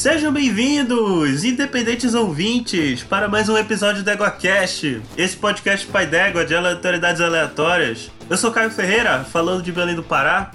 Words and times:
Sejam 0.00 0.32
bem-vindos, 0.32 1.44
independentes 1.44 2.14
ouvintes, 2.14 3.02
para 3.02 3.28
mais 3.28 3.50
um 3.50 3.58
episódio 3.58 4.02
do 4.02 4.08
EgoCast, 4.08 5.02
esse 5.14 5.36
podcast 5.36 5.86
pai 5.88 6.06
d'égua 6.06 6.42
de 6.42 6.54
aleatoriedades 6.54 7.20
aleatórias. 7.20 8.10
Eu 8.30 8.38
sou 8.38 8.50
Caio 8.50 8.70
Ferreira, 8.70 9.24
falando 9.24 9.62
de 9.62 9.70
Belém 9.70 9.94
do 9.94 10.02
Pará, 10.02 10.52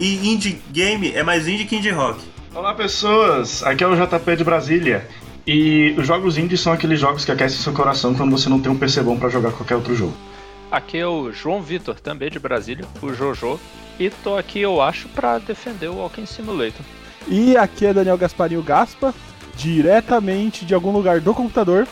e 0.00 0.26
indie 0.30 0.62
game 0.70 1.12
é 1.12 1.22
mais 1.22 1.46
indie 1.46 1.66
que 1.66 1.76
indie 1.76 1.90
rock. 1.90 2.18
Olá 2.54 2.72
pessoas, 2.72 3.62
aqui 3.62 3.84
é 3.84 3.86
o 3.86 3.94
JP 3.94 4.36
de 4.36 4.42
Brasília. 4.42 5.06
E 5.46 5.94
os 5.98 6.06
jogos 6.06 6.38
indies 6.38 6.62
são 6.62 6.72
aqueles 6.72 6.98
jogos 6.98 7.26
que 7.26 7.30
aquecem 7.30 7.58
seu 7.58 7.74
coração 7.74 8.14
quando 8.14 8.30
você 8.30 8.48
não 8.48 8.58
tem 8.58 8.72
um 8.72 8.78
PC 8.78 9.02
bom 9.02 9.18
pra 9.18 9.28
jogar 9.28 9.52
qualquer 9.52 9.74
outro 9.74 9.94
jogo. 9.94 10.16
Aqui 10.70 10.96
é 10.96 11.06
o 11.06 11.30
João 11.30 11.60
Vitor, 11.60 12.00
também 12.00 12.30
de 12.30 12.38
Brasília, 12.38 12.86
o 13.02 13.12
Jojo, 13.12 13.60
e 14.00 14.08
tô 14.08 14.38
aqui, 14.38 14.60
eu 14.60 14.80
acho, 14.80 15.08
pra 15.10 15.38
defender 15.38 15.88
o 15.88 15.96
Walking 15.96 16.24
Simulator. 16.24 16.86
E 17.26 17.56
aqui 17.56 17.86
é 17.86 17.92
Daniel 17.92 18.16
Gasparinho 18.16 18.62
Gaspa, 18.62 19.12
diretamente 19.56 20.64
de 20.64 20.74
algum 20.74 20.92
lugar 20.92 21.20
do 21.20 21.34
computador. 21.34 21.86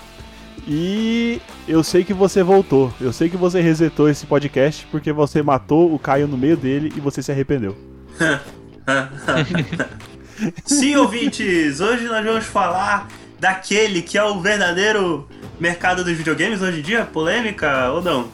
E 0.67 1.41
eu 1.69 1.85
sei 1.85 2.05
que 2.05 2.15
você 2.15 2.43
voltou, 2.43 2.93
eu 3.01 3.13
sei 3.13 3.29
que 3.29 3.37
você 3.37 3.61
resetou 3.61 4.09
esse 4.09 4.27
podcast 4.27 4.87
porque 4.91 5.13
você 5.13 5.43
matou 5.43 5.95
o 5.95 5.99
Caio 5.99 6.27
no 6.27 6.37
meio 6.37 6.57
dele 6.57 6.93
e 6.97 7.01
você 7.01 7.23
se 7.23 7.31
arrependeu. 7.31 7.77
Sim, 10.65 10.97
ouvintes, 10.97 11.81
hoje 11.81 12.05
nós 12.05 12.25
vamos 12.25 12.45
falar 12.45 13.09
daquele 13.39 14.03
que 14.03 14.19
é 14.19 14.25
o 14.25 14.41
verdadeiro 14.41 15.29
mercado 15.61 16.05
dos 16.05 16.17
videogames 16.17 16.61
hoje 16.61 16.81
em 16.81 16.83
dia? 16.83 17.05
Polêmica 17.05 17.91
ou 17.91 18.03
não? 18.03 18.29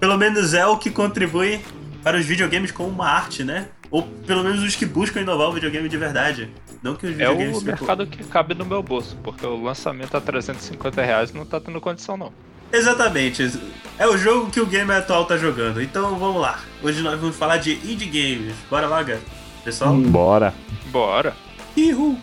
Pelo 0.00 0.16
menos 0.16 0.52
é 0.52 0.66
o 0.66 0.76
que 0.76 0.90
contribui 0.90 1.60
para 2.02 2.18
os 2.18 2.24
videogames 2.24 2.70
como 2.70 2.88
uma 2.88 3.08
arte, 3.08 3.44
né? 3.44 3.68
Ou 3.96 4.02
pelo 4.26 4.44
menos 4.44 4.62
os 4.62 4.76
que 4.76 4.84
buscam 4.84 5.22
inovar 5.22 5.48
o 5.48 5.52
videogame 5.52 5.88
de 5.88 5.96
verdade. 5.96 6.50
Não 6.82 6.94
que 6.94 7.06
os 7.06 7.12
É 7.12 7.14
videogames 7.14 7.62
o 7.62 7.64
mercado 7.64 8.06
que 8.06 8.22
cabe 8.24 8.54
no 8.54 8.66
meu 8.66 8.82
bolso, 8.82 9.16
porque 9.24 9.46
o 9.46 9.62
lançamento 9.62 10.14
a 10.14 10.20
350 10.20 11.00
reais 11.00 11.32
não 11.32 11.46
tá 11.46 11.58
tendo 11.58 11.80
condição 11.80 12.14
não. 12.14 12.30
Exatamente. 12.70 13.58
É 13.98 14.06
o 14.06 14.18
jogo 14.18 14.50
que 14.50 14.60
o 14.60 14.66
gamer 14.66 14.98
atual 14.98 15.24
tá 15.24 15.38
jogando. 15.38 15.80
Então 15.80 16.18
vamos 16.18 16.42
lá. 16.42 16.60
Hoje 16.82 17.00
nós 17.00 17.18
vamos 17.18 17.36
falar 17.36 17.56
de 17.56 17.72
indie 17.90 18.04
games. 18.04 18.54
Bora 18.68 18.86
lá, 18.86 19.02
galera. 19.02 19.24
Pessoal? 19.64 19.94
Bora. 19.94 20.52
Bora! 20.88 21.34
Ihu! 21.74 22.18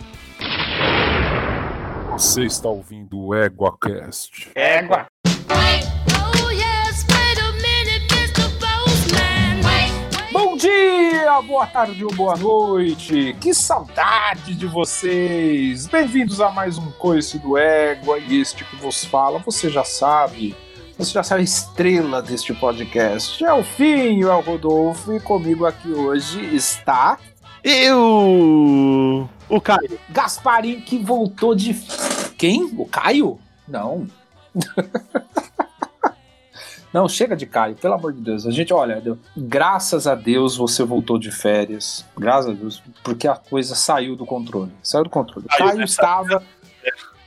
Você 2.11 2.44
está 2.44 2.70
ouvindo 2.70 3.20
o 3.20 3.36
EguaCast. 3.36 4.52
Égua! 4.53 5.08
Dia, 11.34 11.42
boa 11.42 11.66
tarde 11.66 12.06
ou 12.06 12.14
boa 12.14 12.36
noite. 12.36 13.36
Que 13.39 13.53
saudade 13.53 14.53
de 14.53 14.67
vocês. 14.67 15.88
Bem-vindos 15.88 16.39
a 16.39 16.52
mais 16.52 16.78
um 16.78 16.92
Coice 16.92 17.39
do 17.39 17.58
Égua 17.58 18.20
e 18.20 18.39
este 18.39 18.64
que 18.64 18.76
vos 18.76 19.03
fala, 19.06 19.39
você 19.39 19.70
já 19.70 19.84
sabe. 19.84 20.56
Você 20.98 21.11
já 21.11 21.23
sabe 21.23 21.42
a 21.42 21.44
estrela 21.44 22.22
deste 22.22 22.54
podcast. 22.54 23.44
É 23.44 23.52
o 23.52 23.64
Finho, 23.64 24.30
é 24.30 24.36
o 24.36 24.42
Rodolfo 24.42 25.14
e 25.14 25.20
comigo 25.20 25.66
aqui 25.66 25.92
hoje 25.92 26.56
está 26.56 27.17
Eu. 27.64 29.28
O 29.50 29.61
Caio. 29.61 30.00
Gasparim 30.09 30.81
que 30.81 31.00
voltou 31.00 31.56
de. 31.56 31.73
Quem? 32.38 32.72
O 32.78 32.86
Caio? 32.86 33.39
Não. 33.67 34.06
Não, 36.94 37.09
chega 37.09 37.36
de 37.36 37.45
Caio, 37.47 37.75
pelo 37.75 37.95
amor 37.95 38.13
de 38.13 38.22
Deus. 38.22 38.45
A 38.45 38.52
gente, 38.52 38.72
olha, 38.72 39.02
deu- 39.02 39.17
graças 39.36 40.05
a 40.05 40.13
Deus 40.13 40.55
você 40.55 40.83
voltou 40.83 41.17
de 41.17 41.31
férias. 41.31 42.05
Graças 42.17 42.52
a 42.52 42.53
Deus, 42.53 42.83
porque 43.03 43.27
a 43.27 43.36
coisa 43.36 43.73
saiu 43.73 44.16
do 44.16 44.25
controle. 44.25 44.72
Saiu 44.83 45.03
do 45.03 45.09
controle. 45.09 45.47
Saiu, 45.49 45.66
Caio 45.66 45.77
né? 45.80 45.83
estava. 45.86 46.44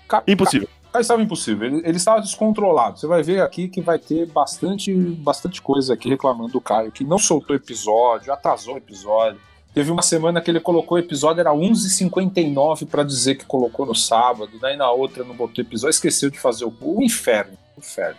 Ca- 0.06 0.22
Impossível. 0.28 0.68
Caio 0.92 1.00
estava 1.02 1.20
impossível. 1.20 1.66
Ele, 1.66 1.76
ele 1.84 1.96
estava 1.96 2.20
descontrolado. 2.20 2.98
Você 2.98 3.06
vai 3.08 3.22
ver 3.24 3.42
aqui 3.42 3.68
que 3.68 3.80
vai 3.82 3.98
ter 3.98 4.24
bastante, 4.26 4.94
bastante 4.94 5.60
coisa 5.60 5.94
aqui 5.94 6.08
reclamando 6.08 6.52
do 6.52 6.60
Caio, 6.60 6.92
que 6.92 7.02
não 7.04 7.18
soltou 7.18 7.54
episódio, 7.56 8.32
atrasou 8.32 8.76
episódio. 8.76 9.40
Teve 9.74 9.90
uma 9.90 10.00
semana 10.00 10.40
que 10.40 10.50
ele 10.50 10.60
colocou 10.60 10.96
o 10.96 10.98
episódio, 10.98 11.40
era 11.40 11.52
11h59 11.52 12.86
para 12.86 13.02
dizer 13.02 13.34
que 13.34 13.44
colocou 13.44 13.84
no 13.84 13.94
sábado, 13.94 14.52
daí 14.60 14.74
na 14.76 14.90
outra 14.90 15.22
não 15.22 15.34
botou 15.34 15.62
episódio, 15.62 15.90
esqueceu 15.90 16.30
de 16.30 16.38
fazer 16.38 16.64
o, 16.64 16.72
o 16.80 17.02
inferno. 17.02 17.58
Inferno. 17.76 18.18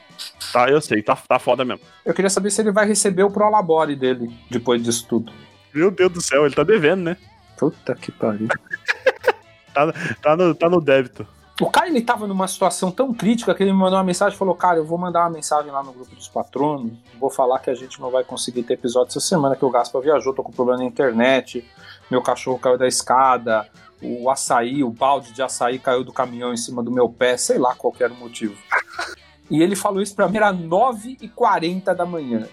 Tá, 0.51 0.69
eu 0.69 0.79
sei, 0.79 1.01
tá, 1.01 1.15
tá 1.15 1.39
foda 1.39 1.65
mesmo. 1.65 1.81
Eu 2.05 2.13
queria 2.13 2.29
saber 2.29 2.51
se 2.51 2.61
ele 2.61 2.71
vai 2.71 2.87
receber 2.87 3.23
o 3.23 3.31
Prolabore 3.31 3.95
dele 3.95 4.29
depois 4.49 4.81
disso 4.83 5.05
tudo. 5.07 5.31
Meu 5.73 5.91
Deus 5.91 6.11
do 6.11 6.21
céu, 6.21 6.45
ele 6.45 6.55
tá 6.55 6.63
devendo, 6.63 7.03
né? 7.03 7.17
Puta 7.57 7.95
que 7.95 8.11
pariu. 8.11 8.47
Tá 10.23 10.35
no, 10.35 10.55
tá 10.55 10.67
no 10.67 10.81
débito. 10.81 11.27
O 11.59 11.69
Caio 11.69 11.91
ele 11.91 12.01
tava 12.01 12.27
numa 12.27 12.47
situação 12.47 12.91
tão 12.91 13.11
crítica 13.13 13.53
que 13.55 13.63
ele 13.63 13.71
me 13.71 13.77
mandou 13.77 13.97
uma 13.97 14.03
mensagem 14.03 14.35
e 14.35 14.37
falou: 14.37 14.53
Cara, 14.53 14.77
eu 14.77 14.85
vou 14.85 14.97
mandar 14.97 15.21
uma 15.21 15.31
mensagem 15.31 15.71
lá 15.71 15.83
no 15.83 15.91
grupo 15.91 16.15
dos 16.15 16.27
patronos. 16.27 16.93
Vou 17.19 17.31
falar 17.31 17.59
que 17.59 17.69
a 17.69 17.75
gente 17.75 17.99
não 17.99 18.11
vai 18.11 18.23
conseguir 18.23 18.63
ter 18.63 18.73
episódio 18.73 19.09
essa 19.09 19.19
semana, 19.19 19.55
que 19.55 19.65
o 19.65 19.69
Gaspa 19.69 19.99
viajou, 19.99 20.33
tô 20.33 20.43
com 20.43 20.51
problema 20.51 20.79
na 20.79 20.85
internet, 20.85 21.67
meu 22.11 22.21
cachorro 22.21 22.59
caiu 22.59 22.77
da 22.77 22.87
escada, 22.87 23.67
o 24.01 24.29
açaí, 24.29 24.83
o 24.83 24.91
balde 24.91 25.31
de 25.31 25.41
açaí 25.41 25.79
caiu 25.79 26.03
do 26.03 26.13
caminhão 26.13 26.53
em 26.53 26.57
cima 26.57 26.83
do 26.83 26.91
meu 26.91 27.09
pé, 27.09 27.37
sei 27.37 27.57
lá 27.57 27.73
qual 27.73 27.91
que 27.91 28.03
era 28.03 28.13
o 28.13 28.17
motivo. 28.17 28.55
E 29.49 29.61
ele 29.61 29.75
falou 29.75 30.01
isso 30.01 30.15
pra 30.15 30.27
mim, 30.27 30.37
era 30.37 30.53
9h40 30.53 31.93
da 31.95 32.05
manhã. 32.05 32.47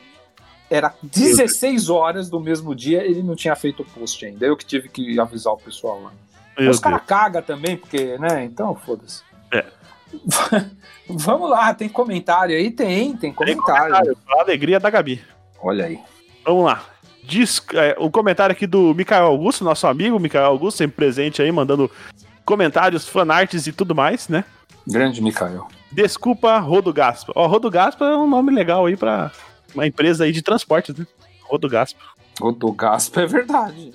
Era 0.71 0.94
16 1.03 1.91
horas 1.91 2.31
do 2.31 2.41
mesmo 2.41 2.75
dia, 2.75 3.05
ele 3.05 3.22
não 3.22 3.37
tinha 3.37 3.55
feito 3.55 3.82
o 3.82 3.84
post 3.84 4.25
ainda. 4.25 4.47
Eu 4.47 4.56
que 4.56 4.65
tive 4.65 4.88
que 4.88 5.19
avisar 5.21 5.53
o 5.53 5.59
pessoal 5.59 6.00
lá. 6.03 6.12
Meu 6.59 6.71
Os 6.71 6.78
caras 6.78 7.03
cagam 7.06 7.43
também, 7.43 7.77
porque, 7.77 8.16
né? 8.19 8.44
Então, 8.44 8.75
foda-se. 8.75 9.22
É. 9.53 9.65
Vamos 11.09 11.50
lá, 11.50 11.75
tem 11.75 11.88
comentário 11.88 12.56
aí? 12.56 12.71
Tem, 12.71 13.16
tem 13.16 13.33
comentário. 13.33 13.93
Comentário, 13.93 14.19
a 14.28 14.41
alegria 14.41 14.81
da 14.81 14.88
Gabi. 14.88 15.22
Olha 15.60 15.87
aí. 15.87 15.99
Vamos 16.44 16.65
lá. 16.65 16.84
Diz, 17.22 17.62
é, 17.72 17.97
o 17.99 18.10
comentário 18.10 18.53
aqui 18.53 18.66
do 18.66 18.94
Mikael 18.94 19.27
Augusto, 19.27 19.65
nosso 19.65 19.87
amigo 19.87 20.19
Mikael 20.19 20.44
Augusto, 20.44 20.78
sempre 20.78 20.97
presente 20.97 21.41
aí, 21.41 21.50
mandando 21.50 21.91
comentários, 22.44 23.09
fanarts 23.09 23.66
e 23.66 23.72
tudo 23.72 23.94
mais, 23.94 24.28
né? 24.28 24.44
Grande 24.87 25.22
Mikael. 25.22 25.66
Desculpa, 25.94 26.59
Rodo 26.59 26.93
Gaspa. 26.93 27.32
Ó, 27.37 27.47
Rodo 27.47 27.71
Gaspa 27.71 28.05
é 28.05 28.16
um 28.16 28.27
nome 28.27 28.53
legal 28.53 28.87
aí 28.87 28.97
pra 28.97 29.31
uma 29.75 29.87
empresa 29.87 30.25
aí 30.25 30.32
de 30.32 30.43
transportes, 30.43 30.97
né? 30.97 31.06
Rodo 31.43 31.69
Gaspa. 31.69 32.03
O 32.41 32.50
do 32.50 32.72
Gaspa 32.72 33.22
é 33.22 33.27
verdade. 33.27 33.93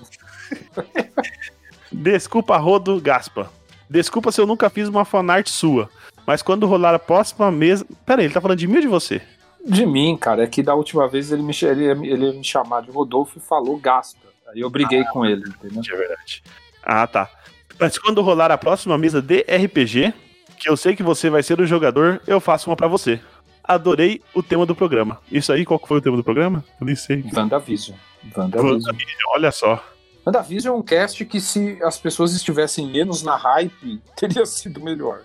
Desculpa, 1.92 2.56
Rodo 2.58 3.02
Gaspa. 3.02 3.52
Desculpa 3.90 4.32
se 4.32 4.40
eu 4.40 4.48
nunca 4.48 4.70
fiz 4.70 4.88
uma 4.88 5.04
fanart 5.04 5.50
sua. 5.50 5.90
Mas 6.26 6.42
quando 6.42 6.68
rolar 6.68 6.96
a 6.96 7.00
próxima 7.00 7.52
mesa. 7.52 7.86
Pera 8.06 8.22
aí, 8.22 8.28
ele 8.28 8.34
tá 8.34 8.40
falando 8.40 8.60
de 8.60 8.68
mim 8.68 8.76
ou 8.76 8.82
de 8.82 8.88
você? 8.88 9.22
De 9.66 9.86
mim, 9.86 10.16
cara, 10.16 10.44
é 10.44 10.48
que 10.48 10.64
da 10.64 10.76
última 10.76 11.08
vez 11.08 11.32
ele 11.32 11.42
me, 11.42 11.54
ele, 11.64 11.86
ele 12.08 12.26
ia 12.28 12.34
me 12.34 12.44
chamar 12.44 12.82
de 12.82 12.92
Rodolfo 12.92 13.40
e 13.40 13.42
falou 13.42 13.78
Gaspa. 13.78 14.28
Aí 14.48 14.62
eu 14.62 14.70
briguei 14.70 15.04
com 15.06 15.26
ele, 15.26 15.44
entendeu? 15.50 15.82
É 15.94 15.98
verdade. 15.98 16.44
Ah, 16.82 17.06
tá. 17.06 17.30
Mas 17.78 17.98
quando 17.98 18.22
rolar 18.22 18.52
a 18.52 18.58
próxima 18.58 18.98
mesa 18.98 19.22
de 19.22 19.42
RPG, 19.42 20.14
que 20.60 20.70
eu 20.70 20.78
sei 20.78 20.96
que 20.96 21.02
você 21.04 21.30
vai 21.30 21.42
ser 21.42 21.60
o 21.60 21.66
jogador, 21.66 22.22
eu 22.28 22.40
faço 22.40 22.70
uma 22.70 22.76
pra 22.76 22.88
você. 22.88 23.20
Adorei 23.64 24.22
o 24.34 24.42
tema 24.44 24.66
do 24.66 24.76
programa. 24.76 25.20
Isso 25.32 25.54
aí, 25.54 25.66
qual 25.66 25.80
foi 25.84 25.98
o 25.98 26.02
tema 26.02 26.18
do 26.18 26.24
programa? 26.24 26.64
Eu 26.80 26.86
nem 26.86 26.96
sei. 26.96 27.24
WandaVision. 27.34 27.98
WandaVision. 28.36 28.74
WandaVision, 28.74 29.18
Olha 29.34 29.52
só. 29.52 29.84
WandaVision 30.26 30.76
é 30.76 30.78
um 30.78 30.82
cast 30.82 31.24
que, 31.26 31.40
se 31.40 31.78
as 31.84 31.98
pessoas 31.98 32.34
estivessem 32.34 32.88
menos 32.88 33.24
na 33.24 33.36
hype, 33.36 34.02
teria 34.18 34.46
sido 34.46 34.82
melhor. 34.82 35.22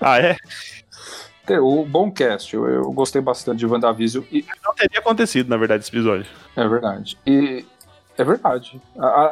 Ah, 0.00 0.18
é? 0.18 0.36
O 1.60 1.84
bom 1.84 2.10
cast, 2.10 2.54
eu, 2.54 2.66
eu 2.66 2.90
gostei 2.92 3.20
bastante 3.20 3.58
de 3.58 3.66
WandaVision. 3.66 4.24
E, 4.32 4.44
Não 4.64 4.74
teria 4.74 4.98
acontecido, 4.98 5.48
na 5.50 5.58
verdade, 5.58 5.82
esse 5.84 5.90
episódio. 5.90 6.26
É 6.56 6.66
verdade. 6.66 7.18
E 7.26 7.66
é 8.16 8.24
verdade. 8.24 8.80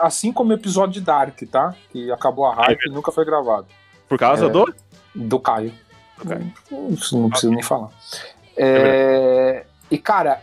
Assim 0.02 0.30
como 0.30 0.50
o 0.50 0.54
episódio 0.54 0.92
de 0.92 1.00
Dark, 1.00 1.40
tá? 1.50 1.74
Que 1.90 2.12
acabou 2.12 2.44
a 2.46 2.54
hype 2.54 2.86
e 2.86 2.90
nunca 2.90 3.10
foi 3.10 3.24
gravado. 3.24 3.66
Por 4.08 4.18
causa 4.18 4.44
É. 4.46 4.50
do. 4.50 4.74
Do 5.14 5.38
Caio. 5.38 5.72
Do 6.18 6.28
Caio. 6.28 6.52
Isso 6.90 7.18
não 7.18 7.30
preciso 7.30 7.52
nem 7.52 7.62
falar. 7.62 7.90
É, 8.56 9.64
E, 9.90 9.98
cara, 9.98 10.42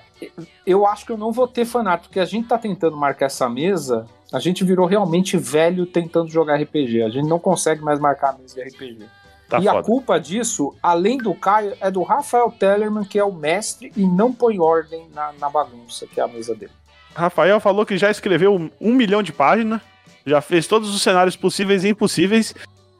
eu 0.65 0.85
acho 0.85 1.05
que 1.05 1.11
eu 1.11 1.17
não 1.17 1.31
vou 1.31 1.47
ter 1.47 1.65
fanart, 1.65 2.03
porque 2.03 2.19
a 2.19 2.25
gente 2.25 2.47
tá 2.47 2.57
tentando 2.57 2.97
marcar 2.97 3.27
essa 3.27 3.49
mesa. 3.49 4.05
A 4.31 4.39
gente 4.39 4.63
virou 4.63 4.85
realmente 4.85 5.37
velho 5.37 5.85
tentando 5.85 6.29
jogar 6.29 6.61
RPG. 6.61 7.01
A 7.03 7.09
gente 7.09 7.27
não 7.27 7.39
consegue 7.39 7.81
mais 7.81 7.99
marcar 7.99 8.31
a 8.31 8.37
mesa 8.37 8.55
de 8.55 8.61
RPG. 8.61 9.05
Tá 9.49 9.59
e 9.59 9.67
a 9.67 9.73
foda. 9.73 9.83
culpa 9.83 10.19
disso, 10.19 10.75
além 10.81 11.17
do 11.17 11.33
Caio, 11.33 11.75
é 11.81 11.89
do 11.89 12.03
Rafael 12.03 12.51
Tellerman, 12.51 13.03
que 13.03 13.17
é 13.17 13.23
o 13.23 13.31
mestre 13.31 13.91
e 13.97 14.05
não 14.05 14.31
põe 14.31 14.59
ordem 14.59 15.07
na, 15.13 15.33
na 15.39 15.49
bagunça, 15.49 16.05
que 16.05 16.19
é 16.19 16.23
a 16.23 16.27
mesa 16.27 16.53
dele. 16.53 16.71
Rafael 17.15 17.59
falou 17.59 17.83
que 17.83 17.97
já 17.97 18.11
escreveu 18.11 18.69
um 18.79 18.93
milhão 18.93 19.23
de 19.23 19.33
páginas, 19.33 19.81
já 20.23 20.39
fez 20.39 20.67
todos 20.67 20.93
os 20.93 21.01
cenários 21.01 21.35
possíveis 21.35 21.83
e 21.83 21.89
impossíveis, 21.89 22.53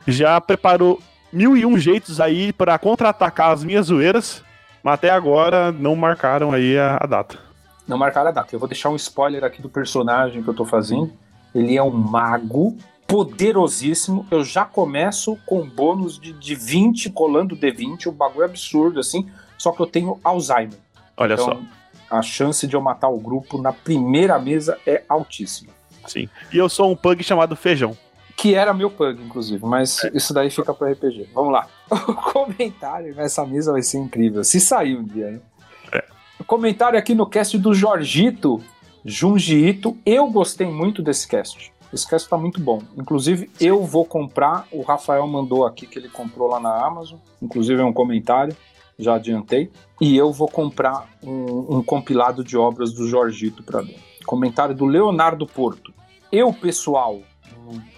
já 0.08 0.42
preparou 0.42 1.00
mil 1.32 1.56
e 1.56 1.66
um 1.66 1.78
jeitos 1.78 2.20
aí 2.20 2.52
pra 2.54 2.78
contra-atacar 2.78 3.52
as 3.52 3.64
minhas 3.64 3.88
zoeiras, 3.88 4.44
mas 4.84 4.96
até 4.96 5.10
agora 5.10 5.72
não 5.72 5.96
marcaram 5.96 6.52
aí 6.52 6.78
a, 6.78 6.98
a 7.02 7.06
data. 7.06 7.38
Não 7.88 7.98
marcaram 7.98 8.30
a 8.30 8.32
data. 8.32 8.54
Eu 8.54 8.60
vou 8.60 8.68
deixar 8.70 8.90
um 8.90 8.96
spoiler 8.96 9.44
aqui 9.44 9.62
do 9.62 9.70
personagem 9.70 10.44
que 10.44 10.48
eu 10.48 10.54
tô 10.54 10.66
fazendo. 10.66 11.12
Ele 11.54 11.76
é 11.76 11.82
um 11.82 11.90
mago 11.90 12.78
poderosíssimo. 13.08 14.28
Eu 14.30 14.44
já 14.44 14.64
começo 14.64 15.38
com 15.46 15.68
bônus 15.68 16.20
de, 16.20 16.32
de 16.34 16.54
20, 16.54 17.10
colando 17.10 17.56
D20, 17.56 18.08
um 18.08 18.12
bagulho 18.12 18.46
absurdo 18.46 19.00
assim. 19.00 19.28
Só 19.58 19.72
que 19.72 19.82
eu 19.82 19.88
tenho 19.88 20.20
Alzheimer. 20.24 20.78
Olha 21.18 21.36
só. 21.36 21.52
Então, 21.52 21.68
a 22.10 22.22
chance 22.22 22.66
de 22.68 22.76
eu 22.76 22.82
matar 22.82 23.10
o 23.10 23.20
grupo 23.20 23.62
na 23.62 23.74
primeira 23.74 24.38
mesa 24.40 24.78
é 24.86 25.04
altíssima. 25.10 25.72
Sim. 26.08 26.30
E 26.52 26.58
eu 26.58 26.70
sou 26.70 26.92
um 26.92 26.96
pug 26.96 27.24
chamado 27.24 27.56
Feijão. 27.56 27.96
Que 28.40 28.56
era 28.56 28.74
meu 28.74 28.90
pug, 28.90 29.22
inclusive, 29.22 29.66
mas 29.66 30.02
isso 30.14 30.34
daí 30.34 30.50
fica 30.50 30.74
pro 30.74 30.90
RPG. 30.90 31.30
Vamos 31.34 31.52
lá. 31.52 31.68
O 32.08 32.14
comentário 32.14 33.14
nessa 33.14 33.46
mesa 33.46 33.74
vai 33.74 33.82
ser 33.82 33.98
incrível. 33.98 34.46
Se 34.46 34.62
sair 34.62 34.96
um 34.96 35.04
dia, 35.04 35.32
né? 35.32 35.40
O 36.40 36.46
comentário 36.46 36.98
aqui 36.98 37.14
no 37.14 37.26
cast 37.26 37.58
do 37.58 37.74
Jorgito, 37.74 38.62
Junji 39.04 39.58
Ito. 39.58 39.98
Eu 40.06 40.30
gostei 40.30 40.68
muito 40.68 41.02
desse 41.02 41.28
cast. 41.28 41.74
Esse 41.94 42.08
cast 42.08 42.30
tá 42.30 42.38
muito 42.38 42.62
bom. 42.62 42.82
Inclusive, 42.96 43.52
eu 43.60 43.84
vou 43.84 44.06
comprar. 44.06 44.66
O 44.72 44.84
Rafael 44.84 45.28
mandou 45.28 45.66
aqui 45.66 45.86
que 45.86 46.00
ele 46.00 46.08
comprou 46.08 46.48
lá 46.48 46.62
na 46.62 46.86
Amazon. 46.86 47.20
Inclusive, 47.42 47.82
é 47.82 47.86
um 47.86 47.92
comentário. 47.92 48.56
Já 48.98 49.16
adiantei. 49.16 49.70
E 50.00 50.16
eu 50.16 50.32
vou 50.32 50.48
comprar 50.48 51.10
um, 51.22 51.78
um 51.78 51.84
compilado 51.84 52.42
de 52.42 52.56
obras 52.56 52.94
do 52.94 53.06
Jorgito 53.06 53.64
para 53.64 53.82
ler. 53.82 53.98
Comentário 54.26 54.74
do 54.74 54.86
Leonardo 54.86 55.46
Porto. 55.46 55.94
Eu, 56.32 56.54
pessoal. 56.54 57.20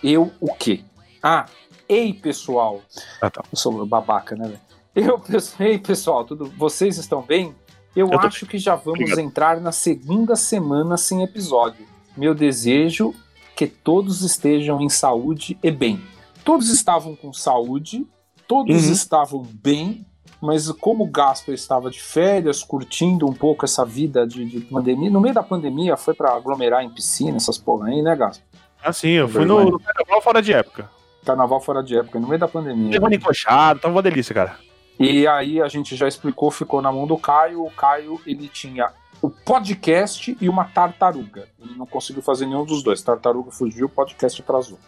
Eu, 0.04 0.32
o 0.40 0.54
quê? 0.54 0.82
Ah, 1.22 1.46
ei, 1.88 2.14
pessoal. 2.14 2.82
Ah, 3.22 3.30
tá. 3.30 3.44
Eu 3.52 3.58
sou 3.58 3.86
babaca, 3.86 4.36
né, 4.36 4.48
velho? 4.48 4.60
Eu, 4.94 5.22
ei, 5.60 5.78
pessoal, 5.80 6.26
tudo, 6.26 6.46
vocês 6.58 6.98
estão 6.98 7.22
bem? 7.22 7.56
Eu, 7.96 8.10
Eu 8.10 8.20
acho 8.20 8.46
que 8.46 8.58
já 8.58 8.76
vamos 8.76 9.00
Obrigado. 9.02 9.20
entrar 9.20 9.62
na 9.62 9.72
segunda 9.72 10.36
semana 10.36 10.98
sem 10.98 11.24
episódio. 11.24 11.86
Meu 12.18 12.34
desejo 12.36 13.14
que 13.56 13.68
todos 13.68 14.22
estejam 14.22 14.82
em 14.82 14.90
saúde 14.90 15.58
e 15.62 15.70
bem. 15.72 16.02
Todos 16.44 16.70
estavam 16.70 17.16
com 17.16 17.32
saúde, 17.32 18.06
todos 18.48 18.86
Uhum. 18.88 18.92
estavam 18.92 19.44
bem, 19.62 20.06
mas 20.42 20.70
como 20.72 21.04
o 21.04 21.08
Gasper 21.08 21.54
estava 21.54 21.92
de 21.92 22.02
férias, 22.02 22.64
curtindo 22.64 23.28
um 23.30 23.34
pouco 23.34 23.64
essa 23.64 23.86
vida 23.86 24.26
de, 24.26 24.44
de 24.46 24.60
pandemia, 24.62 25.10
no 25.12 25.22
meio 25.22 25.36
da 25.36 25.44
pandemia 25.44 25.96
foi 25.96 26.14
pra 26.16 26.34
aglomerar 26.36 26.84
em 26.84 26.90
piscina, 26.90 27.38
essas 27.38 27.58
porra 27.58 27.90
aí, 27.90 28.02
né, 28.02 28.16
Gasper? 28.16 28.46
Ah, 28.84 28.92
sim, 28.92 29.10
eu 29.10 29.28
fui 29.28 29.46
no, 29.46 29.64
no 29.64 29.80
carnaval 29.80 30.22
fora 30.22 30.42
de 30.42 30.54
época. 30.54 30.90
Carnaval 31.26 31.62
fora 31.62 31.84
de 31.84 31.98
época, 31.98 32.20
no 32.20 32.28
meio 32.28 32.40
da 32.40 32.48
pandemia. 32.48 32.92
Levando 32.92 33.14
encoxado, 33.14 33.80
tava 33.80 33.94
uma 33.94 34.02
delícia, 34.02 34.34
cara. 34.34 34.58
E 35.00 35.28
aí 35.28 35.62
a 35.62 35.68
gente 35.68 35.96
já 35.96 36.08
explicou, 36.08 36.52
ficou 36.52 36.82
na 36.82 36.92
mão 36.92 37.08
do 37.08 37.18
Caio. 37.18 37.64
O 37.66 37.72
Caio 37.72 38.20
ele 38.26 38.48
tinha 38.48 38.92
o 39.22 39.30
podcast 39.30 40.36
e 40.40 40.50
uma 40.50 40.66
tartaruga. 40.66 41.48
Ele 41.60 41.76
não 41.76 41.86
conseguiu 41.86 42.22
fazer 42.22 42.46
nenhum 42.46 42.66
dos 42.66 42.84
dois. 42.84 43.02
Tartaruga 43.02 43.52
fugiu, 43.52 43.86
o 43.86 43.90
podcast 43.90 44.42
atrasou. 44.42 44.80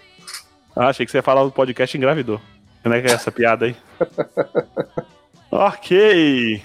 Ah, 0.75 0.87
achei 0.87 1.05
que 1.05 1.11
você 1.11 1.19
ia 1.19 1.23
falar 1.23 1.43
do 1.43 1.51
podcast 1.51 1.95
engravidou. 1.95 2.41
Como 2.81 2.95
é 2.95 3.01
que 3.01 3.07
é 3.07 3.11
essa 3.11 3.31
piada 3.31 3.65
aí? 3.65 3.75
ok. 5.51 6.61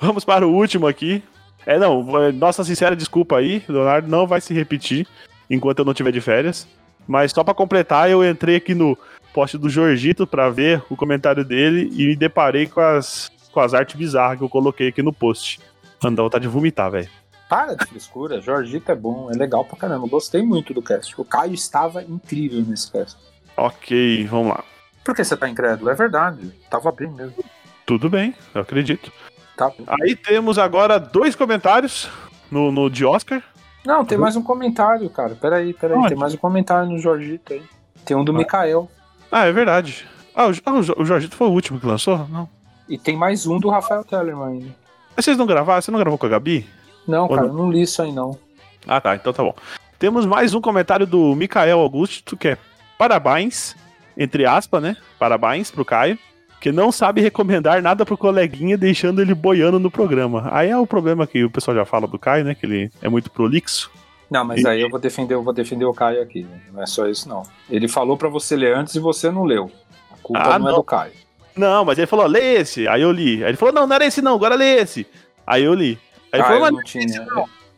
Vamos 0.00 0.24
para 0.24 0.46
o 0.46 0.54
último 0.54 0.86
aqui. 0.86 1.22
É, 1.64 1.78
não, 1.78 2.02
nossa 2.32 2.64
sincera 2.64 2.96
desculpa 2.96 3.36
aí, 3.36 3.62
Leonardo, 3.68 4.08
não 4.08 4.26
vai 4.26 4.40
se 4.40 4.52
repetir 4.52 5.06
enquanto 5.52 5.80
eu 5.80 5.84
não 5.84 5.94
tiver 5.94 6.10
de 6.10 6.20
férias. 6.20 6.66
Mas 7.06 7.30
só 7.30 7.44
pra 7.44 7.52
completar, 7.54 8.10
eu 8.10 8.28
entrei 8.28 8.56
aqui 8.56 8.74
no 8.74 8.96
post 9.34 9.58
do 9.58 9.68
Jorgito 9.68 10.26
pra 10.26 10.48
ver 10.48 10.82
o 10.88 10.96
comentário 10.96 11.44
dele 11.44 11.90
e 11.92 12.06
me 12.06 12.16
deparei 12.16 12.66
com 12.66 12.80
as, 12.80 13.30
com 13.52 13.60
as 13.60 13.74
artes 13.74 13.96
bizarras 13.96 14.38
que 14.38 14.44
eu 14.44 14.48
coloquei 14.48 14.88
aqui 14.88 15.02
no 15.02 15.12
post. 15.12 15.60
Dá 16.00 16.22
vontade 16.22 16.42
de 16.42 16.48
vomitar, 16.48 16.90
velho. 16.90 17.08
Para 17.48 17.74
de 17.74 17.84
frescura, 17.86 18.40
Jorgito 18.40 18.90
é 18.90 18.94
bom, 18.94 19.30
é 19.30 19.34
legal 19.34 19.64
pra 19.64 19.76
caramba. 19.76 20.08
Gostei 20.08 20.42
muito 20.42 20.72
do 20.72 20.80
cast. 20.80 21.14
O 21.20 21.24
Caio 21.24 21.52
estava 21.52 22.02
incrível 22.02 22.62
nesse 22.62 22.90
cast. 22.90 23.18
Ok, 23.56 24.26
vamos 24.26 24.48
lá. 24.48 24.64
Por 25.04 25.14
que 25.14 25.22
você 25.22 25.36
tá 25.36 25.48
incrédulo? 25.48 25.90
É 25.90 25.94
verdade. 25.94 26.50
Tava 26.70 26.90
bem 26.90 27.10
mesmo. 27.10 27.44
Tudo 27.84 28.08
bem, 28.08 28.34
eu 28.54 28.62
acredito. 28.62 29.12
Tá. 29.56 29.70
Aí 30.00 30.16
temos 30.16 30.58
agora 30.58 30.98
dois 30.98 31.36
comentários 31.36 32.08
no, 32.50 32.72
no 32.72 32.88
de 32.88 33.04
Oscar. 33.04 33.42
Não, 33.84 34.04
tem 34.04 34.16
mais 34.18 34.36
um 34.36 34.42
comentário, 34.42 35.08
cara. 35.10 35.34
Peraí, 35.34 35.72
peraí. 35.74 35.96
Onde? 35.98 36.08
Tem 36.08 36.16
mais 36.16 36.34
um 36.34 36.38
comentário 36.38 36.88
no 36.90 36.98
Jorgito 36.98 37.52
aí. 37.52 37.62
Tem 38.04 38.16
um 38.16 38.24
do 38.24 38.32
Ah. 38.32 38.38
Mikael. 38.38 38.88
Ah, 39.30 39.44
é 39.46 39.52
verdade. 39.52 40.06
Ah, 40.34 40.46
o, 40.48 40.52
ah, 40.64 40.72
o 40.74 40.82
Jo- 40.82 40.94
o 40.98 41.04
Jorgito 41.04 41.34
foi 41.36 41.46
o 41.48 41.50
último 41.50 41.80
que 41.80 41.86
lançou? 41.86 42.26
Não. 42.28 42.48
E 42.88 42.96
tem 42.98 43.16
mais 43.16 43.46
um 43.46 43.58
do 43.58 43.68
Rafael 43.70 44.04
Tellerman 44.04 44.48
ainda. 44.48 44.76
Mas 45.16 45.24
vocês 45.24 45.36
não 45.36 45.46
gravaram? 45.46 45.80
Você 45.82 45.90
não 45.90 45.98
gravou 45.98 46.18
com 46.18 46.26
a 46.26 46.28
Gabi? 46.28 46.66
Não, 47.06 47.22
Ou 47.24 47.28
cara, 47.34 47.46
não? 47.48 47.54
não 47.54 47.70
li 47.70 47.82
isso 47.82 48.00
aí 48.02 48.12
não. 48.12 48.38
Ah, 48.86 49.00
tá. 49.00 49.14
Então 49.16 49.32
tá 49.32 49.42
bom. 49.42 49.54
Temos 49.98 50.26
mais 50.26 50.54
um 50.54 50.60
comentário 50.60 51.06
do 51.06 51.34
Mikael 51.34 51.78
Augusto, 51.80 52.36
que 52.36 52.48
é 52.48 52.58
parabéns, 52.98 53.74
entre 54.16 54.44
aspas, 54.46 54.82
né? 54.82 54.96
Parabéns 55.18 55.70
pro 55.70 55.84
Caio, 55.84 56.18
que 56.62 56.70
não 56.72 56.92
sabe 56.92 57.20
recomendar 57.20 57.82
nada 57.82 58.06
pro 58.06 58.16
coleguinha, 58.16 58.78
deixando 58.78 59.20
ele 59.20 59.34
boiando 59.34 59.80
no 59.80 59.90
programa. 59.90 60.48
Aí 60.52 60.70
é 60.70 60.78
o 60.78 60.86
problema 60.86 61.26
que 61.26 61.42
o 61.44 61.50
pessoal 61.50 61.76
já 61.76 61.84
fala 61.84 62.06
do 62.06 62.18
Caio, 62.18 62.44
né? 62.44 62.54
Que 62.54 62.64
ele 62.64 62.90
é 63.02 63.08
muito 63.08 63.28
prolixo. 63.30 63.90
Não, 64.30 64.44
mas 64.44 64.62
E- 64.62 64.68
aí 64.68 64.80
eu 64.80 64.88
vou 64.88 65.00
defender, 65.00 65.34
eu 65.34 65.42
vou 65.42 65.52
defender 65.52 65.84
o 65.84 65.92
Caio 65.92 66.22
aqui. 66.22 66.44
né? 66.44 66.60
Não 66.72 66.82
é 66.82 66.86
só 66.86 67.06
isso, 67.08 67.28
não. 67.28 67.42
Ele 67.68 67.88
falou 67.88 68.16
pra 68.16 68.28
você 68.28 68.54
ler 68.56 68.76
antes 68.76 68.94
e 68.94 69.00
você 69.00 69.28
não 69.30 69.42
leu. 69.44 69.70
A 70.10 70.16
culpa 70.22 70.40
Ah, 70.54 70.58
não, 70.58 70.68
é 70.68 70.70
não. 70.70 70.78
do 70.78 70.84
Caio. 70.84 71.12
Não, 71.56 71.84
mas 71.84 71.98
ele 71.98 72.06
falou, 72.06 72.26
lê 72.26 72.54
esse. 72.60 72.86
Aí 72.88 73.02
eu 73.02 73.10
li. 73.12 73.42
Aí 73.44 73.50
ele 73.50 73.56
falou, 73.58 73.74
não, 73.74 73.86
não 73.86 73.94
era 73.96 74.06
esse 74.06 74.22
não, 74.22 74.34
agora 74.36 74.54
lê 74.54 74.76
esse. 74.80 75.04
Aí 75.46 75.64
eu 75.64 75.74
li. 75.74 75.98
Aí 76.32 76.40
Ah, 76.40 76.44
falou, 76.44 76.60
mas 76.62 76.72
não 76.72 76.82
tinha. 76.84 77.26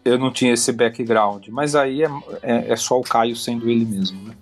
Eu 0.04 0.19
não 0.19 0.31
tinha 0.31 0.52
esse 0.52 0.70
background. 0.70 1.48
Mas 1.48 1.75
aí 1.75 2.02
é, 2.04 2.08
é, 2.42 2.72
é 2.72 2.76
só 2.76 3.00
o 3.00 3.02
Caio 3.02 3.34
sendo 3.34 3.69
ele 3.69 3.84
mesmo, 3.86 4.22
né? 4.28 4.34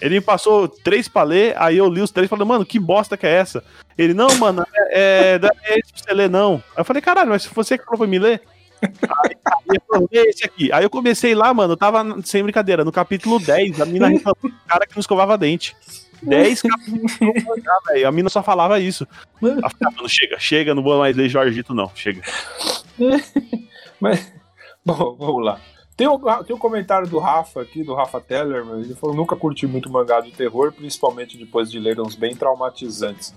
Ele 0.00 0.16
me 0.16 0.20
passou 0.20 0.68
três 0.68 1.08
pra 1.08 1.22
ler, 1.22 1.54
aí 1.58 1.76
eu 1.76 1.88
li 1.88 2.00
os 2.00 2.10
três 2.10 2.26
e 2.26 2.28
falei, 2.28 2.46
mano, 2.46 2.64
que 2.64 2.78
bosta 2.78 3.16
que 3.16 3.26
é 3.26 3.30
essa? 3.30 3.62
Ele, 3.96 4.14
não, 4.14 4.34
mano, 4.36 4.64
é, 4.74 5.38
é, 5.42 5.72
é 5.72 5.78
esse 5.78 5.92
pra 5.92 6.02
você 6.02 6.14
ler, 6.14 6.30
não. 6.30 6.54
Aí 6.74 6.80
eu 6.80 6.84
falei, 6.84 7.02
caralho, 7.02 7.30
mas 7.30 7.42
se 7.42 7.50
você 7.54 7.76
que 7.76 7.84
falou 7.84 7.98
pra 7.98 8.06
me 8.06 8.18
ler. 8.18 8.40
Aí, 8.82 9.36
aí 9.70 9.78
falou, 9.86 10.08
lê 10.10 10.22
esse 10.22 10.44
aqui. 10.44 10.72
Aí 10.72 10.82
eu 10.84 10.90
comecei 10.90 11.34
lá, 11.34 11.52
mano, 11.52 11.74
eu 11.74 11.76
tava, 11.76 12.04
sem 12.24 12.42
brincadeira, 12.42 12.84
no 12.84 12.92
capítulo 12.92 13.38
10, 13.38 13.80
a 13.80 13.86
mina 13.86 14.08
reclamou 14.08 14.36
do 14.42 14.66
cara 14.66 14.86
que 14.86 14.96
não 14.96 15.00
escovava 15.00 15.36
dente. 15.36 15.76
10 16.22 16.62
capítulos, 16.62 17.18
velho, 17.88 18.08
a 18.08 18.12
mina 18.12 18.28
só 18.28 18.42
falava 18.42 18.78
isso. 18.78 19.06
Eu 19.40 19.48
falei, 19.48 19.62
ah, 19.62 19.90
mano, 19.96 20.08
chega, 20.08 20.38
chega, 20.38 20.74
não 20.74 20.82
vou 20.82 20.98
mais 20.98 21.16
ler 21.16 21.28
Jorgito, 21.28 21.74
não, 21.74 21.90
chega. 21.94 22.22
Mas, 24.00 24.32
bom, 24.84 25.16
vamos 25.18 25.44
lá. 25.44 25.60
Tem 26.00 26.08
o, 26.08 26.18
tem 26.44 26.56
o 26.56 26.58
comentário 26.58 27.06
do 27.06 27.18
Rafa 27.18 27.60
aqui, 27.60 27.84
do 27.84 27.92
Rafa 27.92 28.18
Teller, 28.22 28.64
ele 28.72 28.94
falou: 28.94 29.14
nunca 29.14 29.36
curti 29.36 29.66
muito 29.66 29.92
mangá 29.92 30.22
de 30.22 30.32
terror, 30.32 30.72
principalmente 30.72 31.36
depois 31.36 31.70
de 31.70 31.78
ler 31.78 32.00
uns 32.00 32.14
bem 32.14 32.34
traumatizantes. 32.34 33.34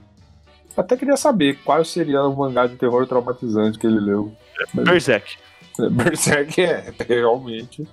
Até 0.77 0.95
queria 0.95 1.17
saber 1.17 1.59
qual 1.65 1.83
seria 1.83 2.23
o 2.23 2.33
mangá 2.33 2.65
de 2.65 2.77
terror 2.77 3.05
traumatizante 3.05 3.77
que 3.77 3.85
ele 3.85 3.99
leu. 3.99 4.31
Mas- 4.73 4.85
Berserk. 4.85 5.35
Berserk 5.91 6.61
é, 6.63 6.93
realmente. 7.05 7.85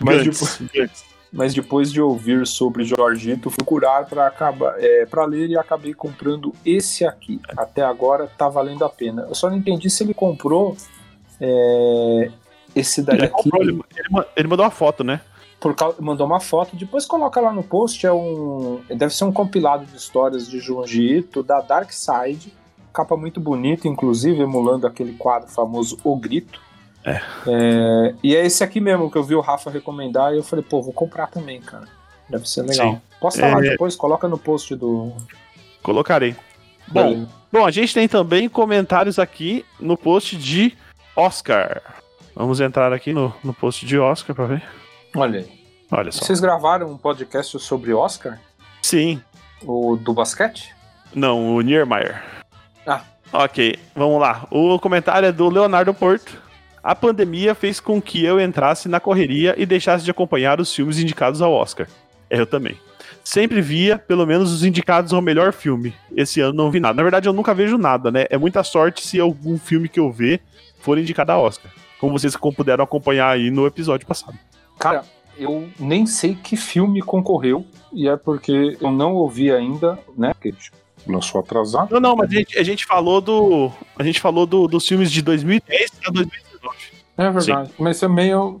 Mas 0.00 0.22
depois, 0.24 1.04
mas 1.30 1.52
depois 1.52 1.92
de 1.92 2.00
ouvir 2.00 2.46
sobre 2.46 2.84
Jorgito, 2.84 3.50
fui 3.50 3.62
curar 3.62 4.06
para 4.06 4.26
acabar, 4.26 4.74
é, 4.82 5.04
para 5.04 5.26
ler 5.26 5.50
e 5.50 5.58
acabei 5.58 5.92
comprando 5.92 6.54
esse 6.64 7.04
aqui. 7.04 7.38
Até 7.54 7.82
agora 7.82 8.26
tá 8.38 8.48
valendo 8.48 8.86
a 8.86 8.88
pena. 8.88 9.26
Eu 9.28 9.34
só 9.34 9.50
não 9.50 9.56
entendi 9.58 9.90
se 9.90 10.02
ele 10.02 10.14
comprou 10.14 10.78
é, 11.38 12.30
esse 12.74 13.02
daí 13.02 13.18
Ele 13.18 13.28
comprou, 13.28 13.62
ele, 13.62 13.70
ele 13.96 14.08
ma- 14.10 14.26
ele 14.36 14.48
mandou 14.48 14.64
uma 14.64 14.70
foto, 14.70 15.02
né? 15.04 15.20
por 15.60 15.76
causa, 15.76 15.96
mandou 16.02 16.26
uma 16.26 16.40
foto, 16.40 16.74
depois 16.74 17.06
coloca 17.06 17.40
lá 17.40 17.52
no 17.52 17.62
post, 17.62 18.04
é 18.04 18.12
um, 18.12 18.80
deve 18.88 19.14
ser 19.14 19.22
um 19.22 19.30
compilado 19.32 19.84
de 19.86 19.96
histórias 19.96 20.48
de 20.50 20.58
Junji 20.58 21.18
Ito, 21.18 21.40
da 21.44 21.60
Dark 21.60 21.92
Side, 21.92 22.52
capa 22.92 23.16
muito 23.16 23.38
bonita, 23.40 23.86
inclusive 23.86 24.42
emulando 24.42 24.88
aquele 24.88 25.12
quadro 25.12 25.48
famoso 25.48 25.98
O 26.02 26.16
Grito. 26.16 26.60
É, 27.46 28.14
e 28.24 28.34
é 28.34 28.44
esse 28.44 28.64
aqui 28.64 28.80
mesmo 28.80 29.08
que 29.08 29.16
eu 29.16 29.22
vi 29.22 29.36
o 29.36 29.40
Rafa 29.40 29.70
recomendar 29.70 30.32
e 30.34 30.38
eu 30.38 30.42
falei, 30.42 30.64
pô, 30.68 30.82
vou 30.82 30.92
comprar 30.92 31.28
também, 31.28 31.60
cara. 31.60 31.86
Deve 32.28 32.48
ser 32.48 32.62
legal. 32.62 32.94
Sim. 32.94 33.00
Posta 33.20 33.46
lá 33.46 33.58
É. 33.64 33.70
depois, 33.70 33.94
coloca 33.94 34.26
no 34.26 34.38
post 34.38 34.74
do. 34.74 35.12
Colocarei. 35.82 36.34
Bom, 36.88 37.26
Bom, 37.52 37.64
a 37.64 37.70
gente 37.70 37.94
tem 37.94 38.08
também 38.08 38.48
comentários 38.48 39.18
aqui 39.18 39.64
no 39.78 39.96
post 39.96 40.36
de 40.36 40.76
Oscar. 41.14 41.82
Vamos 42.34 42.60
entrar 42.60 42.92
aqui 42.92 43.12
no, 43.12 43.34
no 43.42 43.52
post 43.52 43.84
de 43.84 43.98
Oscar 43.98 44.34
pra 44.34 44.46
ver. 44.46 44.62
olha 45.14 45.40
aí. 45.40 45.62
Olha 45.90 46.10
só. 46.10 46.24
Vocês 46.24 46.40
gravaram 46.40 46.90
um 46.90 46.96
podcast 46.96 47.58
sobre 47.58 47.92
Oscar? 47.92 48.40
Sim. 48.80 49.20
O 49.62 49.96
do 49.96 50.14
basquete? 50.14 50.74
Não, 51.14 51.54
o 51.54 51.60
Niemeyer. 51.60 52.22
Ah. 52.86 53.02
Ok, 53.32 53.78
vamos 53.94 54.18
lá. 54.20 54.46
O 54.50 54.78
comentário 54.78 55.26
é 55.26 55.32
do 55.32 55.48
Leonardo 55.50 55.92
Porto. 55.92 56.40
A 56.82 56.94
pandemia 56.94 57.54
fez 57.54 57.78
com 57.78 58.00
que 58.00 58.24
eu 58.24 58.40
entrasse 58.40 58.88
na 58.88 58.98
correria 58.98 59.54
e 59.56 59.64
deixasse 59.66 60.04
de 60.04 60.10
acompanhar 60.10 60.60
os 60.60 60.74
filmes 60.74 60.98
indicados 60.98 61.40
ao 61.42 61.52
Oscar. 61.52 61.86
É, 62.28 62.40
Eu 62.40 62.46
também. 62.46 62.76
Sempre 63.22 63.60
via, 63.60 63.98
pelo 63.98 64.26
menos, 64.26 64.50
os 64.50 64.64
indicados 64.64 65.12
ao 65.12 65.22
melhor 65.22 65.52
filme. 65.52 65.94
Esse 66.16 66.40
ano 66.40 66.54
não 66.54 66.70
vi 66.72 66.80
nada. 66.80 66.94
Na 66.94 67.02
verdade, 67.02 67.28
eu 67.28 67.32
nunca 67.32 67.54
vejo 67.54 67.78
nada, 67.78 68.10
né? 68.10 68.26
É 68.30 68.36
muita 68.36 68.64
sorte 68.64 69.06
se 69.06 69.20
algum 69.20 69.56
filme 69.58 69.88
que 69.88 70.00
eu 70.00 70.10
ver 70.10 70.40
for 70.80 70.98
indicado 70.98 71.30
a 71.30 71.38
Oscar. 71.38 71.70
Como 72.02 72.18
vocês 72.18 72.36
puderam 72.56 72.82
acompanhar 72.82 73.28
aí 73.30 73.48
no 73.48 73.64
episódio 73.64 74.04
passado. 74.06 74.36
Cara, 74.76 75.04
eu 75.38 75.68
nem 75.78 76.04
sei 76.04 76.34
que 76.34 76.56
filme 76.56 77.00
concorreu, 77.00 77.64
e 77.92 78.08
é 78.08 78.16
porque 78.16 78.76
eu 78.80 78.90
não 78.90 79.14
ouvi 79.14 79.52
ainda, 79.52 79.96
né? 80.18 80.34
Porque 80.34 80.52
lançou 81.06 81.40
atrasado. 81.40 81.92
Não, 81.92 82.00
não, 82.00 82.16
mas 82.16 82.28
a 82.28 82.34
gente, 82.34 82.58
a 82.58 82.62
gente 82.64 82.84
falou 82.86 83.20
do. 83.20 83.70
A 83.96 84.02
gente 84.02 84.20
falou 84.20 84.46
do- 84.46 84.66
dos 84.66 84.84
filmes 84.86 85.12
de 85.12 85.22
2010 85.22 85.92
a 86.04 86.10
2019. 86.10 86.76
É 87.16 87.30
verdade. 87.30 87.70
Mas 87.78 88.00
também 88.00 88.30
eu, 88.30 88.60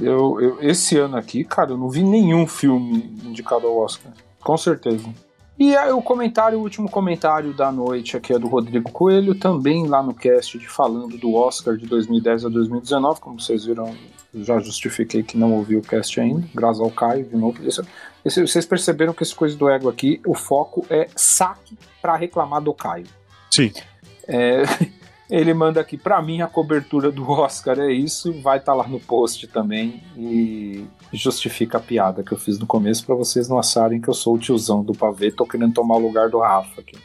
eu, 0.00 0.40
eu- 0.40 0.58
Esse 0.62 0.96
ano 0.98 1.16
aqui, 1.16 1.42
cara, 1.42 1.72
eu 1.72 1.76
não 1.76 1.90
vi 1.90 2.04
nenhum 2.04 2.46
filme 2.46 3.12
indicado 3.24 3.66
ao 3.66 3.76
Oscar. 3.78 4.12
Com 4.40 4.56
certeza. 4.56 5.08
E 5.60 5.76
aí, 5.76 5.92
o 5.92 6.00
comentário, 6.00 6.58
o 6.58 6.62
último 6.62 6.88
comentário 6.90 7.52
da 7.52 7.70
noite 7.70 8.16
aqui 8.16 8.32
é 8.32 8.38
do 8.38 8.48
Rodrigo 8.48 8.90
Coelho, 8.90 9.34
também 9.34 9.86
lá 9.86 10.02
no 10.02 10.14
cast 10.14 10.58
de 10.58 10.66
falando 10.66 11.18
do 11.18 11.34
Oscar 11.34 11.76
de 11.76 11.86
2010 11.86 12.46
a 12.46 12.48
2019. 12.48 13.20
Como 13.20 13.38
vocês 13.38 13.66
viram, 13.66 13.94
já 14.34 14.58
justifiquei 14.58 15.22
que 15.22 15.36
não 15.36 15.52
ouvi 15.52 15.76
o 15.76 15.82
cast 15.82 16.18
ainda, 16.18 16.48
graças 16.54 16.80
ao 16.80 16.90
Caio, 16.90 17.26
de 17.26 17.36
novo. 17.36 17.58
Esse- 17.68 17.82
esse- 18.24 18.40
vocês 18.40 18.64
perceberam 18.64 19.12
que 19.12 19.22
esse 19.22 19.34
coisa 19.34 19.54
do 19.54 19.68
ego 19.68 19.90
aqui, 19.90 20.18
o 20.26 20.34
foco 20.34 20.86
é 20.88 21.08
saque 21.14 21.76
pra 22.00 22.16
reclamar 22.16 22.62
do 22.62 22.72
Caio. 22.72 23.04
Sim. 23.50 23.70
É, 24.26 24.62
ele 25.30 25.52
manda 25.52 25.78
aqui, 25.78 25.98
pra 25.98 26.22
mim 26.22 26.40
a 26.40 26.46
cobertura 26.46 27.12
do 27.12 27.28
Oscar 27.30 27.78
é 27.80 27.92
isso, 27.92 28.32
vai 28.40 28.56
estar 28.56 28.72
lá 28.72 28.88
no 28.88 28.98
post 28.98 29.46
também 29.48 30.02
e 30.16 30.86
justifica 31.12 31.78
a 31.78 31.80
piada 31.80 32.22
que 32.22 32.32
eu 32.32 32.38
fiz 32.38 32.58
no 32.58 32.66
começo 32.66 33.04
pra 33.04 33.14
vocês 33.14 33.48
não 33.48 33.58
acharem 33.58 34.00
que 34.00 34.08
eu 34.08 34.14
sou 34.14 34.34
o 34.34 34.38
tiozão 34.38 34.82
do 34.82 34.92
pavê, 34.92 35.30
tô 35.30 35.44
querendo 35.46 35.74
tomar 35.74 35.96
o 35.96 36.00
lugar 36.00 36.28
do 36.28 36.38
Rafa 36.38 36.80
aqui. 36.80 36.98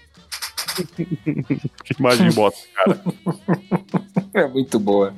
Que 1.85 1.95
imagem 1.99 2.31
bota, 2.31 2.57
cara. 2.73 3.01
É 4.33 4.45
muito 4.49 4.77
boa. 4.77 5.13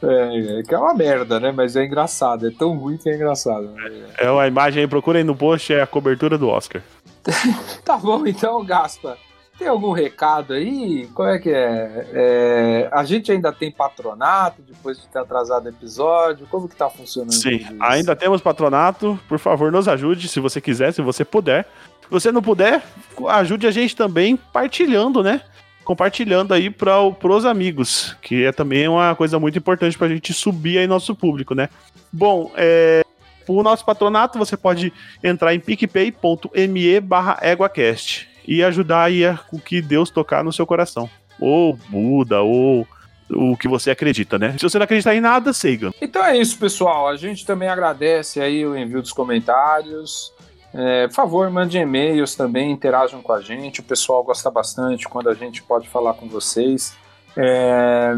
É, 0.00 0.60
é 0.60 0.62
que 0.62 0.72
é 0.72 0.78
uma 0.78 0.94
merda, 0.94 1.40
né? 1.40 1.50
Mas 1.50 1.74
é 1.74 1.84
engraçado, 1.84 2.46
é 2.46 2.50
tão 2.52 2.78
ruim 2.78 2.96
que 2.96 3.10
é 3.10 3.16
engraçado. 3.16 3.74
É 4.16 4.30
uma 4.30 4.46
imagem 4.46 4.82
aí, 4.82 4.88
procurem 4.88 5.24
no 5.24 5.34
post, 5.34 5.72
é 5.72 5.82
a 5.82 5.86
cobertura 5.86 6.38
do 6.38 6.48
Oscar. 6.48 6.80
Tá 7.84 7.96
bom 7.96 8.24
então, 8.24 8.64
Gaspa. 8.64 9.18
Tem 9.58 9.68
algum 9.68 9.92
recado 9.92 10.54
aí? 10.54 11.08
Qual 11.14 11.28
é 11.28 11.38
que 11.38 11.50
é? 11.50 12.08
É, 12.12 12.88
A 12.90 13.04
gente 13.04 13.30
ainda 13.30 13.52
tem 13.52 13.70
patronato 13.70 14.62
depois 14.62 15.00
de 15.00 15.06
ter 15.06 15.18
atrasado 15.18 15.66
o 15.66 15.68
episódio? 15.68 16.46
Como 16.50 16.68
que 16.68 16.74
tá 16.74 16.88
funcionando? 16.88 17.34
Sim, 17.34 17.60
ainda 17.78 18.16
temos 18.16 18.40
patronato. 18.40 19.18
Por 19.28 19.38
favor, 19.38 19.70
nos 19.70 19.88
ajude 19.88 20.26
se 20.26 20.40
você 20.40 20.60
quiser, 20.60 20.92
se 20.92 21.02
você 21.02 21.24
puder. 21.24 21.66
Se 22.02 22.10
você 22.10 22.32
não 22.32 22.42
puder, 22.42 22.82
ajude 23.28 23.66
a 23.66 23.70
gente 23.70 23.94
também 23.94 24.36
partilhando, 24.36 25.22
né? 25.22 25.42
Compartilhando 25.84 26.54
aí 26.54 26.70
para 26.70 26.98
os 26.98 27.44
amigos, 27.44 28.16
que 28.22 28.44
é 28.44 28.52
também 28.52 28.88
uma 28.88 29.14
coisa 29.14 29.38
muito 29.38 29.58
importante 29.58 29.98
para 29.98 30.06
a 30.06 30.10
gente 30.10 30.32
subir 30.32 30.78
aí 30.78 30.86
nosso 30.86 31.14
público, 31.14 31.54
né? 31.54 31.68
Bom, 32.12 32.50
é, 32.56 33.04
o 33.46 33.62
nosso 33.62 33.84
patronato 33.84 34.38
você 34.38 34.56
pode 34.56 34.92
entrar 35.22 35.54
em 35.54 35.60
picpay.me 35.60 37.00
barra 37.00 37.38
EguaCast 37.42 38.31
e 38.46 38.62
ajudar 38.62 39.04
aí 39.04 39.22
o 39.52 39.58
que 39.58 39.80
Deus 39.80 40.10
tocar 40.10 40.42
no 40.44 40.52
seu 40.52 40.66
coração. 40.66 41.08
Ou 41.40 41.78
Buda, 41.88 42.42
ou 42.42 42.86
o 43.30 43.56
que 43.56 43.68
você 43.68 43.90
acredita, 43.90 44.38
né? 44.38 44.54
Se 44.58 44.62
você 44.62 44.78
não 44.78 44.84
acreditar 44.84 45.14
em 45.14 45.20
nada, 45.20 45.52
siga. 45.52 45.92
Então 46.00 46.24
é 46.24 46.36
isso, 46.36 46.58
pessoal. 46.58 47.08
A 47.08 47.16
gente 47.16 47.46
também 47.46 47.68
agradece 47.68 48.40
aí 48.40 48.66
o 48.66 48.76
envio 48.76 49.00
dos 49.00 49.12
comentários. 49.12 50.32
É, 50.74 51.06
por 51.08 51.14
favor, 51.14 51.50
mande 51.50 51.78
e-mails 51.78 52.34
também, 52.34 52.70
interajam 52.70 53.22
com 53.22 53.32
a 53.32 53.40
gente. 53.40 53.80
O 53.80 53.84
pessoal 53.84 54.22
gosta 54.22 54.50
bastante 54.50 55.08
quando 55.08 55.28
a 55.28 55.34
gente 55.34 55.62
pode 55.62 55.88
falar 55.88 56.14
com 56.14 56.28
vocês. 56.28 56.94
É, 57.36 58.14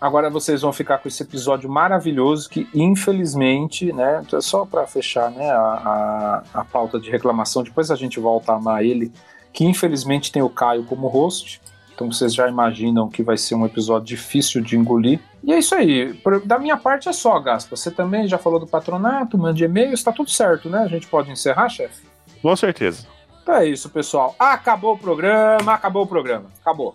Agora 0.00 0.30
vocês 0.30 0.62
vão 0.62 0.72
ficar 0.72 0.98
com 0.98 1.08
esse 1.08 1.24
episódio 1.24 1.68
maravilhoso 1.68 2.48
que, 2.48 2.68
infelizmente, 2.72 3.92
né, 3.92 4.22
só 4.40 4.64
para 4.64 4.86
fechar 4.86 5.28
né, 5.32 5.50
a, 5.50 6.42
a, 6.54 6.60
a 6.60 6.64
pauta 6.64 7.00
de 7.00 7.10
reclamação, 7.10 7.64
depois 7.64 7.90
a 7.90 7.96
gente 7.96 8.20
volta 8.20 8.52
a 8.52 8.56
amar 8.56 8.84
ele, 8.84 9.10
que 9.58 9.64
infelizmente 9.64 10.30
tem 10.30 10.40
o 10.40 10.48
Caio 10.48 10.84
como 10.84 11.08
host. 11.08 11.60
Então 11.92 12.12
vocês 12.12 12.32
já 12.32 12.48
imaginam 12.48 13.08
que 13.08 13.24
vai 13.24 13.36
ser 13.36 13.56
um 13.56 13.66
episódio 13.66 14.06
difícil 14.06 14.60
de 14.60 14.76
engolir. 14.76 15.18
E 15.42 15.52
é 15.52 15.58
isso 15.58 15.74
aí. 15.74 16.16
Da 16.44 16.60
minha 16.60 16.76
parte 16.76 17.08
é 17.08 17.12
só, 17.12 17.40
Gaspa. 17.40 17.74
Você 17.74 17.90
também 17.90 18.28
já 18.28 18.38
falou 18.38 18.60
do 18.60 18.68
patronato, 18.68 19.36
mande 19.36 19.64
e-mails, 19.64 20.00
tá 20.00 20.12
tudo 20.12 20.30
certo, 20.30 20.70
né? 20.70 20.78
A 20.78 20.86
gente 20.86 21.08
pode 21.08 21.32
encerrar, 21.32 21.68
chefe? 21.68 22.06
Com 22.40 22.54
certeza. 22.54 23.04
Então 23.42 23.56
é 23.56 23.66
isso, 23.66 23.90
pessoal. 23.90 24.32
Acabou 24.38 24.94
o 24.94 24.98
programa, 24.98 25.74
acabou 25.74 26.04
o 26.04 26.06
programa. 26.06 26.44
Acabou. 26.60 26.94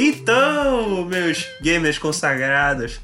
Então, 0.00 1.04
meus 1.04 1.46
gamers 1.60 1.98
consagrados, 1.98 2.98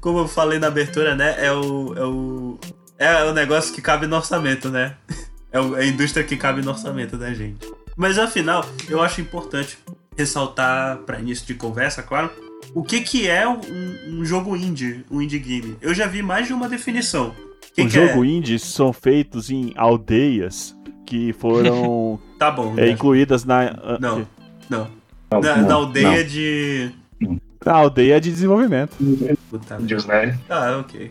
como 0.00 0.18
eu 0.20 0.28
falei 0.28 0.58
na 0.58 0.66
abertura, 0.68 1.14
né? 1.14 1.36
É 1.38 1.52
o. 1.52 1.94
É 1.96 2.04
o, 2.04 2.58
é 2.98 3.24
o 3.24 3.32
negócio 3.32 3.74
que 3.74 3.80
cabe 3.80 4.06
no 4.06 4.16
orçamento, 4.16 4.68
né? 4.70 4.96
É 5.50 5.58
é 5.58 5.80
a 5.80 5.86
indústria 5.86 6.22
que 6.22 6.36
cabe 6.36 6.60
no 6.60 6.70
orçamento 6.70 7.16
da 7.16 7.32
gente. 7.32 7.66
Mas 7.96 8.18
afinal, 8.18 8.62
eu 8.86 9.00
acho 9.00 9.22
importante 9.22 9.78
ressaltar, 10.14 10.98
para 10.98 11.18
início 11.18 11.46
de 11.46 11.54
conversa, 11.54 12.02
claro, 12.02 12.30
o 12.74 12.82
que, 12.82 13.00
que 13.00 13.26
é 13.26 13.48
um, 13.48 13.58
um 14.08 14.24
jogo 14.26 14.54
indie, 14.54 15.04
um 15.10 15.22
indie 15.22 15.38
game. 15.38 15.76
Eu 15.80 15.94
já 15.94 16.06
vi 16.06 16.22
mais 16.22 16.46
de 16.46 16.52
uma 16.52 16.68
definição. 16.68 17.28
O 17.28 17.74
que 17.74 17.82
o 17.82 17.84
que 17.86 17.88
jogo 17.88 18.24
é? 18.24 18.26
indie 18.28 18.58
são 18.58 18.92
feitos 18.92 19.48
em 19.48 19.72
aldeias 19.74 20.76
que 21.06 21.32
foram 21.32 22.20
Tá 22.38 22.50
bom. 22.50 22.74
é, 22.76 22.82
né? 22.82 22.90
incluídas 22.90 23.44
na, 23.44 23.68
ah, 23.68 23.98
Não, 23.98 24.26
não. 24.68 24.90
Não, 25.30 25.40
Na, 25.40 25.56
não, 25.56 25.68
na 25.68 25.74
aldeia 25.74 26.24
de. 26.24 26.90
Na 27.68 27.74
aldeia 27.76 28.18
de 28.18 28.30
desenvolvimento. 28.30 28.96
Puta. 29.50 29.76
Diz, 29.80 30.06
né? 30.06 30.38
Ah, 30.48 30.78
ok. 30.80 31.10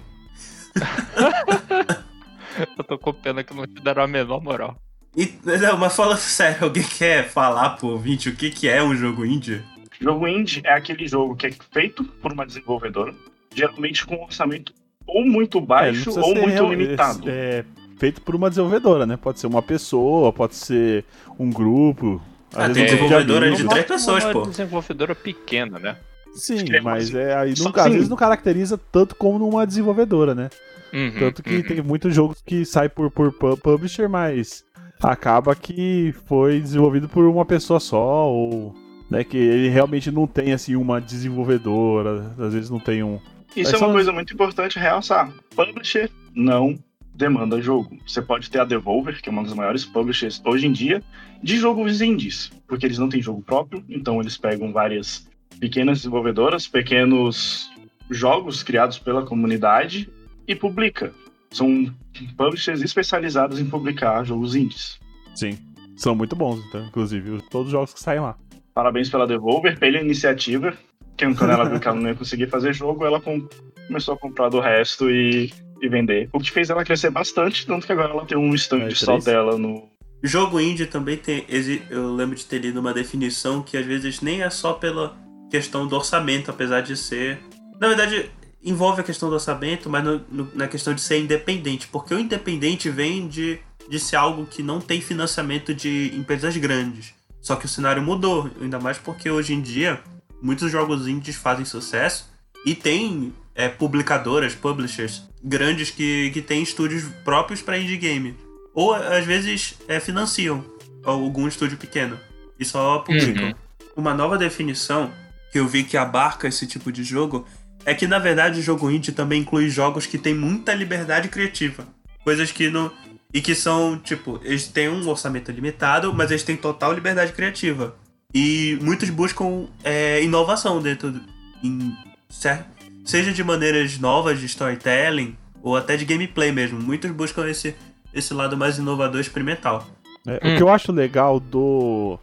Eu 2.77 2.83
tô 2.83 2.97
com 2.97 3.13
pena 3.13 3.43
que 3.43 3.53
não 3.53 3.67
te 3.67 3.81
deram 3.83 4.03
a 4.03 4.07
menor 4.07 4.41
moral. 4.41 4.75
E, 5.15 5.31
não, 5.61 5.77
mas 5.77 5.95
falando 5.95 6.17
sério, 6.17 6.63
alguém 6.63 6.83
quer 6.83 7.29
falar 7.29 7.71
pro 7.71 7.89
ouvinte 7.89 8.29
o 8.29 8.35
que, 8.35 8.49
que 8.49 8.67
é 8.67 8.81
um 8.83 8.95
jogo 8.95 9.23
indie? 9.25 9.61
Jogo 10.01 10.27
indie 10.27 10.61
é 10.65 10.73
aquele 10.73 11.07
jogo 11.07 11.35
que 11.35 11.47
é 11.47 11.51
feito 11.71 12.03
por 12.03 12.33
uma 12.33 12.45
desenvolvedora, 12.45 13.13
geralmente 13.53 14.05
com 14.05 14.15
um 14.15 14.23
orçamento 14.23 14.73
ou 15.05 15.23
muito 15.25 15.59
É, 15.59 15.61
baixo 15.61 16.03
precisa 16.05 16.21
ou 16.25 16.35
muito 16.35 16.49
real- 16.49 16.73
limitado. 16.73 17.29
É, 17.29 17.63
feito 17.97 18.21
por 18.21 18.35
uma 18.35 18.49
desenvolvedora, 18.49 19.05
né? 19.05 19.17
Pode 19.17 19.39
ser 19.39 19.47
uma 19.47 19.61
pessoa, 19.61 20.33
pode 20.33 20.55
ser 20.55 21.05
um 21.37 21.51
grupo. 21.51 22.19
às 22.53 22.71
Ah, 22.71 22.73
tem 22.73 22.83
um 22.83 22.85
desenvolvedora 22.87 23.45
amigos. 23.45 23.63
de 23.63 23.69
três 23.69 23.85
pessoas, 23.85 24.23
uma 24.23 24.33
pô. 24.33 24.41
desenvolvedora 24.47 25.13
pequena, 25.15 25.77
né? 25.79 25.95
Sim, 26.39 26.65
É, 26.73 26.79
mas 26.81 27.11
mas 27.11 27.15
é 27.15 27.35
aí 27.35 27.55
só 27.55 27.65
nunca, 27.65 27.81
às 27.81 27.85
assim- 27.87 27.95
vezes 27.95 28.09
não 28.09 28.17
caracteriza 28.17 28.77
tanto 28.91 29.15
como 29.15 29.37
numa 29.39 29.65
desenvolvedora, 29.67 30.33
né? 30.35 30.49
Uhum, 30.93 31.11
Tanto 31.19 31.43
que 31.43 31.55
uhum. 31.57 31.63
tem 31.63 31.81
muitos 31.81 32.15
jogos 32.15 32.41
que 32.45 32.63
saem 32.65 32.89
por, 32.89 33.11
por 33.11 33.31
pu- 33.33 33.57
publisher, 33.57 34.07
mas 34.07 34.63
acaba 35.01 35.53
que 35.55 36.13
foi 36.25 36.59
desenvolvido 36.61 37.09
por 37.09 37.25
uma 37.25 37.45
pessoa 37.45 37.79
só, 37.79 38.29
ou 38.29 38.73
né, 39.11 39.23
que 39.23 39.37
ele 39.37 39.67
realmente 39.69 40.09
não 40.11 40.25
tem 40.25 40.53
assim 40.53 40.75
uma 40.77 40.99
desenvolvedora, 41.01 42.33
às 42.39 42.53
vezes 42.53 42.69
não 42.69 42.79
tem 42.79 43.03
um. 43.03 43.19
Isso 43.55 43.71
Mas 43.71 43.81
é 43.81 43.85
uma 43.85 43.93
coisa 43.93 44.11
muito 44.11 44.33
importante 44.33 44.77
realçar. 44.79 45.31
Publisher 45.55 46.09
não 46.35 46.77
demanda 47.13 47.59
jogo. 47.61 47.97
Você 48.05 48.21
pode 48.21 48.49
ter 48.49 48.59
a 48.59 48.65
Devolver, 48.65 49.21
que 49.21 49.27
é 49.29 49.31
uma 49.31 49.43
das 49.43 49.53
maiores 49.53 49.83
publishers 49.85 50.41
hoje 50.45 50.67
em 50.67 50.71
dia, 50.71 51.01
de 51.41 51.57
jogos 51.57 52.01
indies, 52.01 52.51
porque 52.67 52.85
eles 52.85 52.97
não 52.99 53.09
têm 53.09 53.21
jogo 53.21 53.41
próprio, 53.41 53.83
então 53.89 54.19
eles 54.21 54.37
pegam 54.37 54.71
várias 54.71 55.27
pequenas 55.59 55.99
desenvolvedoras, 55.99 56.67
pequenos 56.67 57.69
jogos 58.09 58.63
criados 58.63 58.97
pela 58.99 59.25
comunidade 59.25 60.09
e 60.47 60.55
publica. 60.55 61.13
São 61.51 61.93
publishers 62.37 62.81
especializados 62.81 63.59
em 63.59 63.65
publicar 63.65 64.23
jogos 64.23 64.55
indies. 64.55 64.99
Sim. 65.35 65.57
São 65.95 66.13
muito 66.15 66.35
bons, 66.35 66.63
então, 66.67 66.85
inclusive, 66.85 67.41
todos 67.49 67.67
os 67.67 67.71
jogos 67.71 67.93
que 67.93 67.99
saem 67.99 68.19
lá. 68.19 68.37
Parabéns 68.73 69.09
pela 69.09 69.25
Devolver, 69.25 69.79
pela 69.79 69.99
iniciativa. 69.99 70.73
Que 71.17 71.25
quando 71.33 71.49
ela 71.49 71.67
viu 71.67 71.79
que 71.79 71.87
ela 71.87 71.99
não 71.99 72.09
ia 72.09 72.15
conseguir 72.15 72.47
fazer 72.47 72.73
jogo, 72.73 73.03
ela 73.03 73.19
com- 73.19 73.47
começou 73.87 74.13
a 74.13 74.17
comprar 74.17 74.49
do 74.49 74.59
resto 74.59 75.09
e, 75.09 75.51
e 75.81 75.89
vender. 75.89 76.29
O 76.31 76.39
que 76.39 76.51
fez 76.51 76.69
ela 76.69 76.83
crescer 76.85 77.09
bastante, 77.09 77.65
tanto 77.65 77.87
que 77.87 77.91
agora 77.91 78.11
ela 78.11 78.25
tem 78.25 78.37
um 78.37 78.53
stand 78.53 78.83
É, 78.83 78.89
só 78.91 79.17
dela 79.17 79.57
no. 79.57 79.89
Jogo 80.21 80.59
indie 80.59 80.85
também 80.85 81.17
tem. 81.17 81.43
Eu 81.89 82.13
lembro 82.13 82.35
de 82.35 82.45
ter 82.45 82.59
lido 82.59 82.79
uma 82.79 82.93
definição 82.93 83.63
que 83.63 83.75
às 83.77 83.85
vezes 83.85 84.21
nem 84.21 84.43
é 84.43 84.49
só 84.51 84.73
pela 84.73 85.17
questão 85.49 85.87
do 85.87 85.95
orçamento, 85.95 86.51
apesar 86.51 86.81
de 86.81 86.95
ser. 86.97 87.39
Na 87.79 87.87
verdade, 87.87 88.29
envolve 88.63 89.01
a 89.01 89.03
questão 89.03 89.29
do 89.29 89.35
orçamento, 89.35 89.89
mas 89.89 90.03
no- 90.03 90.21
no- 90.29 90.51
na 90.53 90.67
questão 90.67 90.93
de 90.93 91.01
ser 91.01 91.19
independente. 91.19 91.87
Porque 91.87 92.13
o 92.13 92.19
independente 92.19 92.89
vem 92.89 93.27
de, 93.27 93.59
de 93.89 93.99
ser 93.99 94.15
algo 94.17 94.45
que 94.45 94.61
não 94.63 94.79
tem 94.81 94.99
financiamento 95.01 95.73
de 95.73 96.11
empresas 96.15 96.55
grandes. 96.57 97.13
Só 97.41 97.55
que 97.55 97.65
o 97.65 97.69
cenário 97.69 98.01
mudou, 98.01 98.49
ainda 98.59 98.79
mais 98.79 98.97
porque 98.97 99.29
hoje 99.29 99.53
em 99.53 99.61
dia 99.61 100.01
muitos 100.41 100.71
jogos 100.71 101.07
indies 101.07 101.35
fazem 101.35 101.65
sucesso 101.65 102.29
e 102.65 102.75
tem 102.75 103.33
é, 103.55 103.69
publicadoras, 103.69 104.53
publishers 104.53 105.23
grandes 105.43 105.89
que, 105.89 106.29
que 106.31 106.41
têm 106.41 106.61
estúdios 106.61 107.03
próprios 107.23 107.61
para 107.61 107.77
indie 107.77 107.95
game. 107.97 108.35
Ou 108.73 108.93
às 108.93 109.25
vezes 109.25 109.75
é, 109.87 109.99
financiam 109.99 110.63
algum 111.03 111.47
estúdio 111.47 111.77
pequeno 111.77 112.19
e 112.59 112.65
só 112.65 112.99
publicam. 112.99 113.55
uma 113.95 114.13
nova 114.13 114.37
definição 114.37 115.11
que 115.51 115.59
eu 115.59 115.67
vi 115.67 115.83
que 115.83 115.97
abarca 115.97 116.47
esse 116.47 116.67
tipo 116.67 116.91
de 116.91 117.03
jogo 117.03 117.45
é 117.85 117.93
que, 117.93 118.07
na 118.07 118.19
verdade, 118.19 118.59
o 118.59 118.63
jogo 118.63 118.91
indie 118.91 119.11
também 119.11 119.41
inclui 119.41 119.69
jogos 119.69 120.05
que 120.05 120.17
têm 120.17 120.33
muita 120.33 120.73
liberdade 120.73 121.29
criativa. 121.29 121.87
Coisas 122.23 122.51
que 122.51 122.69
não. 122.69 122.91
E 123.33 123.41
que 123.41 123.55
são, 123.55 123.97
tipo, 123.97 124.39
eles 124.43 124.67
têm 124.67 124.89
um 124.89 125.07
orçamento 125.07 125.51
limitado, 125.51 126.13
mas 126.13 126.31
eles 126.31 126.43
têm 126.43 126.57
total 126.57 126.93
liberdade 126.93 127.31
criativa. 127.31 127.95
E 128.33 128.77
muitos 128.81 129.09
buscam 129.09 129.67
é, 129.83 130.21
inovação 130.21 130.81
dentro 130.81 131.11
do. 131.11 131.21
Em, 131.63 131.95
certo? 132.29 132.65
Seja 133.05 133.31
de 133.31 133.43
maneiras 133.43 133.97
novas 133.99 134.39
de 134.39 134.45
storytelling 134.47 135.37
ou 135.61 135.77
até 135.77 135.95
de 135.95 136.03
gameplay 136.03 136.51
mesmo. 136.51 136.79
Muitos 136.79 137.09
buscam 137.11 137.47
esse, 137.47 137.73
esse 138.13 138.33
lado 138.33 138.57
mais 138.57 138.77
inovador 138.77 139.21
experimental. 139.21 139.87
É, 140.25 140.39
Hum. 140.43 140.53
O 140.53 140.57
que 140.57 140.63
eu 140.63 140.69
acho 140.69 140.91
legal 140.91 141.39
do, 141.39 142.19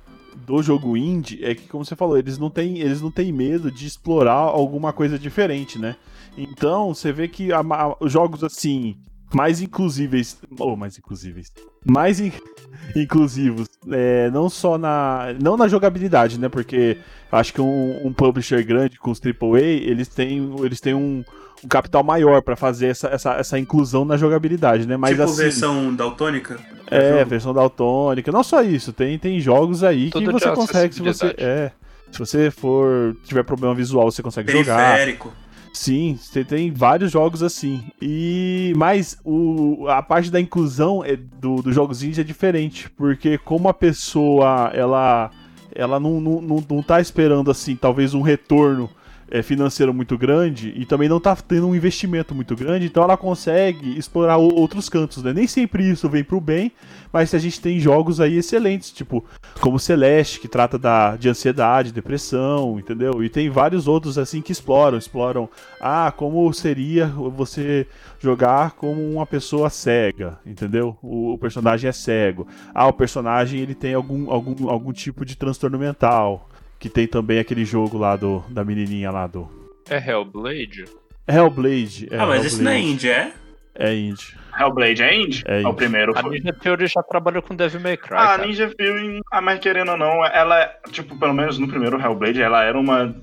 do 0.47 0.63
jogo 0.63 0.97
indie 0.97 1.45
é 1.45 1.55
que, 1.55 1.69
como 1.69 1.85
você 1.85 1.95
falou, 1.97 2.19
eles 2.19 2.39
não 2.39 2.51
têm, 2.51 2.79
eles 2.79 3.01
não 3.01 3.11
têm 3.11 3.33
medo 3.33 3.71
de 3.71 3.87
explorar 3.87 4.33
alguma 4.33 4.93
coisa 4.93 5.19
diferente, 5.19 5.79
né? 5.79 5.97
Então, 6.37 6.95
você 6.95 7.13
vê 7.13 7.29
que 7.29 7.53
a 7.53 7.63
os 8.01 8.13
jogos 8.13 8.43
assim, 8.43 8.97
mais 9.33 9.61
inclusíveis. 9.61 10.39
Ou 10.59 10.77
mais 10.77 10.99
inclusíveis. 10.99 11.53
Mais 11.85 12.21
in- 12.21 12.33
inclusivos. 12.97 13.69
é, 13.91 14.31
não 14.31 14.49
só 14.49 14.77
na. 14.79 15.35
Não 15.41 15.57
na 15.57 15.69
jogabilidade, 15.69 16.39
né? 16.39 16.49
Porque 16.49 16.99
acho 17.31 17.53
que 17.53 17.61
um, 17.61 18.07
um 18.07 18.13
publisher 18.13 18.65
grande 18.65 18.99
com 18.99 19.11
os 19.11 19.21
AAA, 19.21 19.61
eles 19.61 20.09
têm, 20.09 20.55
eles 20.65 20.81
têm 20.81 20.95
um, 20.95 21.25
um 21.65 21.69
capital 21.69 22.05
maior 22.05 22.43
pra 22.43 22.55
fazer 22.55 22.89
essa, 22.89 23.09
essa, 23.09 23.33
essa 23.35 23.59
inclusão 23.59 24.05
na 24.05 24.17
jogabilidade, 24.17 24.87
né? 24.87 24.97
Mas 24.97 25.13
tipo 25.13 25.23
assim. 25.23 25.37
versão 25.37 25.95
daltônica. 25.95 26.59
É, 26.91 27.19
jogo. 27.19 27.31
versão 27.31 27.55
daltônica. 27.55 28.31
Não 28.31 28.45
só 28.45 28.63
isso, 28.63 28.93
tem, 28.93 29.19
tem 29.19 29.41
jogos 29.41 29.83
aí 29.83 30.11
Tudo 30.11 30.27
que 30.27 30.33
você 30.33 30.51
consegue, 30.53 30.95
se 30.95 31.03
você. 31.03 31.35
É. 31.39 31.71
Se 32.13 32.19
você 32.19 32.51
for. 32.51 33.17
tiver 33.25 33.43
problema 33.43 33.75
visual, 33.75 34.11
você 34.11 34.23
consegue 34.23 34.53
jogar. 34.53 34.95
Periférico. 34.95 35.33
Sim, 35.73 36.17
você 36.21 36.45
tem 36.45 36.71
vários 36.71 37.11
jogos 37.11 37.43
assim. 37.43 37.83
E 38.01 38.73
mas 38.77 39.19
o, 39.25 39.89
a 39.89 40.01
parte 40.01 40.31
da 40.31 40.41
inclusão 40.41 41.05
é, 41.05 41.17
do, 41.17 41.57
dos 41.57 41.75
jogos 41.75 42.03
indie 42.05 42.21
é 42.21 42.25
diferente, 42.25 42.89
porque 42.91 43.37
como 43.39 43.69
a 43.69 43.75
pessoa 43.75 44.71
ela 44.73 45.33
ela 45.75 45.99
não, 45.99 46.21
não, 46.21 46.41
não, 46.41 46.65
não 46.71 46.83
tá 46.83 47.01
esperando 47.01 47.51
assim, 47.51 47.75
talvez 47.75 48.15
um 48.15 48.23
retorno 48.23 48.89
é, 49.31 49.43
financeiro 49.43 49.93
muito 49.93 50.17
grande 50.19 50.73
e 50.77 50.85
também 50.85 51.09
não 51.09 51.21
tá 51.21 51.35
tendo 51.37 51.69
um 51.69 51.75
investimento 51.75 52.35
muito 52.35 52.55
grande, 52.55 52.87
então 52.87 53.03
ela 53.03 53.17
consegue 53.17 53.99
explorar 53.99 54.39
o- 54.39 54.55
outros 54.55 54.89
cantos, 54.89 55.23
né? 55.23 55.33
Nem 55.33 55.47
sempre 55.47 55.89
isso 55.89 56.09
vem 56.09 56.23
pro 56.25 56.41
bem, 56.41 56.73
mas 57.13 57.35
a 57.35 57.39
gente 57.39 57.61
tem 57.61 57.79
jogos 57.79 58.21
aí 58.21 58.37
excelentes, 58.37 58.91
tipo 58.91 59.25
como 59.61 59.79
Celeste, 59.79 60.41
que 60.41 60.49
trata 60.49 60.79
da, 60.79 61.17
de 61.17 61.29
ansiedade, 61.29 61.93
depressão, 61.93 62.79
entendeu? 62.79 63.23
E 63.23 63.29
tem 63.29 63.49
vários 63.49 63.87
outros 63.89 64.19
assim 64.19 64.43
que 64.43 64.53
exploram, 64.53 64.99
exploram, 64.99 65.49
ah, 65.81 66.13
como 66.17 66.53
seria 66.53 67.07
você 67.07 67.87
jogar 68.21 68.73
como 68.73 69.01
uma 69.13 69.27
pessoa 69.27 69.71
cega, 69.71 70.39
entendeu? 70.45 70.97
O, 71.03 71.33
o 71.35 71.39
personagem 71.39 71.89
é 71.89 71.93
cego. 71.93 72.47
Ah, 72.75 72.87
o 72.87 72.93
personagem 72.93 73.61
ele 73.61 73.75
tem 73.75 73.95
algum, 73.95 74.31
algum, 74.31 74.69
algum 74.69 74.93
tipo 74.93 75.25
de 75.25 75.37
transtorno 75.37 75.79
mental, 75.79 76.49
que 76.85 76.89
tem 76.91 77.07
também 77.07 77.39
aquele 77.39 77.65
jogo 77.65 77.97
lá 77.97 78.15
do 78.15 78.45
da 78.51 78.63
menininha 78.63 79.11
lá 79.11 79.27
do 79.27 79.49
É 79.89 79.97
Hellblade? 79.97 80.85
Hellblade. 81.27 82.09
É, 82.11 82.19
ah, 82.19 82.27
mas 82.27 82.45
esse 82.45 82.63
não 82.63 82.71
é 82.71 82.75
Hellblade. 82.75 82.93
indie, 82.95 83.09
é? 83.09 83.33
É 83.75 83.95
indie. 83.97 84.35
Hellblade 84.61 85.03
é 85.03 85.17
indie? 85.19 85.43
É 85.47 85.57
o 85.57 85.61
indie. 85.69 85.77
primeiro 85.77 86.13
A 86.17 86.21
foi. 86.21 86.39
Ninja 86.39 86.53
Theory 86.53 86.87
já 86.87 87.03
trabalhou 87.03 87.41
com 87.43 87.57
Devil 87.57 87.81
May 87.81 87.97
Cry, 87.97 88.17
Ah, 88.19 88.35
a. 88.35 88.39
Ninja 88.39 88.71
Theory, 88.77 89.21
ah, 89.33 89.41
mas 89.41 89.59
querendo 89.61 89.93
ou 89.93 89.97
não, 89.97 90.23
ela, 90.27 90.61
é, 90.61 90.77
tipo, 90.91 91.19
pelo 91.19 91.33
menos 91.33 91.59
no 91.59 91.67
primeiro 91.67 91.99
Hellblade, 91.99 92.43
ela 92.43 92.63
era 92.63 92.79
uma 92.79 93.15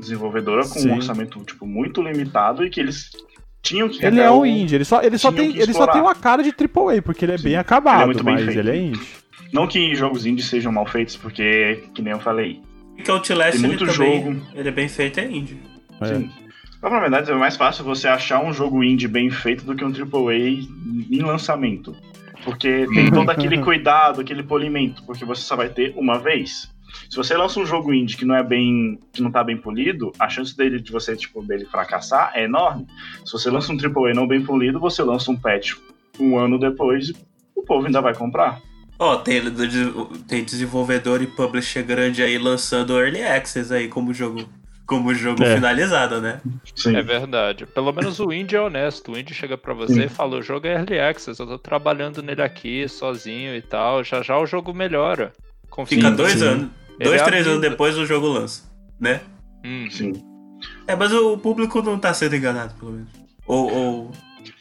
desenvolvedora 0.00 0.62
com 0.62 0.78
Sim. 0.80 0.90
um 0.90 0.94
orçamento, 0.96 1.38
tipo, 1.44 1.66
muito 1.66 2.00
limitado 2.02 2.64
e 2.64 2.70
que 2.70 2.80
eles 2.80 3.10
tinham 3.60 3.90
que 3.90 4.02
Ele 4.04 4.20
é 4.20 4.30
o- 4.30 4.40
um 4.40 4.46
indie, 4.46 4.74
ele 4.76 4.84
só, 4.86 5.02
ele 5.02 5.18
só, 5.18 5.30
tem, 5.30 5.54
ele 5.54 5.72
só 5.74 5.86
tem 5.86 6.00
uma 6.00 6.14
cara 6.14 6.42
de 6.42 6.50
AAA, 6.50 7.02
porque 7.02 7.26
ele 7.26 7.32
é 7.32 7.38
Sim. 7.38 7.44
bem 7.44 7.56
acabado, 7.56 7.96
Ele 7.96 8.02
é 8.02 8.06
muito 8.06 8.24
bem 8.24 8.34
mas 8.36 8.44
feito. 8.46 8.58
ele 8.58 8.70
é 8.70 8.76
indie. 8.76 9.06
Não 9.52 9.66
que 9.68 9.94
jogos 9.94 10.24
indie 10.24 10.42
sejam 10.42 10.72
mal 10.72 10.86
feitos, 10.86 11.14
porque, 11.14 11.84
que 11.94 12.00
nem 12.00 12.14
eu 12.14 12.18
falei, 12.20 12.60
Que 12.96 13.10
o 13.10 13.14
Outlast 13.14 13.52
Tem 13.52 13.60
ele 13.60 13.68
muito 13.68 13.86
também, 13.86 14.24
jogo. 14.24 14.46
ele 14.54 14.68
é 14.68 14.72
bem 14.72 14.88
feito, 14.88 15.20
é 15.20 15.30
indie. 15.30 15.60
É. 16.00 16.06
Sim. 16.06 16.30
Na 16.80 16.98
verdade, 16.98 17.30
é 17.30 17.34
mais 17.34 17.56
fácil 17.56 17.84
você 17.84 18.08
achar 18.08 18.42
um 18.42 18.52
jogo 18.52 18.82
indie 18.82 19.06
bem 19.06 19.30
feito 19.30 19.64
do 19.64 19.74
que 19.74 19.84
um 19.84 19.92
AAA 19.92 20.34
em 21.10 21.22
lançamento. 21.22 21.94
Porque 22.44 22.86
tem 22.92 23.10
todo 23.10 23.30
aquele 23.30 23.58
cuidado, 23.58 24.20
aquele 24.20 24.42
polimento, 24.42 25.04
porque 25.04 25.24
você 25.24 25.42
só 25.42 25.54
vai 25.54 25.68
ter 25.68 25.94
uma 25.96 26.18
vez. 26.18 26.72
Se 27.08 27.16
você 27.16 27.36
lança 27.36 27.60
um 27.60 27.64
jogo 27.64 27.94
indie 27.94 28.16
que 28.16 28.24
não 28.24 28.34
é 28.34 28.42
bem, 28.42 28.98
que 29.12 29.22
não 29.22 29.30
tá 29.30 29.44
bem 29.44 29.56
polido, 29.56 30.12
a 30.18 30.28
chance 30.28 30.56
dele 30.56 30.80
de 30.80 30.90
você 30.90 31.16
tipo 31.16 31.42
dele 31.42 31.64
fracassar 31.66 32.32
é 32.34 32.44
enorme. 32.44 32.86
Se 33.24 33.32
você 33.32 33.48
lança 33.48 33.72
um 33.72 33.76
AAA 33.76 34.12
não 34.12 34.26
bem 34.26 34.42
polido, 34.42 34.80
você 34.80 35.02
lança 35.02 35.30
um 35.30 35.36
patch 35.36 35.76
um 36.20 36.38
ano 36.38 36.58
depois, 36.58 37.12
o 37.54 37.62
povo 37.62 37.86
ainda 37.86 38.00
vai 38.00 38.14
comprar. 38.14 38.60
Ó, 39.04 39.16
tem, 39.16 39.42
tem 40.28 40.44
desenvolvedor 40.44 41.20
e 41.22 41.26
publisher 41.26 41.82
grande 41.82 42.22
aí 42.22 42.38
lançando 42.38 42.96
Early 42.96 43.20
Access 43.22 43.74
aí 43.74 43.88
como 43.88 44.14
jogo, 44.14 44.48
como 44.86 45.12
jogo 45.12 45.42
É. 45.42 45.56
finalizado, 45.56 46.20
né? 46.20 46.40
Sim. 46.76 46.94
É 46.96 47.02
verdade. 47.02 47.66
Pelo 47.66 47.92
menos 47.92 48.20
o 48.20 48.32
Indie 48.32 48.54
é 48.54 48.60
honesto. 48.60 49.10
O 49.10 49.18
Indie 49.18 49.34
chega 49.34 49.58
pra 49.58 49.74
você 49.74 49.94
Sim. 49.94 50.02
e 50.04 50.08
fala: 50.08 50.36
o 50.38 50.42
jogo 50.42 50.68
é 50.68 50.74
early 50.74 51.00
access, 51.00 51.40
eu 51.40 51.46
tô 51.48 51.58
trabalhando 51.58 52.22
nele 52.22 52.42
aqui 52.42 52.88
sozinho 52.88 53.56
e 53.56 53.60
tal. 53.60 54.04
Já 54.04 54.22
já 54.22 54.38
o 54.38 54.46
jogo 54.46 54.72
melhora. 54.72 55.32
Confia. 55.68 55.98
Fica 55.98 56.10
dois 56.12 56.34
sim. 56.38 56.44
anos, 56.46 56.70
Ele 57.00 57.08
dois, 57.08 57.20
é 57.20 57.24
três 57.24 57.46
anos 57.46 57.60
depois 57.60 57.98
o 57.98 58.06
jogo 58.06 58.28
lança, 58.28 58.62
né? 59.00 59.20
Hum. 59.64 59.88
Sim. 59.90 60.12
É, 60.86 60.94
mas 60.94 61.12
o 61.12 61.36
público 61.38 61.82
não 61.82 61.98
tá 61.98 62.14
sendo 62.14 62.36
enganado, 62.36 62.74
pelo 62.78 62.92
menos. 62.92 63.08
Ou, 63.48 63.68
ou, 63.72 64.12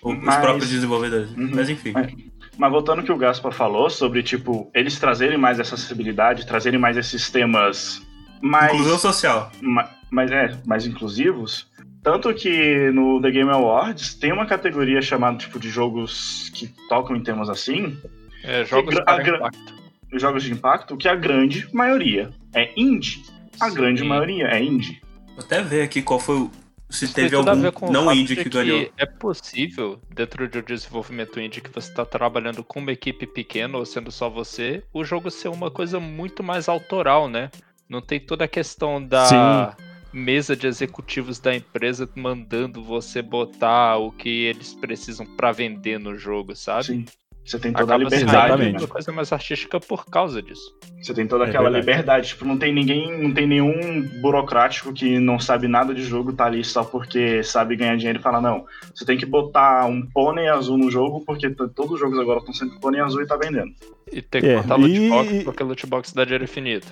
ou 0.01 0.13
os 0.13 0.23
Mas- 0.23 0.41
próprios 0.41 0.67
desenvolvedores. 0.69 1.29
Uhum. 1.31 1.51
Mas 1.53 1.69
enfim. 1.69 1.93
É. 1.95 2.30
Mas 2.61 2.71
voltando 2.71 2.99
ao 2.99 3.03
que 3.05 3.11
o 3.11 3.17
Gaspa 3.17 3.51
falou 3.51 3.89
sobre, 3.89 4.21
tipo, 4.21 4.69
eles 4.71 4.99
trazerem 4.99 5.35
mais 5.35 5.59
essa 5.59 5.73
acessibilidade, 5.73 6.45
trazerem 6.45 6.79
mais 6.79 6.95
esses 6.95 7.27
temas 7.31 7.99
mais. 8.39 8.71
Inclusão 8.71 8.99
social. 8.99 9.51
ma- 9.63 9.89
mais, 10.11 10.29
é, 10.29 10.55
mais 10.63 10.85
inclusivos. 10.85 11.67
Tanto 12.03 12.31
que 12.35 12.91
no 12.91 13.19
The 13.19 13.31
Game 13.31 13.49
Awards 13.49 14.13
tem 14.13 14.31
uma 14.31 14.45
categoria 14.45 15.01
chamada 15.01 15.37
tipo 15.39 15.57
de 15.59 15.69
jogos 15.71 16.51
que 16.53 16.67
tocam 16.87 17.15
em 17.15 17.23
temas 17.23 17.49
assim, 17.49 17.97
É, 18.43 18.63
jogos 18.63 18.93
para 18.93 19.23
gra- 19.23 19.37
impacto. 19.37 19.73
jogos 20.13 20.43
de 20.43 20.51
impacto, 20.53 20.95
que 20.97 21.07
a 21.07 21.15
grande 21.15 21.67
maioria 21.73 22.29
é 22.53 22.71
indie. 22.77 23.23
A 23.59 23.69
Sim. 23.69 23.75
grande 23.75 24.03
maioria 24.03 24.45
é 24.45 24.61
indie. 24.63 25.01
Vou 25.35 25.43
até 25.43 25.63
ver 25.63 25.81
aqui 25.81 26.03
qual 26.03 26.19
foi 26.19 26.35
o. 26.41 26.51
Se 26.91 27.05
Isso 27.05 27.13
teve 27.13 27.35
algum 27.35 27.91
não 27.91 28.13
indie 28.13 28.35
que 28.35 28.49
ganhou. 28.49 28.91
É 28.97 29.05
possível, 29.05 29.99
dentro 30.13 30.47
de 30.47 30.59
um 30.59 30.61
desenvolvimento 30.61 31.39
indie, 31.39 31.61
que 31.61 31.71
você 31.71 31.89
está 31.89 32.05
trabalhando 32.05 32.63
com 32.63 32.79
uma 32.79 32.91
equipe 32.91 33.25
pequena 33.25 33.77
ou 33.77 33.85
sendo 33.85 34.11
só 34.11 34.29
você, 34.29 34.83
o 34.93 35.03
jogo 35.03 35.31
ser 35.31 35.47
uma 35.47 35.71
coisa 35.71 35.99
muito 35.99 36.43
mais 36.43 36.67
autoral, 36.67 37.29
né? 37.29 37.49
Não 37.87 38.01
tem 38.01 38.19
toda 38.19 38.45
a 38.45 38.47
questão 38.47 39.03
da 39.03 39.75
mesa 40.13 40.55
de 40.55 40.67
executivos 40.67 41.39
da 41.39 41.55
empresa 41.55 42.09
mandando 42.15 42.83
você 42.83 43.21
botar 43.21 43.97
o 43.97 44.11
que 44.11 44.29
eles 44.29 44.73
precisam 44.73 45.25
para 45.25 45.51
vender 45.51 45.99
no 45.99 46.17
jogo, 46.17 46.55
sabe? 46.55 46.85
Sim. 46.85 47.05
Você 47.43 47.57
tem 47.57 47.71
toda 47.73 47.83
Acaba 47.95 47.95
a 47.95 48.03
liberdade. 48.03 48.31
Exatamente. 48.37 48.73
né? 48.73 48.79
uma 48.79 48.87
coisa 48.87 49.11
mais 49.11 49.31
artística 49.33 49.79
por 49.79 50.05
causa 50.05 50.41
disso. 50.41 50.73
Você 51.01 51.13
tem 51.13 51.25
toda 51.27 51.45
É 51.45 51.49
aquela 51.49 51.63
verdade. 51.71 51.85
liberdade. 51.87 52.27
Tipo, 52.29 52.45
não 52.45 52.57
tem 52.57 52.71
ninguém, 52.73 53.21
não 53.21 53.33
tem 53.33 53.47
nenhum 53.47 54.07
burocrático 54.21 54.93
que 54.93 55.19
não 55.19 55.39
sabe 55.39 55.67
nada 55.67 55.93
de 55.93 56.03
jogo, 56.03 56.31
tá 56.33 56.45
ali 56.45 56.63
só 56.63 56.83
porque 56.83 57.43
sabe 57.43 57.75
ganhar 57.75 57.95
dinheiro 57.97 58.19
e 58.19 58.21
fala, 58.21 58.39
não, 58.39 58.65
você 58.93 59.03
tem 59.05 59.17
que 59.17 59.25
botar 59.25 59.85
um 59.85 60.01
pônei 60.05 60.47
azul 60.47 60.77
no 60.77 60.89
jogo, 60.91 61.23
porque 61.25 61.49
todos 61.49 61.93
os 61.93 61.99
jogos 61.99 62.19
agora 62.19 62.39
estão 62.39 62.53
sendo 62.53 62.79
pônei 62.79 63.01
azul 63.01 63.21
e 63.23 63.27
tá 63.27 63.35
vendendo. 63.35 63.71
E 64.11 64.21
tem 64.21 64.41
que 64.41 64.47
É, 64.47 64.57
botar 64.57 64.75
loot 64.75 64.93
e- 64.93 65.09
box, 65.09 65.43
porque 65.43 65.63
loot 65.63 65.87
box 65.87 66.13
dá 66.13 66.23
dinheiro 66.23 66.43
infinito. 66.43 66.87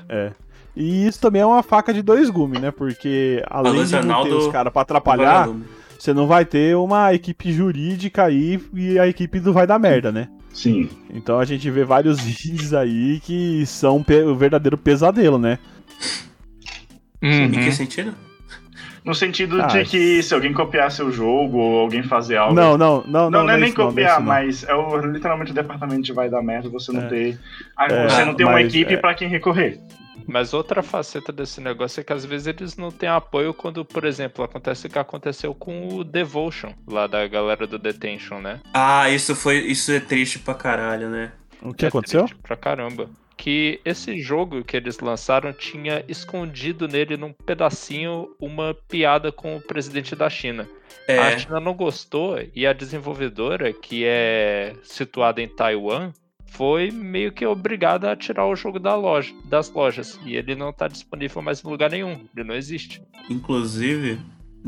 E 0.76 1.06
isso 1.06 1.22
também 1.22 1.42
é 1.42 1.46
uma 1.46 1.62
faca 1.64 1.94
de 1.94 2.02
dois 2.02 2.30
gumes, 2.30 2.60
né? 2.60 2.72
Porque 2.72 3.44
além 3.48 3.84
de 3.86 4.00
não 4.02 4.24
ter 4.24 4.34
os 4.34 4.48
caras 4.48 4.74
pra 4.74 4.82
atrapalhar, 4.82 5.48
você 5.98 6.14
não 6.14 6.26
vai 6.26 6.44
ter 6.46 6.76
uma 6.76 7.14
equipe 7.14 7.52
jurídica 7.52 8.24
aí 8.26 8.60
e 8.74 8.98
a 8.98 9.08
equipe 9.08 9.40
do 9.40 9.52
vai 9.54 9.68
dar 9.68 9.78
merda, 9.78 10.12
né? 10.12 10.28
Sim. 10.62 10.90
Então 11.14 11.40
a 11.40 11.46
gente 11.46 11.70
vê 11.72 11.86
vários 11.86 12.20
vídeos 12.24 12.74
aí 12.74 13.22
que 13.22 13.66
são 13.66 14.04
pe- 14.04 14.24
o 14.24 14.36
verdadeiro 14.36 14.78
pesadelo, 14.78 15.38
né? 15.38 15.58
Em 17.22 17.50
que 17.52 17.72
sentido? 17.72 18.14
No 19.06 19.16
sentido 19.16 19.62
Ah, 19.62 19.68
de 19.68 19.86
que 19.86 20.22
se 20.22 20.34
alguém 20.34 20.54
copiar 20.54 20.92
seu 20.92 21.10
jogo 21.12 21.58
ou 21.58 21.80
alguém 21.80 22.04
fazer 22.04 22.36
algo. 22.36 22.54
Não, 22.54 22.78
não, 22.78 23.04
não, 23.08 23.30
Não, 23.32 23.44
não, 23.44 23.50
é 23.50 23.58
nem 23.58 23.70
isso 23.70 23.78
não, 23.78 23.86
não 23.86 23.92
copiar, 23.92 24.20
não. 24.20 24.28
mas 24.28 24.64
é 24.66 24.76
o, 24.76 24.98
literalmente 24.98 25.52
o 25.52 25.56
departamento 25.56 26.02
de 26.02 26.12
vai 26.14 26.30
dar 26.30 26.42
merda, 26.44 26.68
você 26.70 26.92
não 26.92 27.04
É. 27.04 27.08
ter. 27.08 27.40
É, 27.80 28.10
você 28.10 28.26
não 28.26 28.34
tem 28.36 28.46
uma 28.46 28.54
mas, 28.54 28.68
equipe 28.68 28.94
é. 28.94 28.98
pra 28.98 29.14
quem 29.14 29.30
recorrer. 29.30 29.80
Mas 30.28 30.54
outra 30.54 30.82
faceta 30.84 31.32
desse 31.32 31.60
negócio 31.60 32.00
é 32.00 32.04
que 32.04 32.14
às 32.14 32.24
vezes 32.26 32.48
eles 32.48 32.78
não 32.78 32.92
têm 32.92 33.10
apoio 33.10 33.54
quando, 33.54 33.84
por 33.84 34.06
exemplo, 34.06 34.44
acontece 34.44 34.88
o 34.88 34.90
que 34.90 35.00
aconteceu 35.00 35.54
com 35.56 35.88
o 35.96 36.04
Devotion, 36.04 36.74
lá 36.88 37.08
da 37.08 37.28
galera 37.28 37.66
do 37.68 37.80
Detention, 37.80 38.40
né? 38.42 38.62
Ah, 38.74 39.10
isso 39.10 39.36
foi. 39.36 39.60
Isso 39.60 39.92
é 39.92 40.00
triste 40.00 40.40
pra 40.40 40.54
caralho, 40.56 41.10
né? 41.10 41.34
O 41.62 41.74
que 41.74 41.86
É 41.86 41.88
aconteceu? 41.88 42.26
triste 42.26 42.36
Pra 42.42 42.56
caramba. 42.58 43.10
que 43.38 43.82
esse 43.86 44.20
jogo 44.20 44.64
que 44.66 44.76
eles 44.76 45.00
lançaram 45.00 45.54
tinha 45.54 46.04
escondido 46.10 46.88
nele 46.90 47.16
num 47.18 47.32
pedacinho 47.34 48.36
uma 48.40 48.74
piada 48.74 49.32
com 49.32 49.56
o 49.56 49.62
presidente 49.62 50.16
da 50.16 50.30
China. 50.30 50.70
A 51.18 51.32
É, 51.32 51.32
China 51.32 51.60
não 51.60 51.74
gostou 51.74 52.38
e 52.54 52.68
a 52.68 52.74
desenvolvedora, 52.74 53.74
que 53.74 54.04
é 54.06 54.78
situada 54.84 55.42
em 55.42 55.48
Taiwan, 55.48 56.12
foi 56.52 56.92
meio 56.92 57.32
que 57.32 57.46
obrigada 57.46 58.12
a 58.12 58.16
tirar 58.16 58.46
o 58.46 58.56
jogo 58.56 58.80
da 58.80 58.96
loja, 58.96 59.34
das 59.46 59.72
lojas. 59.72 60.20
E 60.26 60.36
ele 60.36 60.56
não 60.56 60.74
tá 60.74 60.88
disponível 60.88 61.42
mais 61.42 61.64
em 61.64 61.68
lugar 61.68 61.90
nenhum. 61.90 62.26
Ele 62.36 62.48
não 62.48 62.56
existe. 62.56 63.02
inclusive, 63.30 64.20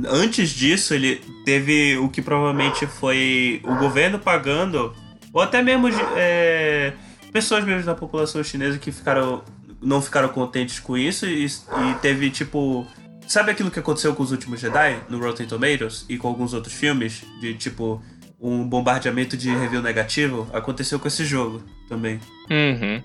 antes 0.07 0.49
disso, 0.49 0.93
ele 0.93 1.21
teve 1.45 1.97
o 1.97 2.09
que 2.09 2.21
provavelmente 2.21 2.85
foi 2.85 3.61
o 3.63 3.75
governo 3.75 4.19
pagando, 4.19 4.93
ou 5.33 5.41
até 5.41 5.61
mesmo 5.61 5.87
é, 6.15 6.93
pessoas 7.31 7.63
mesmo 7.63 7.83
da 7.83 7.95
população 7.95 8.43
chinesa 8.43 8.77
que 8.77 8.91
ficaram 8.91 9.43
não 9.81 10.01
ficaram 10.01 10.29
contentes 10.29 10.79
com 10.79 10.97
isso 10.97 11.25
e, 11.25 11.45
e 11.45 11.93
teve 12.01 12.29
tipo. 12.29 12.85
Sabe 13.27 13.51
aquilo 13.51 13.71
que 13.71 13.79
aconteceu 13.79 14.13
com 14.13 14.23
os 14.23 14.31
últimos 14.31 14.59
Jedi 14.59 14.99
no 15.09 15.17
Rotten 15.17 15.47
Tomatoes 15.47 16.05
e 16.09 16.17
com 16.17 16.27
alguns 16.27 16.53
outros 16.53 16.73
filmes? 16.73 17.23
De 17.39 17.53
tipo, 17.53 18.03
um 18.41 18.67
bombardeamento 18.67 19.37
de 19.37 19.49
review 19.53 19.81
negativo? 19.81 20.47
Aconteceu 20.51 20.99
com 20.99 21.07
esse 21.07 21.23
jogo 21.25 21.61
também. 21.87 22.19
Uhum. 22.49 23.01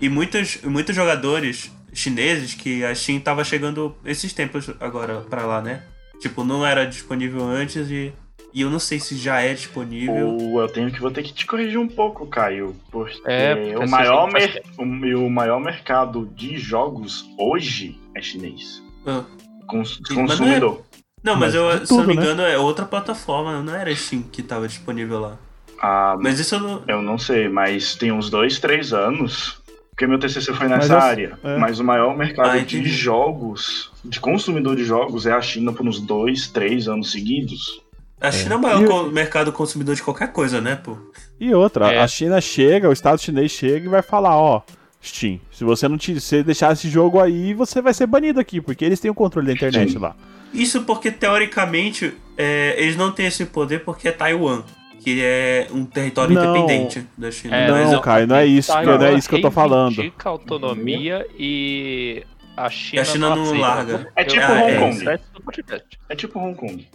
E 0.00 0.08
muitos, 0.08 0.60
muitos 0.62 0.94
jogadores 0.94 1.70
chineses 1.92 2.54
que 2.54 2.84
a 2.84 2.94
Steam 2.94 3.18
tava 3.20 3.42
chegando 3.44 3.96
esses 4.04 4.32
tempos 4.32 4.70
agora 4.80 5.20
pra 5.22 5.44
lá, 5.46 5.60
né? 5.62 5.82
Tipo, 6.20 6.44
não 6.44 6.64
era 6.66 6.84
disponível 6.84 7.42
antes 7.44 7.90
e, 7.90 8.12
e 8.52 8.60
eu 8.62 8.70
não 8.70 8.78
sei 8.78 8.98
se 9.00 9.16
já 9.16 9.40
é 9.40 9.54
disponível. 9.54 10.28
Ou 10.28 10.60
eu 10.60 10.68
tenho 10.68 10.90
que 10.90 11.00
vou 11.00 11.10
ter 11.10 11.22
que 11.22 11.32
te 11.32 11.46
corrigir 11.46 11.78
um 11.78 11.88
pouco, 11.88 12.26
Caio, 12.26 12.74
porque, 12.90 13.20
É, 13.24 13.54
porque 13.54 13.76
o, 13.76 13.88
maior 13.88 14.32
mer- 14.32 14.62
o, 14.76 14.82
o 15.26 15.30
maior 15.30 15.60
mercado 15.60 16.26
de 16.34 16.56
jogos 16.58 17.24
hoje 17.38 17.98
é 18.14 18.20
chinês. 18.22 18.82
Ah. 19.06 19.24
Cons- 19.66 20.00
Mas 20.00 20.16
não 20.16 20.22
é- 20.24 20.26
consumidor. 20.28 20.84
Não, 21.22 21.34
mas, 21.34 21.54
Mas 21.54 21.54
eu, 21.54 21.86
se 21.86 21.92
eu 21.92 21.98
não 21.98 22.06
me 22.06 22.14
né? 22.14 22.22
engano, 22.22 22.42
é 22.42 22.56
outra 22.58 22.84
plataforma, 22.86 23.60
não 23.62 23.74
era 23.74 23.94
Steam 23.94 24.22
que 24.22 24.42
tava 24.42 24.66
disponível 24.68 25.20
lá. 25.20 25.36
Ah, 25.80 26.16
Mas 26.20 26.38
isso 26.40 26.54
eu 26.56 26.60
não. 26.60 26.82
Eu 26.88 27.02
não 27.02 27.18
sei, 27.18 27.48
mas 27.48 27.94
tem 27.94 28.10
uns 28.10 28.28
dois, 28.30 28.58
três 28.58 28.92
anos. 28.92 29.60
Porque 29.90 30.06
meu 30.06 30.18
TCC 30.18 30.52
foi 30.54 30.68
nessa 30.68 30.94
Mas 30.94 31.04
área. 31.04 31.38
é. 31.42 31.56
Mas 31.58 31.80
o 31.80 31.84
maior 31.84 32.16
mercado 32.16 32.50
Ah, 32.50 32.58
de 32.58 32.84
jogos, 32.88 33.90
de 34.04 34.20
consumidor 34.20 34.76
de 34.76 34.84
jogos, 34.84 35.26
é 35.26 35.32
a 35.32 35.40
China 35.40 35.72
por 35.72 35.86
uns 35.86 36.00
dois, 36.00 36.46
três 36.48 36.86
anos 36.88 37.10
seguidos. 37.10 37.80
A 38.20 38.30
China 38.32 38.54
é 38.54 38.56
o 38.56 38.60
maior 38.62 38.82
E 38.82 38.84
o- 38.84 38.88
co- 38.88 39.02
mercado 39.04 39.52
consumidor 39.52 39.94
de 39.96 40.02
qualquer 40.02 40.32
coisa, 40.32 40.60
né, 40.60 40.76
pô? 40.76 40.96
E 41.38 41.52
outra, 41.54 41.92
É. 41.92 41.98
a 42.00 42.06
China 42.08 42.40
chega, 42.40 42.88
o 42.88 42.92
Estado 42.92 43.20
chinês 43.20 43.50
chega 43.52 43.86
e 43.86 43.88
vai 43.88 44.02
falar, 44.02 44.36
ó, 44.36 44.62
Steam, 45.04 45.40
se 45.52 45.62
você 45.64 45.86
não 45.88 45.96
te, 45.98 46.20
se 46.20 46.42
deixar 46.42 46.72
esse 46.72 46.88
jogo 46.88 47.20
aí, 47.20 47.54
você 47.54 47.80
vai 47.82 47.94
ser 47.94 48.06
banido 48.06 48.38
aqui, 48.40 48.60
porque 48.60 48.84
eles 48.84 48.98
têm 49.00 49.10
o 49.10 49.14
controle 49.14 49.46
da 49.48 49.52
internet 49.52 49.92
Sim. 49.92 49.98
lá. 49.98 50.14
Isso 50.52 50.82
porque, 50.82 51.10
teoricamente, 51.10 52.14
é, 52.36 52.74
eles 52.78 52.96
não 52.96 53.10
têm 53.12 53.26
esse 53.26 53.44
poder 53.46 53.84
porque 53.84 54.08
é 54.08 54.12
Taiwan, 54.12 54.62
que 55.00 55.20
é 55.22 55.66
um 55.72 55.84
território 55.84 56.34
Não. 56.34 56.56
independente 56.56 57.06
da 57.16 57.30
China. 57.30 57.56
É, 57.56 57.68
não, 57.68 57.92
eu- 57.92 58.00
Caio, 58.00 58.26
não 58.26 58.36
é 58.36 58.46
isso, 58.46 58.68
que- 58.70 58.74
Taiwan 58.78 58.98
não 58.98 59.06
é 59.06 59.12
isso 59.14 59.28
que 59.28 59.34
eu 59.34 59.40
tô 59.42 59.50
falando. 59.50 60.12
a 60.24 60.28
autonomia 60.28 61.26
e 61.38 62.22
a 62.56 62.68
China, 62.70 63.02
A 63.02 63.04
China 63.04 63.28
não 63.36 63.42
aceita. 63.42 63.58
larga. 63.60 64.12
É 64.16 64.24
tipo 64.24 64.44
Ah, 64.44 64.52
Hong 64.52 64.70
é, 64.72 64.78
Kong. 64.78 64.96
certo 64.98 65.32
do 65.32 65.40
podcast. 65.42 65.86
É 66.08 66.16
tipo 66.16 66.38
Hong 66.38 66.54
Kong. 66.56 66.88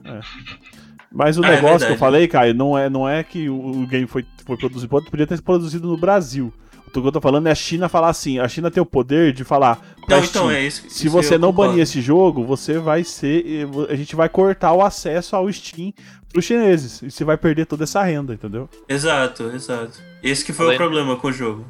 Mas 1.12 1.38
o 1.38 1.44
Ah, 1.44 1.48
é 1.48 1.52
negócio 1.52 1.62
que 1.62 1.70
verdade. 1.80 1.92
eu 1.94 1.98
falei, 1.98 2.28
Caio, 2.28 2.54
não 2.56 2.78
é, 2.78 2.90
não 2.90 3.08
é 3.08 3.24
que 3.24 3.48
o 3.50 3.86
game 3.88 4.08
foi, 4.08 4.26
foi 4.46 4.58
produzido, 4.58 4.90
podia 4.90 5.28
ter 5.28 5.36
sido 5.38 5.46
produzido 5.46 5.88
no 5.88 5.96
Brasil. 5.98 6.52
O 6.96 7.02
que 7.02 7.08
eu 7.08 7.12
tô 7.12 7.22
falando 7.22 7.48
é 7.48 7.52
a 7.52 7.56
China 7.56 7.90
falar 7.90 8.10
assim, 8.10 8.40
a 8.40 8.48
China 8.48 8.70
tem 8.70 8.82
o 8.82 8.86
poder 8.86 9.34
de 9.34 9.44
falar, 9.44 9.80
Não, 10.08 10.18
então 10.20 10.24
Steam, 10.26 10.52
é 10.52 10.62
isso. 10.66 10.82
se 10.90 11.08
isso 11.08 11.10
você 11.10 11.38
não 11.38 11.50
concordo. 11.50 11.72
banir 11.72 11.84
esse 11.84 12.02
jogo, 12.02 12.44
você 12.46 12.78
vai 12.78 13.04
ser. 13.04 13.68
A 13.90 13.96
gente 13.96 14.16
vai 14.16 14.30
cortar 14.30 14.74
o 14.74 14.82
acesso 14.84 15.36
ao 15.36 15.52
Steam 15.52 15.92
pros 16.32 16.46
chineses. 16.46 17.02
E 17.02 17.10
você 17.12 17.24
vai 17.24 17.38
perder 17.38 17.66
toda 17.66 17.84
essa 17.84 18.04
renda, 18.04 18.34
entendeu? 18.34 18.70
Exato, 18.88 19.52
exato. 19.56 20.00
Esse 20.22 20.44
que 20.46 20.54
foi 20.54 20.66
Além- 20.68 20.76
o 20.78 20.80
problema 20.80 21.16
com 21.18 21.28
o 21.28 21.32
jogo. 21.32 21.66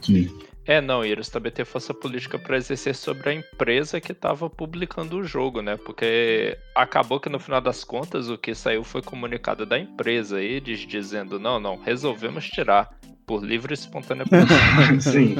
É, 0.65 0.79
não, 0.79 1.03
e 1.03 1.11
eles 1.11 1.27
também 1.27 1.51
têm 1.51 1.65
força 1.65 1.93
política 1.93 2.39
pra 2.39 2.55
exercer 2.55 2.95
sobre 2.95 3.29
a 3.29 3.33
empresa 3.33 3.99
que 3.99 4.13
tava 4.13 4.49
publicando 4.49 5.17
o 5.17 5.23
jogo, 5.23 5.61
né? 5.61 5.75
Porque 5.75 6.57
acabou 6.73 7.19
que 7.19 7.27
no 7.27 7.37
final 7.37 7.59
das 7.59 7.83
contas 7.83 8.29
o 8.29 8.37
que 8.37 8.55
saiu 8.55 8.81
foi 8.81 9.01
comunicado 9.01 9.65
da 9.65 9.77
empresa, 9.77 10.41
eles 10.41 10.79
dizendo: 10.87 11.37
não, 11.37 11.59
não, 11.59 11.77
resolvemos 11.77 12.45
tirar 12.49 12.89
por 13.25 13.43
livre 13.43 13.73
e 13.73 13.75
espontânea. 13.75 14.25
Sim. 14.99 15.35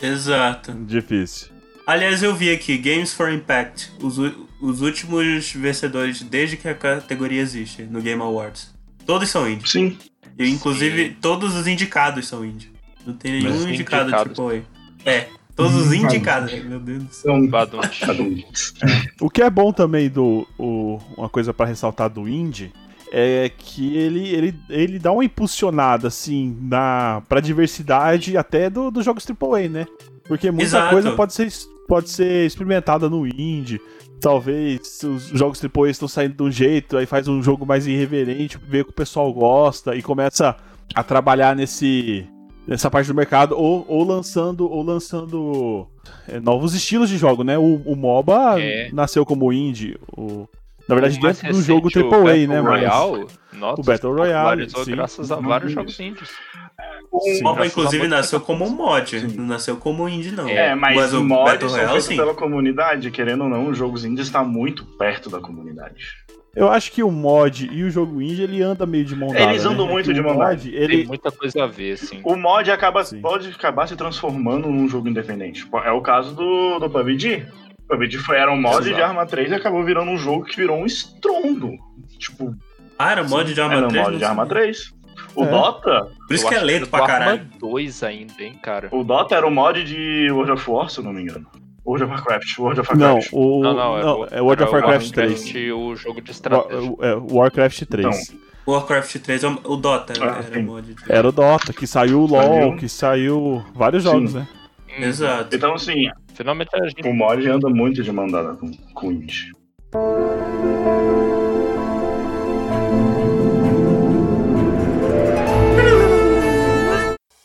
Exato. 0.00 0.72
Difícil. 0.86 1.48
Aliás, 1.86 2.22
eu 2.22 2.34
vi 2.34 2.50
aqui 2.50 2.78
Games 2.78 3.12
for 3.12 3.32
Impact, 3.32 3.90
os, 4.00 4.16
os 4.60 4.80
últimos 4.80 5.52
vencedores 5.52 6.22
desde 6.22 6.56
que 6.56 6.68
a 6.68 6.74
categoria 6.74 7.40
existe 7.40 7.82
no 7.82 8.00
Game 8.00 8.20
Awards. 8.22 8.72
Todos 9.04 9.28
são 9.28 9.48
indie. 9.50 9.68
Sim. 9.68 9.98
E, 10.38 10.48
inclusive, 10.48 11.16
todos 11.20 11.56
os 11.56 11.66
indicados 11.66 12.28
são 12.28 12.44
indie. 12.44 12.70
Não 13.04 13.14
tem 13.14 13.32
nenhum 13.32 13.56
Os 13.56 13.64
indicado 13.66 14.04
indicados. 14.04 14.32
tipo 14.32 14.48
aí. 14.48 14.62
É, 15.04 15.26
todos 15.56 15.74
os 15.74 15.92
indicados. 15.92 16.52
Meu 16.64 16.78
Deus 16.78 17.02
do 17.04 17.12
céu. 17.14 17.48
Badunch. 17.48 18.02
O 19.20 19.28
que 19.28 19.42
é 19.42 19.50
bom 19.50 19.72
também 19.72 20.08
do. 20.08 20.46
o- 20.58 20.98
uma 21.16 21.28
coisa 21.28 21.52
pra 21.52 21.66
ressaltar 21.66 22.08
do 22.10 22.28
indie 22.28 22.72
é 23.12 23.50
que 23.56 23.96
ele, 23.96 24.28
ele, 24.28 24.54
ele 24.68 24.98
dá 24.98 25.10
uma 25.12 25.24
impulsionada, 25.24 26.08
assim, 26.08 26.56
na, 26.60 27.22
pra 27.28 27.40
diversidade 27.40 28.36
até 28.36 28.70
do- 28.70 28.90
dos 28.90 29.04
jogos 29.04 29.26
AAA, 29.28 29.68
né? 29.68 29.86
Porque 30.26 30.50
muita 30.50 30.64
Exato. 30.64 30.90
coisa 30.90 31.12
pode 31.12 31.32
ser, 31.34 31.48
pode 31.88 32.08
ser 32.10 32.46
experimentada 32.46 33.08
no 33.10 33.26
indie. 33.26 33.80
Talvez 34.20 35.02
os 35.02 35.24
jogos 35.28 35.60
AAA 35.64 35.90
estão 35.90 36.06
saindo 36.06 36.34
de 36.36 36.42
um 36.42 36.50
jeito, 36.50 36.96
aí 36.96 37.06
faz 37.06 37.26
um 37.26 37.42
jogo 37.42 37.64
mais 37.66 37.86
irreverente, 37.86 38.58
vê 38.68 38.84
que 38.84 38.90
o 38.90 38.94
pessoal 38.94 39.32
gosta 39.32 39.96
e 39.96 40.02
começa 40.02 40.56
a 40.94 41.02
trabalhar 41.02 41.56
nesse. 41.56 42.26
Nessa 42.68 42.90
parte 42.90 43.06
do 43.08 43.14
mercado, 43.14 43.56
ou, 43.58 43.84
ou 43.88 44.04
lançando 44.04 44.70
ou 44.70 44.82
lançando 44.84 45.88
é, 46.28 46.38
novos 46.38 46.74
estilos 46.74 47.08
de 47.08 47.16
jogo, 47.16 47.42
né? 47.42 47.58
O, 47.58 47.76
o 47.84 47.96
MOBA 47.96 48.60
É. 48.60 48.90
nasceu 48.92 49.24
como 49.26 49.52
indie. 49.52 49.96
O, 50.16 50.46
na 50.90 51.00
verdade, 51.00 51.18
O 51.18 51.22
dentro 51.22 51.52
do 51.52 51.62
jogo 51.62 51.88
AAA, 51.88 52.10
Battle 52.10 52.46
né? 52.48 52.60
Mas 52.60 52.80
Royale, 52.80 53.26
nossa, 53.52 53.80
o 53.80 53.84
Battle 53.84 54.16
Royale, 54.16 54.70
sim. 54.70 54.90
graças 54.90 55.30
a 55.30 55.36
vários 55.36 55.72
jogos 55.72 56.00
indies. 56.00 56.30
O 57.12 57.20
Sim, 57.20 57.42
MOBA, 57.42 57.66
inclusive, 57.66 58.08
nasceu 58.08 58.40
como 58.40 58.64
um 58.64 58.70
mod. 58.70 59.20
Sim. 59.20 59.36
Não 59.36 59.46
nasceu 59.46 59.76
como 59.76 60.08
indie, 60.08 60.32
não. 60.32 60.48
É, 60.48 60.74
mas, 60.74 60.96
Mas 60.96 61.12
o 61.14 61.22
mods 61.22 61.52
Battle 61.52 61.68
são 61.68 61.78
Royale, 61.78 62.02
sim. 62.02 62.16
pela 62.16 62.34
comunidade, 62.34 63.10
querendo 63.10 63.44
ou 63.44 63.50
não, 63.50 63.68
os 63.68 63.78
jogos 63.78 64.04
indies 64.04 64.26
está 64.26 64.42
muito 64.42 64.84
perto 64.84 65.28
da 65.30 65.40
comunidade. 65.40 66.06
eu 66.56 66.68
acho 66.68 66.90
que 66.90 67.02
o 67.02 67.10
mod 67.10 67.68
e 67.70 67.84
o 67.84 67.90
jogo 67.90 68.20
indie 68.20 68.42
ele 68.42 68.62
anda 68.62 68.86
meio 68.86 69.04
de 69.04 69.14
mão 69.14 69.28
dada. 69.28 69.44
Eles 69.44 69.64
andam 69.64 69.86
né? 69.86 69.92
muito 69.92 70.12
de 70.12 70.20
mão 70.20 70.34
mod, 70.34 70.70
Tem 70.70 70.80
ele 70.80 71.04
muita 71.06 71.30
coisa 71.30 71.64
a 71.64 71.66
ver, 71.66 71.92
assim. 71.92 72.20
O 72.24 72.34
mod 72.34 72.68
acaba, 72.70 73.04
Sim. 73.04 73.20
pode 73.20 73.48
acabar 73.50 73.86
se 73.86 73.94
transformando 73.94 74.68
num 74.68 74.88
jogo 74.88 75.08
independente. 75.08 75.68
É 75.84 75.92
o 75.92 76.00
caso 76.00 76.34
do, 76.34 76.78
do 76.78 76.90
PUBG. 76.90 77.46
O 77.90 77.96
PUBG 77.96 78.18
foi, 78.18 78.36
era 78.36 78.52
um 78.52 78.60
mod 78.60 78.76
Exato. 78.76 78.94
de 78.94 79.02
Arma 79.02 79.26
3 79.26 79.50
e 79.50 79.54
acabou 79.54 79.82
virando 79.84 80.10
um 80.12 80.16
jogo 80.16 80.44
que 80.44 80.56
virou 80.56 80.78
um 80.78 80.86
estrondo. 80.86 81.72
Tipo, 82.18 82.54
Ah, 82.98 83.10
era 83.12 83.24
mod 83.24 83.52
de 83.52 83.60
Arma 83.60 83.74
era 83.74 83.86
um 83.86 83.88
3? 83.88 84.02
mod 84.04 84.12
não 84.12 84.18
de 84.18 84.24
Arma 84.24 84.46
sabia. 84.46 84.62
3. 84.62 84.92
O 85.34 85.44
É. 85.44 85.46
Dota, 85.48 86.08
Por 86.26 86.34
isso 86.34 86.48
que 86.48 86.54
é 86.54 86.60
lento 86.60 86.88
pra 86.88 87.04
caralho. 87.06 87.40
Arma 87.40 87.50
2 87.58 88.02
ainda, 88.02 88.32
hein, 88.40 88.54
cara. 88.62 88.88
o 88.92 89.02
Dota 89.02 89.34
era 89.34 89.46
um 89.46 89.50
mod 89.50 89.82
de 89.84 90.30
World 90.30 90.52
of 90.52 90.70
War, 90.70 90.88
se 90.88 90.98
eu 90.98 91.04
não 91.04 91.12
me 91.12 91.22
engano. 91.22 91.46
World 91.84 92.04
of 92.04 92.12
Warcraft, 92.12 92.58
World 92.58 92.80
of 92.80 92.96
Não, 92.96 93.06
Warcraft. 93.14 93.30
o, 93.32 93.60
Não, 93.62 93.74
não, 93.74 93.98
não, 94.00 94.20
o- 94.20 94.26
é 94.30 94.40
World 94.40 94.62
of 94.62 94.74
era 94.74 94.86
Warcraft 94.86 95.10
3. 95.12 95.54
o 95.72 95.96
jogo 95.96 96.20
de 96.20 96.30
estratégia. 96.30 96.94
é, 97.00 97.14
Warcraft 97.14 97.82
3. 97.86 98.34
Warcraft 98.68 99.16
3, 99.18 99.42
é 99.44 99.48
o 99.48 99.76
Dota 99.76 100.12
Ah, 100.20 100.24
era 100.26 100.42
sim. 100.42 100.62
mod. 100.62 100.94
de- 100.94 101.02
Era 101.12 101.28
o 101.28 101.32
Dota, 101.32 101.72
que 101.72 101.86
saiu 101.86 102.20
o 102.20 102.26
LoL, 102.26 102.42
Saiu. 102.42 102.76
que 102.76 102.88
saiu 102.88 103.64
vários 103.74 104.04
Sim. 104.04 104.10
jogos, 104.10 104.34
né? 104.34 104.46
Hum, 104.98 105.02
Exato. 105.02 105.54
Então, 105.54 105.74
assim, 105.74 106.08
Finalmente 106.34 106.70
a 106.74 106.88
gente 106.88 107.06
o 107.06 107.12
mod 107.12 107.46
anda 107.48 107.68
muito 107.68 108.02
de 108.02 108.10
mandada 108.10 108.54
com, 108.54 108.72
com 108.94 109.08
o 109.08 109.12
indie. 109.12 109.52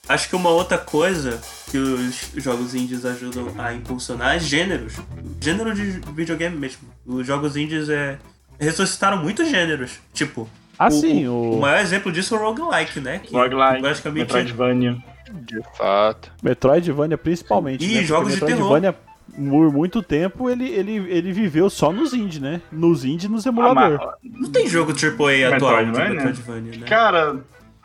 Acho 0.08 0.29
que 0.29 0.36
uma 0.36 0.49
outra 0.49 0.77
coisa 0.77 1.41
que 1.71 1.77
os 1.77 2.31
jogos 2.36 2.75
indies 2.75 3.05
ajudam 3.05 3.51
a 3.58 3.73
impulsionar 3.73 4.36
é 4.36 4.39
gêneros. 4.39 4.93
Gênero 5.41 5.73
de 5.73 5.99
videogame 6.13 6.55
mesmo. 6.55 6.88
Os 7.05 7.25
jogos 7.25 7.58
indies 7.58 7.89
é, 7.89 8.17
ressuscitaram 8.60 9.17
muitos 9.17 9.49
gêneros. 9.49 9.99
Tipo, 10.13 10.47
Assim, 10.77 11.27
o, 11.27 11.31
o, 11.31 11.58
o 11.58 11.62
maior 11.62 11.79
exemplo 11.79 12.12
disso 12.12 12.36
é 12.36 12.38
o 12.38 12.41
roguelike, 12.41 12.99
né? 12.99 13.19
Que 13.19 13.34
Roguelike, 13.34 13.81
basicamente 13.81 14.21
Metroidvania. 14.21 14.97
De 15.34 15.62
fato. 15.78 16.32
Metroidvania 16.44 17.18
principalmente. 17.18 17.84
Ih, 17.84 17.88
né? 17.88 17.94
Porque 17.96 18.06
jogos 18.06 18.34
de 18.36 18.42
Metroidvania, 18.42 18.96
por 19.36 19.72
muito 19.72 20.02
tempo, 20.04 20.50
ele, 20.50 20.68
ele, 20.70 20.96
ele 21.10 21.32
viveu 21.34 21.70
só 21.70 21.92
nos 21.92 22.14
indie, 22.14 22.40
né? 22.40 22.62
Nos 22.72 23.04
indie 23.06 23.28
e 23.28 23.30
nos 23.30 23.46
Ah, 23.46 23.50
emulador. 23.50 23.98
mas- 24.00 24.32
não 24.42 24.52
tem 24.52 24.68
jogo 24.68 24.92
AAA 24.94 25.56
atual 25.56 25.78
de 25.78 25.86
Metroidvania? 25.92 26.14
Metroidvania, 26.14 26.80
né? 26.80 26.86
Cara, 26.88 27.38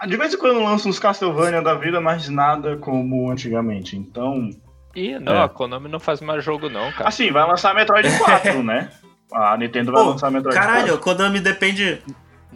de 0.07 0.17
vez 0.17 0.35
em 0.35 0.39
quando 0.39 0.63
lança 0.63 0.89
uns 0.89 0.99
Castlevania 0.99 1.63
da 1.63 1.75
vida, 1.75 2.01
mas 2.01 2.29
nada 2.29 2.77
como 2.77 3.31
antigamente. 3.31 3.97
Então, 3.97 4.51
Ih, 4.95 5.19
não, 5.21 5.35
É. 5.35 5.43
a 5.45 5.49
Konami 5.49 5.89
não 5.89 6.01
faz 6.01 6.21
mais 6.21 6.45
jogo 6.45 6.69
não, 6.69 6.91
cara. 6.93 7.09
Assim, 7.09 7.31
vai 7.31 7.47
lançar 7.47 7.73
Metroid 7.75 8.09
4, 8.19 8.63
né? 8.63 8.91
A 9.33 9.57
Nintendo 9.57 9.93
vai 9.93 10.03
Pô, 10.03 10.11
lançar 10.11 10.31
Metroid 10.33 10.57
Caralho, 10.59 10.95
a 10.95 10.99
4. 10.99 11.01
Konami 11.01 11.39
depende. 11.39 12.03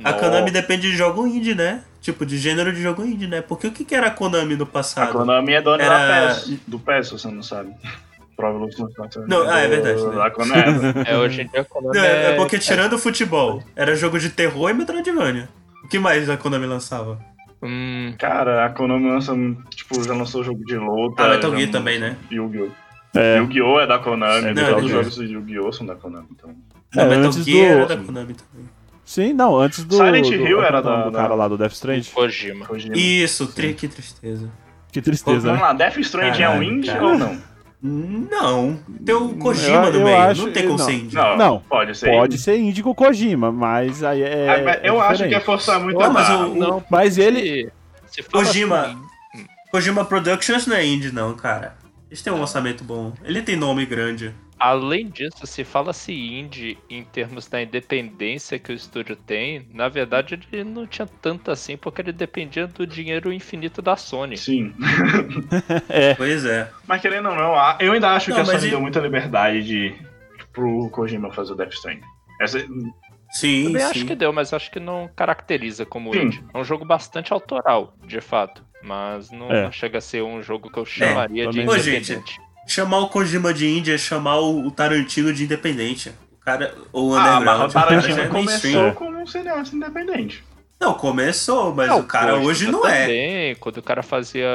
A 0.02 0.10
Nó. 0.10 0.18
Konami 0.18 0.50
depende 0.50 0.90
de 0.90 0.96
jogo 0.96 1.24
indie, 1.28 1.54
né? 1.54 1.84
Tipo, 2.04 2.26
de 2.26 2.36
gênero 2.36 2.70
de 2.70 2.82
jogo 2.82 3.02
indie, 3.02 3.26
né? 3.26 3.40
Porque 3.40 3.66
o 3.66 3.72
que, 3.72 3.82
que 3.82 3.94
era 3.94 4.08
a 4.08 4.10
Konami 4.10 4.56
no 4.56 4.64
A 4.64 4.66
passado? 4.66 5.10
Konami 5.12 5.54
é 5.54 5.62
dona 5.62 5.82
Era- 5.82 6.28
da 6.28 6.34
PES, 6.34 6.58
do 6.66 6.78
PES, 6.78 7.06
se 7.06 7.12
você 7.14 7.28
não 7.30 7.42
sabe. 7.42 7.72
Prova 8.36 8.56
Evolução 8.56 8.88
Não, 9.26 9.48
ah, 9.48 9.60
é 9.60 9.68
verdade, 9.68 10.04
né? 10.04 10.14
Da 10.16 10.30
Konami. 10.30 10.62
É, 11.06 11.16
hoje 11.16 11.40
em 11.42 11.46
dia 11.48 11.62
a 11.62 11.64
Konami 11.64 11.96
Não, 11.96 12.04
é 12.04 12.32
é... 12.32 12.36
porque 12.36 12.58
tirando 12.58 12.92
o 12.92 12.98
futebol, 12.98 13.62
era 13.74 13.96
jogo 13.96 14.18
de 14.18 14.28
terror 14.28 14.68
e 14.68 14.74
Metroidvania. 14.74 15.48
O 15.82 15.88
que 15.88 15.98
mais 15.98 16.28
a 16.28 16.36
Konami 16.36 16.66
lançava? 16.66 17.18
Hum, 17.62 18.14
Cara, 18.18 18.66
a 18.66 18.68
Konami 18.68 19.08
lança, 19.08 19.32
tipo, 19.70 20.04
já 20.04 20.12
lançou 20.12 20.44
jogo 20.44 20.62
de 20.66 20.76
luta. 20.76 21.24
Ah, 21.24 21.28
Metal 21.30 21.56
Gear 21.56 21.70
também, 21.70 21.98
né? 21.98 22.16
Yu-Gi-Oh! 22.30 22.68
É. 23.18 23.38
Yu-Gi-Oh! 23.38 23.80
é 23.80 23.86
da 23.86 23.98
Konami, 23.98 24.48
É, 24.48 24.52
todos 24.52 24.62
Metal 24.62 24.78
os 24.80 24.90
jogos 24.90 25.14
de 25.14 25.32
Yu-Gi-Oh! 25.32 25.72
são 25.72 25.86
da 25.86 25.94
Konami, 25.94 26.26
então... 26.32 26.50
Não, 26.94 27.02
É, 27.02 27.08
Metal 27.16 27.32
Gear 27.32 27.44
do- 27.44 27.80
era 27.82 27.86
da 27.86 27.96
Konami 27.96 28.34
também. 28.34 28.53
Sim, 29.04 29.32
não, 29.34 29.56
antes 29.56 29.84
do. 29.84 29.96
Silent 29.96 30.26
do, 30.26 30.34
Hill 30.34 30.62
era 30.62 30.80
do, 30.80 30.88
da- 30.88 31.02
do 31.04 31.10
da- 31.10 31.18
cara 31.20 31.34
lá 31.34 31.46
do 31.48 31.58
Death 31.58 31.72
Strange. 31.72 32.10
Kojima. 32.10 32.66
Kojima. 32.66 32.96
Isso, 32.96 33.46
tri, 33.48 33.74
que 33.74 33.86
tristeza. 33.88 34.50
Que 34.90 35.02
tristeza, 35.02 35.40
Vamos 35.48 35.60
né? 35.60 35.66
lá, 35.66 35.72
Death 35.72 35.96
Stranding 35.98 36.42
é 36.42 36.48
um 36.50 36.62
indie 36.62 36.90
cara. 36.90 37.04
ou 37.04 37.18
não? 37.18 37.38
Não, 37.86 38.80
tem 39.04 39.14
o 39.14 39.36
Kojima 39.36 39.86
Eu- 39.88 39.92
no 39.92 39.98
eu 39.98 40.04
meio, 40.04 40.16
acho- 40.16 40.46
não 40.46 40.52
tem 40.52 40.62
como 40.66 40.78
não. 40.78 40.84
ser 40.86 40.92
indie. 40.94 41.14
Não, 41.16 41.36
Não, 41.36 41.60
pode 41.60 41.94
ser. 41.96 42.10
Pode 42.10 42.34
indie. 42.34 42.42
ser 42.42 42.56
indie 42.58 42.82
com 42.82 42.94
Kojima, 42.94 43.52
mas 43.52 44.02
aí 44.02 44.22
é. 44.22 44.48
Ah, 44.48 44.62
mas 44.64 44.80
eu 44.82 45.02
é 45.02 45.06
acho 45.06 45.28
que 45.28 45.34
é 45.34 45.40
forçar 45.40 45.80
muito 45.80 46.00
a 46.00 46.08
mas 46.08 46.30
o- 46.30 46.54
Não, 46.54 46.82
Mas 46.88 47.18
ele. 47.18 47.70
se 48.06 48.22
fala 48.22 48.44
Kojima. 48.44 48.80
assim, 48.80 49.44
Kojima 49.70 50.04
Productions 50.04 50.66
não 50.66 50.76
é 50.76 50.86
indie, 50.86 51.12
não, 51.12 51.34
cara. 51.34 51.76
Eles 52.08 52.22
têm 52.22 52.32
um 52.32 52.40
orçamento 52.40 52.82
bom. 52.84 53.12
Ele 53.24 53.42
tem 53.42 53.56
nome 53.56 53.84
grande. 53.84 54.32
Além 54.58 55.08
disso, 55.08 55.46
se 55.46 55.64
fala-se 55.64 56.12
indie 56.12 56.78
em 56.88 57.04
termos 57.04 57.48
da 57.48 57.60
independência 57.60 58.58
que 58.58 58.72
o 58.72 58.74
estúdio 58.74 59.16
tem, 59.16 59.68
na 59.74 59.88
verdade 59.88 60.38
ele 60.52 60.64
não 60.64 60.86
tinha 60.86 61.06
tanto 61.20 61.50
assim, 61.50 61.76
porque 61.76 62.00
ele 62.00 62.12
dependia 62.12 62.66
do 62.66 62.86
dinheiro 62.86 63.32
infinito 63.32 63.82
da 63.82 63.96
Sony. 63.96 64.36
Sim. 64.36 64.72
Pois 66.16 66.44
é. 66.44 66.70
Mas 66.86 67.00
querendo 67.00 67.28
ou 67.28 67.34
não, 67.34 67.54
eu 67.80 67.92
ainda 67.92 68.10
acho 68.12 68.30
Não, 68.30 68.36
que 68.36 68.42
a 68.42 68.44
Sony 68.44 68.66
e- 68.66 68.70
deu 68.70 68.80
muita 68.80 69.00
liberdade 69.00 69.62
de, 69.64 69.94
pro 70.52 70.88
Kojima 70.90 71.32
fazer 71.32 71.52
o 71.52 71.56
Death 71.56 71.72
Stranding. 71.74 72.02
Essa, 72.40 72.58
Sim, 73.30 73.64
Também 73.64 73.82
sim. 73.82 73.88
acho 73.90 74.06
que 74.06 74.14
deu, 74.14 74.32
mas 74.32 74.52
acho 74.52 74.70
que 74.70 74.78
não 74.78 75.10
caracteriza 75.16 75.84
como 75.84 76.12
Sim. 76.12 76.22
indie. 76.26 76.44
É 76.54 76.58
um 76.58 76.64
jogo 76.64 76.84
bastante 76.84 77.32
autoral, 77.32 77.96
de 78.06 78.20
fato. 78.20 78.64
Mas 78.80 79.30
não 79.32 79.50
É. 79.50 79.72
chega 79.72 79.98
a 79.98 80.00
ser 80.00 80.22
um 80.22 80.40
jogo 80.40 80.70
que 80.70 80.78
eu 80.78 80.84
chamaria 80.84 81.48
de 81.48 81.58
também. 81.58 81.68
Ô, 81.68 81.76
independente. 81.76 82.38
Chamar 82.66 82.98
o 82.98 83.08
Kojima 83.08 83.52
de 83.52 83.66
indie 83.66 83.92
é 83.92 83.98
chamar 83.98 84.40
o 84.40 84.70
Tarantino 84.70 85.32
de 85.32 85.44
independente. 85.44 86.12
O 86.32 86.44
cara. 86.44 86.74
Ou 86.92 87.10
o 87.10 87.14
ah, 87.14 87.36
underground. 87.36 87.44
mas 87.44 87.60
o 87.60 87.64
o 87.64 87.72
cara 87.72 88.00
já 88.00 88.00
Tarantino 88.00 88.20
é 88.20 88.28
começou 88.28 88.92
como 88.92 89.18
um 89.22 89.26
cineasta 89.26 89.76
independente. 89.76 90.44
Não, 90.80 90.94
começou, 90.94 91.74
mas 91.74 91.88
Não, 91.88 92.00
o 92.00 92.04
cara 92.04 92.36
hoje 92.36 92.70
não 92.70 92.86
é. 92.86 93.02
também, 93.02 93.54
Quando 93.56 93.78
o 93.78 93.82
cara 93.82 94.02
fazia 94.02 94.46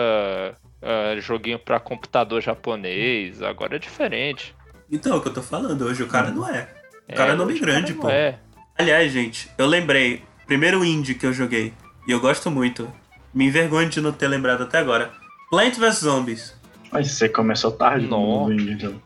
ah, 0.82 1.16
joguinho 1.20 1.60
pra 1.60 1.80
computador 1.80 2.42
japonês, 2.42 3.42
agora 3.42 3.76
é 3.76 3.80
diferente. 3.80 4.56
Então, 4.92 5.14
é 5.14 5.18
o 5.18 5.22
que 5.22 5.28
eu 5.28 5.34
tô 5.34 5.42
falando, 5.42 5.86
hoje 5.86 6.04
o 6.04 6.08
cara 6.08 6.32
não 6.32 6.48
é. 6.48 6.68
O 7.08 7.16
cara 7.16 7.34
é 7.34 7.36
nome 7.36 7.60
grande, 7.60 7.94
pô. 7.94 8.04
não 8.04 8.12
É. 8.12 8.38
Aliás, 8.78 9.12
gente, 9.12 9.50
eu 9.58 9.66
lembrei. 9.66 10.24
Primeiro 10.46 10.84
indie 10.86 11.16
que 11.16 11.26
eu 11.26 11.34
joguei. 11.34 11.74
E 12.08 12.12
eu 12.12 12.20
gosto 12.20 12.50
muito. 12.50 12.92
Me 13.34 13.46
envergonho 13.46 13.90
de 13.90 14.02
não 14.02 14.12
ter 14.12 14.28
lembrado 14.28 14.64
até 14.64 14.80
agora. 14.80 15.12
Plant 15.50 15.76
vs 15.78 16.00
Zombies. 16.00 16.59
Mas 16.92 17.12
você 17.12 17.30
começou 17.30 17.72
tarde 17.72 18.08
no 18.08 18.52
então. 18.52 19.02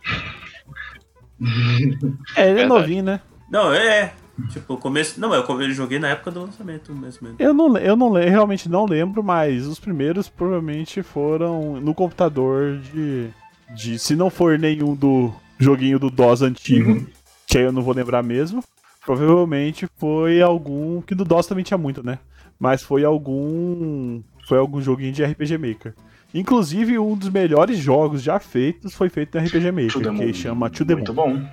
É, 2.36 2.50
ele 2.50 2.62
é 2.62 2.66
novinho, 2.68 3.04
né? 3.04 3.20
Não, 3.50 3.74
é. 3.74 4.14
Tipo, 4.52 4.74
o 4.74 4.78
começo. 4.78 5.20
Não, 5.20 5.34
eu 5.34 5.44
come- 5.44 5.66
eu 5.66 5.72
joguei 5.72 6.00
na 6.00 6.08
época 6.10 6.32
do 6.32 6.42
lançamento 6.42 6.92
mesmo. 6.94 7.20
mesmo. 7.28 7.36
Eu 7.40 7.54
não, 7.54 7.78
eu 7.78 7.96
não 7.96 8.12
le- 8.12 8.28
realmente 8.30 8.68
não 8.68 8.86
lembro, 8.86 9.24
mas 9.24 9.68
os 9.68 9.80
primeiros 9.80 10.28
provavelmente 10.28 11.04
foram 11.04 11.80
no 11.80 11.94
computador 11.94 12.78
de. 12.80 13.30
de 13.76 14.00
se 14.00 14.16
não 14.16 14.30
for 14.30 14.58
nenhum 14.58 14.96
do 14.96 15.32
joguinho 15.60 16.00
do 16.00 16.10
DOS 16.10 16.42
antigo, 16.42 17.06
que 17.48 17.58
aí 17.60 17.64
eu 17.64 17.72
não 17.72 17.84
vou 17.84 17.94
lembrar 17.94 18.24
mesmo. 18.24 18.64
Provavelmente 19.06 19.88
foi 19.98 20.42
algum. 20.42 21.02
Que 21.02 21.14
do 21.14 21.26
DOS 21.26 21.46
também 21.46 21.64
tinha 21.64 21.78
muito, 21.78 22.04
né? 22.04 22.18
Mas 22.60 22.82
foi 22.82 23.04
algum. 23.04 24.22
Foi 24.48 24.58
algum 24.58 24.82
joguinho 24.82 25.14
de 25.14 25.24
RPG 25.24 25.58
Maker. 25.58 25.94
Inclusive, 26.34 26.98
um 26.98 27.16
dos 27.16 27.30
melhores 27.30 27.78
jogos 27.78 28.22
já 28.24 28.40
feitos 28.40 28.96
foi 28.96 29.10
feito 29.10 29.38
no 29.38 29.44
RPG 29.46 29.60
To 29.60 29.72
Maker, 29.74 30.02
the 30.18 30.26
que 30.26 30.34
chama 30.34 30.70
To 30.70 30.84
The 30.86 30.96
Muito 30.96 31.14
Moon. 31.14 31.36
bom. 31.40 31.48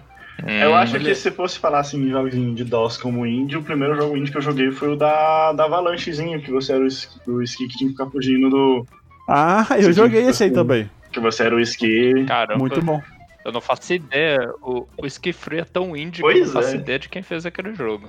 Eu 0.47 0.75
acho 0.75 0.99
que 0.99 1.15
se 1.15 1.31
fosse 1.31 1.59
falar 1.59 1.81
assim 1.81 2.03
de 2.03 2.11
joguinho 2.11 2.55
de 2.55 2.65
DOS 2.65 2.97
como 2.97 3.27
indie, 3.27 3.59
o 3.59 3.63
primeiro 3.63 3.95
jogo 3.95 4.17
indie 4.17 4.31
que 4.33 4.39
eu 4.39 4.43
joguei 4.43 4.71
foi 4.71 4.89
o 4.95 4.97
da, 4.97 5.53
da 5.53 5.65
Avalanchezinho, 5.65 6.41
que 6.41 6.51
você 6.51 6.73
era 6.73 6.83
o, 6.83 7.31
o 7.31 7.43
esqui 7.43 7.69
que 7.69 7.77
tinha 7.77 7.91
que 7.91 7.97
ficar 7.97 8.11
fugindo 8.11 8.49
do. 8.49 8.87
Ah, 9.29 9.67
eu 9.79 9.93
joguei 9.93 10.23
esse 10.23 10.45
aí 10.45 10.51
também. 10.51 10.91
Que 11.13 11.21
você 11.21 11.43
era 11.43 11.55
o 11.55 11.61
esqui. 11.61 12.25
Caramba, 12.27 12.59
Muito 12.59 12.81
bom. 12.81 13.03
eu 13.45 13.53
não 13.53 13.61
faço 13.61 13.93
ideia. 13.93 14.51
O, 14.63 14.87
o 14.97 15.07
Ski 15.07 15.33
Free 15.35 15.59
é 15.59 15.65
tão 15.65 15.95
indie 15.95 16.23
que 16.23 16.27
eu 16.27 16.33
Pois 16.33 16.47
não 16.47 16.53
faço 16.63 16.75
é. 16.75 16.79
ideia 16.79 16.99
de 16.99 17.09
quem 17.11 17.23
fez 17.23 17.45
aquele 17.45 17.75
jogo. 17.75 18.09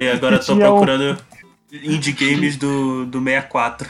E 0.00 0.08
agora 0.08 0.36
eu 0.36 0.44
tô 0.44 0.54
um- 0.54 0.58
procurando 0.58 1.18
indie 1.82 2.12
games 2.12 2.56
do, 2.56 3.06
do 3.06 3.22
64. 3.22 3.88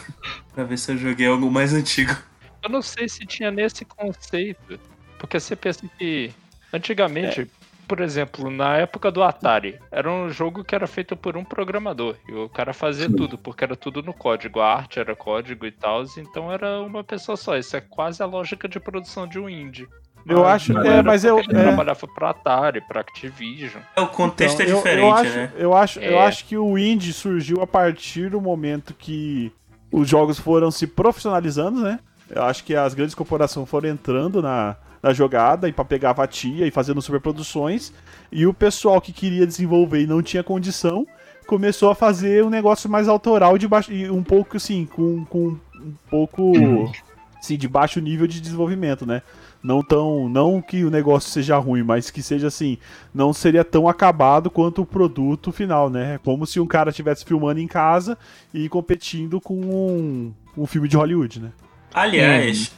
Pra 0.55 0.65
ver 0.65 0.79
se 0.79 0.93
eu 0.93 0.97
joguei 0.97 1.27
algo 1.27 1.51
mais 1.51 1.73
antigo. 1.75 2.17
Eu 2.63 2.71
não 2.71 2.81
sei 2.81 3.09
se 3.09 3.27
tinha 3.27 3.51
nesse 3.51 3.85
conceito. 3.85 4.79
Porque 5.19 5.39
você 5.39 5.55
pensa 5.57 5.87
que 5.99 6.31
antigamente, 6.73 7.51
por 7.87 8.01
exemplo, 8.01 8.51
na 8.51 8.77
época 8.77 9.11
do 9.11 9.23
Atari, 9.23 9.79
era 9.91 10.11
um 10.11 10.31
jogo 10.31 10.65
que 10.65 10.75
era 10.75 10.87
feito 10.87 11.17
por 11.17 11.37
um 11.37 11.45
programador. 11.45 12.17
E 12.29 12.33
o 12.33 12.49
cara 12.49 12.73
fazia 12.73 13.09
tudo, 13.09 13.37
porque 13.37 13.65
era 13.65 13.77
tudo 13.77 14.03
no 14.03 14.15
código. 14.15 14.61
A 14.61 14.75
arte 14.75 14.99
era 14.99 15.15
código 15.15 15.67
e 15.67 15.73
tal, 15.73 16.05
então 16.17 16.53
era 16.53 16.81
uma 16.81 17.05
pessoa 17.05 17.37
só. 17.37 17.57
Isso 17.57 17.77
é 17.77 17.81
quase 17.81 18.23
a 18.23 18.27
lógica 18.27 18.69
de 18.69 18.81
produção 18.81 19.27
de 19.27 19.39
um 19.39 19.49
indie. 19.49 19.89
Eu 20.27 20.47
acho. 20.47 20.77
É, 20.79 21.03
mas 21.03 21.25
eu. 21.25 21.39
Ele 21.39 21.49
é. 21.59 21.63
trabalhava 21.63 22.07
pra 22.15 22.31
Atari, 22.31 22.81
pra 22.81 23.01
Activision. 23.03 23.83
É, 23.95 24.01
o 24.01 24.07
contexto 24.09 24.61
Então, 24.63 24.67
é 24.67 24.71
eu- 24.73 24.77
diferente, 24.77 25.03
eu, 25.07 25.13
acho, 25.15 25.37
né? 25.37 25.53
Eu 25.57 25.75
acho, 25.77 25.99
eu 26.01 26.19
É. 26.19 26.27
acho 26.27 26.45
que 26.47 26.57
o 26.57 26.79
indie 26.79 27.13
surgiu 27.13 27.61
a 27.63 27.67
partir 27.67 28.31
do 28.31 28.41
momento 28.41 28.95
que 28.95 29.53
os 29.93 30.09
jogos 30.09 30.39
foram 30.39 30.71
se 30.71 30.87
profissionalizando, 30.87 31.81
né? 31.83 31.99
Eu 32.31 32.43
acho 32.45 32.65
que 32.65 32.75
as 32.75 32.95
grandes 32.95 33.15
corporações 33.15 33.69
foram 33.69 33.89
entrando 33.91 34.41
na, 34.41 34.77
na 35.03 35.13
jogada 35.13 35.69
e 35.69 35.73
para 35.73 35.85
pegar 35.85 36.11
a 36.13 36.15
fatia 36.15 36.67
e 36.67 36.71
fazendo 36.71 37.03
superproduções. 37.03 37.93
E 38.33 38.47
o 38.47 38.55
pessoal 38.55 39.01
que 39.01 39.13
queria 39.13 39.47
desenvolver 39.47 40.01
e 40.01 40.07
não 40.07 40.23
tinha 40.23 40.43
condição 40.43 41.07
começou 41.47 41.91
a 41.91 41.95
fazer 41.95 42.43
um 42.43 42.49
negócio 42.49 42.89
mais 42.91 43.07
autoral 43.07 43.59
de 43.59 43.69
baixo, 43.69 43.93
e 43.93 44.11
um 44.11 44.23
pouco 44.23 44.57
assim, 44.57 44.87
com, 44.87 45.25
com 45.27 45.49
um 45.77 45.95
pouco 46.11 46.53
assim, 47.39 47.59
de 47.59 47.69
baixo 47.69 48.01
nível 48.01 48.27
de 48.27 48.41
desenvolvimento, 48.41 49.05
né? 49.05 49.21
Não 49.65 49.83
tão. 49.83 50.29
Não 50.29 50.61
que 50.61 50.85
o 50.85 50.91
negócio 50.91 51.31
seja 51.31 51.57
ruim, 51.57 51.83
mas 51.83 52.11
que 52.11 52.23
seja 52.23 52.49
assim, 52.49 52.77
não 53.15 53.33
seria 53.33 53.65
tão 53.65 53.89
acabado 53.89 54.51
quanto 54.51 54.83
o 54.83 54.87
produto 54.87 55.51
final, 55.51 55.89
né? 55.89 56.21
Como 56.23 56.47
se 56.47 56.61
um 56.61 56.67
cara 56.67 56.91
estivesse 56.91 57.25
filmando 57.25 57.59
em 57.61 57.67
casa 57.67 58.17
e 58.53 58.69
competindo 58.69 59.41
com 59.41 59.55
um, 59.59 60.33
um 60.57 60.67
filme 60.67 60.87
de 60.87 60.97
Hollywood, 60.97 61.41
né? 61.41 61.51
Aliás, 61.93 62.73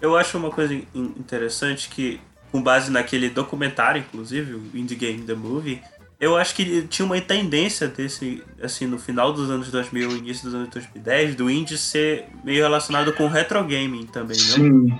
eu 0.00 0.16
acho 0.16 0.38
uma 0.38 0.50
coisa 0.50 0.74
in- 0.74 0.84
interessante 0.94 1.88
que, 1.88 2.20
com 2.52 2.62
base 2.62 2.90
naquele 2.90 3.28
documentário, 3.28 4.00
inclusive, 4.00 4.54
o 4.54 4.70
Indie 4.74 4.94
Game 4.94 5.22
The 5.22 5.34
Movie, 5.34 5.82
eu 6.20 6.36
acho 6.36 6.54
que 6.54 6.82
tinha 6.82 7.06
uma 7.06 7.20
tendência 7.20 7.88
desse, 7.88 8.42
assim, 8.62 8.86
no 8.86 8.98
final 8.98 9.32
dos 9.32 9.50
anos 9.50 9.70
2000, 9.70 10.16
início 10.16 10.44
dos 10.44 10.54
anos 10.54 10.68
2010, 10.68 11.34
do 11.36 11.50
indie 11.50 11.78
ser 11.78 12.26
meio 12.44 12.62
relacionado 12.62 13.12
com 13.12 13.26
retro 13.28 13.62
gaming 13.64 14.06
também, 14.06 14.36
não? 14.36 14.44
Sim. 14.56 14.98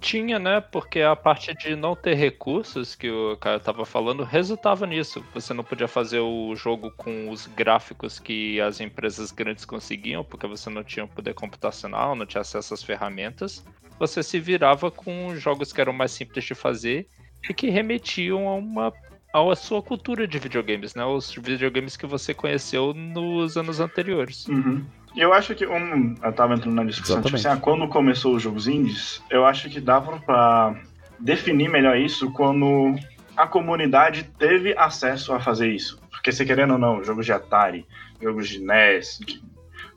Tinha, 0.00 0.38
né? 0.38 0.60
Porque 0.60 1.00
a 1.00 1.16
parte 1.16 1.52
de 1.54 1.74
não 1.74 1.96
ter 1.96 2.14
recursos 2.14 2.94
que 2.94 3.10
o 3.10 3.36
cara 3.36 3.58
tava 3.58 3.84
falando 3.84 4.22
resultava 4.22 4.86
nisso. 4.86 5.24
Você 5.34 5.52
não 5.52 5.64
podia 5.64 5.88
fazer 5.88 6.20
o 6.20 6.54
jogo 6.54 6.92
com 6.96 7.30
os 7.30 7.46
gráficos 7.46 8.18
que 8.18 8.60
as 8.60 8.80
empresas 8.80 9.32
grandes 9.32 9.64
conseguiam, 9.64 10.24
porque 10.24 10.46
você 10.46 10.70
não 10.70 10.84
tinha 10.84 11.06
poder 11.06 11.34
computacional, 11.34 12.14
não 12.14 12.26
tinha 12.26 12.42
acesso 12.42 12.74
às 12.74 12.82
ferramentas. 12.82 13.64
Você 13.98 14.22
se 14.22 14.38
virava 14.38 14.90
com 14.90 15.34
jogos 15.34 15.72
que 15.72 15.80
eram 15.80 15.92
mais 15.92 16.12
simples 16.12 16.44
de 16.44 16.54
fazer 16.54 17.08
e 17.48 17.52
que 17.52 17.68
remetiam 17.68 18.48
a 18.48 18.54
uma 18.54 18.92
a 19.32 19.56
sua 19.56 19.82
cultura 19.82 20.26
de 20.26 20.38
videogames, 20.38 20.94
né? 20.94 21.04
Os 21.04 21.32
videogames 21.34 21.96
que 21.96 22.06
você 22.06 22.32
conheceu 22.32 22.94
nos 22.94 23.56
anos 23.56 23.78
anteriores. 23.78 24.46
Uhum. 24.48 24.84
Eu 25.18 25.32
acho 25.32 25.52
que 25.52 25.66
um, 25.66 26.14
eu 26.22 26.32
tava 26.32 26.54
entrando 26.54 26.76
na 26.76 26.84
discussão, 26.84 27.20
tipo 27.20 27.34
assim, 27.34 27.48
ah, 27.48 27.56
quando 27.56 27.88
começou 27.88 28.36
os 28.36 28.42
jogos 28.42 28.68
indies, 28.68 29.20
eu 29.28 29.44
acho 29.44 29.68
que 29.68 29.80
dava 29.80 30.20
pra 30.20 30.80
definir 31.18 31.68
melhor 31.68 31.98
isso 31.98 32.30
quando 32.30 32.94
a 33.36 33.44
comunidade 33.44 34.30
teve 34.38 34.78
acesso 34.78 35.32
a 35.32 35.40
fazer 35.40 35.72
isso. 35.72 36.00
Porque 36.08 36.30
se 36.30 36.44
querendo 36.44 36.74
ou 36.74 36.78
não, 36.78 37.02
jogos 37.02 37.26
de 37.26 37.32
Atari, 37.32 37.84
jogos 38.22 38.48
de 38.48 38.60
NES, 38.60 39.18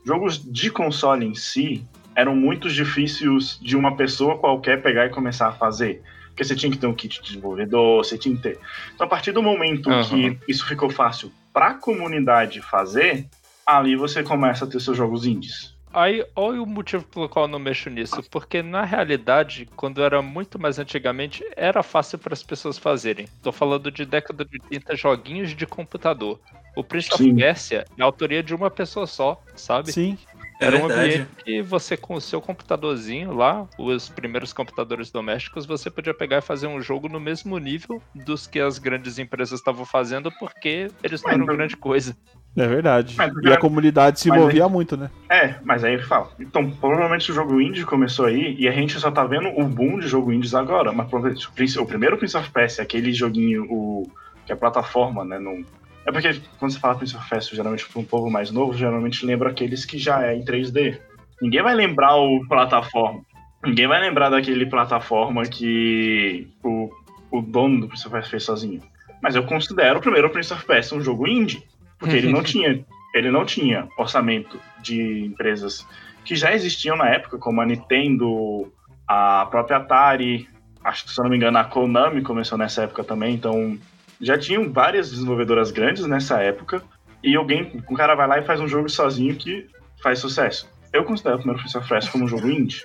jogos 0.04 0.44
de 0.44 0.72
console 0.72 1.24
em 1.24 1.36
si, 1.36 1.88
eram 2.16 2.36
muito 2.36 2.68
difíceis 2.68 3.60
de 3.62 3.78
uma 3.78 3.96
pessoa 3.96 4.40
qualquer 4.40 4.82
pegar 4.82 5.06
e 5.06 5.10
começar 5.10 5.50
a 5.50 5.52
fazer. 5.52 6.02
Porque 6.30 6.44
você 6.44 6.56
tinha 6.56 6.72
que 6.72 6.80
ter 6.80 6.88
um 6.88 6.96
kit 6.96 7.22
de 7.22 7.28
desenvolvedor, 7.28 8.04
você 8.04 8.18
tinha 8.18 8.36
que 8.36 8.42
ter. 8.42 8.60
Então, 8.96 9.06
a 9.06 9.10
partir 9.10 9.32
do 9.32 9.44
momento 9.44 9.92
Aham. 9.92 10.04
que 10.04 10.40
isso 10.48 10.66
ficou 10.66 10.90
fácil 10.90 11.32
para 11.54 11.68
a 11.68 11.74
comunidade 11.76 12.60
fazer, 12.62 13.28
ali 13.66 13.96
você 13.96 14.24
começa 14.24 14.66
a 14.66 14.68
ter 14.68 14.80
seus 14.80 14.98
jogos 14.98 15.26
indies. 15.26 15.76
Aí, 15.94 16.26
olha 16.36 16.62
o 16.62 16.66
motivo 16.66 17.04
pelo 17.04 17.28
qual 17.28 17.46
eu 17.46 17.50
não 17.50 17.60
mexo 17.60 17.90
nisso. 17.90 18.24
Porque, 18.30 18.62
na 18.62 18.86
realidade, 18.86 19.68
quando 19.76 20.02
era 20.02 20.22
muito 20.22 20.58
mais 20.58 20.80
antigamente, 20.80 21.44
era 21.56 21.84
fácil 21.84 22.18
para 22.18 22.34
as 22.34 22.42
pessoas 22.42 22.78
fazerem. 22.78 23.28
Tô 23.44 23.52
falando 23.52 23.92
de 23.92 24.06
década 24.06 24.46
de 24.46 24.58
80 24.64 24.96
joguinhos 24.96 25.54
de 25.54 25.66
computador. 25.66 26.40
O 26.78 26.84
Prince 26.84 27.14
of 27.14 27.22
Sim. 27.22 27.36
Persia 27.36 27.86
é 27.98 28.02
a 28.02 28.06
autoria 28.06 28.42
de 28.42 28.56
uma 28.56 28.72
pessoa 28.72 29.06
só, 29.06 29.42
sabe? 29.54 29.92
Sim. 29.92 30.18
É 30.62 30.68
Era 30.68 30.78
um 30.78 30.88
verdade. 30.88 31.14
ambiente 31.14 31.30
que 31.44 31.62
você, 31.62 31.98
com 31.98 32.14
o 32.14 32.22
seu 32.22 32.40
computadorzinho 32.40 33.34
lá, 33.34 33.68
os 33.78 34.08
primeiros 34.08 34.54
computadores 34.54 35.12
domésticos, 35.12 35.66
você 35.66 35.90
podia 35.90 36.14
pegar 36.14 36.38
e 36.38 36.42
fazer 36.42 36.68
um 36.68 36.80
jogo 36.80 37.10
no 37.10 37.20
mesmo 37.20 37.58
nível 37.58 38.02
dos 38.14 38.48
que 38.48 38.60
as 38.60 38.78
grandes 38.78 39.18
empresas 39.18 39.60
estavam 39.60 39.84
fazendo, 39.84 40.32
porque 40.32 40.90
eles 41.04 41.22
não 41.24 41.32
eram 41.32 41.46
grande 41.48 41.76
coisa. 41.76 42.16
É 42.56 42.68
verdade. 42.68 43.16
Mas, 43.18 43.32
E 43.44 43.52
a 43.52 43.58
comunidade 43.58 44.20
se 44.20 44.30
movia 44.30 44.68
muito, 44.68 44.98
né? 44.98 45.10
É, 45.30 45.56
mas 45.64 45.84
aí 45.84 46.02
fala. 46.02 46.30
Então, 46.40 46.70
provavelmente 46.70 47.32
o 47.32 47.34
jogo 47.34 47.62
indie 47.62 47.86
começou 47.86 48.26
aí 48.26 48.56
e 48.60 48.68
a 48.68 48.72
gente 48.72 49.00
só 49.00 49.10
tá 49.10 49.24
vendo 49.24 49.48
o 49.48 49.64
boom 49.64 50.00
de 50.00 50.08
jogo 50.08 50.34
indies 50.34 50.54
agora. 50.54 50.92
Mas 50.92 51.08
provavelmente 51.08 51.80
o 51.80 51.86
primeiro 51.86 52.18
Prince 52.18 52.36
of 52.36 52.50
Persia, 52.52 52.84
aquele 52.84 53.14
joguinho, 53.14 53.64
o, 53.70 54.12
que 54.46 54.52
é 54.52 54.56
plataforma, 54.56 55.24
né? 55.24 55.40
Não, 55.40 55.64
é 56.06 56.12
porque 56.12 56.42
quando 56.58 56.72
você 56.72 56.80
fala 56.80 56.96
Prince 56.96 57.16
of 57.16 57.30
Persia, 57.30 57.56
geralmente 57.56 57.88
para 57.88 58.02
um 58.02 58.06
povo 58.06 58.30
mais 58.30 58.52
novo, 58.52 58.78
geralmente 58.78 59.26
lembra 59.26 59.50
aqueles 59.50 59.86
que 59.86 59.98
já 59.98 60.26
é 60.26 60.36
em 60.36 60.44
3D. 60.44 61.00
Ninguém 61.42 61.62
vai 61.62 61.74
lembrar 61.74 62.16
o 62.16 62.46
plataforma. 62.48 63.22
Ninguém 63.64 63.88
vai 63.88 64.02
lembrar 64.02 64.30
daquele 64.30 64.66
plataforma 64.66 65.44
que 65.44 66.48
o, 66.64 66.90
o 67.32 67.42
dono 67.42 67.82
do 67.82 67.88
Prince 67.88 68.08
of 68.08 68.12
Persia 68.12 68.32
fez 68.32 68.44
sozinho. 68.44 68.82
Mas 69.22 69.36
eu 69.36 69.44
considero 69.44 70.00
o 70.00 70.02
primeiro 70.02 70.30
Prince 70.30 70.54
of 70.54 70.66
Persia 70.66 70.98
um 70.98 71.02
jogo 71.02 71.28
indie. 71.28 71.64
Porque 72.02 72.18
ele 72.18 72.34
não 72.34 72.44
tinha, 72.44 72.84
ele 73.16 73.32
não 73.32 73.46
tinha 73.46 73.88
orçamento 73.98 74.60
de 74.82 75.24
empresas 75.24 75.88
que 76.26 76.36
já 76.36 76.54
existiam 76.54 76.98
na 76.98 77.08
época, 77.08 77.38
como 77.38 77.62
a 77.62 77.66
Nintendo, 77.66 78.70
a 79.08 79.46
própria 79.50 79.78
Atari, 79.78 80.50
acho 80.84 81.06
que 81.06 81.12
se 81.12 81.20
eu 81.20 81.24
não 81.24 81.32
me 81.32 81.38
engano 81.38 81.58
a 81.58 81.64
Konami 81.64 82.22
começou 82.22 82.58
nessa 82.58 82.84
época 82.84 83.04
também, 83.04 83.34
então 83.34 83.78
já 84.20 84.38
tinham 84.38 84.72
várias 84.72 85.10
desenvolvedoras 85.10 85.72
grandes 85.72 86.06
nessa 86.06 86.42
época, 86.42 86.84
e 87.24 87.36
alguém, 87.36 87.82
um 87.90 87.96
cara 87.96 88.16
vai 88.16 88.28
lá 88.28 88.40
e 88.40 88.46
faz 88.46 88.60
um 88.60 88.68
jogo 88.68 88.90
sozinho 88.90 89.36
que 89.36 89.68
faz 90.02 90.20
sucesso. 90.20 90.70
Eu 90.92 91.06
considero 91.06 91.36
o 91.36 91.38
primeiro 91.40 91.62
Prince 91.62 91.78
of 91.78 91.88
Persia 91.88 92.12
como 92.12 92.26
um 92.26 92.28
jogo 92.28 92.50
indie. 92.50 92.84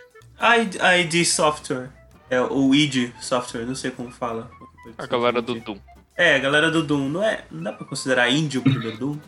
ID, 0.61 0.77
ID 1.01 1.25
Software, 1.25 1.91
é, 2.31 2.41
o 2.41 2.75
id 2.75 3.13
Software, 3.21 3.65
não 3.65 3.75
sei 3.75 3.91
como 3.91 4.11
fala. 4.11 4.51
A 4.99 5.07
galera 5.07 5.41
do 5.41 5.55
Doom. 5.55 5.79
É, 6.17 6.37
a 6.37 6.39
galera 6.39 6.71
do 6.71 6.83
Doom, 6.83 7.09
não 7.09 7.23
é? 7.23 7.45
Não 7.51 7.63
dá 7.63 7.73
pra 7.73 7.87
considerar 7.87 8.31
indie 8.31 8.59
o 8.59 8.63
primeiro 8.63 8.97
Doom? 8.97 9.19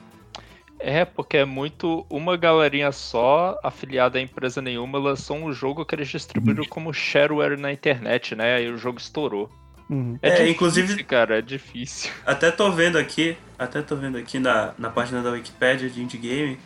É, 0.80 1.04
porque 1.04 1.36
é 1.36 1.44
muito 1.44 2.06
uma 2.08 2.36
galerinha 2.36 2.92
só, 2.92 3.58
afiliada 3.64 4.18
a 4.18 4.22
empresa 4.22 4.62
nenhuma, 4.62 4.98
lançou 4.98 5.36
um 5.36 5.52
jogo 5.52 5.84
que 5.84 5.94
eles 5.94 6.08
distribuíram 6.08 6.64
como 6.64 6.92
shareware 6.94 7.58
na 7.58 7.72
internet, 7.72 8.34
né? 8.36 8.54
Aí 8.56 8.70
o 8.70 8.78
jogo 8.78 8.98
estourou. 8.98 9.50
Uhum. 9.90 10.18
É, 10.22 10.30
difícil, 10.30 10.52
inclusive- 10.52 11.04
cara, 11.04 11.38
é 11.38 11.42
difícil. 11.42 12.10
Até 12.24 12.50
tô 12.50 12.70
vendo 12.70 12.96
aqui, 12.96 13.36
até 13.58 13.80
tô 13.82 13.96
vendo 13.96 14.18
aqui 14.18 14.38
na, 14.38 14.72
na 14.78 14.90
página 14.90 15.22
da 15.22 15.30
Wikipedia 15.30 15.88
de 15.90 16.00
Indie 16.02 16.18
Game, 16.18 16.58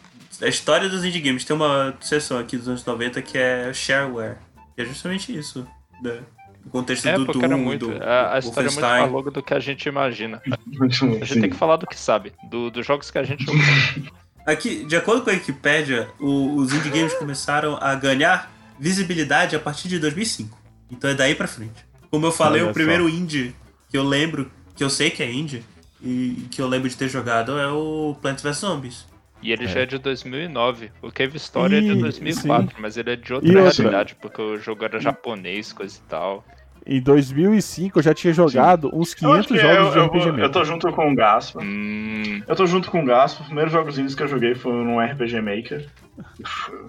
a 0.42 0.46
história 0.48 0.88
dos 0.88 1.04
Indie 1.04 1.20
Games. 1.20 1.44
Tem 1.44 1.54
uma 1.56 1.94
seção 2.00 2.38
aqui 2.38 2.56
dos 2.56 2.68
anos 2.68 2.84
90 2.84 3.22
que 3.22 3.38
é 3.38 3.72
shareware. 3.72 4.36
E 4.76 4.82
é 4.82 4.84
justamente 4.84 5.34
isso, 5.36 5.66
né? 6.02 6.20
O 6.64 6.70
contexto 6.70 7.06
É, 7.06 7.14
do 7.14 7.24
Doom, 7.24 7.42
era 7.42 7.56
muito. 7.56 7.88
do 7.88 8.02
A, 8.02 8.34
a 8.34 8.38
história 8.38 8.68
é 8.68 8.70
muito 8.70 8.80
mais 8.80 9.10
longa 9.12 9.30
do 9.30 9.42
que 9.42 9.52
a 9.54 9.58
gente 9.60 9.88
imagina. 9.88 10.40
A 10.80 11.24
gente 11.24 11.40
tem 11.40 11.50
que 11.50 11.56
falar 11.56 11.76
do 11.76 11.86
que 11.86 11.98
sabe, 11.98 12.32
do- 12.48 12.70
dos 12.70 12.86
jogos 12.86 13.10
que 13.10 13.18
a 13.18 13.22
gente 13.24 13.44
jogou. 13.44 13.60
Aqui, 14.46 14.84
de 14.84 14.96
acordo 14.96 15.22
com 15.22 15.30
a 15.30 15.32
Wikipedia, 15.32 16.08
o- 16.20 16.56
os 16.56 16.72
indie 16.72 16.90
games 16.90 17.14
começaram 17.14 17.76
a 17.80 17.94
ganhar 17.94 18.50
visibilidade 18.78 19.54
a 19.54 19.60
partir 19.60 19.88
de 19.88 19.98
2005. 19.98 20.56
Então 20.90 21.10
é 21.10 21.14
daí 21.14 21.34
pra 21.34 21.46
frente. 21.46 21.84
Como 22.10 22.26
eu 22.26 22.32
falei, 22.32 22.62
Olha 22.62 22.70
o 22.70 22.74
primeiro 22.74 23.08
indie 23.08 23.54
que 23.88 23.96
eu 23.96 24.04
lembro, 24.04 24.50
que 24.76 24.82
eu 24.84 24.90
sei 24.90 25.10
que 25.10 25.22
é 25.22 25.30
indie, 25.32 25.64
e 26.02 26.46
que 26.50 26.60
eu 26.60 26.66
lembro 26.68 26.88
de 26.88 26.96
ter 26.96 27.08
jogado 27.08 27.58
é 27.58 27.68
o 27.68 28.16
Plants 28.20 28.42
vs 28.42 28.56
Zombies. 28.56 29.06
E 29.42 29.50
ele 29.52 29.66
já 29.66 29.80
é 29.80 29.86
de 29.86 29.98
2009. 29.98 30.90
O 31.02 31.10
Cave 31.10 31.36
Story 31.36 31.74
é 31.76 31.78
Ih, 31.80 31.94
de 31.94 32.00
2004, 32.00 32.76
mas 32.80 32.96
ele 32.96 33.10
é 33.10 33.16
de 33.16 33.34
outra 33.34 33.48
E 33.48 33.56
outra? 33.56 33.72
realidade, 33.82 34.14
porque 34.14 34.40
o 34.40 34.56
jogo 34.58 34.84
era 34.84 35.00
japonês, 35.00 35.72
coisa 35.72 35.98
e 35.98 36.08
tal. 36.08 36.44
Em 36.84 37.00
2005 37.00 37.98
eu 37.98 38.02
já 38.02 38.12
tinha 38.12 38.32
jogado 38.32 38.88
uns 38.92 39.14
Eu 39.22 39.32
acho 39.34 39.46
500 39.46 39.46
que 39.48 39.56
jogos 39.58 39.92
de 39.92 39.98
eu, 39.98 40.06
RPG 40.06 40.18
eu, 40.26 40.32
Maker. 40.32 40.44
eu 40.44 40.50
tô 40.50 40.64
junto 40.64 40.92
com 40.92 41.12
o 41.12 41.14
Gaspa. 41.14 41.60
Hum, 41.62 42.42
Eu 42.46 42.56
tô 42.56 42.66
junto 42.66 42.90
com 42.90 43.02
o 43.02 43.04
Gaspa. 43.04 43.40
Os 43.42 43.46
primeiros 43.46 43.72
jogos 43.72 43.98
indies 43.98 44.14
que 44.16 44.22
eu 44.24 44.28
joguei 44.28 44.54
foram 44.54 44.84
no 44.84 45.00
RPG 45.00 45.40
Maker. 45.40 45.86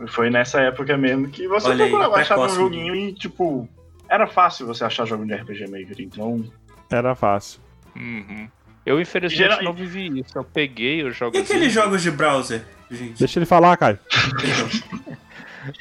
Foi 0.08 0.30
nessa 0.30 0.62
época 0.62 0.98
mesmo 0.98 1.28
que 1.30 1.48
você 1.48 1.70
Olha 1.70 1.86
aí, 1.86 1.92
procurava 1.92 2.22
achar 2.22 2.40
um 2.40 2.50
joguinho 2.50 2.96
e, 2.96 3.14
tipo, 3.14 3.68
era 4.10 4.26
fácil 4.28 4.66
você 4.68 4.84
achar 4.84 5.06
jogo 5.06 5.26
de 5.26 5.34
RPG 5.36 5.66
Maker. 5.70 5.96
Então, 6.00 6.44
Era 6.92 7.14
fácil. 7.16 7.60
uhum. 7.96 8.48
Eu, 8.86 9.00
infelizmente, 9.00 9.38
Geral- 9.50 9.64
não 9.64 9.74
vivi 9.74 10.20
isso. 10.20 10.38
Eu 10.38 10.44
peguei 10.44 11.04
os 11.04 11.16
E 11.16 11.20
jogos. 11.20 11.40
aqueles 11.40 11.72
jogos 11.72 12.02
de 12.02 12.12
browser, 12.12 12.64
gente? 12.92 13.20
Deixa 13.20 13.40
ele 13.40 13.46
falar, 13.46 13.78
Caio. 13.78 13.98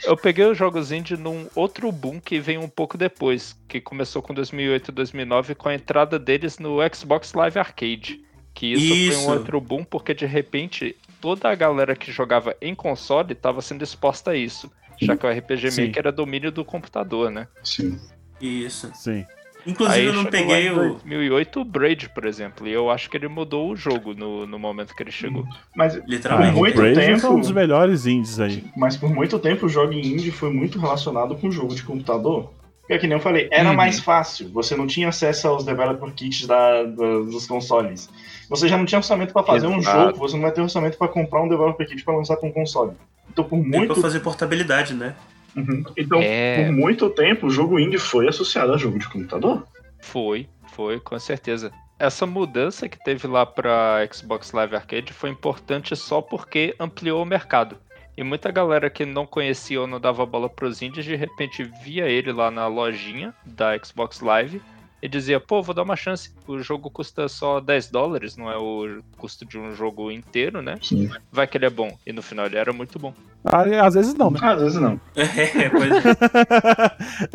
Eu 0.05 0.17
peguei 0.17 0.45
os 0.45 0.57
jogos 0.57 0.93
indie 0.93 1.17
num 1.17 1.49
outro 1.57 1.91
boom 1.91 2.21
que 2.21 2.39
veio 2.39 2.61
um 2.61 2.69
pouco 2.69 2.97
depois, 2.97 3.59
que 3.67 3.81
começou 3.81 4.23
com 4.23 4.33
2008 4.33 4.91
e 4.91 4.95
2009 4.95 5.55
com 5.57 5.69
a 5.69 5.75
entrada 5.75 6.21
deles 6.21 6.59
no 6.61 6.77
Xbox 6.95 7.33
Live 7.35 7.59
Arcade. 7.59 8.21
Que 8.55 8.67
isso, 8.75 8.87
foi 8.89 8.97
Isso. 8.97 9.21
um 9.21 9.31
outro 9.33 9.61
boom 9.61 9.83
porque 9.83 10.13
de 10.15 10.27
repente 10.27 10.95
toda 11.21 11.49
a 11.49 11.55
galera 11.55 11.97
que 11.97 12.13
jogava 12.13 12.55
em 12.61 12.75
console 12.75 13.33
estava 13.33 13.61
sendo 13.63 13.83
exposta 13.83 14.33
a 14.33 14.37
isso. 14.37 14.71
Já 15.01 15.17
que 15.17 15.27
o 15.27 15.31
RPG 15.31 15.71
Sim. 15.73 15.87
Maker 15.87 15.99
era 16.01 16.13
domínio 16.13 16.53
do 16.53 16.65
computador, 16.65 17.31
né? 17.31 17.49
sim. 17.65 17.99
Isso. 18.41 18.91
Sim. 18.95 19.25
Inclusive, 19.67 20.07
eu 20.07 20.13
não 20.13 20.25
peguei 20.25 20.67
em 20.69 20.71
o. 20.73 20.75
2008 20.75 21.61
o 21.61 21.65
Braid, 21.65 22.09
por 22.11 22.25
exemplo, 22.25 22.67
e 22.67 22.73
eu 22.73 22.91
acho 22.91 23.09
que 23.09 23.17
ele 23.17 23.29
mudou 23.29 23.71
o 23.71 23.77
jogo 23.77 24.15
no, 24.15 24.47
no 24.47 24.59
momento 24.59 24.95
que 24.95 25.03
ele 25.03 25.11
chegou. 25.13 25.47
Mas, 25.77 25.95
Literalmente. 26.07 26.53
Por 26.53 26.59
muito 26.59 26.75
o 26.75 26.81
Braid 26.81 26.99
tempo- 27.01 27.21
foi 27.21 27.31
um 27.31 27.41
dos 27.41 27.53
melhores 27.53 28.07
indies 28.07 28.41
aí. 28.41 28.65
mas 28.77 28.97
por 28.97 29.11
muito 29.11 29.39
tempo 29.39 29.67
o 29.67 29.69
jogo 29.69 29.93
indie 29.93 30.31
foi 30.31 30.51
muito 30.53 30.79
relacionado 30.79 31.37
com 31.37 31.51
jogo 31.51 31.75
de 31.75 31.83
computador. 31.83 32.53
Porque, 32.81 32.99
que 32.99 33.07
nem 33.07 33.17
eu 33.17 33.23
falei, 33.23 33.49
era 33.53 33.71
Uhum. 33.71 33.77
mais 33.77 34.01
fácil. 34.01 34.49
Você 34.51 34.75
não 34.77 34.89
tinha 34.89 35.09
acesso 35.09 35.47
aos 35.47 35.65
developer 35.65 36.11
kits 36.13 36.47
da, 36.49 36.83
da- 36.83 37.21
dos 37.21 37.47
consoles. 37.47 38.11
Você 38.51 38.67
já 38.67 38.77
não 38.77 38.85
tinha 38.85 38.99
orçamento 38.99 39.33
pra 39.33 39.45
fazer 39.45 39.69
um 39.69 39.79
Exato. 39.79 40.07
jogo, 40.09 40.19
você 40.19 40.35
não 40.35 40.43
vai 40.43 40.51
ter 40.53 40.61
orçamento 40.61 40.99
pra 40.99 41.07
comprar 41.07 41.43
um 41.43 41.49
developer 41.49 41.87
kit 41.87 42.03
pra 42.05 42.17
lançar 42.17 42.37
com 42.37 42.49
um 42.49 42.53
console. 42.53 42.91
Então, 43.31 43.45
por 43.45 43.57
muito 43.65 43.95
pra 43.95 44.03
fazer 44.03 44.19
portabilidade, 44.21 44.93
né? 44.95 45.15
Uhum. 45.57 45.85
Então, 45.97 46.21
É. 46.21 46.65
por 46.65 46.73
muito 46.73 47.11
tempo, 47.11 47.47
o 47.47 47.51
jogo 47.51 47.79
indie 47.79 47.99
foi 47.99 48.29
associado 48.29 48.73
a 48.73 48.77
jogo 48.77 48.99
de 48.99 49.09
computador. 49.09 49.67
Foi, 50.01 50.49
foi, 50.75 50.99
com 50.99 51.19
certeza. 51.19 51.71
Essa 51.99 52.27
mudança 52.27 52.89
que 52.89 52.99
teve 53.03 53.27
lá 53.29 53.47
pra 53.47 54.01
Xbox 54.13 54.51
Live 54.53 54.75
Arcade 54.75 55.13
foi 55.13 55.31
importante 55.31 55.95
só 55.95 56.21
porque 56.21 56.75
ampliou 56.81 57.23
o 57.23 57.27
mercado. 57.27 57.77
E 58.17 58.23
muita 58.25 58.51
galera 58.51 58.91
que 58.91 59.07
não 59.07 59.25
conhecia 59.25 59.81
ou 59.81 59.87
não 59.87 60.01
dava 60.01 60.27
bola 60.27 60.49
pros 60.49 60.83
indies, 60.83 61.05
de 61.05 61.15
repente 61.15 61.63
via 61.85 62.09
ele 62.09 62.33
lá 62.33 62.51
na 62.51 62.67
lojinha 62.67 63.33
da 63.47 63.79
Xbox 63.79 64.21
Live 64.21 64.61
e 65.03 65.09
dizia, 65.09 65.41
pô, 65.41 65.61
vou 65.61 65.75
dar 65.75 65.83
uma 65.83 65.97
chance. 65.97 66.31
O 66.47 66.61
jogo 66.61 66.89
custa 66.89 67.29
só 67.29 67.59
10 67.59 67.91
dólares, 67.91 68.37
não 68.37 68.49
é 68.49 68.57
o 68.57 69.03
custo 69.19 69.45
de 69.45 69.59
um 69.59 69.75
jogo 69.75 70.13
inteiro, 70.13 70.63
né? 70.63 70.77
Sim. 70.81 71.11
Vai 71.31 71.47
que 71.49 71.59
ele 71.59 71.67
é 71.67 71.71
bom. 71.71 71.99
E 72.07 72.13
no 72.13 72.23
final 72.23 72.47
ele 72.47 72.57
era 72.57 72.73
muito 72.73 73.01
bom. 73.01 73.13
Ah, 73.45 73.65
Às 73.85 73.95
vezes 73.95 74.15
não, 74.15 74.31
né? 74.31 74.39
Às 74.41 74.63
vezes 74.63 74.81
não. 74.81 75.01
É, 75.17 75.69
pois 75.69 75.93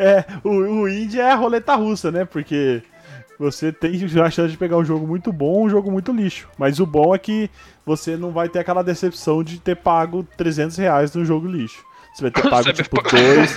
é, 0.00 0.24
o, 0.42 0.50
o 0.50 0.88
indie 0.88 1.20
é 1.20 1.30
a 1.30 1.34
roleta 1.34 1.74
russa, 1.74 2.10
né? 2.10 2.24
Porque 2.24 2.82
você 3.38 3.70
tem 3.70 3.92
a 4.02 4.30
chance 4.30 4.50
de 4.50 4.56
pegar 4.56 4.78
um 4.78 4.84
jogo 4.84 5.06
muito 5.06 5.30
bom 5.30 5.50
ou 5.50 5.66
um 5.66 5.70
jogo 5.70 5.92
muito 5.92 6.10
lixo. 6.10 6.48
Mas 6.56 6.80
o 6.80 6.86
bom 6.86 7.14
é 7.14 7.18
que 7.18 7.50
você 7.84 8.16
não 8.16 8.30
vai 8.30 8.48
ter 8.48 8.60
aquela 8.60 8.82
decepção 8.82 9.44
de 9.44 9.60
ter 9.60 9.76
pago 9.76 10.26
300 10.38 10.76
reais 10.78 11.14
num 11.14 11.24
jogo 11.24 11.46
lixo. 11.46 11.84
Você 12.14 12.22
vai 12.22 12.30
ter 12.30 12.42
pago 12.48 12.72
tipo 12.72 13.02
dois, 13.02 13.54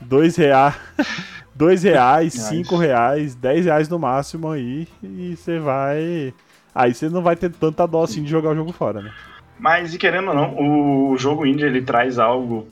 dois 0.00 0.36
reais, 0.36 0.74
dois 1.58 1.82
reais, 1.82 2.32
cinco 2.34 2.76
reais, 2.76 3.34
dez 3.34 3.66
reais 3.66 3.88
no 3.88 3.98
máximo 3.98 4.50
aí 4.50 4.86
e 5.02 5.36
você 5.36 5.58
vai... 5.58 6.32
Aí 6.74 6.94
você 6.94 7.08
não 7.08 7.20
vai 7.20 7.34
ter 7.34 7.50
tanta 7.50 7.86
dó 7.86 8.04
assim 8.04 8.22
de 8.22 8.30
jogar 8.30 8.50
o 8.50 8.54
jogo 8.54 8.72
fora, 8.72 9.02
né? 9.02 9.12
Mas, 9.58 9.92
e 9.92 9.98
querendo 9.98 10.28
ou 10.28 10.34
não, 10.34 11.10
o 11.10 11.18
jogo 11.18 11.44
indie, 11.44 11.64
ele 11.64 11.82
traz 11.82 12.20
algo, 12.20 12.68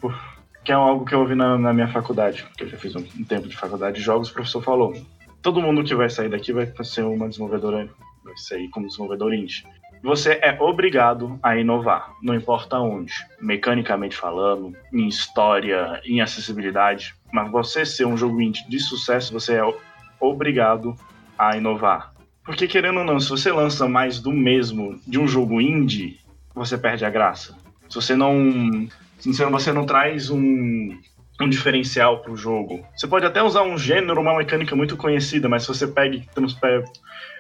que 0.65 0.71
é 0.71 0.75
algo 0.77 1.05
que 1.05 1.13
eu 1.13 1.21
ouvi 1.21 1.35
na, 1.35 1.59
na 1.59 1.73
minha 1.73 1.89
faculdade, 1.89 2.45
porque 2.45 2.63
eu 2.63 2.69
já 2.69 2.77
fiz 2.77 2.95
um, 2.95 3.01
um 3.19 3.25
tempo 3.25 3.49
de 3.49 3.57
faculdade 3.57 3.97
de 3.97 4.03
jogos, 4.03 4.31
o 4.31 4.33
professor 4.33 4.63
falou, 4.63 4.95
todo 5.43 5.61
mundo 5.61 5.83
que 5.83 5.95
vai 5.95 6.09
sair 6.09 6.29
daqui 6.29 6.53
vai 6.53 6.73
ser 6.85 7.03
uma 7.03 7.29
desenvolvedora, 7.29 7.89
vai 8.25 8.37
sair 8.37 8.69
como 8.69 8.87
desenvolvedor 8.87 9.35
indie. 9.35 9.65
você 10.03 10.39
é 10.41 10.57
obrigado 10.61 11.37
a 11.43 11.57
inovar, 11.57 12.13
não 12.23 12.35
importa 12.35 12.79
onde. 12.79 13.13
Mecanicamente 13.41 14.17
falando, 14.17 14.73
em 14.93 15.09
história, 15.09 16.01
em 16.05 16.21
acessibilidade. 16.21 17.17
Mas 17.37 17.51
você 17.51 17.85
ser 17.85 18.07
um 18.07 18.17
jogo 18.17 18.41
indie 18.41 18.67
de 18.67 18.81
sucesso, 18.81 19.31
você 19.31 19.57
é 19.57 19.75
obrigado 20.19 20.97
a 21.39 21.55
inovar. 21.55 22.15
Porque, 22.43 22.67
querendo 22.67 23.01
ou 23.01 23.05
não, 23.05 23.21
se 23.21 23.29
você 23.29 23.53
lança 23.53 23.87
mais 23.87 24.19
do 24.19 24.33
mesmo 24.33 24.99
de 25.07 25.19
um 25.19 25.29
jogo 25.29 25.61
indie, 25.61 26.19
você 26.55 26.79
perde 26.79 27.05
a 27.05 27.11
graça. 27.11 27.55
Se 27.91 27.97
você 27.97 28.17
não. 28.17 28.89
Se 29.19 29.31
você 29.35 29.71
não 29.71 29.85
traz 29.85 30.31
um, 30.31 30.97
um 31.39 31.49
diferencial 31.49 32.21
pro 32.21 32.37
jogo. 32.37 32.83
Você 32.97 33.07
pode 33.07 33.27
até 33.27 33.43
usar 33.43 33.63
um 33.65 33.77
gênero, 33.77 34.19
uma 34.19 34.35
mecânica 34.39 34.75
muito 34.75 34.97
conhecida, 34.97 35.47
mas 35.47 35.63
se 35.63 35.69
você 35.69 35.87
pega. 35.87 36.23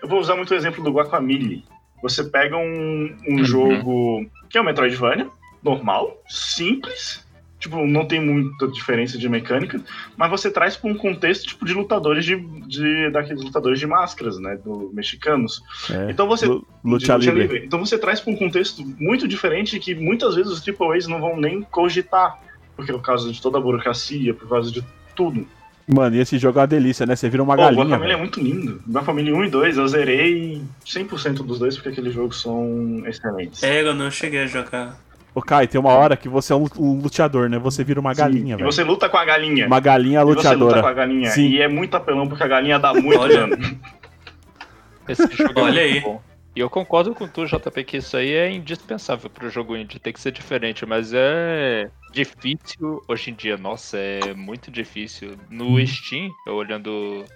Eu 0.03 0.09
vou 0.09 0.20
usar 0.20 0.36
muito 0.36 0.51
o 0.51 0.55
exemplo 0.55 0.84
do 0.84 0.92
Guacamole. 0.92 1.64
Você 2.03 2.22
pega 2.24 2.55
um, 2.59 3.16
um 3.26 3.38
Uhum. 3.38 3.44
jogo 3.44 4.26
que 4.51 4.59
é 4.59 4.61
um 4.61 4.64
Metroidvania, 4.64 5.28
normal, 5.62 6.22
simples. 6.28 7.26
Tipo, 7.59 7.86
não 7.86 8.04
tem 8.04 8.20
muita 8.20 8.68
diferença 8.68 9.16
de 9.16 9.28
mecânica, 9.28 9.80
mas 10.16 10.30
você 10.30 10.50
traz 10.50 10.76
para 10.76 10.90
um 10.90 10.94
contexto 10.94 11.46
tipo 11.46 11.64
de 11.64 11.72
lutadores 11.72 12.24
de, 12.24 12.36
de 12.66 13.11
daqueles 13.11 13.42
lutadores 13.42 13.78
de 13.78 13.86
máscaras, 13.86 14.38
né, 14.38 14.57
do 14.62 14.90
mexicanos. 14.92 15.62
É. 15.90 16.11
Então 16.11 16.28
você 16.28 16.46
luta 16.46 17.16
livre. 17.16 17.40
livre. 17.40 17.62
Então 17.64 17.78
você 17.78 17.96
traz 17.96 18.20
para 18.20 18.32
um 18.32 18.36
contexto 18.36 18.84
muito 18.98 19.26
diferente 19.26 19.78
que 19.80 19.94
muitas 19.94 20.34
vezes 20.34 20.52
os 20.52 20.62
AAAs 20.68 21.07
não 21.07 21.18
vão 21.18 21.40
nem 21.40 21.62
cogitar, 21.62 22.38
porque 22.76 22.92
por 22.92 23.02
causa 23.02 23.32
de 23.32 23.40
toda 23.40 23.57
a 23.57 23.61
burocracia, 23.61 24.34
por 24.34 24.48
causa 24.48 24.70
de 24.70 24.84
tudo. 25.14 25.46
Mano, 25.86 26.16
e 26.16 26.18
esse 26.18 26.36
jogo 26.36 26.59
é 26.59 26.62
uma 26.62 26.66
delícia, 26.66 27.07
né? 27.07 27.14
Você 27.14 27.28
vira 27.28 27.42
uma 27.42 27.54
Pô, 27.54 27.62
o 27.62 27.64
galinha. 27.64 27.84
Guacamole 27.84 28.11
é 28.11 28.14
velho. 28.14 28.18
muito 28.18 28.40
lindo. 28.40 28.82
Guacamole 28.90 29.32
1 29.32 29.44
e 29.44 29.50
2 29.50 29.76
eu 29.78 29.88
zerei 29.88 30.62
100% 30.84 31.44
dos 31.44 31.61
dois 31.61 31.76
porque 31.76 31.90
aqueles 31.90 32.12
jogos 32.12 32.42
são 32.42 33.02
excelentes. 33.07 33.62
É, 33.62 33.82
eu 33.82 33.94
não 33.94 34.11
cheguei 34.11 34.40
a 34.40 34.46
jogar. 34.46 35.00
Ô, 35.37 35.43
Kai, 35.43 35.66
tem 35.68 35.78
uma 35.78 35.93
hora 35.93 36.16
que 36.16 36.30
você 36.30 36.55
é 36.55 36.57
um, 36.57 36.64
um 36.78 36.99
luteador, 36.99 37.51
né? 37.51 37.59
Você 37.59 37.84
vira 37.84 38.01
uma 38.01 38.14
Sim, 38.14 38.20
galinha, 38.22 38.55
E 38.55 38.57
velho. 38.57 38.72
você 38.72 38.82
luta 38.82 39.07
com 39.07 39.18
a 39.18 39.24
galinha. 39.26 39.66
Uma 39.66 39.80
galinha 39.80 40.20
E 40.22 40.24
você 40.24 40.30
luta 40.30 40.43
com 40.43 40.49
a 40.49 40.53
luteadora. 40.55 40.95
galinha. 40.95 41.28
Sim. 41.30 41.49
E 41.51 41.61
é 41.61 41.68
muito 41.68 41.95
apelão 41.95 42.26
porque 42.26 42.43
a 42.43 42.49
galinha 42.49 42.78
dá 42.78 42.95
muito 42.95 43.20
Olha. 43.20 43.47
dano. 43.47 43.57
Esse 45.07 45.30
jogo 45.37 45.61
é 45.61 45.62
Olha 45.62 45.82
muito 45.82 45.95
aí. 45.95 46.01
bom. 46.01 46.22
E 46.57 46.61
eu 46.61 46.70
concordo 46.70 47.14
com 47.14 47.28
tu, 47.28 47.45
JP, 47.45 47.84
que 47.84 47.99
isso 47.99 48.16
aí 48.16 48.32
é 48.32 48.51
indispensável 48.51 49.28
pro 49.28 49.51
jogo 49.51 49.76
indie, 49.76 49.99
tem 49.99 50.11
que 50.11 50.18
ser 50.22 50.32
diferente, 50.32 50.87
mas 50.87 51.12
é 51.12 51.91
difícil 52.14 53.03
hoje 53.07 53.30
em 53.30 53.34
dia, 53.34 53.59
nossa, 53.59 53.99
é 53.99 54.32
muito 54.32 54.70
difícil. 54.70 55.32
No 55.51 55.78
Steam, 55.87 56.30
eu 56.47 56.55
olhando 56.55 57.26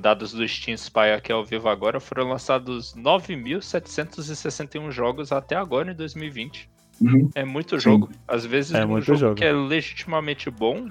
dados 0.00 0.32
do 0.32 0.46
Steam 0.46 0.76
Spy 0.76 1.10
aqui 1.16 1.32
ao 1.32 1.44
vivo 1.44 1.68
agora, 1.68 1.98
foram 1.98 2.28
lançados 2.28 2.94
9.761 2.94 4.92
jogos 4.92 5.32
até 5.32 5.56
agora 5.56 5.90
em 5.90 5.94
2020. 5.96 6.70
Uhum. 7.00 7.30
É 7.34 7.44
muito 7.44 7.76
Sim. 7.76 7.84
jogo. 7.90 8.10
Às 8.28 8.44
vezes 8.44 8.74
É 8.74 8.84
um 8.84 8.88
muito 8.88 9.04
jogo, 9.04 9.18
jogo. 9.18 9.34
que 9.36 9.44
é 9.44 9.52
legitimamente 9.52 10.50
bom, 10.50 10.86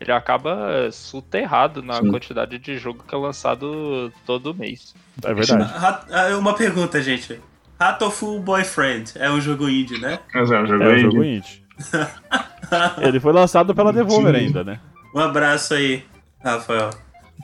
ele 0.00 0.10
acaba 0.12 0.90
soterrado 0.90 1.82
na 1.82 1.94
Sim. 1.94 2.08
quantidade 2.10 2.58
de 2.58 2.76
jogo 2.78 3.04
que 3.06 3.14
é 3.14 3.18
lançado 3.18 4.12
todo 4.26 4.54
mês. 4.54 4.94
É 5.24 5.32
verdade. 5.32 5.70
Ah, 6.10 6.36
Uma 6.38 6.54
pergunta, 6.54 7.00
gente. 7.02 7.38
Ratoful 7.80 8.40
Boyfriend 8.40 9.12
é 9.16 9.30
um 9.30 9.40
jogo 9.40 9.68
indie, 9.68 9.98
né? 10.00 10.18
Mas 10.34 10.50
é 10.50 10.60
um 10.60 10.66
jogo 10.66 10.82
É 10.84 10.92
indie. 10.92 11.02
jogo 11.02 11.24
indie. 11.24 11.62
Ele 13.02 13.20
foi 13.20 13.32
lançado 13.32 13.74
pela 13.74 13.92
Devolver 13.92 14.34
Sim. 14.34 14.40
ainda, 14.46 14.64
né? 14.64 14.80
Um 15.14 15.18
abraço 15.20 15.74
aí, 15.74 16.04
Rafael. 16.42 16.90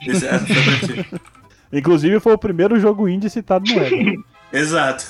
Esse- 0.05 0.27
ti. 0.85 1.21
Inclusive 1.71 2.19
foi 2.19 2.33
o 2.33 2.37
primeiro 2.37 2.79
jogo 2.79 3.07
indie 3.07 3.29
citado 3.29 3.65
no 3.71 3.79
Ego. 3.83 4.23
Exato. 4.51 5.05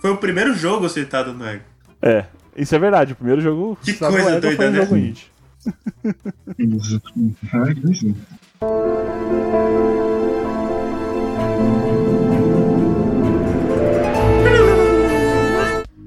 Foi 0.00 0.10
o 0.10 0.16
primeiro 0.18 0.54
jogo 0.54 0.88
citado 0.88 1.32
no 1.32 1.46
Ego. 1.46 1.64
É, 2.02 2.26
isso 2.56 2.74
é 2.74 2.78
verdade. 2.78 3.12
O 3.12 3.16
primeiro 3.16 3.40
jogo 3.40 3.78
Que 3.82 3.94
coisa 3.94 4.40
doida, 4.40 4.56
foi 4.56 4.68
um 4.68 4.70
né? 4.70 4.80
jogo 4.82 4.96
indie. 4.96 5.26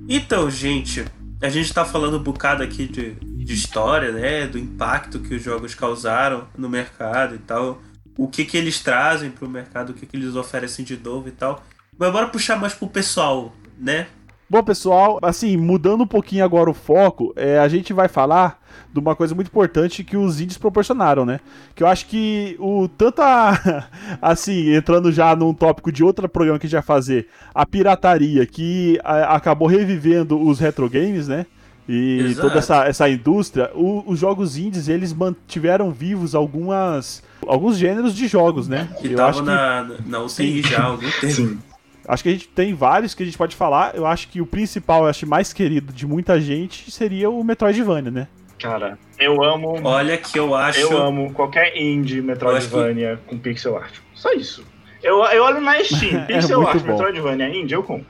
Então, 0.10 0.50
gente, 0.50 1.06
a 1.42 1.50
gente 1.50 1.74
tá 1.74 1.84
falando 1.84 2.18
um 2.18 2.24
bocado 2.24 2.64
aqui 2.64 2.88
de, 2.88 3.12
de 3.14 3.54
história, 3.54 4.12
né? 4.12 4.48
Do 4.48 4.58
impacto 4.58 5.20
que 5.20 5.36
os 5.36 5.44
jogos 5.44 5.76
causaram 5.76 6.48
no 6.58 6.70
mercado 6.70 7.36
e 7.36 7.40
tal. 7.40 7.82
O 8.18 8.28
que 8.28 8.46
que 8.46 8.58
eles 8.58 8.80
trazem 8.82 9.30
pro 9.30 9.50
mercado, 9.50 9.92
o 9.92 9.94
que 9.94 10.06
que 10.06 10.18
eles 10.18 10.36
oferecem 10.36 10.84
de 10.84 10.98
novo 10.98 11.28
e 11.28 11.32
tal. 11.32 11.64
Mas 11.98 12.12
bora 12.12 12.28
puxar 12.28 12.58
mais 12.60 12.74
pro 12.74 12.88
pessoal, 12.88 13.54
né? 13.78 14.08
Bom, 14.50 14.64
pessoal, 14.64 15.20
assim, 15.22 15.58
mudando 15.58 16.04
um 16.04 16.08
pouquinho 16.08 16.46
agora 16.46 16.70
o 16.70 16.74
foco, 16.74 17.34
é, 17.36 17.60
a 17.60 17.68
gente 17.68 17.92
vai 17.92 18.08
falar 18.08 18.62
de 18.94 18.98
uma 19.00 19.14
coisa 19.14 19.36
muito 19.36 19.48
importante 19.48 20.06
que 20.06 20.16
os 20.16 20.40
indies 20.40 20.58
proporcionaram, 20.58 21.26
né? 21.26 21.42
Que 21.76 21.84
eu 21.84 21.88
acho 21.88 22.06
que 22.06 22.56
o 22.58 22.88
tanto 22.88 23.22
a, 23.22 23.88
assim, 24.22 24.74
entrando 24.74 25.12
já 25.12 25.36
num 25.36 25.54
tópico 25.54 25.92
de 25.92 26.02
outro 26.02 26.30
programa 26.30 26.58
que 26.58 26.66
a 26.66 26.70
gente 26.70 26.76
vai 26.78 26.82
fazer, 26.84 27.28
a 27.54 27.66
pirataria 27.66 28.46
que 28.46 28.98
a- 29.04 29.36
acabou 29.36 29.68
revivendo 29.68 30.40
os 30.42 30.60
retro 30.60 30.90
games, 30.90 31.28
né? 31.28 31.46
E 31.90 32.20
Exato. 32.32 32.48
toda 32.48 32.60
essa, 32.60 32.86
essa 32.86 33.10
indústria, 33.10 33.70
o- 33.76 34.04
os 34.08 34.20
jogos 34.20 34.58
indies, 34.58 34.88
eles 34.88 35.12
mantiveram 35.14 35.92
vivos 35.92 36.34
algumas 36.36 37.22
alguns 37.46 37.78
gêneros 37.78 38.14
de 38.16 38.28
jogos, 38.28 38.68
né? 38.68 38.88
Que 39.00 39.12
eu 39.12 39.26
acho 39.26 39.42
estavam 39.42 39.96
que 39.98 40.02
na, 40.04 40.18
na 40.20 40.24
UTI 40.26 40.62
já 40.62 40.80
há 40.80 40.86
algum 40.86 41.10
tempo. 41.22 41.34
Sim. 41.34 41.60
Acho 42.08 42.24
que 42.24 42.30
a 42.30 42.32
gente 42.32 42.48
tem 42.48 42.74
vários 42.74 43.14
que 43.14 43.22
a 43.22 43.26
gente 43.26 43.38
pode 43.38 43.56
falar. 43.56 43.96
Eu 43.96 44.06
acho 44.06 44.30
que 44.30 44.40
o 44.40 44.46
principal, 44.46 45.04
eu 45.04 45.10
acho 45.10 45.28
mais 45.28 45.52
querido 45.52 45.92
de 45.92 46.08
muita 46.08 46.40
gente 46.40 46.90
seria 46.90 47.30
o 47.30 47.44
Metroidvania, 47.44 48.10
né? 48.10 48.28
Cara, 48.60 48.98
eu 49.20 49.44
amo. 49.44 49.80
Olha 49.84 50.18
que 50.18 50.40
eu 50.40 50.56
acho. 50.56 50.80
Eu 50.80 50.98
amo 50.98 51.34
qualquer 51.34 51.78
indie 51.78 52.22
Metroidvania 52.22 53.20
com 53.28 53.38
pixel 53.38 53.78
art. 53.78 53.96
Só 54.14 54.32
isso. 54.34 54.66
Eu, 55.04 55.24
eu 55.26 55.44
olho 55.44 55.62
na 55.62 55.84
Steam, 55.84 56.26
pixel 56.26 56.62
muito 56.62 56.70
art, 56.70 56.84
bom. 56.84 56.92
Metroidvania 56.94 57.50
indie, 57.50 57.76
eu 57.76 57.84
compro. 57.84 58.08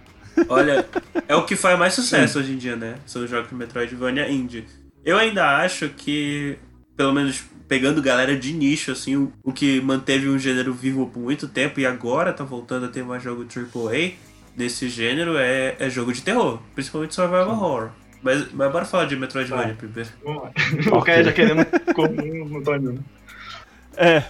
Olha, 0.48 0.86
é 1.28 1.36
o 1.36 1.44
que 1.44 1.56
faz 1.56 1.78
mais 1.78 1.94
sucesso 1.96 2.40
hoje 2.40 2.54
em 2.54 2.58
dia, 2.58 2.76
né? 2.76 2.96
São 3.06 3.24
os 3.24 3.30
jogos 3.30 3.50
de 3.50 3.56
Metroidvania 3.56 4.30
indie. 4.30 4.66
Eu 5.04 5.18
ainda 5.18 5.58
acho 5.58 5.90
que, 5.90 6.58
pelo 6.98 7.14
menos 7.14 7.46
pegando 7.68 8.02
galera 8.02 8.36
de 8.36 8.52
nicho, 8.54 8.92
assim, 8.92 9.16
o, 9.16 9.32
o 9.44 9.54
que 9.54 9.80
manteve 9.82 10.28
um 10.28 10.40
gênero 10.40 10.74
vivo 10.74 11.08
por 11.08 11.20
muito 11.22 11.48
tempo 11.48 11.80
e 11.80 11.86
agora 11.86 12.34
tá 12.34 12.44
voltando 12.44 12.88
a 12.88 12.90
ter 12.90 13.04
mais 13.04 13.22
jogo 13.22 13.46
AAA 13.46 14.14
nesse 14.58 14.90
gênero 14.90 15.38
é, 15.38 15.76
é 15.80 15.90
jogo 15.90 16.12
de 16.12 16.22
terror, 16.22 16.60
principalmente 16.74 17.14
survival 17.14 17.50
horror. 17.50 17.90
Mas, 18.24 18.52
mas 18.52 18.72
bora 18.72 18.84
falar 18.84 19.06
de 19.06 19.16
Metroidvania 19.16 19.76
primeiro. 19.76 20.10
Vamos 20.24 20.44
lá. 20.44 20.52
O 20.98 21.02
cara 21.04 21.24
já 21.24 21.32
querendo 21.32 21.66
comer 21.94 22.42
um 22.42 22.46
Metroidvania. 22.46 23.00
É, 23.96 24.24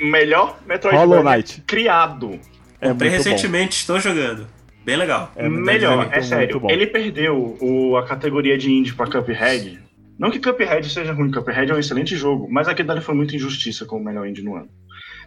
Melhor 0.00 0.58
Metroidvania 0.66 1.16
Hollow 1.16 1.30
Knight. 1.30 1.62
criado. 1.66 2.40
É 2.80 2.88
Comprei 2.88 3.10
muito 3.10 3.24
bom. 3.24 3.30
recentemente, 3.30 3.76
estou 3.76 4.00
jogando. 4.00 4.46
Bem 4.84 4.96
legal. 4.96 5.32
É 5.36 5.48
muito 5.48 5.64
Melhor, 5.64 5.96
muito, 5.98 6.12
é 6.12 6.22
sério. 6.22 6.60
Ele 6.68 6.86
perdeu 6.86 7.56
o, 7.60 7.96
a 7.96 8.06
categoria 8.06 8.56
de 8.58 8.70
indie 8.70 8.92
pra 8.92 9.06
Cuphead. 9.06 9.80
Não 10.18 10.30
que 10.30 10.38
Cuphead 10.38 10.88
seja 10.88 11.12
ruim, 11.12 11.30
Cuphead 11.30 11.70
é 11.70 11.74
um 11.74 11.78
excelente 11.78 12.16
jogo, 12.16 12.46
mas 12.50 12.68
aquele 12.68 12.86
dali 12.88 13.00
foi 13.00 13.14
muita 13.14 13.34
injustiça 13.34 13.84
com 13.84 13.96
o 13.96 14.04
melhor 14.04 14.26
indie 14.26 14.42
no 14.42 14.56
ano. 14.56 14.68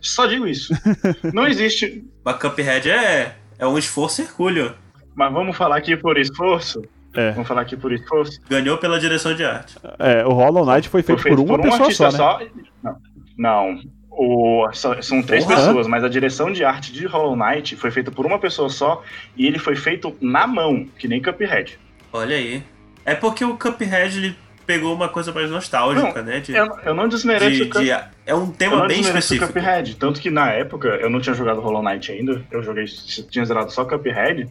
Só 0.01 0.25
digo 0.25 0.47
isso. 0.47 0.73
Não 1.33 1.45
existe. 1.47 2.05
Mas 2.23 2.37
Cuphead 2.37 2.89
é, 2.89 3.35
é 3.59 3.67
um 3.67 3.77
esforço 3.77 4.21
hercúleo. 4.21 4.73
Mas 5.15 5.33
vamos 5.33 5.57
falar 5.57 5.77
aqui 5.77 5.97
por 5.97 6.17
esforço? 6.17 6.81
É. 7.15 7.31
Vamos 7.31 7.47
falar 7.47 7.61
aqui 7.61 7.75
por 7.75 7.91
esforço? 7.91 8.39
Ganhou 8.47 8.77
pela 8.77 8.99
direção 8.99 9.33
de 9.35 9.43
arte. 9.43 9.75
É, 9.97 10.23
o 10.25 10.29
Hollow 10.33 10.65
Knight 10.65 10.87
foi 10.87 11.01
feito, 11.01 11.21
Foi 11.21 11.31
feito 11.31 11.43
por 11.45 11.49
uma 11.55 11.57
um 11.59 11.61
pessoa 11.63 11.81
artista 11.83 12.11
só, 12.11 12.39
né? 12.39 12.47
Não. 12.83 12.97
Não. 13.37 13.81
O- 14.11 14.67
só- 14.73 14.99
são 15.01 15.21
três 15.21 15.43
Porra. 15.43 15.55
pessoas, 15.57 15.87
mas 15.87 16.03
a 16.03 16.09
direção 16.09 16.51
de 16.51 16.63
arte 16.63 16.91
de 16.93 17.05
Hollow 17.05 17.35
Knight 17.35 17.75
foi 17.75 17.91
feita 17.91 18.09
por 18.11 18.25
uma 18.25 18.39
pessoa 18.39 18.69
só 18.69 19.03
e 19.35 19.45
ele 19.47 19.59
foi 19.59 19.75
feito 19.75 20.15
na 20.21 20.45
mão, 20.47 20.87
que 20.97 21.07
nem 21.07 21.21
Cuphead. 21.21 21.77
Olha 22.13 22.35
aí. 22.35 22.63
É 23.05 23.15
porque 23.15 23.43
o 23.45 23.57
Cuphead 23.57 24.17
ele 24.17 24.35
pegou 24.67 24.93
uma 24.93 25.09
coisa 25.09 25.31
mais 25.31 25.49
nostálgica, 25.49 26.21
né? 26.21 26.39
De, 26.41 26.51
Eu, 26.53 26.67
eu 26.85 26.93
não 26.93 27.07
desmereço 27.07 27.65
de- 27.65 27.69
de- 27.69 27.91
é 28.25 28.35
um 28.35 28.51
tema 28.51 28.75
não 28.75 28.87
bem 28.87 28.99
específico. 29.01 29.47
Cuphead. 29.47 29.95
Tanto 29.95 30.21
que 30.21 30.29
na 30.29 30.51
época 30.51 30.89
eu 30.89 31.09
não 31.09 31.19
tinha 31.19 31.33
jogado 31.33 31.61
Hollow 31.61 31.81
Knight 31.81 32.11
ainda, 32.11 32.43
eu 32.51 32.61
joguei, 32.61 32.85
tinha 32.85 33.45
zerado 33.45 33.71
só 33.71 33.85
Cuphead. 33.85 34.47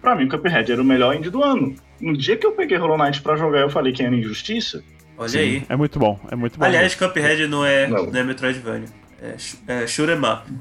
Pra 0.00 0.16
mim, 0.16 0.24
o 0.24 0.28
Cuphead 0.30 0.72
era 0.72 0.80
o 0.80 0.84
melhor 0.84 1.14
indie 1.14 1.28
do 1.30 1.44
ano. 1.44 1.74
No 2.00 2.16
dia 2.16 2.36
que 2.36 2.46
eu 2.46 2.52
peguei 2.52 2.78
Hollow 2.78 2.96
Knight 2.98 3.20
pra 3.20 3.36
jogar, 3.36 3.60
eu 3.60 3.68
falei 3.70 3.92
que 3.92 4.02
era 4.02 4.16
injustiça. 4.16 4.82
Olha 5.18 5.38
aí. 5.38 5.62
É 5.68 5.76
muito 5.76 5.98
bom, 5.98 6.18
é 6.30 6.34
muito 6.34 6.58
bom. 6.58 6.64
Aliás, 6.64 6.94
Cuphead 6.94 7.46
não 7.46 7.64
é, 7.64 7.86
Não. 7.86 8.06
não. 8.06 8.18
é 8.20 8.24
Metroidvania. 8.24 8.88
É, 9.22 9.36
é 9.68 9.84
up. 9.84 10.52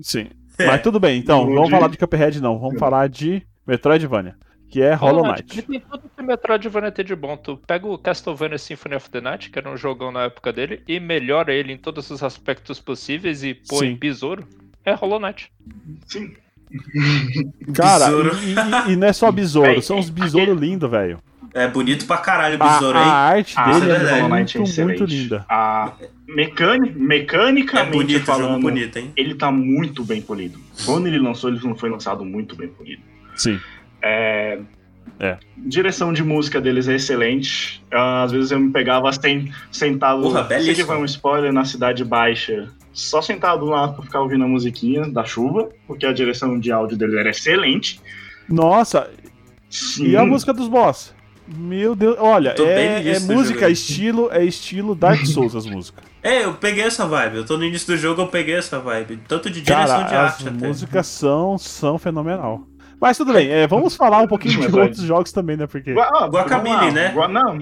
Sim. 0.00 0.28
É. 0.58 0.66
Mas 0.66 0.82
tudo 0.82 0.98
bem, 0.98 1.18
então, 1.18 1.40
Vamos 1.40 1.54
vamos 1.54 1.68
de- 1.68 1.74
falar 1.76 1.88
de 1.88 1.98
Cuphead 1.98 2.40
não, 2.40 2.58
vamos 2.58 2.78
falar 2.78 3.08
de 3.08 3.42
Metroidvania, 3.66 4.34
que 4.70 4.82
é 4.82 4.94
Hollow 4.94 5.24
Ele 5.24 5.32
Knight. 5.34 5.62
tem 5.62 5.80
tudo 5.80 6.02
que 6.16 6.22
Metroidvania 6.22 6.92
tem 6.92 7.04
de 7.04 7.16
bom. 7.16 7.36
Tu 7.36 7.56
pega 7.66 7.86
o 7.86 7.96
Castlevania 7.98 8.58
Symphony 8.58 8.94
of 8.96 9.08
the 9.10 9.20
Night, 9.20 9.50
que 9.50 9.58
era 9.58 9.70
um 9.70 9.76
jogão 9.76 10.12
na 10.12 10.24
época 10.24 10.52
dele, 10.52 10.82
e 10.86 11.00
melhora 11.00 11.52
ele 11.54 11.72
em 11.72 11.78
todos 11.78 12.10
os 12.10 12.22
aspectos 12.22 12.78
possíveis 12.80 13.42
e 13.42 13.54
põe 13.54 13.88
Sim. 13.90 13.96
besouro. 13.96 14.46
É 14.84 14.92
Hollow 14.94 15.18
Knight. 15.20 15.50
Sim. 16.06 16.32
Cara, 17.74 18.06
e, 18.10 18.90
e- 18.90 18.92
e 18.92 18.96
não 18.96 19.06
é 19.08 19.12
só 19.12 19.30
besouro, 19.32 19.70
Véi, 19.70 19.82
são 19.82 19.98
uns 19.98 20.10
besouros 20.10 20.58
lindos, 20.60 20.90
velho. 20.90 21.18
É 21.54 21.66
bonito 21.66 22.06
pra 22.06 22.18
caralho 22.18 22.58
o 22.58 22.62
A, 22.62 22.72
besouro, 22.74 22.98
a 22.98 23.02
hein? 23.02 23.08
arte 23.10 23.54
Ah, 23.56 23.78
dele 23.78 23.90
é 23.92 23.94
é, 23.94 24.18
é 24.18 24.22
muito, 24.28 24.62
excelente. 24.62 24.98
muito 25.00 25.04
linda. 25.06 25.46
A 25.48 25.92
mecânica, 26.28 26.94
É 26.94 26.98
mecanicamente 27.02 27.90
bonito, 27.96 28.22
o 28.22 28.26
jogo 28.26 28.26
falando, 28.42 28.60
bonito, 28.62 28.98
hein? 28.98 29.12
ele 29.16 29.34
tá 29.34 29.50
muito 29.50 30.04
bem 30.04 30.20
polido. 30.20 30.58
Quando 30.84 31.06
ele 31.06 31.18
lançou, 31.18 31.48
ele 31.50 31.58
não 31.64 31.74
foi 31.74 31.88
lançado 31.88 32.22
muito 32.24 32.54
bem 32.54 32.68
polido. 32.68 33.02
Sim. 33.34 33.58
É, 34.02 34.58
É. 35.20 35.36
Direção 35.56 36.12
de 36.12 36.22
música 36.22 36.60
deles 36.60 36.86
é 36.86 36.94
excelente. 36.94 37.82
Ah, 37.92 38.22
Às 38.22 38.30
vezes 38.30 38.52
eu 38.52 38.60
me 38.60 38.70
pegava 38.70 39.12
sem- 39.12 39.52
sentado. 39.72 40.22
Porra, 40.22 40.46
sei 40.46 40.58
que 40.58 40.64
belíssimo. 40.64 40.86
foi 40.86 40.96
um 40.98 41.04
spoiler 41.04 41.52
na 41.52 41.64
Cidade 41.64 42.04
Baixa. 42.04 42.68
Só 42.92 43.20
sentado 43.20 43.64
lá 43.66 43.88
pra 43.88 44.04
ficar 44.04 44.20
ouvindo 44.20 44.44
a 44.44 44.48
musiquinha 44.48 45.08
da 45.08 45.24
chuva, 45.24 45.70
porque 45.88 46.06
a 46.06 46.12
direção 46.12 46.58
de 46.60 46.70
áudio 46.70 46.96
dele 46.96 47.18
era 47.18 47.30
excelente. 47.30 48.00
Nossa, 48.48 49.10
Sim. 49.68 50.06
e 50.08 50.16
a 50.16 50.24
música 50.24 50.52
dos 50.54 50.68
boss? 50.68 51.12
Meu 51.48 51.96
Deus, 51.96 52.16
olha, 52.20 52.54
Tô 52.54 52.66
é, 52.66 53.08
é 53.16 53.18
música, 53.20 53.60
jogo. 53.60 53.72
estilo, 53.72 54.28
é 54.30 54.44
estilo 54.44 54.94
Dark 54.94 55.24
Souls 55.26 55.56
as 55.56 55.66
músicas. 55.66 56.04
É, 56.20 56.44
eu 56.44 56.54
peguei 56.54 56.82
essa 56.82 57.06
vibe. 57.06 57.36
Eu 57.36 57.46
tô 57.46 57.56
no 57.56 57.64
início 57.64 57.86
do 57.86 57.96
jogo, 57.96 58.22
eu 58.22 58.26
peguei 58.26 58.56
essa 58.56 58.80
vibe. 58.80 59.20
Tanto 59.28 59.48
de 59.48 59.60
direção 59.62 59.86
Cara, 59.86 60.08
de 60.08 60.14
as 60.16 60.32
arte 60.34 60.48
até. 60.48 60.66
músicas 60.66 61.06
são, 61.06 61.56
são 61.56 61.96
fenomenal. 61.96 62.66
Mas 63.00 63.16
tudo 63.16 63.32
bem, 63.32 63.48
é, 63.48 63.66
vamos 63.66 63.94
falar 63.96 64.18
um 64.20 64.26
pouquinho 64.26 64.68
de 64.68 64.78
outros 64.78 65.02
jogos 65.02 65.30
também, 65.32 65.56
né? 65.56 65.66
Porque. 65.66 65.94
Ah, 65.98 66.26
Guacamole, 66.26 66.90
né? 66.92 67.10
Gua- 67.12 67.28
Não, 67.28 67.58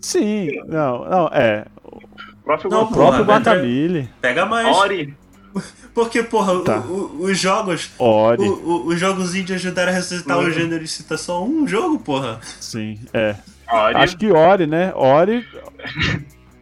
Sim, 0.00 0.48
não, 0.66 1.04
não, 1.08 1.26
é. 1.28 1.64
o 1.84 2.00
próprio 2.44 2.70
Não, 2.70 2.82
O 2.82 2.84
Guacamole. 2.84 2.94
próprio 2.94 3.24
Porra, 3.24 3.38
Guacamole, 3.38 4.08
Pega 4.20 4.46
mais. 4.46 4.76
Ori. 4.76 5.14
Porque, 5.94 6.22
porra, 6.24 6.52
o- 6.52 6.64
Tá. 6.64 6.78
o- 6.80 7.22
os 7.22 7.38
jogos. 7.38 7.90
Ori, 7.98 8.42
o- 8.42 8.52
o- 8.52 8.86
os 8.88 8.98
jogos 8.98 9.34
indie 9.34 9.54
ajudaram 9.54 9.92
a 9.92 9.94
ressuscitar 9.94 10.38
Uhum. 10.38 10.46
o 10.46 10.50
gênero 10.50 10.82
e 10.82 10.88
cita 10.88 11.16
só 11.16 11.44
um 11.44 11.66
jogo, 11.66 11.98
porra. 12.00 12.40
sim, 12.60 12.98
é. 13.12 13.36
Ori. 13.70 13.94
Acho 13.96 14.16
que 14.18 14.30
Ori, 14.30 14.66
né? 14.66 14.92
Ori. 14.94 15.44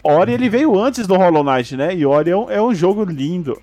Ori 0.05 0.32
ele 0.32 0.49
veio 0.49 0.78
antes 0.78 1.07
do 1.07 1.14
Hollow 1.16 1.43
Knight, 1.45 1.76
né? 1.76 1.95
E 1.95 2.05
Ori 2.05 2.30
é 2.30 2.36
um, 2.36 2.51
é 2.51 2.61
um 2.62 2.74
jogo 2.74 3.05
lindo. 3.05 3.61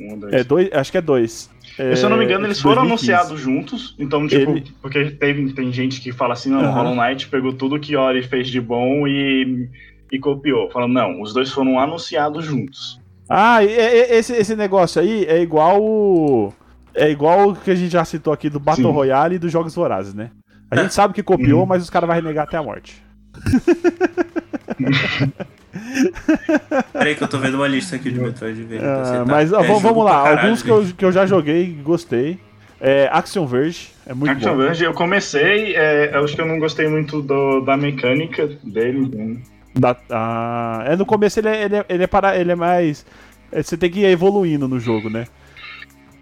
Um, 0.00 0.18
dois. 0.18 0.32
É 0.34 0.42
dois, 0.44 0.68
acho 0.72 0.90
que 0.90 0.98
é 0.98 1.02
dois. 1.02 1.50
É, 1.78 1.96
Se 1.96 2.04
eu 2.04 2.10
não 2.10 2.18
me 2.18 2.24
engano, 2.24 2.46
eles 2.46 2.60
foram 2.60 2.86
2015. 2.86 3.12
anunciados 3.12 3.40
juntos. 3.40 3.94
Então, 3.98 4.26
tipo, 4.26 4.50
Ele- 4.52 4.64
porque 4.82 5.10
teve, 5.12 5.52
tem 5.54 5.72
gente 5.72 6.00
que 6.00 6.12
fala 6.12 6.34
assim, 6.34 6.50
não, 6.50 6.60
Aham. 6.60 6.70
Hollow 6.72 6.94
Knight 6.94 7.28
pegou 7.28 7.52
tudo 7.52 7.80
que 7.80 7.96
Ori 7.96 8.22
fez 8.22 8.48
de 8.48 8.60
bom 8.60 9.06
e, 9.08 9.68
e 10.12 10.18
copiou. 10.18 10.70
Falando, 10.70 10.92
não, 10.92 11.22
os 11.22 11.32
dois 11.32 11.50
foram 11.50 11.78
anunciados 11.80 12.44
juntos. 12.44 13.00
Ah, 13.28 13.64
e- 13.64 13.68
e- 13.68 14.12
esse, 14.18 14.34
esse 14.34 14.54
negócio 14.54 15.00
aí 15.00 15.24
é 15.24 15.40
igual 15.40 15.82
o. 15.82 16.52
É 16.94 17.08
igual 17.10 17.48
o 17.50 17.56
que 17.56 17.70
a 17.70 17.74
gente 17.74 17.90
já 17.90 18.04
citou 18.04 18.34
aqui 18.34 18.50
do 18.50 18.60
Battle 18.60 18.88
Sim. 18.88 18.92
Royale 18.94 19.36
e 19.36 19.38
dos 19.38 19.50
Jogos 19.50 19.74
Vorazes, 19.74 20.12
né? 20.12 20.30
A 20.70 20.76
É. 20.76 20.82
gente 20.82 20.92
sabe 20.92 21.14
que 21.14 21.22
copiou, 21.22 21.60
Uhum. 21.60 21.66
mas 21.66 21.82
os 21.82 21.88
caras 21.88 22.06
vão 22.06 22.16
renegar 22.16 22.44
até 22.44 22.58
a 22.58 22.62
morte. 22.62 23.02
Peraí 26.92 27.14
que 27.14 27.22
eu 27.24 27.28
tô 27.28 27.38
vendo 27.38 27.54
uma 27.54 27.68
lista 27.68 27.96
aqui 27.96 28.10
de 28.10 28.20
Metroidvania. 28.20 28.80
Ah, 28.82 29.04
citar. 29.04 29.26
mas 29.26 29.52
ó, 29.52 29.60
É 29.60 29.66
vamos, 29.66 29.82
vamos 29.82 30.04
lá, 30.04 30.22
caralho, 30.22 30.40
alguns 30.40 30.62
que 30.62 30.70
eu, 30.70 30.84
que 30.96 31.04
eu 31.04 31.12
já 31.12 31.26
joguei 31.26 31.64
e 31.64 31.72
gostei. 31.82 32.38
É, 32.80 33.08
Action 33.12 33.46
Verge, 33.46 33.90
é 34.06 34.12
muito 34.12 34.32
Action 34.32 34.52
bom. 34.52 34.56
Verge, 34.62 34.84
eu 34.84 34.92
comecei, 34.92 35.76
é, 35.76 36.10
eu 36.16 36.24
acho 36.24 36.34
que 36.34 36.40
eu 36.40 36.46
não 36.46 36.58
gostei 36.58 36.88
muito 36.88 37.22
do- 37.22 37.60
da 37.60 37.76
mecânica 37.76 38.48
dele. 38.64 39.00
então, 39.06 39.36
Da- 39.74 39.96
ah, 40.10 40.82
é, 40.86 40.96
no 40.96 41.06
começo 41.06 41.38
ele 41.38 41.48
é, 41.48 41.62
ele 41.64 41.76
é, 41.76 41.84
ele 41.88 42.02
é 42.02 42.06
para, 42.08 42.36
ele 42.36 42.50
é 42.50 42.56
mais. 42.56 43.06
é, 43.52 43.62
você 43.62 43.76
tem 43.76 43.88
que 43.90 44.00
ir 44.00 44.06
evoluindo 44.06 44.66
no 44.66 44.80
jogo, 44.80 45.08
né? 45.08 45.26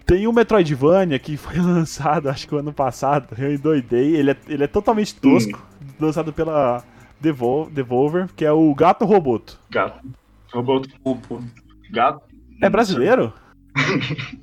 Tem 0.05 0.27
um 0.27 0.31
Metroidvania 0.33 1.17
que 1.17 1.35
foi 1.35 1.55
lançado, 1.59 2.29
acho 2.29 2.47
que 2.47 2.53
o 2.53 2.59
ano 2.59 2.71
passado, 2.73 3.29
eu 3.39 3.53
endoidei. 3.53 4.15
Ele 4.15 4.31
é, 4.31 4.35
ele 4.47 4.63
é 4.63 4.67
totalmente 4.67 5.15
tosco, 5.15 5.59
lançado 5.99 6.31
pela 6.31 6.83
Devol- 7.21 7.69
Devolver, 7.69 8.27
que 8.35 8.43
é 8.45 8.51
o 8.51 8.73
Gato 8.75 9.05
Roboto. 9.05 9.59
Gato. 9.69 9.99
Robô. 10.53 10.81
Opa. 11.03 11.39
Gato. 11.91 12.21
É 12.61 12.69
brasileiro? 12.69 13.31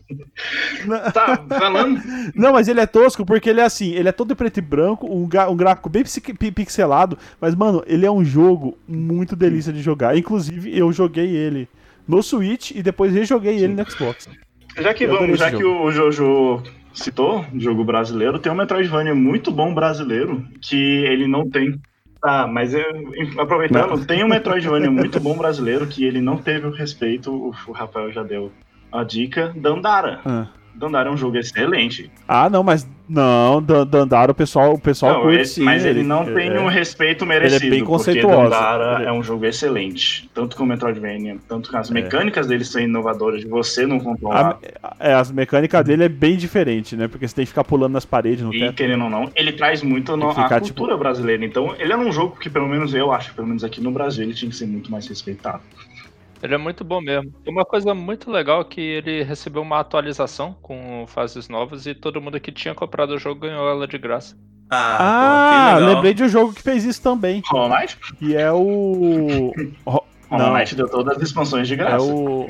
Tá, 1.12 1.36
falando. 1.58 2.00
Não, 2.34 2.52
mas 2.52 2.68
ele 2.68 2.80
é 2.80 2.86
tosco 2.86 3.26
porque 3.26 3.50
ele 3.50 3.60
é 3.60 3.64
assim, 3.64 3.92
ele 3.92 4.08
é 4.08 4.12
todo 4.12 4.34
preto 4.34 4.58
e 4.58 4.60
branco, 4.62 5.06
um, 5.06 5.24
um 5.50 5.56
gráfico 5.56 5.88
bem 5.88 6.02
pixelado, 6.54 7.18
mas, 7.40 7.54
mano, 7.54 7.82
ele 7.86 8.06
é 8.06 8.10
um 8.10 8.24
jogo 8.24 8.78
muito 8.86 9.36
delícia 9.36 9.72
de 9.72 9.82
jogar. 9.82 10.16
Inclusive, 10.16 10.76
eu 10.76 10.90
joguei 10.92 11.28
ele 11.36 11.68
no 12.06 12.22
Switch 12.22 12.70
e 12.70 12.82
depois 12.82 13.12
rejoguei 13.12 13.56
ele 13.58 13.74
no 13.74 13.90
Xbox. 13.90 14.28
Já 14.78 14.94
que, 14.94 15.04
Eu 15.04 15.18
vamos, 15.18 15.38
já 15.38 15.50
que 15.50 15.64
o 15.64 15.90
Jojo 15.90 16.62
citou, 16.94 17.44
jogo 17.56 17.84
brasileiro, 17.84 18.38
tem 18.38 18.50
um 18.50 18.54
Metroidvania 18.54 19.14
muito 19.14 19.50
bom 19.50 19.74
brasileiro 19.74 20.44
que 20.62 20.76
ele 21.04 21.26
não 21.26 21.48
tem. 21.50 21.78
Tá, 22.20 22.46
mas 22.46 22.74
eu, 22.74 22.82
aproveitando, 23.38 24.04
tem 24.04 24.24
um 24.24 24.28
Metroidvania 24.28 24.90
muito 24.90 25.20
bom 25.20 25.36
brasileiro 25.36 25.86
que 25.86 26.04
ele 26.04 26.20
não 26.20 26.36
teve 26.36 26.66
o 26.66 26.72
respeito, 26.72 27.32
o, 27.32 27.54
o 27.68 27.72
Rafael 27.72 28.10
já 28.12 28.22
deu 28.22 28.52
a 28.90 29.04
dica, 29.04 29.54
Dandara. 29.56 30.20
Ah. 30.24 30.48
Dandara 30.78 31.08
é 31.08 31.12
um 31.12 31.16
jogo 31.16 31.36
excelente. 31.36 32.10
Ah, 32.26 32.48
não, 32.48 32.62
mas 32.62 32.88
não, 33.08 33.60
Dan- 33.62 33.86
Dandara, 33.86 34.30
o 34.32 34.34
pessoal, 34.34 34.74
o 34.74 34.78
pessoal 34.80 35.14
Não, 35.14 35.20
curte 35.22 35.36
ele- 35.36 35.44
sim. 35.46 35.62
mas 35.64 35.84
ele, 35.84 36.02
não 36.02 36.24
tem 36.26 36.48
é, 36.50 36.60
o 36.60 36.68
respeito 36.68 37.24
merecido. 37.26 37.60
bem 37.70 37.80
Porque 37.80 37.84
conceituoso. 37.92 38.50
Dandara 38.50 38.96
Ele- 39.00 39.08
é 39.08 39.12
um 39.12 39.22
jogo 39.22 39.44
excelente. 39.46 40.28
Tanto 40.34 40.56
com 40.56 40.64
o 40.64 40.66
Metroidvania, 40.66 41.36
tanto 41.48 41.70
com 41.70 41.76
as 41.78 41.90
É. 41.90 41.94
mecânicas 41.94 42.46
dele 42.46 42.64
são 42.64 42.80
inovadoras, 42.80 43.40
de 43.40 43.48
você 43.48 43.86
não 43.86 43.98
controlar. 43.98 44.58
a- 44.82 44.94
é, 45.00 45.14
as 45.14 45.32
mecânicas 45.32 45.84
dele 45.84 46.04
é 46.04 46.08
bem 46.08 46.36
diferente, 46.36 46.94
né? 46.96 47.08
Porque 47.08 47.26
você 47.26 47.34
tem 47.34 47.44
que 47.44 47.48
ficar 47.50 47.64
pulando 47.64 47.92
nas 47.94 48.04
paredes 48.04 48.44
no 48.44 48.54
E 48.54 48.60
teto. 48.60 48.74
querendo 48.74 49.04
ou 49.04 49.10
não, 49.10 49.30
ele 49.34 49.52
traz 49.52 49.82
muito 49.82 50.16
no, 50.16 50.32
que 50.34 50.40
a 50.40 50.44
ficar, 50.44 50.60
cultura 50.60 50.96
brasileira. 50.96 51.44
Então, 51.44 51.74
ele 51.78 51.92
é 51.92 51.96
um 51.96 52.12
jogo 52.12 52.36
que, 52.38 52.48
pelo 52.50 52.68
menos 52.68 52.94
eu 52.94 53.10
acho, 53.10 53.34
pelo 53.34 53.46
menos 53.48 53.64
aqui 53.64 53.80
no 53.80 53.90
Brasil, 53.90 54.22
ele 54.24 54.34
tinha 54.34 54.50
que 54.50 54.56
ser 54.56 54.66
muito 54.66 54.90
mais 54.90 55.06
respeitado. 55.08 55.60
Ele 56.42 56.54
é 56.54 56.58
muito 56.58 56.84
bom 56.84 57.00
mesmo. 57.00 57.32
E 57.44 57.50
Uma 57.50 57.64
coisa 57.64 57.94
muito 57.94 58.30
legal 58.30 58.60
é 58.60 58.64
que 58.64 58.80
ele 58.80 59.22
recebeu 59.24 59.62
uma 59.62 59.80
atualização 59.80 60.56
com 60.62 61.04
fases 61.08 61.48
novas 61.48 61.84
e 61.86 61.94
todo 61.94 62.20
mundo 62.20 62.38
que 62.38 62.52
tinha 62.52 62.74
comprado 62.74 63.10
o 63.10 63.18
jogo 63.18 63.40
ganhou 63.40 63.68
ela 63.68 63.86
de 63.88 63.98
graça. 63.98 64.36
Ah, 64.70 64.98
Ah, 65.00 65.78
pô, 65.78 65.84
lembrei 65.86 66.14
de 66.14 66.22
um 66.22 66.28
jogo 66.28 66.52
que 66.52 66.62
fez 66.62 66.84
isso 66.84 67.02
também, 67.02 67.42
Hollow 67.46 67.68
Knight? 67.70 67.98
que 68.18 68.36
é 68.36 68.52
o... 68.52 69.52
Ro- 69.86 70.04
Hollow 70.30 70.46
Não, 70.48 70.54
Knight 70.54 70.76
deu 70.76 70.88
todas 70.88 71.16
as 71.16 71.22
expansões 71.22 71.66
de 71.66 71.74
é 71.74 71.76
graça. 71.78 72.04
o... 72.04 72.48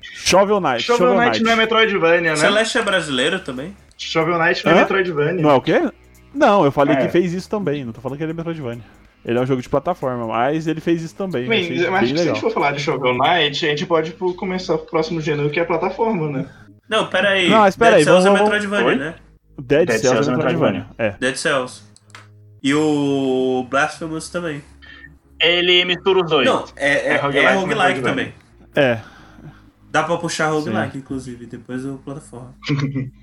Shovel 0.00 0.60
Knight. 0.60 0.82
Shovel 0.82 1.14
Knight 1.18 1.42
não 1.42 1.52
é 1.52 1.56
Metroidvania, 1.56 2.30
né? 2.30 2.36
Celeste 2.36 2.78
é 2.78 2.82
brasileiro 2.82 3.40
também? 3.40 3.74
Shovel 3.96 4.38
Knight 4.38 4.64
não 4.64 4.72
é? 4.72 4.74
Metroidvania. 4.76 5.42
Não 5.42 5.50
é 5.50 5.54
o 5.54 5.60
quê? 5.62 5.90
Não, 6.34 6.64
eu 6.64 6.72
falei 6.72 6.96
É. 6.96 7.00
que 7.02 7.08
fez 7.08 7.32
isso 7.32 7.48
também, 7.48 7.84
não 7.84 7.92
tô 7.92 8.00
falando 8.00 8.18
que 8.18 8.24
ele 8.24 8.32
é 8.32 8.34
Metroidvania. 8.34 8.84
Ele 9.24 9.38
é 9.38 9.40
um 9.40 9.46
jogo 9.46 9.62
de 9.62 9.68
plataforma, 9.68 10.26
mas 10.26 10.66
ele 10.66 10.80
fez 10.80 11.00
isso 11.02 11.14
também. 11.14 11.44
eu 11.44 11.48
Bem, 11.48 11.62
achei 11.62 11.90
mas 11.90 12.08
bem 12.08 12.16
se 12.18 12.22
a 12.28 12.32
gente 12.32 12.40
for 12.40 12.50
falar 12.52 12.72
de 12.72 12.80
Shovel 12.80 13.14
Knight, 13.14 13.64
a 13.66 13.68
gente 13.70 13.86
pode 13.86 14.12
pô, 14.12 14.34
começar 14.34 14.74
o 14.74 14.78
próximo 14.78 15.20
gênero 15.20 15.48
que 15.50 15.60
é 15.60 15.64
plataforma, 15.64 16.28
né? 16.28 16.48
Não, 16.88 17.06
pera 17.06 17.30
aí. 17.30 17.48
Não, 17.48 17.58
mas 17.60 17.76
pera 17.76 17.92
Dead 17.92 17.98
aí, 18.00 18.04
Cells 18.04 18.24
vamos- 18.24 18.40
é 18.40 18.44
vamos- 18.44 18.52
Metroidvania, 18.64 18.86
Oi? 18.88 18.96
né? 18.96 19.14
Dead, 19.60 19.86
Dead 19.86 20.00
Cells 20.00 20.08
Cells 20.24 20.28
é 20.28 20.32
é 20.32 20.36
Metroidvania. 20.36 20.86
É. 20.98 21.10
Dead 21.20 21.36
Cells. 21.36 21.82
E 22.62 22.74
o 22.74 23.66
Blasphemous 23.70 24.28
também. 24.28 24.62
Ele 25.40 25.84
mistura 25.84 26.22
os 26.24 26.30
dois. 26.30 26.46
Não, 26.46 26.64
é, 26.76 26.88
é, 26.90 27.08
É 27.08 27.08
é 27.14 27.16
roguelike, 27.16 27.54
roguelike, 27.54 27.68
Metroidvania. 28.00 28.02
também. 28.02 28.34
É. 28.74 28.98
Dá 29.90 30.02
pra 30.04 30.16
puxar 30.16 30.48
roguelike, 30.50 30.98
inclusive, 30.98 31.46
depois 31.46 31.82
do 31.82 31.98
plataforma. 32.04 32.54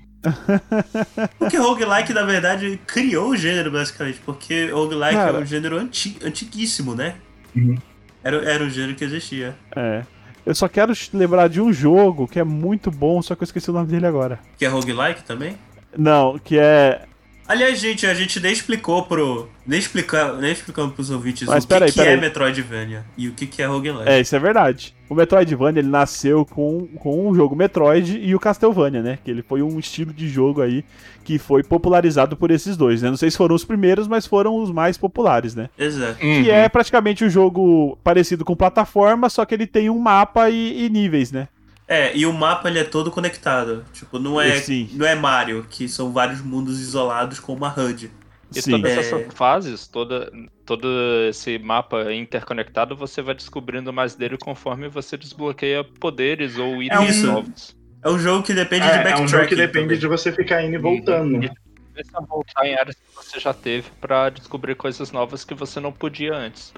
porque 1.38 1.56
roguelike, 1.56 2.12
na 2.12 2.22
verdade, 2.24 2.78
criou 2.86 3.30
o 3.30 3.36
gênero, 3.36 3.70
basicamente. 3.70 4.20
Porque 4.24 4.70
roguelike 4.70 5.14
Cara. 5.14 5.38
é 5.38 5.40
um 5.40 5.46
gênero 5.46 5.78
anti, 5.78 6.18
antiguíssimo, 6.24 6.94
né? 6.94 7.16
Uhum. 7.56 7.76
Era, 8.22 8.36
era 8.50 8.64
um 8.64 8.70
gênero 8.70 8.94
que 8.94 9.04
existia. 9.04 9.56
É. 9.74 10.04
Eu 10.44 10.54
só 10.54 10.68
quero 10.68 10.92
lembrar 11.12 11.48
de 11.48 11.60
um 11.60 11.72
jogo 11.72 12.26
que 12.26 12.38
é 12.38 12.44
muito 12.44 12.90
bom, 12.90 13.20
só 13.22 13.34
que 13.34 13.42
eu 13.42 13.46
esqueci 13.46 13.70
o 13.70 13.72
nome 13.72 13.88
dele 13.88 14.06
agora. 14.06 14.38
Que 14.58 14.64
é 14.64 14.68
roguelike 14.68 15.22
também. 15.24 15.56
Não, 15.96 16.38
que 16.38 16.58
é. 16.58 17.02
Aliás, 17.50 17.80
gente, 17.80 18.06
a 18.06 18.14
gente 18.14 18.38
nem 18.38 18.52
explicou 18.52 19.02
pro. 19.02 19.48
Nem, 19.66 19.76
explica, 19.76 20.34
nem 20.34 20.52
explicamos 20.52 20.94
pros 20.94 21.10
ouvintes 21.10 21.48
Mas 21.48 21.64
o 21.64 21.66
que, 21.66 21.74
peraí, 21.74 21.90
que 21.90 22.00
é 22.00 22.04
peraí. 22.04 22.20
Metroidvania 22.20 23.04
e 23.18 23.26
o 23.26 23.32
que, 23.32 23.44
que 23.44 23.60
é 23.60 23.66
roguelike. 23.66 24.08
É, 24.08 24.20
isso 24.20 24.36
é 24.36 24.38
verdade. 24.38 24.94
O 25.08 25.16
Metroidvania 25.16 25.80
ele 25.80 25.88
nasceu 25.88 26.44
com, 26.44 26.86
com 27.00 27.28
o 27.28 27.34
jogo 27.34 27.56
Metroid 27.56 28.20
e 28.22 28.36
o 28.36 28.38
Castlevania, 28.38 29.02
né? 29.02 29.18
Que 29.24 29.32
ele 29.32 29.42
foi 29.42 29.62
um 29.62 29.80
estilo 29.80 30.12
de 30.12 30.28
jogo 30.28 30.62
aí 30.62 30.84
que 31.24 31.40
foi 31.40 31.64
popularizado 31.64 32.36
por 32.36 32.52
esses 32.52 32.76
dois, 32.76 33.02
né? 33.02 33.10
Não 33.10 33.16
sei 33.16 33.28
se 33.28 33.36
foram 33.36 33.56
os 33.56 33.64
primeiros, 33.64 34.06
mas 34.06 34.28
foram 34.28 34.56
os 34.62 34.70
mais 34.70 34.96
populares, 34.96 35.52
né? 35.52 35.68
Exato. 35.76 36.24
Uhum. 36.24 36.44
Que 36.44 36.50
é 36.52 36.68
praticamente 36.68 37.24
um 37.24 37.28
jogo 37.28 37.98
parecido 38.04 38.44
com 38.44 38.54
plataforma, 38.54 39.28
só 39.28 39.44
que 39.44 39.56
ele 39.56 39.66
tem 39.66 39.90
um 39.90 39.98
mapa 39.98 40.48
e, 40.50 40.84
e 40.84 40.88
níveis, 40.88 41.32
né? 41.32 41.48
É, 41.92 42.16
e 42.16 42.24
o 42.24 42.32
mapa 42.32 42.68
ele 42.68 42.78
é 42.78 42.84
todo 42.84 43.10
conectado. 43.10 43.84
Tipo, 43.92 44.18
não 44.20 44.40
é, 44.40 44.60
Sim. 44.60 44.88
não 44.92 45.04
é 45.04 45.14
Mario, 45.16 45.66
que 45.68 45.88
são 45.88 46.12
vários 46.12 46.40
mundos 46.40 46.78
isolados 46.80 47.40
com 47.40 47.52
uma 47.52 47.68
HUD. 47.76 48.10
E 48.54 48.62
Sim. 48.62 48.70
todas 48.72 48.92
É. 48.92 49.00
essas 49.00 49.34
fases, 49.34 49.88
toda, 49.88 50.30
todo 50.64 50.88
esse 51.28 51.58
mapa 51.58 52.12
interconectado, 52.12 52.94
você 52.96 53.20
vai 53.20 53.34
descobrindo 53.34 53.92
mais 53.92 54.14
dele 54.14 54.38
conforme 54.38 54.88
você 54.88 55.16
desbloqueia 55.16 55.82
poderes 55.82 56.56
ou 56.58 56.80
itens 56.80 57.16
isso. 57.16 57.26
novos. 57.26 57.76
É 58.04 58.08
um 58.08 58.18
jogo 58.18 58.44
que 58.44 58.54
depende 58.54 58.86
de 58.86 58.88
É, 58.92 58.94
é 58.94 58.96
backtracking. 58.98 59.24
um 59.24 59.28
jogo 59.28 59.46
que 59.48 59.56
depende 59.56 59.84
também. 59.86 59.98
de 59.98 60.06
você 60.06 60.32
ficar 60.32 60.62
indo 60.64 60.74
e 60.74 60.78
voltando. 60.78 61.44
E 61.44 61.48
começa 61.48 62.10
a 62.14 62.20
voltar 62.20 62.66
em 62.66 62.74
áreas 62.76 62.96
que 62.96 63.14
você 63.16 63.38
já 63.40 63.52
teve 63.52 63.88
pra 64.00 64.30
descobrir 64.30 64.74
coisas 64.76 65.10
novas 65.12 65.44
que 65.44 65.54
você 65.54 65.80
não 65.80 65.92
podia 65.92 66.34
antes. 66.34 66.72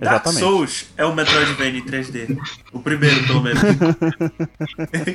Dark 0.00 0.26
Exatamente. 0.26 0.38
Souls 0.40 0.86
é 0.96 1.04
o 1.04 1.12
Metroidvania 1.14 1.80
em 1.80 1.84
3D. 1.84 2.38
O 2.72 2.78
primeiro, 2.80 3.26
pelo 3.26 3.42
menos. 3.42 3.60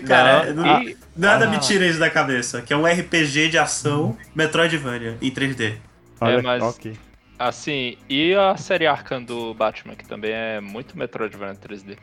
Cara, 0.07 0.53
não- 0.53 0.83
e 0.83 0.97
nada 1.15 1.45
Ah. 1.45 1.49
me 1.49 1.59
tira 1.59 1.85
isso 1.87 1.99
da 1.99 2.09
cabeça. 2.09 2.61
Que 2.61 2.73
é 2.73 2.77
um 2.77 2.85
RPG 2.85 3.49
de 3.49 3.57
ação 3.57 4.17
Metroidvania 4.35 5.17
em 5.21 5.31
3D. 5.31 5.75
Olha, 6.19 6.33
É, 6.37 6.41
mas- 6.41 6.63
ok. 6.63 6.97
assim, 7.39 7.97
e 8.09 8.33
a 8.33 8.55
série 8.57 8.85
Arkham 8.87 9.23
do 9.23 9.53
Batman, 9.53 9.95
que 9.95 10.05
também 10.05 10.31
é 10.31 10.59
muito 10.59 10.97
Metroidvania 10.97 11.55
3D. 11.55 11.97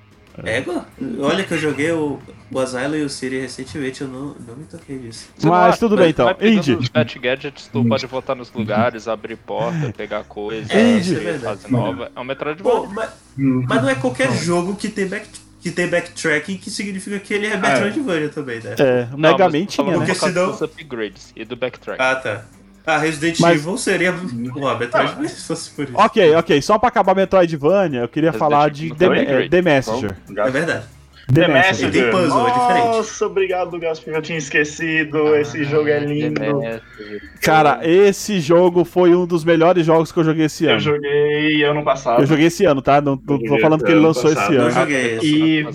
Égua? 0.44 0.86
Olha 1.20 1.44
que 1.44 1.52
eu 1.52 1.58
joguei 1.58 1.90
o, 1.92 2.18
o 2.50 2.58
Asylum 2.58 2.94
e 2.96 3.02
o 3.02 3.10
Siri 3.10 3.40
recentemente, 3.40 4.00
eu 4.02 4.08
não, 4.08 4.34
não 4.46 4.56
me 4.56 4.64
toquei 4.64 4.98
disso. 4.98 5.28
Mas 5.42 5.78
tudo 5.78 5.96
bem 5.96 6.10
então. 6.10 6.34
Indy. 6.40 6.74
Os 6.74 6.88
Bat 6.88 7.18
Gadgets, 7.18 7.68
tu 7.72 7.84
pode 7.84 8.06
voltar 8.06 8.34
nos 8.34 8.50
lugares, 8.52 9.06
abrir 9.08 9.36
porta, 9.36 9.92
pegar 9.96 10.24
coisa, 10.24 10.72
É, 10.72 10.92
isso 10.98 11.12
é 11.12 11.14
fazer 11.16 11.24
verdade. 11.24 11.60
fase 11.62 11.72
nova. 11.72 12.10
É 12.14 12.20
um 12.20 12.24
Metroidvania. 12.24 12.80
Pô, 12.80 12.86
mas, 12.86 13.10
mas 13.36 13.82
não 13.82 13.88
é 13.88 13.94
qualquer 13.96 14.32
jogo 14.32 14.76
que 14.76 14.88
tem, 14.88 15.06
back, 15.06 15.26
que 15.60 15.70
tem 15.70 15.88
backtracking 15.88 16.56
que 16.56 16.70
significa 16.70 17.18
que 17.18 17.34
ele 17.34 17.46
é 17.46 17.56
Metroidvania 17.56 18.28
também, 18.30 18.60
né? 18.60 18.74
É, 18.78 19.08
o 19.08 19.18
Não, 19.18 19.18
Mega 19.18 19.44
mas 19.44 19.52
Man 19.52 19.60
tô 19.60 19.66
tinha, 19.66 19.84
falando 19.84 20.00
né? 20.00 20.06
Porque 20.06 20.18
senão- 20.20 20.50
dos 20.52 20.62
upgrades 20.62 21.32
e 21.36 21.44
do 21.44 21.56
backtrack. 21.56 22.00
Ah, 22.00 22.14
tá. 22.16 22.44
Ah, 22.86 22.98
Resident 22.98 23.38
Mas- 23.40 23.60
Evil 23.60 23.76
seria 23.78 24.12
uma 24.12 24.74
Metroidvania 24.76 25.28
se 25.28 25.46
fosse 25.46 25.70
por 25.70 25.84
isso. 25.84 25.92
Ok, 25.96 26.34
ok. 26.34 26.62
Só 26.62 26.78
pra 26.78 26.88
acabar 26.88 27.14
Metroidvania, 27.14 28.00
eu 28.00 28.08
queria 28.08 28.30
Resident 28.30 28.50
falar 28.50 28.70
de 28.70 28.94
The, 28.94 29.06
upgrade. 29.06 29.48
The 29.50 29.62
Messenger. 29.62 30.16
É 30.36 30.50
verdade. 30.50 30.84
The 31.32 31.42
The 31.42 31.48
Messenger. 31.48 31.86
Messenger. 31.86 31.92
Tem 31.92 32.10
puzzle, 32.10 32.48
é 32.48 32.50
diferente. 32.50 32.86
Nossa, 32.96 33.26
obrigado, 33.26 33.78
Gasper. 33.78 34.14
Eu 34.14 34.22
tinha 34.22 34.38
esquecido. 34.38 35.36
Esse 35.36 35.62
jogo 35.62 35.88
é 35.88 36.00
lindo. 36.00 36.40
Cara, 37.40 37.80
esse 37.86 38.40
jogo 38.40 38.84
foi 38.84 39.14
um 39.14 39.26
dos 39.26 39.44
melhores 39.44 39.86
jogos 39.86 40.10
que 40.10 40.18
eu 40.18 40.24
joguei 40.24 40.46
esse 40.46 40.64
Eu 40.64 40.72
ano. 40.72 40.80
joguei 40.80 41.62
ano 41.62 41.84
passado. 41.84 42.22
Eu 42.22 42.26
joguei 42.26 42.46
esse 42.46 42.64
ano, 42.64 42.82
tá? 42.82 43.00
Não, 43.00 43.12
não 43.12 43.18
tô 43.18 43.34
joguei 43.46 43.60
falando 43.60 43.84
que 43.84 43.90
ele 43.92 44.00
lançou 44.00 44.24
passado. 44.34 44.44
esse 44.50 44.54
Eu 44.56 44.62
ano. 44.62 44.70
joguei 44.72 45.16
esse. 45.18 45.26
E 45.26 45.66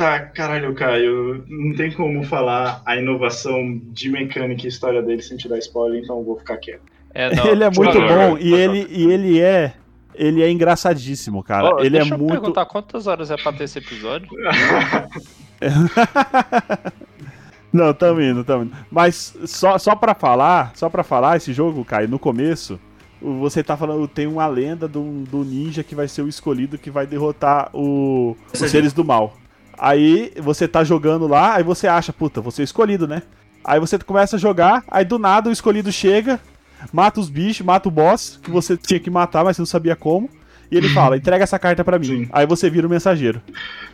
tá, 0.00 0.18
caralho, 0.18 0.74
Caio, 0.74 1.44
não 1.46 1.76
tem 1.76 1.92
como 1.92 2.24
falar 2.24 2.80
a 2.86 2.96
inovação 2.96 3.78
de 3.92 4.08
mecânica 4.08 4.64
e 4.64 4.68
história 4.68 5.02
dele 5.02 5.20
sem 5.20 5.36
te 5.36 5.46
dar 5.46 5.58
spoiler, 5.58 6.02
então 6.02 6.16
eu 6.16 6.24
vou 6.24 6.38
ficar 6.38 6.56
quieto. 6.56 6.80
É, 7.12 7.28
não, 7.36 7.46
Ele 7.46 7.64
é 7.64 7.70
muito 7.70 8.00
bom 8.00 8.38
e 8.38 8.54
ele, 8.54 8.86
e 8.88 9.12
ele 9.12 9.38
é. 9.40 9.74
Ele 10.14 10.42
é 10.42 10.50
engraçadíssimo, 10.50 11.42
cara. 11.42 11.76
Ô, 11.76 11.80
ele 11.80 11.96
é 11.96 12.00
deixa 12.00 12.14
eu 12.14 12.18
muito. 12.18 12.32
perguntar 12.32 12.64
quantas 12.66 13.06
horas 13.06 13.30
é 13.30 13.36
pra 13.36 13.52
ter 13.52 13.64
esse 13.64 13.78
episódio? 13.78 14.28
Não, 17.72 17.94
tamo 17.94 18.20
indo, 18.20 18.42
tamo 18.42 18.64
indo. 18.64 18.76
Mas 18.90 19.36
só, 19.44 19.78
só 19.78 19.94
pra 19.94 20.12
falar, 20.12 20.72
só 20.74 20.90
pra 20.90 21.04
falar, 21.04 21.36
esse 21.36 21.52
jogo, 21.52 21.84
Caio, 21.84 22.08
no 22.08 22.18
começo, 22.18 22.80
você 23.22 23.62
tá 23.62 23.76
falando, 23.76 24.08
tem 24.08 24.26
uma 24.26 24.48
lenda 24.48 24.88
do, 24.88 25.22
do 25.24 25.44
ninja 25.44 25.84
que 25.84 25.94
vai 25.94 26.08
ser 26.08 26.22
o 26.22 26.28
escolhido 26.28 26.76
que 26.76 26.90
vai 26.90 27.06
derrotar 27.06 27.70
o, 27.72 28.36
os 28.52 28.58
seres 28.58 28.92
do 28.92 29.04
mal. 29.04 29.36
Aí 29.82 30.30
você 30.36 30.68
tá 30.68 30.84
jogando 30.84 31.26
lá, 31.26 31.54
aí 31.56 31.62
você 31.62 31.86
acha, 31.88 32.12
puta, 32.12 32.40
você 32.40 32.60
é 32.60 32.64
escolhido, 32.64 33.08
né? 33.08 33.22
Aí 33.64 33.80
você 33.80 33.98
começa 33.98 34.36
a 34.36 34.38
jogar, 34.38 34.84
aí 34.88 35.04
do 35.06 35.18
nada 35.18 35.48
o 35.48 35.52
escolhido 35.52 35.90
chega, 35.90 36.38
mata 36.92 37.18
os 37.18 37.30
bichos, 37.30 37.64
mata 37.64 37.88
o 37.88 37.90
boss, 37.90 38.38
que 38.42 38.50
você 38.50 38.76
tinha 38.76 39.00
que 39.00 39.08
matar, 39.10 39.42
mas 39.44 39.56
você 39.56 39.62
não 39.62 39.66
sabia 39.66 39.96
como. 39.96 40.28
E 40.70 40.76
ele 40.76 40.88
fala, 40.90 41.16
entrega 41.16 41.42
essa 41.42 41.58
carta 41.58 41.82
pra 41.82 41.98
mim. 41.98 42.06
Sim. 42.06 42.28
Aí 42.30 42.46
você 42.46 42.68
vira 42.70 42.86
o 42.86 42.90
mensageiro. 42.90 43.40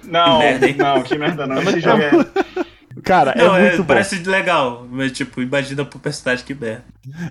Não, 0.05 0.41
Que 0.41 0.45
merda, 0.61 0.85
não, 0.95 1.03
que 1.03 1.19
merda 1.19 1.47
não. 1.47 1.63
Esse 1.63 1.81
jogo 1.81 2.03
é. 2.03 2.11
Cara, 3.03 3.35
Não, 3.37 3.55
é 3.55 3.61
é, 3.61 3.63
muito 3.69 3.79
bom. 3.83 3.89
parece 3.89 4.17
legal, 4.25 4.87
mas 4.91 5.13
tipo, 5.13 5.41
imagina 5.43 5.85
pro 5.85 5.99
personagem 5.99 6.45
que 6.45 6.55
merda. 6.55 6.83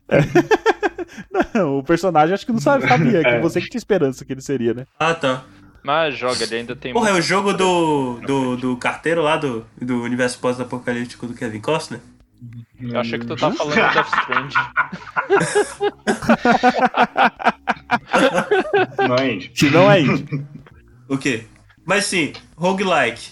o 1.68 1.84
personagem 1.84 2.34
acho 2.34 2.45
que 2.45 2.51
não 2.51 2.60
sabe- 2.60 2.88
sabia, 2.88 3.22
que 3.22 3.28
É. 3.28 3.39
você 3.39 3.60
que 3.62 3.70
tinha 3.70 3.80
esperança 3.80 4.24
que 4.24 4.32
ele 4.34 4.41
seria, 4.41 4.74
né? 4.74 4.86
Ah, 4.99 5.14
tá. 5.14 5.43
Mas 5.86 6.18
joga, 6.18 6.44
ele 6.44 6.56
ainda 6.56 6.76
tem 6.76 6.92
Porra, 6.94 7.12
é 7.12 7.14
o 7.14 7.22
jogo 7.22 7.54
do, 7.54 8.20
do, 8.26 8.58
do 8.58 8.76
carteiro 8.78 9.22
lá 9.22 9.38
do, 9.38 9.64
do 9.80 10.02
universo 10.02 10.40
pós-apocalíptico 10.40 11.28
do 11.28 11.36
Kevin 11.36 11.62
Costner? 11.62 12.00
Eu 12.82 13.00
achei 13.00 13.20
que 13.20 13.26
tu 13.28 13.36
tá 13.36 13.52
falando 13.52 13.76
do 13.76 13.94
Death 13.94 14.08
Stranding. 14.08 14.56
Não 19.08 19.16
é 19.16 19.34
indie. 19.34 19.70
Não 19.70 19.92
é 19.92 20.02
indie. 20.02 20.26
O 21.08 21.20
quê? 21.20 21.44
Mas 21.86 22.06
sim, 22.06 22.34
roguelike. 22.58 23.30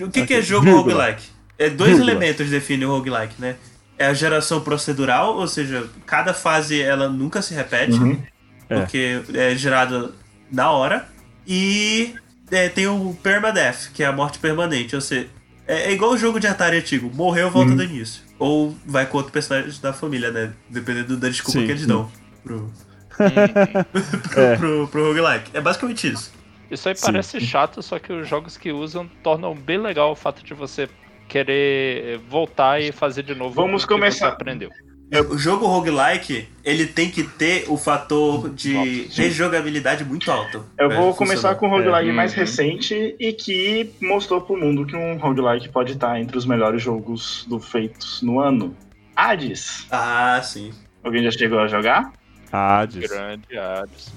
O 0.00 0.10
que, 0.10 0.24
que 0.26 0.32
é 0.32 0.40
jogo 0.40 0.64
vírgula. 0.64 0.94
roguelike? 0.94 1.28
É, 1.58 1.68
dois 1.68 1.90
Vírgula. 1.90 2.10
elementos 2.12 2.48
definem 2.48 2.88
o 2.88 2.90
roguelike, 2.92 3.34
né? 3.38 3.56
É 3.98 4.06
a 4.06 4.14
geração 4.14 4.62
procedural, 4.62 5.36
ou 5.36 5.46
seja, 5.46 5.86
cada 6.06 6.32
fase 6.32 6.80
ela 6.80 7.10
nunca 7.10 7.42
se 7.42 7.52
repete, 7.52 7.92
Uhum. 7.92 8.18
É. 8.70 8.80
porque 8.80 9.20
é 9.34 9.54
gerada 9.54 10.12
na 10.50 10.70
hora. 10.70 11.06
E 11.46 12.14
é, 12.50 12.68
tem 12.68 12.86
o 12.86 13.16
permadeath, 13.22 13.90
que 13.92 14.02
é 14.02 14.06
a 14.06 14.12
morte 14.12 14.38
permanente, 14.38 14.94
ou 14.94 15.00
seja, 15.00 15.28
é, 15.66 15.84
é 15.84 15.92
igual 15.92 16.12
o 16.12 16.18
jogo 16.18 16.38
de 16.40 16.46
Atari 16.46 16.78
antigo, 16.78 17.10
morreu, 17.14 17.50
volta 17.50 17.74
do 17.74 17.82
início. 17.82 18.22
Ou 18.38 18.76
vai 18.84 19.06
com 19.06 19.18
outro 19.18 19.32
personagem 19.32 19.80
da 19.80 19.92
família, 19.92 20.30
né? 20.30 20.52
Dependendo 20.68 21.16
da 21.16 21.28
desculpa 21.28 21.60
Sim, 21.60 21.66
que 21.66 21.70
eles 21.72 21.82
sim. 21.82 21.88
dão 21.88 22.10
pro, 22.42 22.56
Uhum. 22.56 22.72
pro, 24.30 24.40
É. 24.40 24.56
pro, 24.56 24.88
pro 24.88 25.06
roguelike. 25.08 25.50
É 25.54 25.60
basicamente 25.60 26.10
isso. 26.12 26.32
Isso 26.70 26.88
aí 26.88 26.96
Sim. 26.96 27.02
parece 27.06 27.40
chato, 27.40 27.82
só 27.82 27.98
que 27.98 28.12
os 28.12 28.26
jogos 28.28 28.56
que 28.56 28.72
usam 28.72 29.06
tornam 29.22 29.54
bem 29.54 29.78
legal 29.78 30.12
o 30.12 30.16
fato 30.16 30.42
de 30.42 30.54
você 30.54 30.88
querer 31.28 32.18
voltar 32.28 32.80
e 32.80 32.90
fazer 32.92 33.22
de 33.22 33.34
novo 33.34 33.54
Vamos 33.54 33.84
o 33.84 33.86
que 33.86 33.92
começar. 33.94 34.28
você 34.28 34.34
aprendeu. 34.34 34.70
O 35.30 35.36
jogo 35.36 35.66
roguelike, 35.66 36.48
ele 36.64 36.86
tem 36.86 37.10
que 37.10 37.22
ter 37.22 37.66
o 37.68 37.76
fator 37.76 38.48
de 38.48 39.08
rejogabilidade 39.14 40.04
muito 40.04 40.30
alto. 40.30 40.64
Eu 40.78 40.88
vou 40.88 41.12
começar 41.14 41.54
funcionar. 41.54 41.54
com 41.56 41.66
o 41.66 41.70
roguelike 41.70 42.08
É. 42.08 42.12
mais 42.12 42.32
Uhum. 42.32 42.38
recente 42.38 43.14
e 43.20 43.32
que 43.34 43.90
mostrou 44.00 44.40
pro 44.40 44.56
mundo 44.56 44.86
que 44.86 44.96
um 44.96 45.18
roguelike 45.18 45.68
pode 45.68 45.92
estar 45.92 46.18
entre 46.18 46.38
os 46.38 46.46
melhores 46.46 46.80
jogos 46.82 47.44
do 47.46 47.60
feitos 47.60 48.22
no 48.22 48.40
ano. 48.40 48.74
Hades. 49.14 49.86
Ah, 49.90 50.40
sim. 50.42 50.72
Alguém 51.04 51.22
já 51.24 51.30
chegou 51.30 51.58
a 51.58 51.66
jogar? 51.68 52.12
Hades. 52.50 53.10
Grande 53.10 53.58
Hades. 53.58 54.12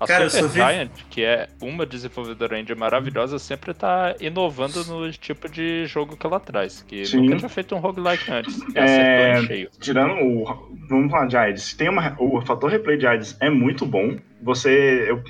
A 0.00 0.06
Cara, 0.06 0.30
Super 0.30 0.48
vi- 0.48 0.54
Giant, 0.60 0.90
que 1.10 1.24
é 1.24 1.48
uma 1.60 1.84
desenvolvedora 1.84 2.58
indie 2.58 2.74
maravilhosa, 2.74 3.38
sempre 3.38 3.74
tá 3.74 4.14
inovando 4.20 4.84
no 4.84 5.10
tipo 5.10 5.48
de 5.48 5.86
jogo 5.86 6.16
que 6.16 6.24
ela 6.24 6.38
traz. 6.38 6.82
Que 6.82 7.04
Sim. 7.04 7.22
nunca 7.22 7.36
tinha 7.36 7.48
feito 7.48 7.74
um 7.74 7.78
roguelike 7.78 8.30
antes. 8.30 8.60
É, 8.76 9.40
em 9.40 9.46
cheio. 9.46 9.70
Tirando 9.80 10.12
o. 10.22 10.44
Vamos 10.88 11.10
falar 11.10 11.26
de 11.26 11.36
Hades. 11.36 11.74
Tem 11.74 11.88
uma, 11.88 12.14
o 12.20 12.40
fator 12.42 12.70
replay 12.70 12.96
de 12.96 13.06
Hades 13.06 13.36
é 13.40 13.50
muito 13.50 13.84
bom. 13.84 14.16
Você. 14.42 15.06
Eu, 15.10 15.20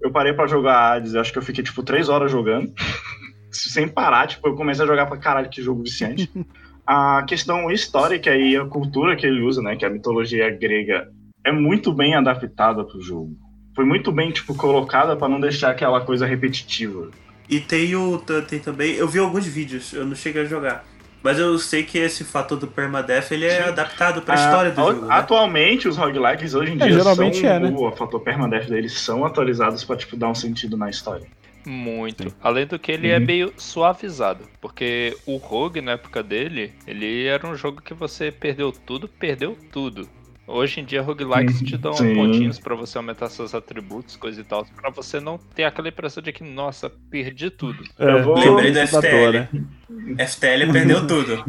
eu 0.00 0.10
parei 0.12 0.32
pra 0.32 0.46
jogar 0.46 1.04
eu 1.04 1.20
acho 1.20 1.32
que 1.32 1.38
eu 1.38 1.42
fiquei 1.42 1.64
tipo 1.64 1.82
3 1.82 2.08
horas 2.08 2.30
jogando. 2.30 2.72
sem 3.50 3.86
parar, 3.86 4.26
tipo, 4.28 4.48
eu 4.48 4.54
comecei 4.54 4.84
a 4.84 4.88
jogar 4.88 5.06
pra 5.06 5.18
caralho, 5.18 5.50
que 5.50 5.60
jogo 5.60 5.82
viciante. 5.82 6.30
a 6.86 7.22
questão 7.28 7.70
histórica 7.70 8.34
e 8.34 8.56
a 8.56 8.64
cultura 8.64 9.14
que 9.16 9.26
ele 9.26 9.42
usa, 9.42 9.60
né? 9.60 9.76
Que 9.76 9.84
é 9.84 9.88
a 9.88 9.90
mitologia 9.90 10.48
grega, 10.50 11.08
é 11.44 11.52
muito 11.52 11.92
bem 11.92 12.14
adaptada 12.14 12.84
pro 12.84 13.00
jogo. 13.00 13.36
Foi 13.74 13.84
muito 13.84 14.12
bem, 14.12 14.30
tipo, 14.30 14.54
colocada 14.54 15.16
pra 15.16 15.28
não 15.28 15.40
deixar 15.40 15.70
aquela 15.70 16.00
coisa 16.00 16.26
repetitiva. 16.26 17.10
E 17.48 17.58
tem 17.60 17.94
o. 17.96 18.18
Tem 18.48 18.58
também. 18.58 18.94
Eu 18.94 19.08
vi 19.08 19.18
alguns 19.18 19.46
vídeos, 19.46 19.92
eu 19.92 20.04
não 20.04 20.14
cheguei 20.14 20.42
a 20.42 20.44
jogar. 20.44 20.84
Mas 21.22 21.38
eu 21.38 21.56
sei 21.58 21.84
que 21.84 21.98
esse 21.98 22.24
fator 22.24 22.58
do 22.58 22.66
permadeath 22.66 23.30
ele 23.30 23.44
é 23.46 23.62
Sim. 23.62 23.68
adaptado 23.68 24.22
pra 24.22 24.34
Ah, 24.34 24.36
história 24.36 24.70
do 24.72 24.80
a- 24.80 24.84
jogo. 24.92 25.06
Né? 25.06 25.14
Atualmente, 25.14 25.86
os 25.86 25.96
roguelikes 25.96 26.52
hoje 26.54 26.72
em 26.72 26.74
É, 26.82 26.86
dia 26.86 26.92
geralmente 26.98 27.38
são, 27.40 27.48
é, 27.50 27.60
né? 27.60 27.72
o 27.76 27.92
fator 27.92 28.20
permadeath 28.20 28.66
deles 28.68 28.92
são 28.98 29.24
atualizados 29.24 29.84
pra, 29.84 29.96
tipo, 29.96 30.16
dar 30.16 30.28
um 30.28 30.34
sentido 30.34 30.76
na 30.76 30.90
história. 30.90 31.26
Muito. 31.64 32.24
Sim. 32.24 32.34
Além 32.42 32.66
do 32.66 32.76
que 32.76 32.90
ele 32.90 33.08
é 33.08 33.18
Uhum. 33.18 33.24
meio 33.24 33.52
suavizado. 33.56 34.44
Porque 34.60 35.16
o 35.24 35.36
Rogue, 35.36 35.80
na 35.80 35.92
época 35.92 36.22
dele, 36.24 36.72
ele 36.88 37.24
era 37.26 37.46
um 37.46 37.54
jogo 37.54 37.80
que 37.80 37.94
você 37.94 38.32
perdeu 38.32 38.72
tudo, 38.72 39.06
perdeu 39.06 39.56
tudo. 39.70 40.08
Hoje 40.46 40.80
em 40.80 40.84
dia, 40.84 41.00
roguelikes 41.00 41.60
te 41.60 41.76
dão 41.76 41.92
Sim. 41.92 42.14
pontinhos 42.14 42.58
pra 42.58 42.74
você 42.74 42.98
aumentar 42.98 43.28
seus 43.28 43.54
atributos, 43.54 44.16
coisa 44.16 44.40
e 44.40 44.44
tal, 44.44 44.66
pra 44.76 44.90
você 44.90 45.20
não 45.20 45.38
ter 45.38 45.64
aquela 45.64 45.88
impressão 45.88 46.22
de 46.22 46.32
que, 46.32 46.42
nossa, 46.42 46.90
perdi 47.10 47.48
tudo. 47.48 47.82
Eu 47.98 48.22
vou- 48.24 48.34
Lembrei 48.38 48.72
do 48.72 48.78
FTL. 48.80 49.10
dor, 49.10 49.32
né? 49.32 49.48
FTL 50.26 50.72
perdeu 50.72 51.06
tudo. 51.06 51.44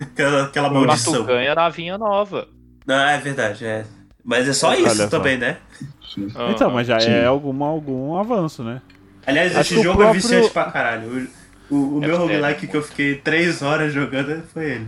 aquela, 0.00 0.44
aquela 0.44 0.70
Mas 0.70 1.04
tu 1.04 1.10
maldição. 1.10 1.24
ganha 1.26 1.54
navinha 1.54 1.98
nova. 1.98 2.48
Não, 2.86 2.94
é 3.08 3.18
verdade, 3.18 3.64
é. 3.66 3.84
Mas 4.24 4.48
é 4.48 4.54
só 4.54 4.70
Olha 4.70 4.86
isso 4.86 4.96
só. 4.96 5.08
também, 5.08 5.36
né? 5.36 5.58
Então, 6.50 6.70
mas 6.70 6.86
já 6.86 6.98
Sim. 6.98 7.10
é 7.10 7.26
algum, 7.26 7.62
algum 7.62 8.16
avanço, 8.16 8.64
né? 8.64 8.80
Aliás, 9.26 9.54
Acho 9.56 9.74
esse 9.74 9.82
jogo 9.82 10.00
é 10.00 10.04
próprio- 10.04 10.22
viciante 10.22 10.50
pra 10.50 10.64
caralho. 10.70 11.28
O, 11.70 11.74
o, 11.74 11.96
o 11.96 12.00
meu 12.00 12.10
FTL. 12.16 12.18
roguelike 12.22 12.66
que 12.68 12.76
eu 12.76 12.82
fiquei 12.82 13.16
3 13.16 13.60
horas 13.62 13.92
jogando 13.92 14.42
foi 14.48 14.64
ele. 14.72 14.86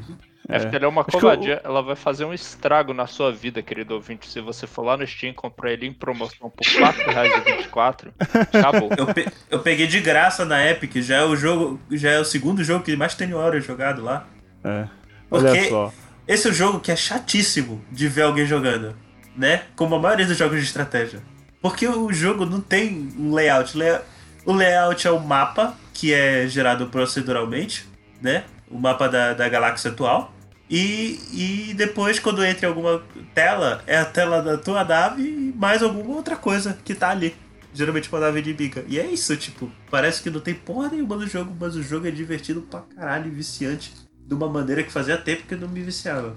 É. 0.49 0.59
FTL 0.61 0.85
é 0.85 0.89
uma 0.89 1.01
Acho 1.03 1.07
que 1.11 1.13
covardia, 1.19 1.61
ela 1.65 1.83
vai 1.83 1.97
fazer 1.97 2.25
um 2.25 2.33
estrago 2.33 2.95
na 2.95 3.07
sua 3.07 3.33
vida, 3.33 3.63
querido 3.63 3.95
ouvinte. 3.95 4.29
Se 4.29 4.41
você 4.41 4.67
for 4.67 4.83
lá 4.85 4.97
no 4.97 5.07
Steam 5.07 5.31
e 5.31 5.35
comprar 5.35 5.73
ele 5.73 5.87
em 5.87 5.93
promoção 5.93 6.49
por 6.51 6.65
R$ 6.65 6.81
4,24, 6.81 8.13
acabou. 8.53 8.91
Eu, 8.97 9.07
pe- 9.07 9.27
eu 9.51 9.59
peguei 9.61 9.87
de 9.87 10.01
graça 10.01 10.45
na 10.45 10.65
Epic, 10.71 10.97
já 11.03 11.17
é 11.19 11.25
o 11.25 11.35
jogo, 11.37 11.81
já 11.91 12.11
é 12.13 12.19
o 12.21 12.25
segundo 12.25 12.63
jogo 12.63 12.85
que 12.85 12.97
mais 12.97 13.15
tenho 13.15 13.37
horas 13.37 13.65
jogado 13.65 14.03
lá. 14.03 14.27
É. 14.65 14.87
Olha 15.31 15.49
Porque 15.51 15.69
só. 15.69 15.93
esse 16.29 16.47
é 16.47 16.51
um 16.51 16.55
jogo 16.55 16.81
que 16.81 16.93
é 16.93 16.97
chatíssimo 16.97 17.85
de 17.91 18.07
ver 18.09 18.23
alguém 18.23 18.47
jogando, 18.47 18.95
né? 19.37 19.63
Como 19.75 19.95
a 19.95 19.99
maioria 19.99 20.27
dos 20.27 20.37
jogos 20.37 20.59
de 20.61 20.65
estratégia. 20.65 21.21
Porque 21.61 21.87
o 21.89 22.13
jogo 22.13 22.47
não 22.47 22.61
tem 22.61 23.13
um 23.19 23.35
layout. 23.35 23.77
Lay- 23.77 24.01
O 24.45 24.53
layout 24.53 25.07
é 25.07 25.11
o 25.11 25.19
mapa, 25.19 25.75
que 25.93 26.13
é 26.15 26.47
gerado 26.47 26.87
proceduralmente, 26.87 27.85
né? 28.23 28.45
O 28.71 28.79
mapa 28.79 29.09
da, 29.09 29.33
da 29.33 29.49
galáxia 29.49 29.91
atual. 29.91 30.33
E, 30.69 31.21
e 31.33 31.75
depois, 31.75 32.19
quando 32.19 32.45
entra 32.45 32.67
em 32.67 32.69
alguma 32.69 33.03
tela, 33.35 33.83
é 33.87 33.97
a 33.97 34.05
tela 34.05 34.43
da 34.43 34.59
tua 34.59 34.85
nave 34.85 35.23
e 35.23 35.55
mais 35.57 35.83
alguma 35.83 36.17
outra 36.17 36.37
coisa 36.37 36.77
que 36.85 36.95
tá 36.95 37.11
ali. 37.11 37.35
Geralmente 37.73 38.09
uma 38.09 38.21
nave 38.21 38.41
inimiga. 38.41 38.85
E 38.89 38.99
é 38.99 39.07
isso, 39.07 39.37
tipo, 39.37 39.71
parece 39.91 40.23
que 40.23 40.31
não 40.31 40.41
tem 40.41 40.55
porra 40.55 40.89
nenhuma 40.89 41.17
no 41.17 41.27
jogo, 41.27 41.55
mas 41.59 41.77
o 41.77 41.83
jogo 41.83 42.09
é 42.09 42.11
divertido 42.11 42.63
pra 42.63 42.81
caralho 42.81 43.31
viciante. 43.31 43.93
De 44.27 44.35
uma 44.35 44.49
maneira 44.49 44.83
que 44.83 44.91
fazia 44.91 45.17
tempo 45.17 45.45
que 45.47 45.55
eu 45.55 45.59
não 45.59 45.69
me 45.69 45.81
viciava. 45.83 46.37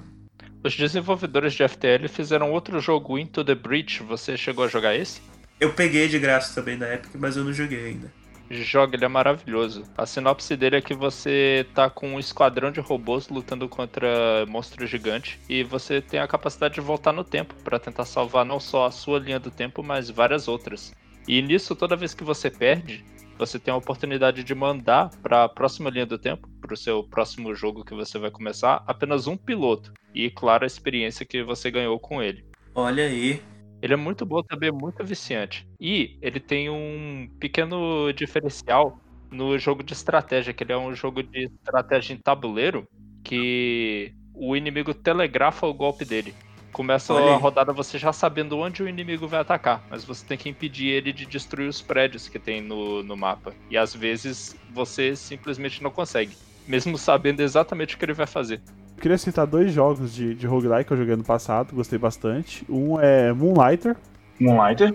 Os 0.63 0.75
desenvolvedores 0.75 1.53
de 1.53 1.67
FTL 1.67 2.07
fizeram 2.07 2.51
outro 2.51 2.79
jogo 2.79 3.17
Into 3.17 3.43
the 3.43 3.55
Breach. 3.55 4.03
Você 4.03 4.37
chegou 4.37 4.65
a 4.65 4.67
jogar 4.67 4.95
esse? 4.95 5.21
Eu 5.59 5.73
peguei 5.73 6.07
de 6.07 6.19
graça 6.19 6.53
também 6.53 6.77
na 6.77 6.93
Epic, 6.93 7.11
mas 7.15 7.35
eu 7.35 7.43
não 7.43 7.51
joguei 7.51 7.85
ainda. 7.85 8.11
Joga, 8.49 8.95
ele 8.95 9.05
é 9.05 9.07
maravilhoso. 9.07 9.83
A 9.97 10.05
sinopse 10.05 10.55
dele 10.55 10.77
é 10.77 10.81
que 10.81 10.93
você 10.93 11.67
tá 11.73 11.89
com 11.89 12.15
um 12.15 12.19
esquadrão 12.19 12.71
de 12.71 12.79
robôs 12.79 13.29
lutando 13.29 13.69
contra 13.69 14.45
monstros 14.47 14.89
gigantes 14.89 15.39
e 15.47 15.63
você 15.63 16.01
tem 16.01 16.19
a 16.19 16.27
capacidade 16.27 16.73
de 16.73 16.81
voltar 16.81 17.13
no 17.13 17.23
tempo 17.23 17.53
pra 17.63 17.79
tentar 17.79 18.05
salvar 18.05 18.43
não 18.43 18.59
só 18.59 18.87
a 18.87 18.91
sua 18.91 19.19
linha 19.19 19.39
do 19.39 19.51
tempo, 19.51 19.83
mas 19.83 20.09
várias 20.09 20.47
outras. 20.47 20.93
E 21.27 21.41
nisso, 21.41 21.75
toda 21.75 21.95
vez 21.95 22.15
que 22.15 22.23
você 22.23 22.49
perde, 22.49 23.05
você 23.37 23.59
tem 23.59 23.73
a 23.73 23.77
oportunidade 23.77 24.43
de 24.43 24.55
mandar 24.55 25.11
pra 25.21 25.47
próxima 25.47 25.89
linha 25.89 26.05
do 26.05 26.17
tempo, 26.17 26.49
pro 26.59 26.75
seu 26.75 27.03
próximo 27.03 27.53
jogo 27.53 27.85
que 27.85 27.93
você 27.93 28.17
vai 28.17 28.31
começar, 28.31 28.83
apenas 28.85 29.27
um 29.27 29.37
piloto. 29.37 29.93
E, 30.13 30.29
claro, 30.29 30.63
a 30.63 30.67
experiência 30.67 31.25
que 31.25 31.43
você 31.43 31.69
ganhou 31.69 31.99
com 31.99 32.21
ele. 32.21 32.43
Olha 32.73 33.05
aí. 33.05 33.41
Ele 33.81 33.93
é 33.93 33.97
muito 33.97 34.25
bom 34.25 34.41
também, 34.43 34.69
é 34.69 34.71
muito 34.71 35.03
viciante. 35.03 35.67
E 35.79 36.17
ele 36.21 36.39
tem 36.39 36.69
um 36.69 37.29
pequeno 37.39 38.11
diferencial 38.13 38.99
no 39.31 39.57
jogo 39.57 39.83
de 39.83 39.93
estratégia, 39.93 40.53
que 40.53 40.63
ele 40.63 40.73
é 40.73 40.77
um 40.77 40.93
jogo 40.93 41.23
de 41.23 41.45
estratégia 41.45 42.13
em 42.13 42.17
tabuleiro 42.17 42.87
que 43.23 44.13
o 44.33 44.55
inimigo 44.55 44.93
telegrafa 44.93 45.67
o 45.67 45.73
golpe 45.73 46.03
dele. 46.05 46.33
Começa 46.71 47.13
Olha 47.13 47.33
a 47.33 47.37
rodada 47.37 47.73
você 47.73 47.97
já 47.97 48.13
sabendo 48.13 48.57
onde 48.57 48.81
o 48.83 48.87
inimigo 48.87 49.27
vai 49.27 49.39
atacar, 49.39 49.83
mas 49.89 50.03
você 50.05 50.25
tem 50.25 50.37
que 50.37 50.49
impedir 50.49 50.87
ele 50.87 51.11
de 51.11 51.25
destruir 51.25 51.67
os 51.67 51.81
prédios 51.81 52.29
que 52.29 52.39
tem 52.39 52.61
no, 52.61 53.03
no 53.03 53.17
mapa. 53.17 53.53
E 53.69 53.77
às 53.77 53.93
vezes 53.93 54.55
você 54.71 55.15
simplesmente 55.15 55.83
não 55.83 55.91
consegue, 55.91 56.37
mesmo 56.67 56.97
sabendo 56.97 57.41
exatamente 57.41 57.95
o 57.95 57.97
que 57.97 58.05
ele 58.05 58.13
vai 58.13 58.27
fazer. 58.27 58.61
Eu 58.99 59.01
queria 59.01 59.17
citar 59.17 59.47
dois 59.47 59.71
jogos 59.71 60.13
de, 60.13 60.35
de 60.35 60.45
roguelike 60.45 60.83
que 60.83 60.91
eu 60.91 60.97
joguei 60.97 61.15
no 61.15 61.23
passado, 61.23 61.73
gostei 61.73 61.97
bastante. 61.97 62.65
Um 62.67 62.99
é 62.99 63.31
Moonlighter, 63.31 63.95
Moonlighter. 64.41 64.93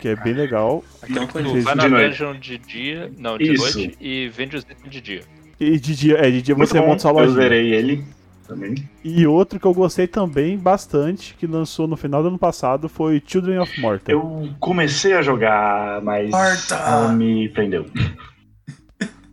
Que 0.00 0.08
é 0.08 0.16
bem 0.16 0.32
legal. 0.32 0.82
Tu 1.06 1.28
conheço. 1.28 1.60
vai 1.60 1.76
De 1.76 1.88
na 1.90 1.98
dungeon 2.08 2.32
de 2.40 2.56
dia, 2.56 3.12
não, 3.18 3.36
de 3.36 3.52
Isso. 3.52 3.78
noite, 3.78 3.98
e 4.00 4.28
vende 4.28 4.56
os 4.56 4.62
itens 4.62 4.90
de 4.90 5.00
dia. 5.02 5.20
E 5.60 5.78
de 5.78 5.94
dia, 5.94 6.16
é, 6.16 6.30
de 6.30 6.40
dia 6.40 6.54
muito 6.56 6.70
você 6.70 6.80
bom. 6.80 6.86
monta 6.86 7.00
sua 7.00 7.10
Eu 7.10 7.14
lojinha. 7.16 7.34
zerei 7.34 7.74
ele 7.74 8.02
também. 8.46 8.74
E 9.04 9.26
outro 9.26 9.60
que 9.60 9.66
eu 9.66 9.74
gostei 9.74 10.06
também 10.06 10.56
bastante, 10.56 11.34
que 11.34 11.46
lançou 11.46 11.86
no 11.86 11.98
final 11.98 12.22
do 12.22 12.28
ano 12.28 12.38
passado, 12.38 12.88
foi 12.88 13.22
Children 13.26 13.58
of 13.58 13.78
Morta. 13.78 14.10
Eu 14.10 14.48
comecei 14.58 15.12
a 15.12 15.20
jogar, 15.20 16.00
mas 16.00 16.30
Morta. 16.30 17.08
me 17.12 17.46
prendeu. 17.50 17.84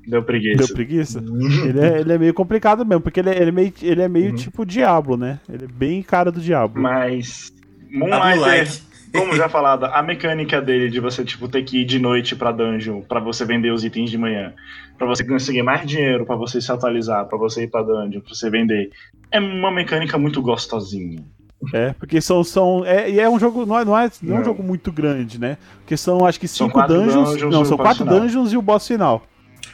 Deu 0.07 0.21
preguiça. 0.23 0.57
Deu 0.57 0.67
preguiça? 0.75 1.19
Ele 1.19 1.79
é, 1.79 1.99
ele 2.01 2.13
é 2.13 2.17
meio 2.17 2.33
complicado 2.33 2.85
mesmo, 2.85 3.01
porque 3.01 3.19
ele 3.19 3.29
é, 3.29 3.37
ele 3.41 3.49
é 3.49 3.51
meio, 3.51 3.73
ele 3.81 4.01
é 4.01 4.07
meio 4.07 4.29
Uhum. 4.29 4.35
tipo 4.35 4.65
Diablo, 4.65 5.17
né? 5.17 5.39
Ele 5.49 5.65
é 5.65 5.67
bem 5.67 6.01
cara 6.03 6.31
do 6.31 6.39
Diablo. 6.39 6.81
Mas 6.81 7.51
Moonlight. 7.91 8.83
como 9.13 9.35
já 9.35 9.47
falado, 9.49 9.85
a 9.85 10.03
mecânica 10.03 10.61
dele 10.61 10.89
de 10.89 10.99
você 10.99 11.23
tipo 11.23 11.47
ter 11.47 11.63
que 11.63 11.81
ir 11.81 11.85
de 11.85 11.97
noite 11.99 12.35
pra 12.35 12.51
dungeon 12.51 13.01
pra 13.01 13.19
você 13.19 13.45
vender 13.45 13.71
os 13.71 13.83
itens 13.83 14.09
de 14.11 14.17
manhã, 14.17 14.53
pra 14.97 15.07
você 15.07 15.23
conseguir 15.23 15.63
mais 15.63 15.85
dinheiro, 15.87 16.25
pra 16.25 16.35
você 16.35 16.59
se 16.61 16.71
atualizar, 16.71 17.25
pra 17.25 17.37
você 17.37 17.63
ir 17.63 17.67
pra 17.67 17.81
dungeon, 17.81 18.19
pra 18.21 18.33
você 18.33 18.49
vender, 18.49 18.89
é 19.31 19.39
uma 19.39 19.71
mecânica 19.71 20.17
muito 20.17 20.41
gostosinha. 20.41 21.23
É, 21.73 21.93
porque 21.93 22.19
são. 22.21 22.43
são 22.43 22.85
é, 22.85 23.09
e 23.09 23.19
é 23.19 23.27
um 23.29 23.39
jogo. 23.39 23.65
Não 23.65 23.79
é, 23.79 23.85
não, 23.85 23.97
é, 23.97 24.11
não 24.21 24.37
é 24.37 24.39
um 24.41 24.43
jogo 24.43 24.61
muito 24.61 24.91
grande, 24.91 25.39
né? 25.39 25.57
Porque 25.79 25.95
são 25.97 26.23
acho 26.25 26.39
que 26.39 26.47
São 26.47 26.67
cinco 26.67 26.79
dungeons. 26.85 27.29
dungeons 27.31 27.51
não, 27.53 27.65
são 27.65 27.77
quatro 27.77 28.03
final. 28.03 28.19
dungeons 28.19 28.51
e 28.53 28.57
o 28.57 28.61
boss 28.61 28.85
final. 28.87 29.25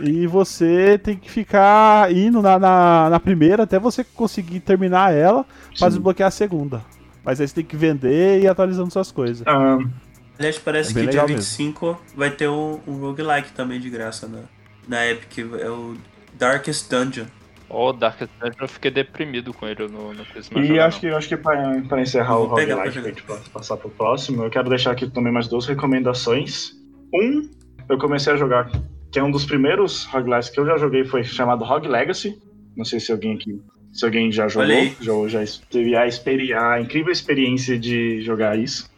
E 0.04 0.26
você 0.28 0.98
tem 0.98 1.16
que 1.18 1.30
ficar 1.30 2.12
indo 2.12 2.42
na, 2.42 2.58
na, 2.60 3.10
na 3.10 3.20
primeira 3.20 3.64
até 3.64 3.80
você 3.80 4.04
conseguir 4.04 4.60
terminar 4.60 5.14
ela 5.14 5.44
pra 5.78 5.88
Sim. 5.90 5.96
desbloquear 5.96 6.28
a 6.28 6.32
segunda. 6.32 6.82
Mas 7.24 7.40
aí 7.40 7.48
você 7.48 7.56
tem 7.56 7.66
que 7.66 7.76
vender 7.76 8.40
e 8.40 8.44
ir 8.44 8.48
atualizando 8.48 8.92
suas 8.92 9.12
coisas. 9.12 9.46
Ah, 9.48 9.78
Aliás, 10.40 10.58
parece 10.58 10.90
É 10.90 10.94
que 10.94 11.00
dia 11.02 11.10
legal 11.12 11.28
25 11.28 12.02
vai 12.16 12.32
ter 12.32 12.50
um, 12.50 12.80
um 12.88 12.94
roguelike 12.94 13.52
também 13.52 13.80
de 13.80 13.90
graça 13.92 14.28
na, 14.28 14.40
na 14.88 15.06
Epic. 15.08 15.38
É 15.60 15.70
o 15.70 15.96
Darkest 16.34 16.90
Dungeon. 16.90 17.26
Ó, 17.70 17.92
o 17.92 17.94
Dark 17.94 18.20
Dungeon 18.20 18.56
eu 18.60 18.68
fiquei 18.68 18.90
deprimido 18.92 19.54
com 19.54 19.66
ele, 19.68 19.88
não 19.88 20.14
quis 20.34 20.50
mais 20.50 20.68
E 20.70 20.78
acho 20.80 21.00
que, 21.00 21.08
acho 21.08 21.30
que 21.30 21.38
pra, 21.38 21.82
pra 21.88 22.02
encerrar 22.02 22.34
Eu 22.34 22.42
o 22.42 22.46
roguelike, 22.48 22.92
pra 22.92 23.02
gente 23.02 23.24
pa- 23.24 23.40
passar 23.54 23.78
pro 23.78 23.90
próximo, 23.90 24.44
eu 24.44 24.50
quero 24.50 24.68
deixar 24.68 24.92
aqui 24.92 25.08
também 25.10 25.32
mais 25.32 25.48
duas 25.48 25.66
recomendações. 25.68 26.72
Um, 27.14 27.50
eu 27.88 27.98
comecei 27.98 28.34
a 28.34 28.36
jogar, 28.36 28.70
que 29.12 29.20
um 29.22 29.30
dos 29.30 29.46
primeiros 29.46 30.06
roguelikes 30.06 30.50
que 30.50 30.60
eu 30.60 30.66
já 30.66 30.78
joguei, 30.78 31.04
foi 31.04 31.24
chamado 31.24 31.66
Rogue 31.66 31.88
Legacy. 31.88 32.42
Não 32.76 32.86
sei 32.86 33.00
se 33.00 33.12
alguém 33.12 33.36
aqui, 33.36 33.60
se 33.92 34.06
alguém 34.06 34.32
já 34.32 34.48
jogou, 34.48 35.28
já, 35.28 35.44
já 35.44 35.62
teve 35.70 36.54
a, 36.54 36.72
a 36.72 36.82
incrível 36.82 37.12
experiência 37.12 37.78
de 37.78 38.22
jogar 38.22 38.58
isso. 38.58 38.90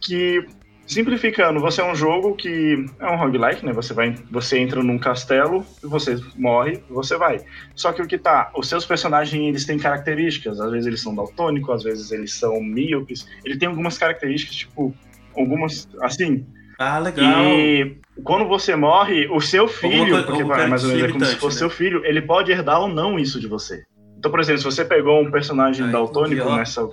Que, 0.00 0.46
simplificando, 0.86 1.58
você 1.58 1.80
é 1.80 1.84
um 1.84 1.94
jogo 1.96 2.36
que 2.36 2.86
é 3.00 3.10
um 3.10 3.16
roguelike, 3.16 3.66
né? 3.66 3.72
Você, 3.72 3.92
vai, 3.92 4.14
você 4.30 4.58
entra 4.58 4.80
num 4.80 4.96
castelo, 4.96 5.66
você 5.82 6.16
morre, 6.36 6.80
você 6.88 7.16
vai. 7.16 7.40
Só 7.74 7.92
que 7.92 8.00
o 8.00 8.06
que 8.06 8.16
tá, 8.16 8.52
os 8.56 8.68
seus 8.68 8.86
personagens 8.86 9.42
eles 9.42 9.64
têm 9.64 9.76
características, 9.76 10.60
às 10.60 10.70
vezes 10.70 10.86
eles 10.86 11.02
são 11.02 11.12
daltônicos, 11.12 11.74
às 11.74 11.82
vezes 11.82 12.12
eles 12.12 12.32
são 12.32 12.62
míopes. 12.62 13.26
Ele 13.44 13.58
tem 13.58 13.68
algumas 13.68 13.98
características, 13.98 14.54
tipo, 14.54 14.94
algumas, 15.36 15.88
assim. 16.00 16.46
Ah, 16.78 16.98
legal. 17.00 17.42
E 17.42 17.96
quando 18.22 18.46
você 18.46 18.76
morre, 18.76 19.26
o 19.28 19.40
seu 19.40 19.66
filho, 19.66 20.24
porque 20.24 20.44
vai, 20.44 20.68
mais 20.68 20.84
ou 20.84 20.90
menos 20.90 21.04
é 21.04 21.12
como 21.12 21.24
se 21.24 21.36
fosse 21.36 21.56
né? 21.56 21.58
seu 21.58 21.70
filho, 21.70 22.04
ele 22.04 22.22
pode 22.22 22.52
herdar 22.52 22.80
ou 22.80 22.88
não 22.88 23.18
isso 23.18 23.40
de 23.40 23.48
você. 23.48 23.84
Então, 24.16 24.30
por 24.30 24.38
exemplo, 24.40 24.60
se 24.60 24.64
você 24.64 24.84
pegou 24.84 25.20
um 25.20 25.30
personagem 25.30 25.86
Ai, 25.86 25.92
daltônico 25.92 26.54
nessa, 26.54 26.88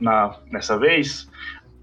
na, 0.00 0.34
nessa 0.50 0.78
vez, 0.78 1.28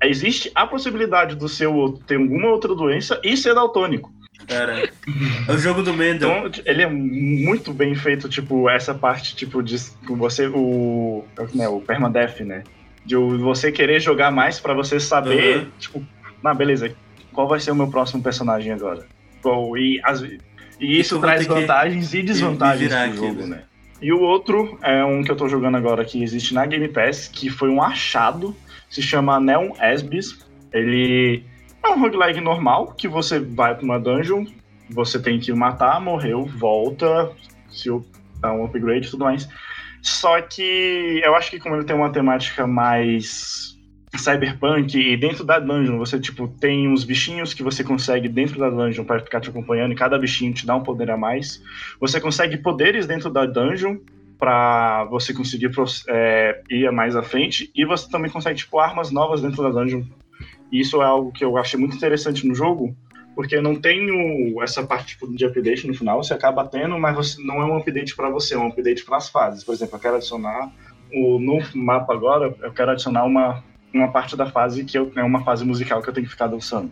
existe 0.03 0.51
a 0.55 0.65
possibilidade 0.65 1.35
do 1.35 1.47
seu 1.47 1.99
ter 2.07 2.15
alguma 2.15 2.49
outra 2.49 2.73
doença 2.75 3.19
e 3.23 3.37
ser 3.37 3.53
daltônico. 3.53 4.11
Cara, 4.47 4.89
é 5.47 5.51
o 5.51 5.57
jogo 5.57 5.81
do 5.83 5.93
Mendel. 5.93 6.47
Então, 6.47 6.63
ele 6.65 6.81
é 6.81 6.89
muito 6.89 7.71
bem 7.71 7.95
feito, 7.95 8.27
tipo, 8.27 8.69
essa 8.69 8.93
parte, 8.93 9.35
tipo, 9.35 9.61
de 9.63 9.77
você, 10.07 10.47
o, 10.47 11.23
né, 11.53 11.67
o 11.69 11.79
permadeath, 11.79 12.41
né? 12.41 12.63
De 13.05 13.15
você 13.15 13.71
querer 13.71 13.99
jogar 13.99 14.31
mais 14.31 14.59
pra 14.59 14.73
você 14.73 14.99
saber, 14.99 15.57
Uhum. 15.57 15.65
tipo, 15.79 16.03
na 16.41 16.53
beleza, 16.53 16.93
qual 17.33 17.47
vai 17.47 17.59
ser 17.59 17.71
o 17.71 17.75
meu 17.75 17.87
próximo 17.87 18.21
personagem 18.23 18.71
agora? 18.71 19.05
Qual- 19.41 19.77
e, 19.77 19.99
as- 20.03 20.21
e 20.21 20.99
isso 20.99 21.19
traz 21.19 21.45
vantagens 21.45 22.13
e 22.13 22.21
desvantagens 22.21 22.89
pro 22.93 23.01
aqui, 23.03 23.15
jogo, 23.17 23.41
né? 23.41 23.45
né? 23.57 23.63
E 24.01 24.11
o 24.11 24.19
outro 24.21 24.77
é 24.81 25.03
um 25.03 25.23
que 25.23 25.31
eu 25.31 25.35
tô 25.35 25.47
jogando 25.47 25.77
agora 25.77 26.03
que 26.03 26.21
existe 26.21 26.53
na 26.53 26.65
Game 26.65 26.87
Pass, 26.89 27.27
que 27.27 27.49
foi 27.49 27.69
um 27.69 27.81
achado, 27.81 28.55
se 28.89 29.01
chama 29.01 29.39
Neon 29.39 29.69
Esbis. 29.81 30.45
Ele 30.73 31.43
é 31.81 31.87
um 31.89 31.99
roguelike 31.99 32.41
normal, 32.41 32.93
que 32.97 33.07
você 33.07 33.39
vai 33.39 33.73
pra 33.75 33.83
uma 33.85 33.99
dungeon, 33.99 34.45
você 34.89 35.21
tem 35.21 35.39
que 35.39 35.53
matar, 35.53 36.01
morreu, 36.01 36.45
volta, 36.45 37.31
se 37.71 37.89
dá 38.41 38.51
um 38.51 38.65
upgrade 38.65 39.07
e 39.07 39.09
tudo 39.09 39.23
mais. 39.23 39.47
Só 40.01 40.41
que 40.41 41.21
eu 41.23 41.33
acho 41.35 41.49
que 41.49 41.59
como 41.59 41.75
ele 41.75 41.85
tem 41.85 41.95
uma 41.95 42.11
temática 42.11 42.67
mais 42.67 43.72
cyberpunk 44.17 44.95
e 44.95 45.17
dentro 45.17 45.43
da 45.43 45.59
dungeon 45.59 45.97
você 45.97 46.19
tipo 46.19 46.47
tem 46.47 46.87
uns 46.87 47.03
bichinhos 47.03 47.53
que 47.53 47.63
você 47.63 47.83
consegue 47.83 48.29
dentro 48.29 48.59
da 48.59 48.69
dungeon 48.69 49.03
para 49.05 49.19
ficar 49.19 49.41
te 49.41 49.49
acompanhando 49.49 49.91
e 49.91 49.95
cada 49.95 50.17
bichinho 50.17 50.53
te 50.53 50.65
dá 50.65 50.75
um 50.75 50.83
poder 50.83 51.09
a 51.11 51.17
mais. 51.17 51.61
Você 51.99 52.19
consegue 52.19 52.57
poderes 52.57 53.05
dentro 53.07 53.29
da 53.29 53.45
dungeon 53.45 53.97
para 54.39 55.05
você 55.05 55.33
conseguir 55.33 55.71
é, 56.09 56.61
ir 56.69 56.91
mais 56.91 57.15
à 57.15 57.23
frente 57.23 57.71
e 57.75 57.85
você 57.85 58.09
também 58.09 58.29
consegue 58.29 58.57
tipo 58.59 58.79
armas 58.79 59.11
novas 59.11 59.41
dentro 59.41 59.63
da 59.63 59.69
dungeon. 59.69 60.03
E 60.71 60.79
isso 60.81 61.01
é 61.01 61.05
algo 61.05 61.31
que 61.31 61.45
eu 61.45 61.57
achei 61.57 61.79
muito 61.79 61.95
interessante 61.95 62.45
no 62.47 62.53
jogo, 62.55 62.95
porque 63.35 63.61
não 63.61 63.75
tem 63.75 64.09
o- 64.11 64.61
essa 64.61 64.83
parte 64.85 65.13
tipo, 65.13 65.33
de 65.33 65.45
update 65.45 65.87
no 65.87 65.93
final, 65.93 66.23
você 66.23 66.33
acaba 66.33 66.65
tendo, 66.67 66.99
mas 66.99 67.15
você, 67.15 67.41
não 67.43 67.61
é 67.61 67.65
um 67.65 67.77
update 67.77 68.15
para 68.15 68.29
você, 68.29 68.55
é 68.55 68.57
um 68.57 68.67
update 68.67 69.05
para 69.05 69.17
as 69.17 69.29
fases. 69.29 69.63
Por 69.63 69.73
exemplo, 69.73 69.95
eu 69.95 69.99
quero 70.01 70.15
adicionar 70.15 70.71
o, 71.13 71.39
no 71.39 71.59
mapa 71.75 72.13
agora, 72.13 72.55
eu 72.61 72.73
quero 72.73 72.91
adicionar 72.91 73.23
uma, 73.23 73.63
uma 73.93 74.11
parte 74.11 74.35
da 74.35 74.45
fase 74.45 74.83
que 74.83 74.97
eu, 74.97 75.11
é 75.15 75.23
uma 75.23 75.43
fase 75.43 75.63
musical 75.65 76.01
que 76.01 76.09
eu 76.09 76.13
tenho 76.13 76.25
que 76.25 76.31
ficar 76.31 76.47
dançando. 76.47 76.91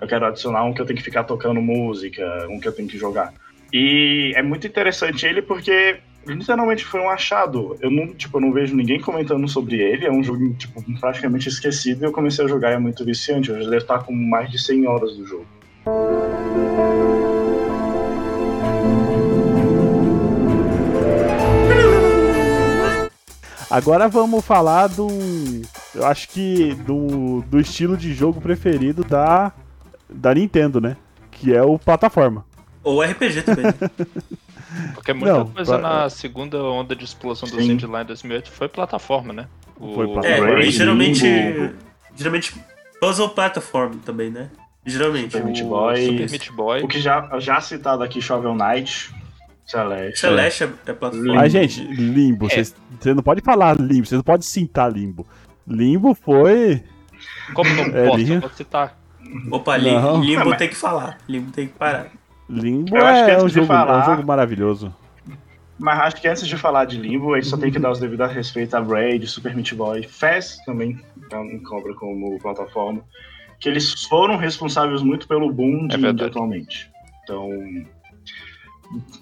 Eu 0.00 0.06
quero 0.06 0.26
adicionar 0.26 0.64
um 0.64 0.74
que 0.74 0.80
eu 0.80 0.86
tenho 0.86 0.98
que 0.98 1.04
ficar 1.04 1.24
tocando 1.24 1.60
música, 1.60 2.46
um 2.50 2.60
que 2.60 2.68
eu 2.68 2.72
tenho 2.72 2.88
que 2.88 2.98
jogar. 2.98 3.32
E 3.72 4.32
é 4.36 4.42
muito 4.42 4.66
interessante 4.66 5.26
ele 5.26 5.42
porque 5.42 5.98
literalmente 6.26 6.84
foi 6.84 7.00
um 7.00 7.10
achado. 7.10 7.76
Eu 7.80 7.90
não, 7.90 8.14
tipo, 8.14 8.36
eu 8.36 8.40
não 8.40 8.52
vejo 8.52 8.76
ninguém 8.76 9.00
comentando 9.00 9.46
sobre 9.48 9.76
ele. 9.76 10.06
É 10.06 10.12
um 10.12 10.22
jogo 10.22 10.54
tipo, 10.54 10.82
praticamente 11.00 11.48
esquecido 11.48 12.02
e 12.02 12.06
eu 12.06 12.12
comecei 12.12 12.44
a 12.44 12.48
jogar 12.48 12.70
e 12.70 12.74
é 12.74 12.78
muito 12.78 13.04
viciante. 13.04 13.50
Eu 13.50 13.62
já 13.62 13.70
deve 13.70 13.82
estar 13.82 14.00
com 14.00 14.12
mais 14.12 14.50
de 14.50 14.58
100 14.58 14.86
horas 14.86 15.16
do 15.16 15.26
jogo. 15.26 15.46
Agora 23.74 24.08
vamos 24.08 24.44
falar 24.44 24.86
do. 24.86 25.08
Eu 25.92 26.06
acho 26.06 26.28
que 26.28 26.74
do, 26.86 27.42
do 27.42 27.58
estilo 27.58 27.96
de 27.96 28.14
jogo 28.14 28.40
preferido 28.40 29.02
da, 29.02 29.50
da 30.08 30.32
Nintendo, 30.32 30.80
né? 30.80 30.96
Que 31.32 31.52
é 31.52 31.60
o 31.60 31.76
plataforma. 31.76 32.44
Ou 32.84 33.02
RPG 33.02 33.42
também. 33.42 33.64
né? 33.64 33.74
Porque 34.94 35.12
muita 35.12 35.32
Não, 35.38 35.46
coisa 35.46 35.78
pra- 35.78 35.88
na 36.02 36.08
segunda 36.10 36.62
onda 36.62 36.94
de 36.94 37.04
explosão 37.04 37.48
do 37.48 37.56
Sim. 37.60 37.72
Indie 37.72 37.86
lá 37.86 38.02
em 38.02 38.06
2008 38.06 38.50
foi 38.52 38.68
plataforma, 38.68 39.32
né? 39.32 39.46
O- 39.80 39.92
Foi 39.94 40.08
É, 40.08 40.12
plataforma. 40.12 40.60
e 40.60 40.70
geralmente. 40.70 41.24
Geralmente 42.16 42.54
puzzle 43.00 43.30
platform 43.30 43.94
também, 44.04 44.30
né? 44.30 44.50
Geralmente. 44.86 45.32
Super 45.32 45.44
Meat 45.46 45.62
o 45.64 45.66
Boy. 45.68 46.06
Super 46.06 46.30
Meat 46.30 46.52
Boy. 46.52 46.82
O 46.84 46.86
que 46.88 47.00
já, 47.00 47.28
já 47.40 47.60
citado 47.60 48.04
aqui, 48.04 48.20
Shovel 48.20 48.54
Knight, 48.54 49.12
Celeste. 49.66 50.20
Celeste 50.20 50.64
é, 50.64 50.68
é 50.86 50.92
plataforma. 50.92 51.34
Mas, 51.34 51.52
gente, 51.52 51.82
Limbo, 51.84 52.46
É. 52.50 52.62
você 52.62 53.14
não 53.14 53.22
pode 53.22 53.40
falar 53.40 53.76
Limbo, 53.80 54.06
você 54.06 54.16
não 54.16 54.22
pode 54.22 54.44
cintar 54.44 54.92
Limbo. 54.92 55.26
Limbo 55.66 56.14
foi. 56.14 56.82
Como 57.54 57.70
não 57.70 57.84
É, 57.96 58.06
posso, 58.08 58.32
eu 58.32 58.40
vou 58.40 58.50
citar. 58.50 58.98
Opa, 59.50 59.76
Lim- 59.76 59.94
Não. 59.94 60.20
Limbo 60.20 60.40
Não, 60.40 60.48
mas- 60.50 60.58
tem 60.58 60.68
que 60.68 60.76
falar. 60.76 61.18
Limbo 61.28 61.50
tem 61.50 61.66
que 61.66 61.74
parar. 61.74 62.08
Limbo 62.48 62.96
Eu 62.96 63.06
acho 63.06 63.24
que 63.24 63.30
é 63.30 63.34
antes 63.34 63.44
um, 63.44 63.48
de 63.48 63.54
jogo, 63.54 63.72
é 63.72 63.76
um 63.76 63.78
falar- 63.86 64.04
jogo 64.04 64.26
maravilhoso. 64.26 64.94
Mas 65.78 65.98
acho 66.00 66.16
que 66.20 66.28
antes 66.28 66.46
de 66.46 66.56
falar 66.56 66.84
de 66.84 66.96
Limbo, 66.98 67.32
a 67.34 67.36
gente 67.40 67.48
só 67.48 67.56
tem 67.56 67.72
que 67.72 67.78
dar 67.80 67.90
os 67.90 67.98
devidos 67.98 68.30
respeito 68.30 68.74
a 68.76 68.80
Braid, 68.80 69.26
Super 69.26 69.56
Meat 69.56 69.74
Boy, 69.74 70.04
Fez 70.06 70.58
também 70.64 71.00
em 71.32 71.58
cobra 71.64 71.92
como 71.94 72.38
plataforma, 72.38 73.00
que 73.58 73.68
eles 73.68 74.04
foram 74.04 74.36
responsáveis 74.36 75.02
muito 75.02 75.26
pelo 75.26 75.50
boom 75.52 75.88
de 75.88 75.96
É 75.96 76.26
atualmente. 76.26 76.88
Então, 77.24 77.48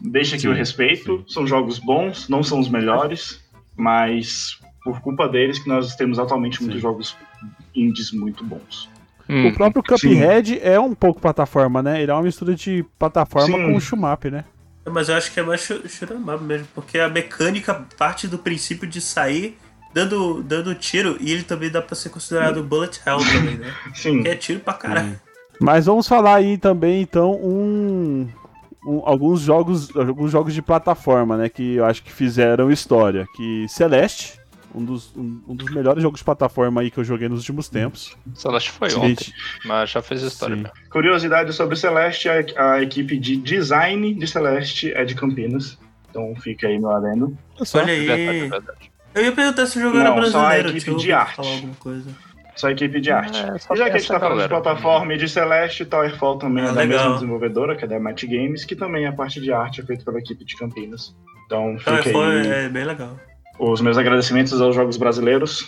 deixa 0.01 0.35
aqui 0.35 0.43
Sim, 0.43 0.49
o 0.49 0.55
respeito, 0.55 1.25
são 1.29 1.47
jogos 1.47 1.79
bons, 1.79 2.29
não 2.29 2.43
são 2.43 2.61
os 2.61 2.69
melhores, 2.69 3.41
mas 3.77 4.59
por 4.85 5.01
culpa 5.01 5.29
deles 5.29 5.59
que 5.59 5.69
nós 5.69 5.95
temos 5.95 6.19
atualmente 6.19 6.61
muitos 6.61 6.81
Sim. 6.81 6.83
jogos 6.83 7.17
indies 7.75 8.13
muito 8.13 8.45
bons. 8.45 8.89
Hum, 9.29 9.47
O 9.49 9.53
próprio 9.53 9.83
Cuphead 9.83 10.59
é 10.63 10.79
um 10.79 10.95
pouco 10.95 11.21
plataforma, 11.21 11.83
né? 11.83 12.03
Ele 12.03 12.11
é 12.11 12.15
uma 12.15 12.23
mistura 12.23 12.55
de 12.55 12.85
plataforma 12.99 13.57
Sim. 13.57 13.65
com 13.67 13.77
o 13.77 13.81
shumap, 13.81 14.25
né? 14.25 14.45
Mas 14.91 15.09
eu 15.09 15.15
acho 15.15 15.33
que 15.33 15.39
é 15.39 15.43
mais 15.43 15.71
up 15.71 16.45
mesmo, 16.45 16.67
porque 16.75 16.99
a 16.99 17.09
mecânica 17.09 17.87
parte 17.97 18.27
do 18.27 18.37
princípio 18.37 18.87
de 18.89 19.01
sair 19.01 19.57
dando, 19.95 20.43
dando 20.43 20.75
tiro, 20.75 21.17
e 21.21 21.31
ele 21.31 21.45
também 21.45 21.71
dá 21.71 21.81
pra 21.81 21.95
ser 21.95 22.09
considerado 22.09 22.63
bullet 22.63 23.01
hell 23.07 23.19
também, 23.19 23.57
né? 23.59 23.73
Sim, 23.95 24.23
Que 24.23 24.29
é 24.31 24.35
tiro 24.35 24.61
pra 24.61 24.75
caralho. 24.75 25.21
Mas 25.61 25.87
vamos 25.87 26.09
falar 26.09 26.37
aí 26.37 26.59
também, 26.59 27.03
então, 27.03 27.33
um, 27.35 28.27
um- 28.87 29.03
alguns 29.05 29.41
jogos 29.41 29.95
alguns 29.97 30.31
jogos 30.31 30.55
de 30.55 30.63
plataforma, 30.63 31.37
né? 31.37 31.49
Que 31.49 31.75
eu 31.77 31.85
acho 31.85 32.03
que 32.03 32.13
fizeram 32.13 32.71
história. 32.71 33.27
Que 33.37 33.67
Celeste, 33.69 34.39
um 34.75 34.85
dos, 34.85 35.15
um, 35.17 35.41
um 35.49 35.55
dos 35.55 35.71
melhores 35.71 36.03
jogos 36.03 36.21
de 36.21 36.25
plataforma 36.25 36.81
aí 36.81 36.91
que 36.91 36.99
eu 36.99 37.05
joguei 37.05 37.29
nos 37.29 37.41
últimos 37.41 37.69
tempos. 37.69 38.17
Celeste 38.35 38.71
foi 38.71 38.91
Sim. 38.91 38.99
ontem, 39.01 39.33
mas 39.65 39.91
já 39.91 40.01
fez 40.03 40.23
história 40.23 40.57
Sim. 40.57 40.63
mesmo. 40.63 40.77
Curiosidade 40.91 41.53
sobre 41.53 41.77
Celeste, 41.77 42.29
a, 42.29 42.73
a 42.73 42.83
equipe 42.83 43.19
de 43.19 43.37
design 43.37 44.15
de 44.15 44.27
Celeste 44.27 44.93
é 44.93 45.05
de 45.05 45.15
Campinas. 45.15 45.79
Então 46.11 46.35
fica 46.37 46.67
aí 46.67 46.79
meu 46.79 46.91
adendo. 46.91 47.37
Olha 47.75 47.83
É 47.93 47.97
verdade, 47.97 48.21
aí. 48.29 48.49
verdade. 48.49 48.93
Eu 49.15 49.25
ia 49.25 49.33
perguntar 49.33 49.67
se 49.67 49.79
o 49.79 49.83
jogo 49.83 49.99
era 49.99 50.09
Não, 50.09 50.25
só 50.31 50.39
a 50.39 50.49
brasileiro. 50.49 50.69
equipe 50.77 50.97
de 50.97 51.13
arte. 51.13 51.37
falar 51.37 51.51
alguma 51.51 51.75
coisa. 51.75 52.11
Só 52.55 52.69
a 52.69 52.73
equipe 52.73 53.01
de 53.01 53.11
arte. 53.11 53.39
É, 53.43 53.59
só 53.59 53.75
e 53.75 53.77
já 53.79 53.85
que 53.91 53.97
a 53.97 53.99
gente 53.99 54.09
tá 54.09 54.21
falando 54.21 54.41
de 54.43 54.49
galera. 54.49 54.61
plataforma 54.63 55.15
e 55.15 55.17
de 55.19 55.29
Celeste, 55.29 55.85
Towerfall 55.85 56.39
também 56.39 56.65
Ah, 56.65 56.69
é 56.69 56.73
da 56.73 56.81
legal. 56.83 56.99
mesma 56.99 57.15
desenvolvedora, 57.15 57.75
que 57.77 57.85
é 57.85 57.89
da 57.89 57.99
Match 57.99 58.25
Games, 58.25 58.65
que 58.65 58.77
também 58.77 59.07
a 59.07 59.13
parte 59.13 59.41
de 59.41 59.53
arte 59.53 59.81
é 59.81 59.85
feita 59.85 60.05
pela 60.05 60.19
equipe 60.19 60.45
de 60.45 60.57
Campinas. 60.57 61.15
Então 61.47 61.77
fica 61.79 62.03
foi, 62.05 62.41
aí 62.43 62.47
é 62.67 62.69
bem 62.69 62.85
legal. 62.85 63.19
os 63.59 63.81
meus 63.81 63.97
agradecimentos 63.99 64.61
aos 64.61 64.75
jogos 64.75 64.97
brasileiros, 64.97 65.67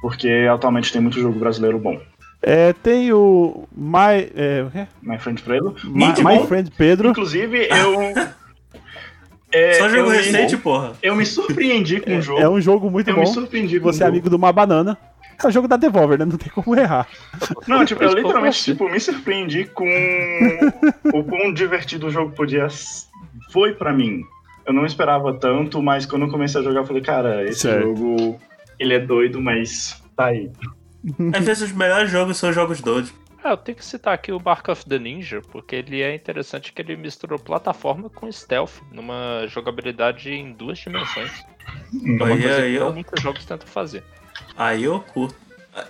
porque 0.00 0.46
atualmente 0.50 0.92
tem 0.92 1.00
muito 1.02 1.20
jogo 1.20 1.38
brasileiro 1.38 1.78
bom. 1.78 2.00
É, 2.42 2.72
tem 2.74 3.12
o 3.12 3.66
My, 3.74 4.30
é, 4.36 4.64
o 4.66 4.70
quê? 4.70 4.86
My 5.02 5.18
Friend 5.18 5.40
Fredo. 5.42 5.74
My, 5.84 6.08
My. 6.22 6.46
Friend 6.46 6.70
Pedro. 6.76 7.08
Inclusive, 7.10 7.68
eu. 7.70 8.12
é, 9.50 9.72
Só 9.74 9.88
jogo 9.88 10.02
eu 10.02 10.10
me- 10.10 10.16
recente, 10.18 10.56
porra. 10.58 10.92
Eu 11.02 11.16
me 11.16 11.24
surpreendi 11.24 12.00
com 12.00 12.18
o 12.18 12.20
jogo. 12.20 12.40
É 12.40 12.48
um 12.48 12.60
jogo 12.60 12.90
muito 12.90 13.08
eu 13.08 13.14
bom. 13.14 13.20
me 13.22 13.26
surpreendi 13.26 13.80
com 13.80 13.88
o 13.88 13.92
Você 13.92 14.02
é 14.02 14.06
jogo. 14.06 14.10
amigo 14.16 14.28
de 14.28 14.36
uma 14.36 14.52
banana. 14.52 14.98
É 15.42 15.46
o 15.46 15.50
jogo 15.50 15.68
da 15.68 15.76
Devolver, 15.76 16.18
né? 16.18 16.24
Não 16.24 16.36
tem 16.36 16.50
como 16.52 16.76
errar. 16.76 17.06
Não, 17.66 17.84
tipo, 17.84 18.02
eu 18.02 18.14
literalmente 18.14 18.64
como 18.64 18.76
tipo, 18.76 18.88
me 18.88 19.00
surpreendi 19.00 19.64
com 19.66 19.88
o 21.12 21.24
quão 21.24 21.52
divertido 21.52 22.06
o 22.06 22.10
jogo 22.10 22.32
podia 22.32 22.68
foi 23.52 23.74
pra 23.74 23.92
mim. 23.92 24.22
Eu 24.66 24.72
não 24.72 24.86
esperava 24.86 25.32
tanto, 25.34 25.82
mas 25.82 26.06
quando 26.06 26.22
eu 26.22 26.30
comecei 26.30 26.60
a 26.60 26.64
jogar, 26.64 26.80
eu 26.80 26.86
falei, 26.86 27.02
cara, 27.02 27.44
esse 27.44 27.60
Certo. 27.60 27.82
jogo 27.82 28.40
ele 28.78 28.94
é 28.94 29.00
doido, 29.00 29.40
mas 29.40 30.02
tá 30.16 30.26
aí. 30.26 30.50
Às 31.34 31.44
vezes 31.44 31.70
os 31.70 31.72
melhores 31.72 32.10
jogos 32.10 32.36
são 32.36 32.52
jogos 32.52 32.80
doidos. 32.80 33.12
Ah, 33.42 33.50
eu 33.50 33.56
tenho 33.58 33.76
que 33.76 33.84
citar 33.84 34.14
aqui 34.14 34.32
o 34.32 34.40
Bark 34.40 34.66
of 34.70 34.86
the 34.86 34.98
Ninja, 34.98 35.42
porque 35.52 35.76
ele 35.76 36.00
é 36.00 36.14
interessante 36.14 36.72
que 36.72 36.80
ele 36.80 36.96
misturou 36.96 37.38
plataforma 37.38 38.08
com 38.08 38.32
stealth, 38.32 38.80
numa 38.90 39.46
jogabilidade 39.46 40.32
em 40.32 40.54
duas 40.54 40.78
dimensões. 40.78 41.30
É 41.92 42.08
uma 42.08 42.26
coisa 42.26 42.62
aí, 42.62 42.72
que 42.72 42.82
eu, 42.82 42.92
muitos 42.94 43.22
jogos 43.22 43.44
tentam 43.44 43.68
fazer. 43.68 44.02
Aí 44.56 44.84
eu 44.84 45.00
curto. 45.00 45.34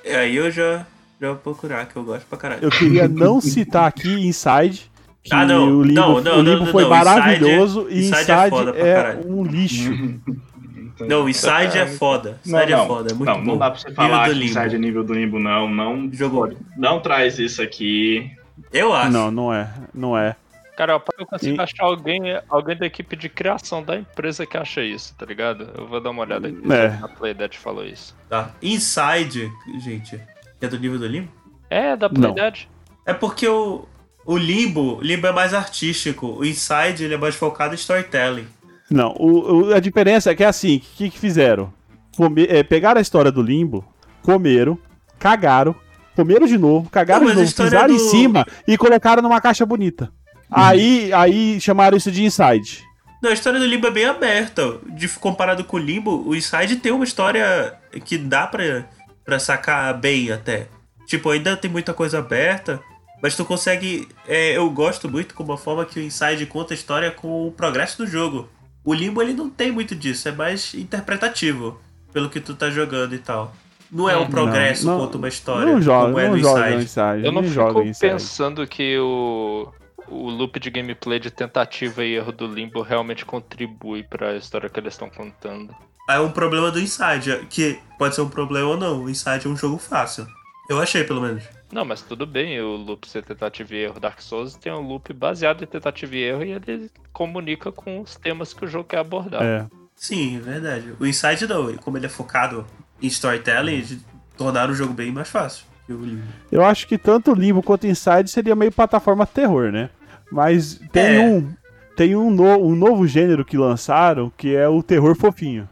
Aí 0.05 0.37
eu 0.37 0.51
já, 0.51 0.87
já 1.21 1.29
vou 1.29 1.37
procurar, 1.37 1.87
que 1.87 1.97
eu 1.97 2.05
gosto 2.05 2.27
pra 2.27 2.39
caralho. 2.39 2.63
Eu 2.65 2.71
queria 2.71 3.07
não 3.09 3.41
citar 3.41 3.87
aqui 3.87 4.27
Inside. 4.27 4.91
Que 5.23 5.35
Ah, 5.35 5.45
não. 5.47 5.79
o 5.79 5.83
Limbo, 5.83 5.95
Não, 6.01 6.21
não, 6.21 6.39
o 6.39 6.43
Limbo 6.43 6.65
não, 6.65 6.73
foi 6.73 6.83
não. 6.83 6.91
maravilhoso 6.91 7.87
e 7.91 8.01
Inside 8.01 8.21
Inside, 8.21 8.31
é 8.33 8.51
foda 8.51 8.73
pra 8.73 8.87
é, 8.87 8.95
caralho. 8.95 9.33
um 9.33 9.45
lixo. 9.45 9.91
Não, 11.01 11.25
o 11.25 11.29
Inside 11.29 11.77
é 11.77 11.87
foda. 11.89 12.39
Inside 12.47 12.73
é 12.73 12.87
foda, 12.87 13.11
é 13.11 13.15
muito 13.15 13.29
não, 13.29 13.39
bom. 13.41 13.45
não 13.51 13.59
dá 13.59 13.69
pra 13.69 13.81
você 13.81 13.93
falar 13.93 14.29
do 14.29 14.33
que 14.33 14.39
Limbo. 14.39 14.59
Inside 14.61 14.77
é 14.77 14.79
nível 14.79 15.03
do 15.03 15.13
limbo, 15.13 15.41
não. 15.41 15.69
Não, 15.69 16.09
Jogou. 16.13 16.53
não 16.77 17.01
traz 17.01 17.37
isso 17.41 17.61
aqui. 17.61 18.31
Eu 18.73 18.93
acho. 18.95 19.11
Não, 19.11 19.29
não 19.29 19.53
é. 19.53 19.69
Não 19.93 20.17
é. 20.17 20.37
Cara, 20.77 21.01
eu 21.19 21.27
consigo 21.27 21.57
E- 21.57 21.61
achar 21.61 21.85
alguém, 21.85 22.21
alguém 22.49 22.77
da 22.77 22.85
equipe 22.87 23.15
de 23.15 23.29
criação 23.29 23.83
da 23.83 23.97
empresa 23.97 24.45
que 24.45 24.57
acha 24.57 24.83
isso, 24.83 25.15
tá 25.17 25.25
ligado? 25.25 25.69
Eu 25.79 25.87
vou 25.87 26.01
dar 26.01 26.11
uma 26.11 26.23
olhada 26.23 26.49
aqui 26.49 26.73
É. 26.73 26.99
a 27.03 27.07
Playdead 27.09 27.57
falou 27.59 27.85
isso. 27.85 28.15
Tá. 28.29 28.51
Inside, 28.61 29.53
gente, 29.79 30.21
é 30.61 30.67
do 30.67 30.79
nível 30.79 30.99
do 30.99 31.07
Limbo? 31.07 31.29
É, 31.71 31.95
da. 31.97 32.09
Playdead. 32.11 32.69
É 33.07 33.15
porque 33.15 33.47
o, 33.47 33.87
o 34.27 34.37
Limbo, 34.37 34.99
Limbo 35.01 35.27
é 35.29 35.33
mais 35.33 35.55
artístico. 35.55 36.27
O 36.39 36.45
Inside 36.45 37.05
ele 37.05 37.15
é 37.15 37.19
mais 37.19 37.35
focado 37.37 37.73
em 37.75 37.77
storytelling. 37.77 38.47
Não, 38.91 39.13
o, 39.19 39.69
o- 39.69 39.75
a 39.75 39.79
diferença 39.81 40.31
é 40.31 40.35
que 40.35 40.43
é 40.43 40.47
assim, 40.47 40.77
o 40.77 40.81
que, 40.81 41.11
que 41.11 41.19
fizeram? 41.19 41.73
Come, 42.17 42.47
é, 42.49 42.63
pegaram 42.65 42.99
a 42.99 43.03
história 43.03 43.31
do 43.31 43.43
Limbo, 43.43 43.85
comeram, 44.23 44.79
cagaram, 45.19 45.75
comeram 46.17 46.47
de 46.47 46.59
novo, 46.59 46.89
cagaram 46.91 47.25
Não, 47.27 47.31
de 47.35 47.41
novo, 47.43 47.55
pisaram 47.55 47.95
em 47.95 47.97
do- 47.97 48.03
cima 48.11 48.45
e 48.67 48.77
colocaram 48.77 49.23
numa 49.23 49.41
caixa 49.41 49.65
bonita. 49.65 50.13
Aí, 50.55 51.13
aí 51.13 51.61
chamaram 51.61 51.97
isso 51.97 52.11
de 52.11 52.25
Inside. 52.25 52.85
Não, 53.23 53.31
a 53.31 53.33
história 53.33 53.59
do 53.59 53.67
Limbo 53.67 53.87
é 53.87 53.91
bem 53.91 54.05
aberta. 54.05 54.79
De, 54.87 55.09
comparado 55.09 55.65
com 55.65 55.77
o 55.77 55.81
Limbo, 55.81 56.23
o 56.29 56.35
Inside 56.35 56.77
tem 56.77 56.93
uma 56.93 57.05
história 57.05 57.75
que 58.05 58.19
dá 58.19 58.47
pra, 58.47 58.85
pra 59.25 59.39
sacar 59.39 59.99
bem 59.99 60.31
até. 60.31 60.69
Tipo, 61.07 61.31
ainda 61.31 61.57
tem 61.57 61.71
muita 61.71 61.95
coisa 61.95 62.19
aberta, 62.19 62.81
mas 63.23 63.35
tu 63.35 63.45
consegue. 63.45 64.07
é, 64.29 64.57
eu 64.57 64.69
gosto 64.71 65.11
muito 65.11 65.35
como 65.35 65.53
a 65.53 65.59
forma 65.59 65.85
que 65.85 65.99
o 65.99 66.03
Inside 66.03 66.47
conta 66.47 66.75
a 66.75 66.77
história 66.77 67.11
com 67.11 67.49
o 67.49 67.53
progresso 67.53 67.99
do 67.99 68.07
jogo. 68.07 68.49
O 68.85 68.93
Limbo 68.93 69.23
ele 69.23 69.33
não 69.33 69.49
tem 69.49 69.73
muito 69.73 69.95
disso, 69.95 70.29
é 70.29 70.33
mais 70.33 70.75
interpretativo 70.75 71.81
pelo 72.13 72.29
que 72.29 72.41
tu 72.41 72.55
tá 72.55 72.69
jogando 72.71 73.15
e 73.15 73.19
tal. 73.19 73.55
Não 73.91 74.11
é 74.11 74.17
um 74.17 74.29
progresso 74.29 74.87
não, 74.87 74.99
quanto 74.99 75.17
uma 75.17 75.29
história. 75.29 75.73
Não 75.73 75.81
joga, 75.81 76.07
como 76.07 76.19
é 76.19 76.25
não 76.25 76.33
no 76.33 76.39
joga 76.39 76.71
Inside. 76.75 76.85
Inside. 76.85 77.27
Eu 77.27 77.33
não 77.33 77.41
nem 77.41 77.51
fico 77.51 77.55
joga 77.55 77.85
Inside. 77.85 78.13
pensando 78.13 78.67
que 78.67 78.99
o, 78.99 79.73
o 80.09 80.29
loop 80.29 80.59
de 80.59 80.71
gameplay 80.71 81.19
de 81.19 81.31
tentativa 81.31 82.05
e 82.05 82.15
erro 82.15 82.33
do 82.33 82.47
Limbo 82.47 82.83
realmente 82.83 83.25
contribui 83.25 84.03
pra 84.03 84.37
história 84.37 84.69
que 84.69 84.79
eles 84.79 84.95
estão 84.95 85.11
contando. 85.11 85.75
É 86.09 86.21
um 86.21 86.31
problema 86.31 86.71
do 86.71 86.81
Inside, 86.81 87.47
que 87.49 87.79
pode 87.99 88.15
ser 88.15 88.21
um 88.21 88.29
problema 88.29 88.69
ou 88.69 88.77
não. 88.77 89.05
O 89.05 89.11
Inside 89.11 89.47
é 89.47 89.49
um 89.49 89.57
jogo 89.57 89.79
fácil. 89.79 90.27
Eu 90.69 90.81
achei, 90.81 91.05
pelo 91.05 91.21
menos. 91.21 91.45
Não, 91.73 91.85
mas 91.85 92.03
tudo 92.03 92.27
bem, 92.27 92.61
o 92.61 92.77
loop 92.77 93.09
ser 93.09 93.25
tentativa 93.25 93.75
e 93.75 93.79
erro 93.79 93.99
Dark 93.99 94.21
Souls 94.21 94.55
tem 94.55 94.73
um 94.73 94.81
loop 94.81 95.13
baseado 95.13 95.65
em 95.65 95.67
tentativa 95.67 96.15
e 96.15 96.23
erro 96.23 96.45
e 96.45 96.53
ele 96.53 96.91
comunica 97.13 97.73
com 97.73 98.01
os 98.01 98.17
temas 98.17 98.55
que 98.55 98.65
o 98.65 98.69
jogo 98.69 98.89
quer 98.89 98.99
abordar. 98.99 99.43
É. 99.43 99.67
Sim, 99.97 100.37
é 100.37 100.41
verdade. 100.41 100.95
O 101.01 101.07
Inside 101.07 101.47
não, 101.47 101.75
como 101.79 101.97
ele 101.97 102.07
é 102.07 102.09
focado 102.09 102.67
em 103.03 103.07
storytelling, 103.07 104.01
tornar 104.37 104.71
o 104.71 104.75
jogo 104.75 104.93
bem 104.93 105.11
mais 105.11 105.29
fácil. 105.29 105.67
O. 105.89 106.19
Eu 106.51 106.65
acho 106.65 106.87
que 106.87 106.97
tanto 106.99 107.35
Limbo 107.35 107.63
quanto 107.63 107.87
Inside 107.87 108.29
seria 108.31 108.55
meio 108.55 108.73
plataforma 108.73 109.27
terror, 109.27 109.71
né? 109.73 109.91
Mas 110.31 110.81
tem 110.93 111.17
É. 111.17 111.21
um. 111.21 111.53
tem 111.97 112.17
um, 112.17 112.31
no- 112.31 112.67
um 112.67 112.75
novo 112.75 113.07
gênero 113.07 113.45
que 113.45 113.57
lançaram 113.57 114.33
que 114.37 114.55
é 114.55 114.69
o 114.69 114.83
terror 114.83 115.15
fofinho. 115.17 115.69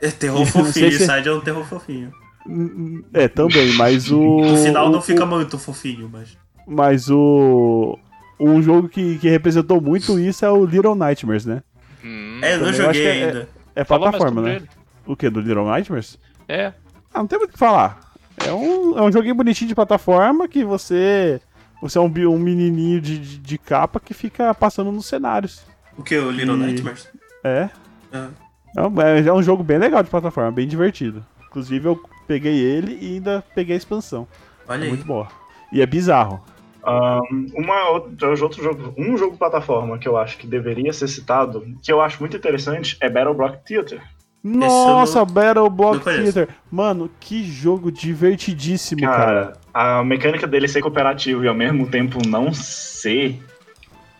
É 0.00 0.10
terror 0.10 0.44
fofinho, 0.46 0.90
se- 0.92 1.04
Inside 1.04 1.28
é 1.28 1.32
um 1.34 1.40
terror 1.40 1.64
fofinho. 1.64 2.12
É, 3.12 3.28
também, 3.28 3.72
mas 3.74 4.10
o. 4.10 4.40
No 4.42 4.56
final 4.56 4.88
o- 4.88 4.90
não 4.90 5.00
fica 5.02 5.24
muito 5.26 5.58
fofinho, 5.58 6.08
mas. 6.12 6.36
Mas 6.66 7.10
o. 7.10 7.98
Um 8.40 8.60
jogo 8.60 8.88
que, 8.88 9.18
que 9.18 9.28
representou 9.28 9.80
muito 9.80 10.18
isso 10.18 10.44
é 10.44 10.50
o 10.50 10.64
Little 10.64 10.96
Nightmares, 10.96 11.46
né? 11.46 11.62
Hum, 12.04 12.40
É, 12.42 12.54
eu 12.54 12.60
não 12.60 12.66
eu 12.68 12.72
joguei 12.72 13.06
é- 13.06 13.12
ainda. 13.26 13.48
É 13.74 13.80
mais 13.80 13.86
plataforma, 13.88 14.42
né? 14.42 14.56
ele. 14.56 14.68
O 15.06 15.14
que? 15.14 15.30
Do 15.30 15.40
Little 15.40 15.64
Nightmares? 15.66 16.18
É, 16.48 16.72
Ah, 17.14 17.18
não 17.20 17.26
tem 17.28 17.38
muito 17.38 17.50
o 17.50 17.52
que 17.52 17.58
falar. 17.58 18.00
É 18.46 18.52
um, 18.52 18.98
é 18.98 19.02
um 19.02 19.12
joguinho 19.12 19.34
bonitinho 19.34 19.68
de 19.68 19.74
plataforma 19.74 20.48
que 20.48 20.64
você. 20.64 21.40
Você 21.80 21.98
é 21.98 22.00
um, 22.00 22.06
um 22.30 22.38
menininho 22.38 23.00
de, 23.00 23.18
de, 23.18 23.38
de 23.38 23.58
capa 23.58 23.98
que 23.98 24.14
fica 24.14 24.54
passando 24.54 24.92
nos 24.92 25.06
cenários. 25.06 25.62
O 25.96 26.02
que? 26.02 26.16
O 26.16 26.30
Little 26.30 26.54
E- 26.54 26.58
Nightmares? 26.58 27.08
É. 27.42 27.68
Ah. 28.12 28.28
É 28.76 28.82
um, 28.82 29.00
é- 29.02 29.20
é 29.26 29.32
um 29.32 29.42
jogo 29.42 29.62
bem 29.64 29.78
legal 29.78 30.02
de 30.02 30.08
plataforma, 30.10 30.52
bem 30.52 30.66
divertido. 30.68 31.24
Inclusive 31.48 31.86
eu 31.88 32.00
peguei 32.26 32.54
ele 32.58 32.98
e 33.00 33.14
ainda 33.14 33.44
peguei 33.54 33.74
a 33.74 33.78
expansão. 33.78 34.26
Olha 34.68 34.80
É 34.80 34.84
aí. 34.84 34.88
muito 34.88 35.04
boa. 35.04 35.26
E 35.72 35.82
é 35.82 35.86
bizarro. 35.86 36.40
Ahn, 36.84 37.20
uma 37.54 37.90
outra, 37.90 38.30
outro 38.42 38.62
jogo, 38.62 38.94
um 38.96 39.16
jogo 39.16 39.36
plataforma 39.36 39.98
que 39.98 40.08
eu 40.08 40.16
acho 40.16 40.36
que 40.38 40.46
deveria 40.46 40.92
ser 40.92 41.06
citado, 41.08 41.64
que 41.82 41.92
eu 41.92 42.00
acho 42.00 42.18
muito 42.20 42.36
interessante, 42.36 42.96
é 43.00 43.08
Battle 43.08 43.34
Block 43.34 43.58
Theater. 43.64 44.02
Nossa, 44.42 45.24
Battle 45.24 45.70
Block 45.70 46.04
não. 46.04 46.22
Theater. 46.22 46.48
Mano, 46.70 47.08
que 47.20 47.44
jogo 47.44 47.92
divertidíssimo, 47.92 49.02
cara. 49.02 49.16
Cara, 49.72 49.98
a 50.00 50.04
mecânica 50.04 50.46
dele 50.46 50.66
ser 50.68 50.80
cooperativo 50.80 51.44
e 51.44 51.48
ao 51.48 51.54
mesmo 51.54 51.86
tempo 51.88 52.18
não 52.26 52.52
ser. 52.52 53.40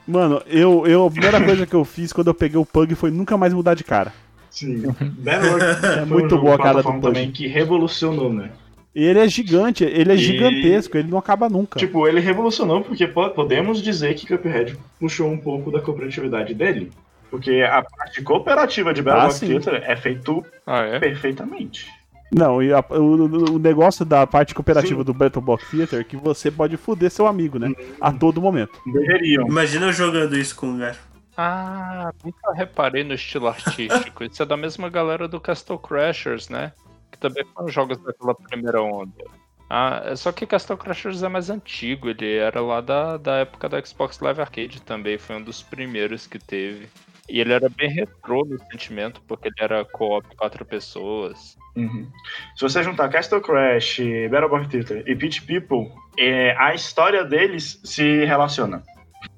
Mano, 0.06 0.42
eu, 0.46 0.86
eu, 0.86 1.06
a 1.06 1.10
primeira 1.10 1.40
coisa 1.44 1.66
que 1.66 1.74
eu 1.74 1.84
fiz 1.84 2.12
quando 2.12 2.28
eu 2.28 2.34
peguei 2.34 2.58
o 2.58 2.66
Pug 2.66 2.94
foi 2.94 3.10
nunca 3.10 3.36
mais 3.36 3.52
mudar 3.52 3.74
de 3.74 3.84
cara. 3.84 4.12
Sim. 4.50 4.82
Battle 4.82 5.50
Block 5.50 5.58
Theater 5.80 5.90
É 5.90 5.96
foi 5.96 6.06
muito 6.06 6.26
um 6.26 6.28
jogo 6.30 6.42
boa 6.42 6.54
a 6.54 6.58
cara 6.58 6.82
do 6.82 6.92
Pug. 6.92 7.00
também 7.00 7.30
que 7.30 7.46
revolucionou, 7.46 8.32
né? 8.32 8.50
E 8.94 9.02
ele 9.04 9.20
é 9.20 9.26
gigante, 9.26 9.84
ele 9.84 10.12
é 10.12 10.14
E- 10.14 10.18
gigantesco, 10.18 10.98
ele 10.98 11.08
não 11.10 11.16
acaba 11.16 11.48
nunca. 11.48 11.78
Tipo, 11.78 12.06
ele 12.06 12.20
revolucionou 12.20 12.82
porque 12.82 13.06
po- 13.06 13.30
podemos 13.30 13.80
dizer 13.82 14.14
que 14.14 14.26
Cuphead 14.26 14.76
puxou 15.00 15.30
um 15.30 15.38
pouco 15.38 15.70
da 15.70 15.80
cooperatividade 15.80 16.52
dele. 16.52 16.92
Porque 17.32 17.62
a 17.62 17.82
parte 17.82 18.20
cooperativa 18.22 18.92
de 18.92 19.00
Battle 19.00 19.30
Ah. 19.34 19.40
Theater 19.62 19.82
é 19.90 19.96
feito 19.96 20.44
ah, 20.66 20.80
é? 20.82 20.98
perfeitamente. 21.00 21.90
Não, 22.30 22.62
e 22.62 22.70
a- 22.74 22.84
o, 22.90 23.54
o 23.54 23.58
negócio 23.58 24.04
da 24.04 24.26
parte 24.26 24.54
cooperativa 24.54 25.00
Sim. 25.00 25.04
do 25.04 25.14
Battle 25.14 25.42
Block 25.42 25.64
Theater 25.70 26.00
é 26.00 26.04
que 26.04 26.14
você 26.14 26.50
pode 26.50 26.76
foder 26.76 27.10
seu 27.10 27.26
amigo, 27.26 27.58
né? 27.58 27.72
A 27.98 28.12
todo 28.12 28.40
momento. 28.40 28.78
Deveriam. 28.86 29.46
Imagina 29.48 29.86
eu 29.86 29.92
jogando 29.94 30.36
isso 30.36 30.54
com 30.54 30.66
um 30.66 30.78
gajo. 30.78 30.98
Ah, 31.34 32.12
nunca 32.22 32.52
reparei 32.52 33.02
no 33.02 33.14
estilo 33.14 33.48
artístico. 33.48 34.24
Isso 34.24 34.42
é 34.42 34.46
da 34.46 34.56
mesma 34.56 34.90
galera 34.90 35.26
do 35.26 35.40
Castle 35.40 35.78
Crashers, 35.78 36.50
né? 36.50 36.72
Que 37.10 37.16
também 37.18 37.44
foram 37.54 37.68
jogos 37.70 37.96
daquela 37.96 38.34
primeira 38.34 38.82
onda. 38.82 39.24
Ah, 39.70 40.02
é 40.04 40.16
só 40.16 40.30
que 40.32 40.44
Castle 40.46 40.76
Crashers 40.76 41.22
é 41.22 41.28
mais 41.30 41.48
antigo, 41.48 42.10
ele 42.10 42.36
era 42.36 42.60
lá 42.60 42.82
da, 42.82 43.16
da 43.16 43.36
época 43.36 43.70
da 43.70 43.82
Xbox 43.82 44.20
Live 44.20 44.38
Arcade 44.42 44.82
também, 44.82 45.16
foi 45.16 45.36
um 45.36 45.42
dos 45.42 45.62
primeiros 45.62 46.26
que 46.26 46.38
teve. 46.38 46.88
E 47.32 47.40
ele 47.40 47.54
era 47.54 47.66
bem 47.70 47.88
retrô 47.88 48.44
no 48.44 48.58
sentimento, 48.70 49.22
porque 49.26 49.48
ele 49.48 49.54
era 49.58 49.86
co-op 49.86 50.36
quatro 50.36 50.66
pessoas. 50.66 51.56
Uhum. 51.74 52.06
Se 52.54 52.60
você 52.60 52.82
juntar 52.82 53.08
Castle 53.08 53.40
Crash, 53.40 54.00
Battle 54.30 54.50
Block 54.50 54.68
Theater 54.68 55.02
e 55.06 55.16
Pitch 55.16 55.40
People, 55.46 55.90
é, 56.18 56.54
a 56.58 56.74
história 56.74 57.24
deles 57.24 57.80
se 57.82 58.26
relaciona. 58.26 58.82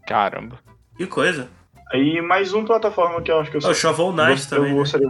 Caramba. 0.08 0.58
Que 0.96 1.06
coisa. 1.06 1.48
Aí 1.92 2.20
mais 2.20 2.52
um 2.52 2.64
plataforma 2.64 3.22
que 3.22 3.30
eu 3.30 3.38
acho 3.38 3.52
que 3.52 3.58
eu 3.58 3.70
O 3.70 3.72
Shovel 3.72 4.10
Knight 4.10 4.42
eu 4.42 4.48
também. 4.50 4.72
né? 4.72 4.78
gostaria 4.78 5.08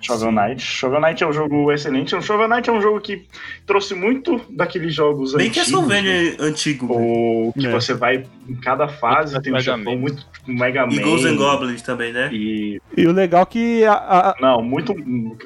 Shovel 0.00 0.30
Knight. 0.32 0.62
Shovel 0.62 1.00
Knight 1.00 1.22
é 1.24 1.26
um 1.26 1.32
jogo 1.32 1.72
excelente. 1.72 2.14
O 2.14 2.22
Shovel 2.22 2.48
Knight 2.48 2.70
é 2.70 2.72
um 2.72 2.80
jogo 2.80 3.00
que 3.00 3.26
trouxe 3.66 3.94
muito 3.94 4.40
daqueles 4.50 4.94
jogos 4.94 5.34
Bem 5.34 5.48
antigos. 5.48 5.70
Castlevania 5.70 6.36
antigo. 6.40 6.86
velho. 6.88 7.00
Ou 7.00 7.52
que 7.52 7.66
É. 7.66 7.70
você 7.70 7.94
vai 7.94 8.24
em 8.48 8.54
cada 8.54 8.86
fase 8.88 9.32
Muito 9.32 9.44
tem 9.44 9.54
um 9.54 9.60
chefão 9.60 9.96
muito 9.96 10.24
tipo, 10.32 10.52
Mega 10.52 10.86
Man. 10.86 10.92
E 10.92 10.98
Ghosts 11.00 11.26
and 11.30 11.36
Goblins 11.36 11.82
também, 11.82 12.12
né? 12.12 12.30
E 12.32 12.80
E 12.96 13.06
o 13.06 13.12
legal 13.12 13.42
é 13.42 13.46
que 13.46 13.84
a- 13.84 13.92
a- 13.92 14.34
não, 14.40 14.62
muito 14.62 14.94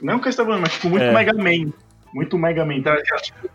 não 0.03 0.19
Castlevania, 0.19 0.61
mas 0.61 0.73
tipo 0.75 0.89
muito 0.91 1.03
É. 1.05 1.13
Mega 1.13 1.33
Man. 1.35 1.73
Muito 2.15 2.37
Mega 2.37 2.63
Man. 2.67 2.75
Então, 2.75 2.95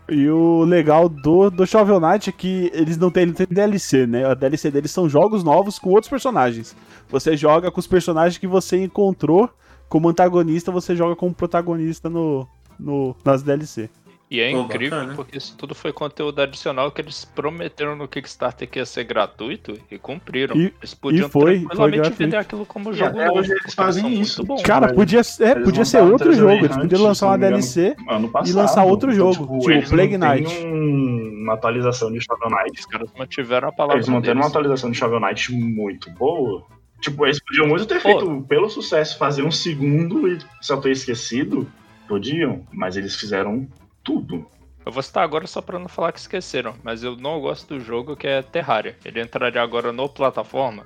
E 0.08 0.28
o 0.28 0.64
legal 0.64 1.08
do, 1.08 1.48
do 1.48 1.64
Shovel 1.64 2.00
Knight 2.00 2.28
é 2.28 2.32
que 2.32 2.68
eles 2.74 2.96
não 2.96 3.08
têm, 3.08 3.24
não 3.26 3.32
têm 3.32 3.46
DLC, 3.48 4.04
né? 4.04 4.24
A 4.24 4.34
DLC 4.34 4.68
deles 4.68 4.90
são 4.90 5.08
jogos 5.08 5.44
novos 5.44 5.78
com 5.78 5.90
outros 5.90 6.10
personagens. 6.10 6.74
Você 7.08 7.36
joga 7.36 7.70
com 7.70 7.78
os 7.78 7.86
personagens 7.86 8.36
que 8.36 8.48
você 8.48 8.82
encontrou 8.82 9.48
como 9.88 10.08
antagonista, 10.08 10.70
você 10.70 10.94
joga 10.94 11.16
como 11.16 11.34
protagonista 11.34 12.08
no, 12.10 12.46
no, 12.78 13.14
nas 13.24 13.42
DLC. 13.42 13.88
E 14.30 14.40
é 14.40 14.50
Pô, 14.52 14.58
incrível 14.60 14.98
bacana. 14.98 15.14
porque 15.16 15.38
isso 15.38 15.56
tudo 15.56 15.74
foi 15.74 15.90
conteúdo 15.90 16.38
adicional 16.42 16.90
que 16.92 17.00
eles 17.00 17.24
prometeram 17.24 17.96
no 17.96 18.06
Kickstarter 18.06 18.68
que 18.68 18.78
ia 18.78 18.84
ser 18.84 19.04
gratuito 19.04 19.78
e 19.90 19.96
cumpriram. 19.96 20.54
E- 20.54 20.74
eles 20.78 20.92
podiam 20.92 21.26
e 21.26 21.30
foi- 21.30 21.42
foi 21.42 21.58
tranquilamente 21.60 21.96
gratuito. 21.96 22.18
vender 22.18 22.36
aquilo 22.36 22.66
como 22.66 22.90
E 22.90 22.92
jogo 22.92 23.16
novo. 23.16 23.38
hoje 23.38 23.52
eles 23.52 23.62
porque 23.62 23.74
fazem 23.74 24.20
isso. 24.20 24.44
Bom. 24.44 24.56
Tipo, 24.56 24.66
Cara, 24.68 24.92
podia, 24.92 25.24
ser- 25.24 25.44
é, 25.44 25.50
eles 25.52 25.64
podia 25.64 25.84
ser 25.86 26.02
outro 26.02 26.30
jogo. 26.34 26.52
Eles 26.62 26.76
podiam 26.76 27.02
lançar 27.02 27.26
uma 27.28 27.38
DLC. 27.38 27.96
passado. 28.30 28.54
lançar 28.54 28.84
outro 28.84 29.10
Então, 29.14 29.32
jogo, 29.32 29.58
tipo 29.60 29.70
eles 29.70 29.88
Plague 29.88 30.18
Knight. 30.18 30.66
um- 30.66 31.40
uma 31.44 31.54
atualização 31.54 32.12
de 32.12 32.20
Shovel 32.20 32.50
Knight. 32.50 32.80
Os 32.80 32.84
caras 32.84 33.08
mantiveram 33.18 33.68
a 33.68 33.72
palavra 33.72 33.96
Eles 33.96 34.08
manteram 34.10 34.34
uma 34.36 34.42
deles. 34.42 34.50
atualização 34.56 34.90
de 34.90 34.98
Shovel 34.98 35.20
Knight 35.20 35.50
muito 35.54 36.10
boa. 36.10 36.66
Tipo, 37.00 37.26
eles 37.26 37.40
podiam 37.40 37.66
muito 37.66 37.86
ter 37.86 38.02
Pô. 38.02 38.08
feito, 38.08 38.44
pelo 38.48 38.68
sucesso, 38.68 39.18
fazer 39.18 39.42
um 39.42 39.50
segundo 39.50 40.28
e 40.28 40.38
só 40.60 40.76
ter 40.76 40.90
esquecido. 40.90 41.70
Podiam, 42.08 42.66
mas 42.72 42.96
eles 42.96 43.14
fizeram 43.14 43.68
tudo. 44.02 44.46
Eu 44.84 44.90
vou 44.90 45.02
citar 45.02 45.22
agora 45.22 45.46
só 45.46 45.60
pra 45.60 45.78
não 45.78 45.88
falar 45.88 46.12
que 46.12 46.18
esqueceram, 46.18 46.74
mas 46.82 47.02
eu 47.02 47.14
não 47.14 47.38
gosto 47.40 47.74
do 47.74 47.80
jogo 47.80 48.16
que 48.16 48.26
é 48.26 48.40
Terraria. 48.40 48.96
Ele 49.04 49.20
entraria 49.20 49.60
agora 49.60 49.92
no 49.92 50.08
plataforma. 50.08 50.84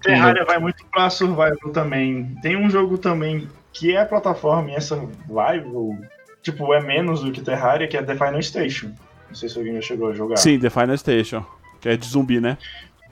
Terraria 0.00 0.44
vai 0.44 0.58
muito 0.58 0.84
pra 0.86 1.10
survival 1.10 1.72
também. 1.72 2.36
Tem 2.40 2.56
um 2.56 2.70
jogo 2.70 2.96
também 2.96 3.48
que 3.72 3.96
é 3.96 4.04
plataforma 4.04 4.70
e 4.70 4.74
é 4.74 4.80
survival. 4.80 5.98
Tipo, 6.42 6.72
é 6.72 6.80
menos 6.80 7.20
do 7.22 7.32
que 7.32 7.40
Terraria, 7.40 7.88
que 7.88 7.96
é 7.96 8.02
The 8.02 8.14
Final 8.14 8.40
Station. 8.40 8.92
Não 9.26 9.34
sei 9.34 9.48
se 9.48 9.58
alguém 9.58 9.74
já 9.74 9.82
chegou 9.82 10.10
a 10.10 10.14
jogar. 10.14 10.36
Sim, 10.36 10.58
The 10.58 10.70
Final 10.70 10.96
Station. 10.96 11.44
Que 11.80 11.88
é 11.90 11.96
de 11.96 12.06
zumbi, 12.06 12.40
né? 12.40 12.56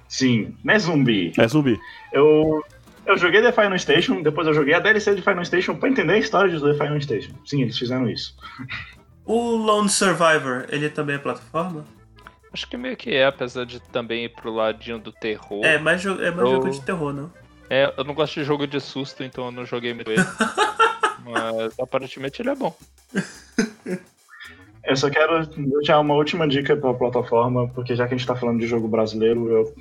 Sim, 0.08 0.54
não 0.64 0.74
é 0.74 0.78
zumbi. 0.78 1.32
É 1.38 1.46
zumbi. 1.48 1.78
Eu, 2.12 2.62
eu 3.06 3.16
joguei 3.18 3.42
The 3.42 3.52
Final 3.52 3.78
Station, 3.78 4.22
depois 4.22 4.46
eu 4.46 4.54
joguei 4.54 4.74
a 4.74 4.78
DLC 4.80 5.14
de 5.14 5.22
Final 5.22 5.44
Station 5.44 5.74
pra 5.76 5.88
entender 5.88 6.14
a 6.14 6.18
história 6.18 6.50
de 6.50 6.60
The 6.60 6.74
Final 6.74 7.00
Station. 7.00 7.32
Sim, 7.44 7.62
eles 7.62 7.78
fizeram 7.78 8.08
isso. 8.08 8.36
O 9.24 9.56
Lone 9.56 9.88
Survivor, 9.88 10.66
ele 10.68 10.88
também 10.88 11.16
é 11.16 11.18
plataforma? 11.18 11.84
Acho 12.52 12.68
que 12.68 12.76
meio 12.76 12.96
que 12.96 13.10
é, 13.14 13.26
apesar 13.26 13.66
de 13.66 13.80
também 13.80 14.24
ir 14.24 14.28
pro 14.30 14.52
ladinho 14.52 14.98
do 14.98 15.12
terror. 15.12 15.64
É, 15.64 15.78
mais, 15.78 16.00
jo- 16.00 16.22
é 16.22 16.30
mais 16.30 16.48
Eu- 16.48 16.54
jogo 16.56 16.70
de 16.70 16.80
terror, 16.82 17.12
não? 17.12 17.30
É, 17.68 17.92
eu 17.98 18.04
não 18.04 18.14
gosto 18.14 18.34
de 18.34 18.44
jogo 18.44 18.66
de 18.66 18.80
susto, 18.80 19.24
então 19.24 19.46
eu 19.46 19.50
não 19.52 19.66
joguei 19.66 19.92
muito 19.92 20.10
ele. 20.10 20.22
Mas 21.24 21.78
aparentemente 21.80 22.40
ele 22.40 22.50
é 22.50 22.54
bom. 22.54 22.74
Eu 24.86 24.96
só 24.96 25.10
quero 25.10 25.46
deixar 25.46 25.98
uma 25.98 26.14
última 26.14 26.46
dica 26.46 26.76
pra 26.76 26.94
plataforma, 26.94 27.68
porque 27.68 27.96
já 27.96 28.06
que 28.06 28.14
a 28.14 28.16
gente 28.16 28.26
tá 28.26 28.36
falando 28.36 28.60
de 28.60 28.66
jogo 28.66 28.86
brasileiro, 28.88 29.50
eu, 29.50 29.74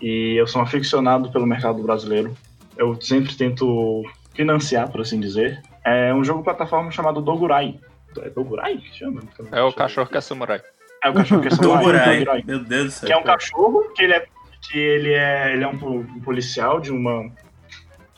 e 0.00 0.36
eu 0.38 0.46
sou 0.46 0.60
um 0.60 0.64
aficionado 0.64 1.30
pelo 1.32 1.46
mercado 1.46 1.82
brasileiro, 1.82 2.36
eu 2.76 2.96
sempre 3.00 3.34
tento 3.34 4.04
financiar, 4.34 4.90
por 4.90 5.00
assim 5.00 5.18
dizer. 5.18 5.60
É 5.84 6.14
um 6.14 6.22
jogo 6.22 6.44
plataforma 6.44 6.90
chamado 6.90 7.20
Dogurai. 7.20 7.78
É 8.22 8.30
Dogurai? 8.30 8.80
Chama? 8.92 9.22
É 9.50 9.62
o 9.62 9.72
cachorro 9.72 10.08
que 10.08 10.16
é 10.16 10.20
samurai. 10.20 10.60
É 11.02 11.10
o 11.10 11.14
cachorro 11.14 11.40
que 11.42 11.48
é 11.48 11.50
samurai, 11.50 11.78
Dogurai. 11.80 12.18
Dogurai. 12.18 12.42
Meu 12.46 12.58
Deus 12.60 12.84
do 12.86 12.90
céu. 12.90 13.06
Que 13.08 13.12
é 13.12 13.16
um 13.16 13.22
cachorro 13.22 13.84
que 13.94 14.02
ele 14.04 14.12
é, 14.12 14.26
que 14.70 14.78
ele 14.78 15.12
é, 15.12 15.52
ele 15.52 15.64
é 15.64 15.68
um, 15.68 15.78
po- 15.78 16.04
policial 16.24 16.80
de 16.80 16.92
uma 16.92 17.30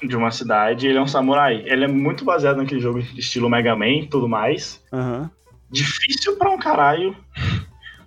de 0.03 0.17
uma 0.17 0.31
cidade, 0.31 0.87
ele 0.87 0.97
é 0.97 1.01
um 1.03 1.07
samurai. 1.07 1.63
Ele 1.67 1.85
é 1.85 1.89
muito 1.89 2.25
baseado 2.25 2.57
naquele 2.57 2.81
jogo 2.81 2.99
estilo 3.01 3.51
Mega 3.51 3.77
Man 3.77 3.89
e 3.89 4.07
tudo 4.07 4.27
mais. 4.27 4.83
Aham. 4.91 5.31
Difícil 5.71 6.37
pra 6.37 6.51
um 6.51 6.59
caralho, 6.59 7.17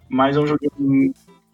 mas 0.09 0.35
é 0.35 0.39
um 0.39 0.47
jogo 0.47 0.59
que 0.59 0.69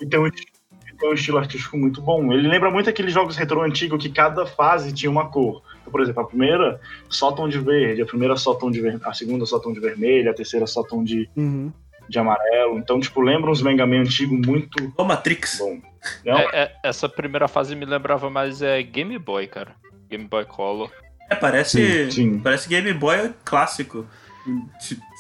tem 0.06 0.20
um, 0.20 0.30
que 0.32 0.96
tem 0.98 1.10
um 1.10 1.14
estilo 1.14 1.38
artístico 1.38 1.78
muito 1.78 2.02
bom. 2.02 2.32
Ele 2.34 2.48
lembra 2.48 2.72
muito 2.72 2.90
aqueles 2.90 3.14
jogos 3.14 3.38
retrô 3.38 3.62
antigos 3.64 4.02
que 4.02 4.10
cada 4.10 4.46
fase 4.46 4.92
tinha 4.94 5.10
uma 5.10 5.30
cor. 5.30 5.62
Então, 5.82 5.92
por 5.92 6.02
exemplo, 6.02 6.24
a 6.24 6.28
primeira 6.28 6.80
só 7.10 7.32
tom 7.32 7.48
de 7.48 7.60
verde, 7.60 8.02
a 8.02 8.06
primeira 8.06 8.36
só 8.36 8.54
tom 8.54 8.72
de 8.72 8.82
ver... 8.82 9.00
a 9.04 9.14
segunda 9.14 9.46
só 9.46 9.60
tom 9.60 9.72
de 9.72 9.80
vermelho, 9.80 10.30
a 10.30 10.34
terceira 10.34 10.66
só 10.68 10.84
tom 10.84 11.04
de, 11.04 11.30
Uhum. 11.36 11.72
de 12.10 12.20
amarelo. 12.20 12.78
Então, 12.78 13.00
tipo, 13.00 13.22
lembra 13.22 13.52
uns 13.52 13.62
Mega 13.62 13.86
Man 13.86 14.02
antigos 14.02 14.40
muito 14.46 14.92
Ô, 14.98 15.04
Matrix. 15.04 15.58
bom. 15.60 15.80
Não, 16.26 16.38
É, 16.40 16.50
é, 16.64 16.76
essa 16.84 17.08
primeira 17.08 17.48
fase 17.48 17.76
me 17.76 17.86
lembrava 17.86 18.30
mais 18.30 18.62
é 18.62 18.82
Game 18.82 19.18
Boy, 19.20 19.48
cara. 19.48 19.76
Game 20.10 20.26
Boy 20.26 20.46
Color. 20.46 20.92
É, 21.30 21.36
parece. 21.36 22.12
sim. 22.12 22.40
Parece 22.40 22.68
Game 22.68 22.92
Boy 22.94 23.32
clássico. 23.46 24.06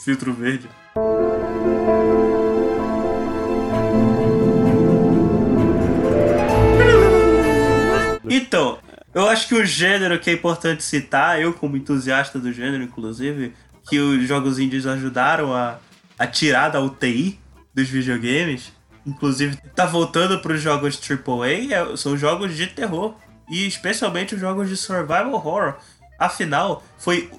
Filtro 0.03 0.33
verde. 0.33 0.67
Então, 8.29 8.79
eu 9.13 9.27
acho 9.27 9.47
que 9.47 9.55
o 9.55 9.65
gênero 9.65 10.19
que 10.19 10.29
é 10.29 10.33
importante 10.33 10.83
citar, 10.83 11.41
eu 11.41 11.53
como 11.53 11.75
entusiasta 11.75 12.37
do 12.39 12.53
gênero, 12.53 12.83
inclusive, 12.83 13.53
que 13.89 13.99
os 13.99 14.27
jogos 14.27 14.59
indies 14.59 14.85
ajudaram 14.85 15.53
a, 15.53 15.79
a 16.17 16.27
tirar 16.27 16.69
da 16.69 16.79
UTI 16.79 17.39
dos 17.73 17.87
videogames, 17.87 18.71
inclusive 19.05 19.57
tá 19.75 19.85
voltando 19.85 20.39
para 20.39 20.53
os 20.53 20.61
jogos 20.61 20.99
AAA, 20.99 21.73
é- 21.73 21.97
são 21.97 22.15
jogos 22.17 22.55
de 22.55 22.67
terror. 22.67 23.15
E 23.49 23.65
especialmente 23.65 24.35
os 24.35 24.41
jogos 24.41 24.69
de 24.69 24.77
survival 24.77 25.33
horror. 25.33 25.75
Afinal, 26.19 26.83
foi 26.99 27.31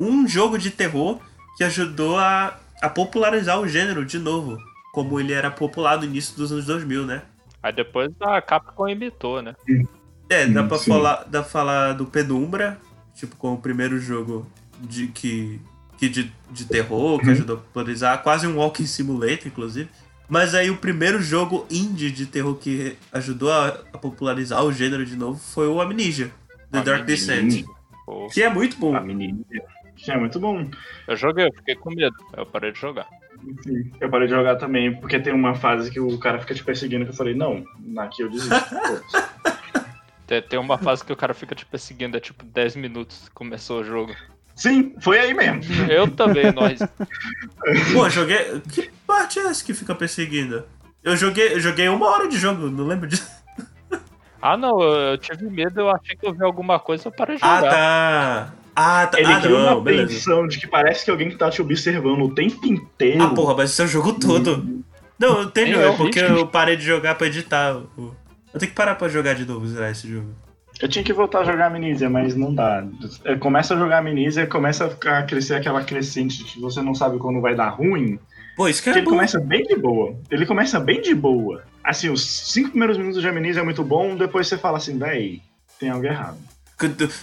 um 0.00 0.26
jogo 0.26 0.56
de 0.56 0.70
terror 0.70 1.20
que 1.58 1.64
ajudou 1.64 2.16
a, 2.16 2.56
a 2.80 2.88
popularizar 2.88 3.60
o 3.60 3.66
gênero 3.66 4.04
de 4.04 4.16
novo. 4.18 4.56
Como 4.92 5.18
ele 5.18 5.32
era 5.32 5.50
popular 5.50 5.98
no 5.98 6.04
início 6.04 6.36
dos 6.36 6.52
anos 6.52 6.64
2000, 6.66 7.04
né? 7.04 7.22
Aí 7.60 7.72
depois 7.72 8.10
a 8.20 8.40
Capcom 8.40 8.88
imitou, 8.88 9.42
né? 9.42 9.56
É, 10.30 10.46
dá 10.46 10.62
pra 10.62 10.78
sim. 10.78 10.90
falar, 10.90 11.24
dá 11.26 11.42
pra 11.42 11.50
falar 11.50 11.92
do 11.94 12.06
Penumbra, 12.06 12.78
tipo, 13.14 13.34
como 13.36 13.54
o 13.54 13.60
primeiro 13.60 13.98
jogo 14.00 14.46
de, 14.80 15.08
que, 15.08 15.60
que 15.98 16.08
de, 16.08 16.32
de 16.50 16.64
terror, 16.64 17.18
que 17.18 17.26
Uhum. 17.26 17.32
ajudou 17.32 17.56
a 17.56 17.60
popularizar, 17.60 18.22
quase 18.22 18.46
um 18.46 18.56
Walking 18.56 18.86
Simulator, 18.86 19.48
inclusive. 19.48 19.90
Mas 20.28 20.54
aí 20.54 20.70
o 20.70 20.76
primeiro 20.76 21.20
jogo 21.20 21.66
indie 21.70 22.12
de 22.12 22.26
terror 22.26 22.54
que 22.54 22.96
ajudou 23.12 23.50
a, 23.50 23.68
a 23.92 23.98
popularizar 23.98 24.62
o 24.64 24.72
gênero 24.72 25.04
de 25.04 25.16
novo 25.16 25.40
foi 25.40 25.66
o 25.66 25.80
Amnesia, 25.80 26.30
The 26.70 26.82
Dark 26.82 27.04
Descent. 27.04 27.64
Que 28.32 28.42
é 28.42 28.48
muito 28.48 28.76
bom. 28.78 28.94
A 28.94 29.00
menina. 29.00 29.38
Que 29.50 29.60
é 30.06 30.16
muito 30.16 30.38
bom. 30.38 30.68
Eu 31.06 31.16
joguei, 31.16 31.46
eu 31.46 31.52
fiquei 31.52 31.74
com 31.74 31.90
medo. 31.90 32.16
Eu 32.36 32.46
parei 32.46 32.72
de 32.72 32.78
jogar. 32.78 33.06
Sim. 33.62 33.90
Eu 34.00 34.08
parei 34.10 34.26
de 34.28 34.34
jogar 34.34 34.56
também, 34.56 34.94
porque 35.00 35.18
tem 35.18 35.32
uma 35.32 35.54
fase 35.54 35.90
que 35.90 36.00
o 36.00 36.18
cara 36.18 36.38
fica 36.40 36.54
te 36.54 36.64
perseguindo 36.64 37.04
que 37.04 37.10
eu 37.12 37.16
falei, 37.16 37.34
não, 37.34 37.64
aqui 37.98 38.22
eu 38.22 38.30
desisto. 38.30 38.54
Tem, 40.26 40.42
tem 40.42 40.58
uma 40.58 40.76
fase 40.76 41.02
que 41.02 41.10
o 41.10 41.16
cara 41.16 41.32
fica 41.32 41.54
te 41.54 41.64
perseguindo, 41.64 42.14
é 42.14 42.20
tipo 42.20 42.44
10 42.44 42.76
minutos 42.76 43.28
que 43.28 43.34
começou 43.34 43.80
o 43.80 43.84
jogo. 43.84 44.14
Sim, 44.54 44.94
foi 45.00 45.18
aí 45.18 45.32
mesmo. 45.32 45.62
Eu 45.90 46.06
também, 46.10 46.52
nós. 46.52 46.78
Pô, 47.94 48.10
joguei. 48.10 48.60
Que 48.70 48.90
parte 49.06 49.38
é 49.38 49.46
essa 49.46 49.64
que 49.64 49.72
fica 49.72 49.94
perseguindo? 49.94 50.64
Eu 51.02 51.16
joguei, 51.16 51.54
eu 51.54 51.60
joguei 51.60 51.88
uma 51.88 52.08
hora 52.10 52.28
de 52.28 52.36
jogo, 52.36 52.68
não 52.68 52.86
lembro 52.86 53.06
disso. 53.08 53.26
Ah, 54.42 54.54
não, 54.56 54.82
eu, 54.82 55.16
tive 55.16 55.48
medo, 55.48 55.80
eu 55.80 55.90
achei 55.90 56.14
que 56.14 56.26
eu 56.26 56.34
vi 56.34 56.44
alguma 56.44 56.78
coisa, 56.78 57.08
eu 57.08 57.12
parei 57.12 57.36
de 57.36 57.42
Ah, 57.44 57.56
jogar. 57.56 57.70
tá. 57.70 58.52
Ah, 58.80 59.06
tá. 59.08 59.18
Ele 59.18 59.32
ah, 59.32 59.40
cria 59.40 59.58
não, 59.58 59.72
uma 59.76 59.80
beleza. 59.80 60.08
tensão 60.12 60.46
de 60.46 60.60
que 60.60 60.66
parece 60.68 61.04
que 61.04 61.10
alguém 61.10 61.28
que 61.28 61.36
tá 61.36 61.50
te 61.50 61.60
observando 61.60 62.22
o 62.22 62.32
tempo 62.34 62.64
inteiro. 62.64 63.22
Ah, 63.22 63.30
porra, 63.30 63.56
mas 63.56 63.70
esse 63.70 63.82
é 63.82 63.84
o 63.84 63.88
jogo 63.88 64.12
todo. 64.12 64.84
Não, 65.18 65.40
eu 65.40 65.50
tenho, 65.50 65.80
É, 65.80 65.88
é 65.88 65.96
porque 65.96 66.20
eu 66.20 66.46
parei 66.46 66.76
de 66.76 66.84
jogar 66.84 67.16
pra 67.16 67.26
editar. 67.26 67.70
Eu 67.98 68.14
tenho 68.58 68.70
que 68.70 68.76
parar 68.76 68.94
pra 68.94 69.08
jogar 69.08 69.34
de 69.34 69.44
novo, 69.44 69.66
zerar 69.66 69.90
esse 69.90 70.08
jogo. 70.08 70.28
Eu 70.80 70.88
tinha 70.88 71.02
que 71.04 71.12
voltar 71.12 71.40
a 71.40 71.44
jogar 71.44 71.66
Amnesia, 71.66 72.08
mas 72.08 72.36
não 72.36 72.54
dá. 72.54 72.86
É, 73.24 73.34
Começa 73.34 73.74
a 73.74 73.76
jogar 73.76 73.98
Amnesia, 73.98 74.46
começa 74.46 74.86
a 74.86 74.90
ficar- 74.90 75.26
crescer 75.26 75.54
aquela 75.56 75.82
crescente 75.82 76.38
de 76.38 76.44
que 76.44 76.60
você 76.60 76.80
não 76.80 76.94
sabe 76.94 77.18
quando 77.18 77.40
vai 77.40 77.56
dar 77.56 77.70
ruim. 77.70 78.16
Pô, 78.56 78.68
isso 78.68 78.80
que 78.80 78.90
Que 78.92 78.98
é 78.98 79.00
ele 79.00 79.04
bom. 79.06 79.10
começa 79.10 79.40
bem 79.40 79.64
de 79.64 79.74
boa. 79.74 80.16
Ele 80.30 80.46
começa 80.46 80.78
bem 80.78 81.02
de 81.02 81.16
boa. 81.16 81.64
Assim, 81.82 82.10
os 82.10 82.24
cinco 82.52 82.70
primeiros 82.70 82.96
minutos 82.96 83.20
de 83.20 83.26
Amnesia 83.28 83.60
é 83.62 83.64
muito 83.64 83.82
bom, 83.82 84.14
depois 84.14 84.46
você 84.46 84.56
fala 84.56 84.76
assim, 84.78 84.96
véi, 84.96 85.42
tem 85.80 85.88
algo 85.90 86.06
errado. 86.06 86.38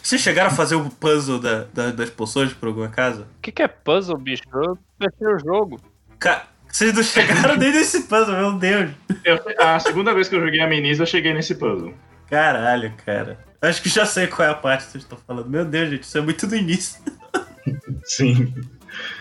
Vocês 0.03 0.21
chegaram 0.21 0.49
a 0.49 0.53
fazer 0.53 0.75
o 0.75 0.89
puzzle 0.89 1.39
da, 1.39 1.63
da- 1.73 1.91
das 1.91 2.09
poções 2.09 2.53
por 2.53 2.67
alguma 2.67 2.89
casa? 2.89 3.21
O 3.37 3.41
que, 3.41 3.51
que 3.51 3.61
é 3.61 3.67
puzzle, 3.67 4.17
bicho? 4.17 4.43
Eu 4.53 4.77
fechei 5.01 5.27
o 5.27 5.39
jogo. 5.39 5.79
Ca- 6.19 6.47
Vocês 6.67 6.93
não 6.93 7.01
chegaram 7.03 7.55
nem 7.55 7.71
nesse 7.71 8.01
puzzle, 8.03 8.35
meu 8.35 8.53
Deus. 8.53 8.91
Eu- 9.23 9.39
a 9.59 9.79
segunda 9.79 10.13
vez 10.13 10.27
que 10.27 10.35
eu 10.35 10.41
joguei 10.43 10.59
Amnesia, 10.61 11.03
eu 11.03 11.07
cheguei 11.07 11.33
nesse 11.33 11.55
puzzle. 11.55 11.93
Caralho, 12.29 12.93
cara. 13.05 13.39
Acho 13.61 13.81
que 13.81 13.89
já 13.89 14.05
sei 14.05 14.27
qual 14.27 14.47
é 14.47 14.51
a 14.51 14.55
parte 14.55 14.85
que 14.85 14.91
vocês 14.91 15.03
estão 15.03 15.17
falando. 15.25 15.49
Meu 15.49 15.63
Deus, 15.63 15.89
gente, 15.89 16.03
isso 16.03 16.17
é 16.17 16.21
muito 16.21 16.45
do 16.45 16.55
início. 16.55 17.01
Sim. 18.03 18.53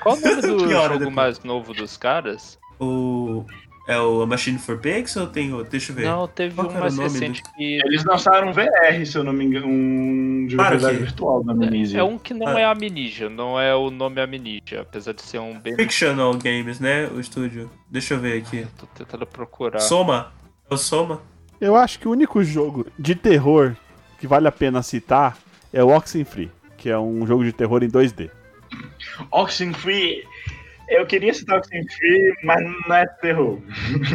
Qual 0.01 0.17
o 0.17 0.21
nome 0.21 0.43
do 0.43 0.71
jogo 0.71 0.99
depois? 0.99 1.15
mais 1.15 1.41
novo 1.45 1.73
dos 1.73 1.97
caras? 1.97 2.59
O. 2.79 3.45
É 3.87 4.01
o 4.01 4.23
A 4.23 4.27
Machine 4.27 4.59
for 4.59 4.79
Pigs 4.79 5.15
ou 5.19 5.27
tem 5.27 5.53
outro? 5.53 5.71
Deixa 5.71 5.93
eu 5.93 5.97
ver. 5.97 6.05
Não, 6.07 6.27
teve 6.27 6.55
Qual 6.55 6.71
um 6.71 6.81
mais 6.81 6.97
recente 6.97 7.43
que. 7.43 7.79
Eles 7.85 8.03
lançaram 8.05 8.49
um 8.49 8.53
VR, 8.53 9.05
se 9.05 9.17
eu 9.19 9.23
não 9.23 9.33
me 9.33 9.45
engano, 9.45 9.67
um 9.67 10.47
de 10.47 10.57
Claro 10.57 10.71
realidade 10.71 10.97
que- 10.99 11.05
virtual 11.05 11.45
da 11.45 11.53
Amnesia. 11.53 12.01
É 12.01 12.03
um 12.03 12.17
que 12.17 12.33
não 12.33 12.49
Ah. 12.49 12.61
é 12.61 12.65
Amnesia, 12.65 13.29
não 13.29 13.61
é 13.61 13.75
o 13.75 13.91
nome 13.91 14.23
Amnesia, 14.23 14.81
apesar 14.81 15.13
de 15.13 15.21
ser 15.21 15.39
um 15.39 15.59
bem. 15.61 15.77
Fictional 15.77 16.33
Games, 16.39 16.81
né? 16.81 17.09
O 17.15 17.21
estúdio. 17.21 17.71
Deixa 17.91 18.15
eu 18.15 18.19
ver 18.21 18.39
aqui. 18.41 18.67
Tô 18.79 18.87
tentando 18.87 19.27
procurar. 19.27 19.81
Soma? 19.81 20.33
É 20.71 20.73
o 20.75 20.79
Soma? 20.79 21.21
Eu 21.61 21.77
acho 21.77 21.99
que 21.99 22.09
o 22.09 22.11
único 22.11 22.43
jogo 22.43 22.87
de 22.99 23.15
terror 23.15 23.77
que 24.19 24.27
vale 24.27 24.49
a 24.49 24.53
pena 24.53 24.83
citar 24.83 25.37
é 25.75 25.85
o 25.85 25.89
Oxenfree, 25.95 26.51
que 26.79 26.89
é 26.89 26.99
um 26.99 27.27
jogo 27.27 27.45
de 27.45 27.53
terror 27.53 27.83
em 27.85 27.89
2D. 27.89 28.31
Oxenfree. 29.31 30.25
Eu 30.89 31.07
queria 31.07 31.33
citar 31.33 31.59
Oxenfree, 31.59 32.35
mas 32.43 32.61
não 32.87 32.95
é 32.95 33.07
terror. 33.07 33.59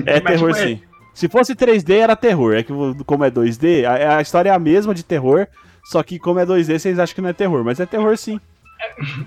É 0.05 0.21
Mas, 0.21 0.35
terror 0.35 0.53
tipo, 0.53 0.63
é- 0.63 0.67
sim. 0.67 0.81
Se 1.13 1.27
fosse 1.27 1.53
3D 1.55 1.97
era 1.97 2.15
terror, 2.15 2.55
é 2.55 2.63
que 2.63 2.71
como 3.05 3.25
é 3.25 3.31
2D, 3.31 3.83
a, 3.85 4.17
a 4.17 4.21
história 4.21 4.49
é 4.49 4.53
a 4.53 4.59
mesma 4.59 4.93
de 4.93 5.03
terror, 5.03 5.47
só 5.83 6.01
que 6.01 6.17
como 6.17 6.39
é 6.39 6.45
2D 6.45 6.79
vocês 6.79 6.99
acham 6.99 7.15
que 7.15 7.21
não 7.21 7.29
é 7.29 7.33
terror, 7.33 7.63
mas 7.63 7.79
é 7.79 7.85
terror 7.85 8.15
sim. 8.17 8.39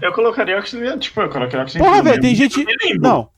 Eu 0.01 0.13
colocaria 0.13 0.59
Oxenfree, 0.59 0.99
tipo, 0.99 1.21
eu 1.21 1.29
colocaria 1.29 1.63
Oxenfree. 1.63 1.87
Porra, 1.87 2.03
velho, 2.03 2.21
tem 2.21 2.35
gente. 2.35 2.65
Não. 2.99 3.29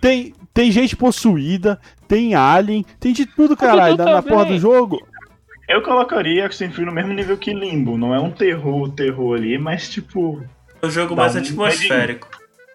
Tem, 0.00 0.34
tem 0.52 0.72
gente 0.72 0.96
possuída, 0.96 1.78
tem 2.08 2.34
alien, 2.34 2.84
tem 2.98 3.12
de 3.12 3.24
tudo, 3.24 3.56
caralho, 3.56 3.96
na, 3.96 4.04
na 4.04 4.22
porra 4.22 4.46
do 4.46 4.58
jogo. 4.58 4.98
Eu 5.68 5.80
colocaria 5.82 6.44
Oxenfree 6.44 6.84
no 6.84 6.92
mesmo 6.92 7.12
nível 7.12 7.36
que 7.38 7.54
Limbo. 7.54 7.96
Não 7.96 8.12
é 8.12 8.18
um 8.18 8.30
terror, 8.30 8.90
terror 8.90 9.36
ali, 9.36 9.56
mas 9.58 9.88
tipo. 9.88 10.42
É 10.82 10.86
o 10.86 10.90
jogo 10.90 11.14
mais 11.14 11.36
um 11.36 11.38
atmosférico. 11.38 12.28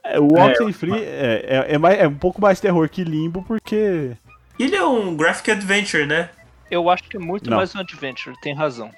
É, 0.09 0.19
o 0.19 0.27
Oxenfree 0.27 0.93
é, 0.93 1.45
é, 1.47 1.73
é, 1.75 1.77
mais- 1.77 1.99
é 1.99 2.07
um 2.07 2.13
pouco 2.15 2.41
mais 2.41 2.59
terror 2.59 2.87
que 2.89 3.03
Limbo, 3.03 3.43
porque. 3.43 4.11
Ele 4.59 4.75
é 4.75 4.83
um 4.85 5.15
graphic 5.15 5.51
adventure, 5.51 6.05
né? 6.05 6.29
Eu 6.69 6.89
acho 6.89 7.03
que 7.03 7.17
é 7.17 7.19
muito 7.19 7.49
Não. 7.49 7.57
mais 7.57 7.73
um 7.75 7.79
adventure, 7.79 8.35
tem 8.41 8.53
razão. 8.55 8.89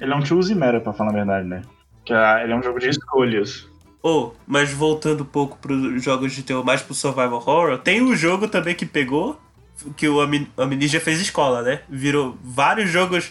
Ele 0.00 0.12
é 0.12 0.16
um 0.16 0.24
choose 0.24 0.54
meta, 0.54 0.80
pra 0.80 0.92
falar 0.92 1.10
a 1.10 1.14
verdade, 1.14 1.46
né? 1.48 1.62
Que 2.04 2.12
é- 2.12 2.42
ele 2.44 2.52
é 2.52 2.56
um 2.56 2.62
jogo 2.62 2.78
de 2.78 2.88
escolhas. 2.88 3.66
Oh, 4.02 4.30
mas 4.46 4.72
voltando 4.72 5.22
um 5.22 5.26
pouco 5.26 5.58
pros 5.58 6.02
jogos 6.02 6.32
de 6.32 6.42
terror, 6.42 6.64
mais 6.64 6.80
pro 6.80 6.94
survival 6.94 7.34
horror, 7.34 7.78
tem 7.78 8.00
um 8.02 8.16
jogo 8.16 8.48
também 8.48 8.74
que 8.74 8.86
pegou, 8.86 9.38
que 9.96 10.08
o 10.08 10.20
Ami- 10.20 10.48
Amnesia 10.56 11.00
fez 11.00 11.20
escola, 11.20 11.60
né? 11.62 11.80
Virou 11.88 12.36
vários 12.42 12.88
jogos 12.90 13.30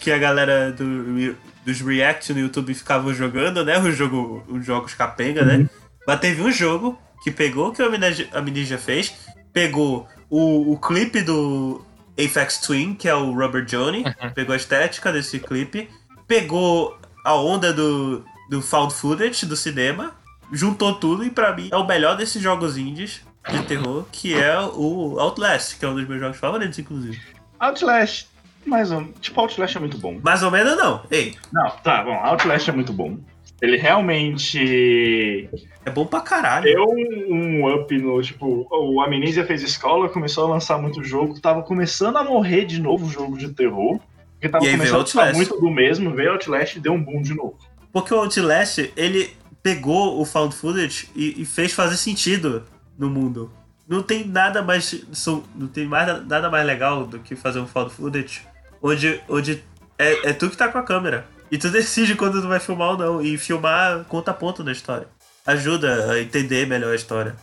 que 0.00 0.12
a 0.12 0.18
galera 0.18 0.70
do, 0.72 1.36
dos 1.66 1.80
React 1.80 2.32
no 2.32 2.40
YouTube 2.40 2.72
ficavam 2.74 3.12
jogando, 3.12 3.64
né? 3.64 3.76
O 3.78 3.90
jogo, 3.90 4.44
os 4.48 4.64
jogos 4.64 4.94
capenga, 4.94 5.44
né? 5.44 5.68
Mas 6.06 6.20
teve 6.20 6.42
um 6.42 6.50
jogo 6.50 6.98
que 7.22 7.30
pegou 7.30 7.68
o 7.68 7.72
que 7.72 7.82
o 7.82 7.86
Amnesia, 7.86 8.78
fez, 8.78 9.14
pegou 9.52 10.06
o, 10.28 10.72
o 10.72 10.78
clipe 10.78 11.22
do 11.22 11.84
Apex 12.12 12.58
Twin, 12.58 12.94
que 12.94 13.08
é 13.08 13.14
o 13.14 13.32
Rubber 13.32 13.64
Johnny, 13.64 14.04
pegou 14.34 14.52
a 14.52 14.56
estética 14.56 15.12
desse 15.12 15.38
clipe, 15.38 15.88
pegou 16.26 16.98
a 17.24 17.34
onda 17.34 17.72
do, 17.72 18.24
do 18.50 18.60
found 18.60 18.92
footage 18.92 19.46
do 19.46 19.56
cinema, 19.56 20.12
juntou 20.52 20.94
tudo 20.94 21.24
e 21.24 21.30
pra 21.30 21.54
mim 21.54 21.70
é 21.72 21.76
o 21.76 21.86
melhor 21.86 22.16
desses 22.16 22.40
jogos 22.42 22.76
indies 22.76 23.22
de 23.50 23.62
terror, 23.62 24.04
que 24.12 24.34
é 24.34 24.58
o 24.60 25.18
Outlast, 25.18 25.78
que 25.78 25.84
é 25.84 25.88
um 25.88 25.94
dos 25.94 26.06
meus 26.06 26.20
jogos 26.20 26.36
favoritos, 26.38 26.78
inclusive. 26.78 27.20
Outlast. 27.58 28.26
Mais 28.66 28.90
um. 28.90 29.12
Tipo, 29.20 29.42
Outlast 29.42 29.76
é 29.76 29.80
muito 29.80 29.98
bom. 29.98 30.18
Mais 30.22 30.42
ou 30.42 30.50
menos 30.50 30.76
não. 30.76 31.02
Ei, 31.10 31.36
Não, 31.52 31.70
tá 31.82 32.02
bom. 32.02 32.14
Outlast 32.14 32.68
é 32.68 32.72
muito 32.72 32.92
bom. 32.92 33.18
Ele 33.62 33.76
realmente 33.76 35.48
é 35.84 35.90
bom 35.90 36.04
pra 36.06 36.20
caralho. 36.20 36.64
deu 36.64 36.84
um 37.28 37.72
up 37.74 37.96
no. 37.98 38.20
Tipo, 38.22 38.66
o 38.70 39.00
Amnesia 39.00 39.44
fez 39.46 39.62
escola, 39.62 40.08
começou 40.08 40.46
a 40.46 40.50
lançar 40.50 40.78
muito 40.78 41.02
jogo, 41.02 41.40
tava 41.40 41.62
começando 41.62 42.16
a 42.16 42.24
morrer 42.24 42.64
de 42.64 42.80
novo 42.80 43.06
o 43.06 43.10
jogo 43.10 43.38
de 43.38 43.52
terror. 43.52 43.98
Porque 44.32 44.48
tava 44.48 44.64
E 44.64 44.68
aí 44.68 44.76
veio 44.76 44.90
começando 44.92 45.00
a 45.20 45.26
ficar 45.26 45.36
muito 45.36 45.58
do 45.60 45.70
mesmo, 45.70 46.10
veio 46.14 46.32
Outlast 46.32 46.76
e 46.76 46.80
deu 46.80 46.92
um 46.92 47.02
boom 47.02 47.22
de 47.22 47.34
novo. 47.34 47.56
Porque 47.92 48.12
o 48.12 48.18
Outlast, 48.18 48.90
ele 48.96 49.30
pegou 49.62 50.20
o 50.20 50.24
found 50.24 50.54
footage 50.54 51.08
e, 51.16 51.40
e 51.40 51.44
fez 51.46 51.72
fazer 51.72 51.96
sentido 51.96 52.64
no 52.98 53.08
mundo. 53.08 53.50
Não 53.88 54.02
tem 54.02 54.26
nada 54.26 54.62
mais 54.62 55.04
são- 55.12 55.44
não 55.54 55.68
tem 55.68 55.86
mais, 55.86 56.06
nada 56.26 56.50
mais 56.50 56.66
legal 56.66 57.06
do 57.06 57.18
que 57.18 57.34
fazer 57.36 57.60
um 57.60 57.66
found 57.66 57.90
footage 57.92 58.42
onde, 58.82 59.20
onde 59.28 59.62
é, 59.98 60.30
é 60.30 60.32
tu 60.32 60.50
que 60.50 60.56
tá 60.56 60.68
com 60.68 60.78
a 60.78 60.82
câmera. 60.82 61.26
E 61.50 61.58
tu 61.58 61.70
decide 61.70 62.14
quando 62.14 62.40
tu 62.40 62.48
vai 62.48 62.60
filmar 62.60 62.90
ou 62.90 62.98
não. 62.98 63.22
E 63.22 63.36
filmar 63.36 64.04
conta 64.04 64.32
ponto 64.32 64.64
da 64.64 64.72
história. 64.72 65.06
Ajuda 65.46 66.12
a 66.12 66.20
entender 66.20 66.66
melhor 66.66 66.92
a 66.92 66.96
história. 66.96 67.36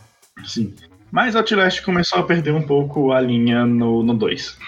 Sim. 0.44 0.74
Mas 1.10 1.36
Outlast 1.36 1.82
começou 1.82 2.20
a 2.20 2.22
perder 2.22 2.54
um 2.54 2.62
pouco 2.62 3.12
a 3.12 3.20
linha 3.20 3.66
no 3.66 4.02
2. 4.14 4.58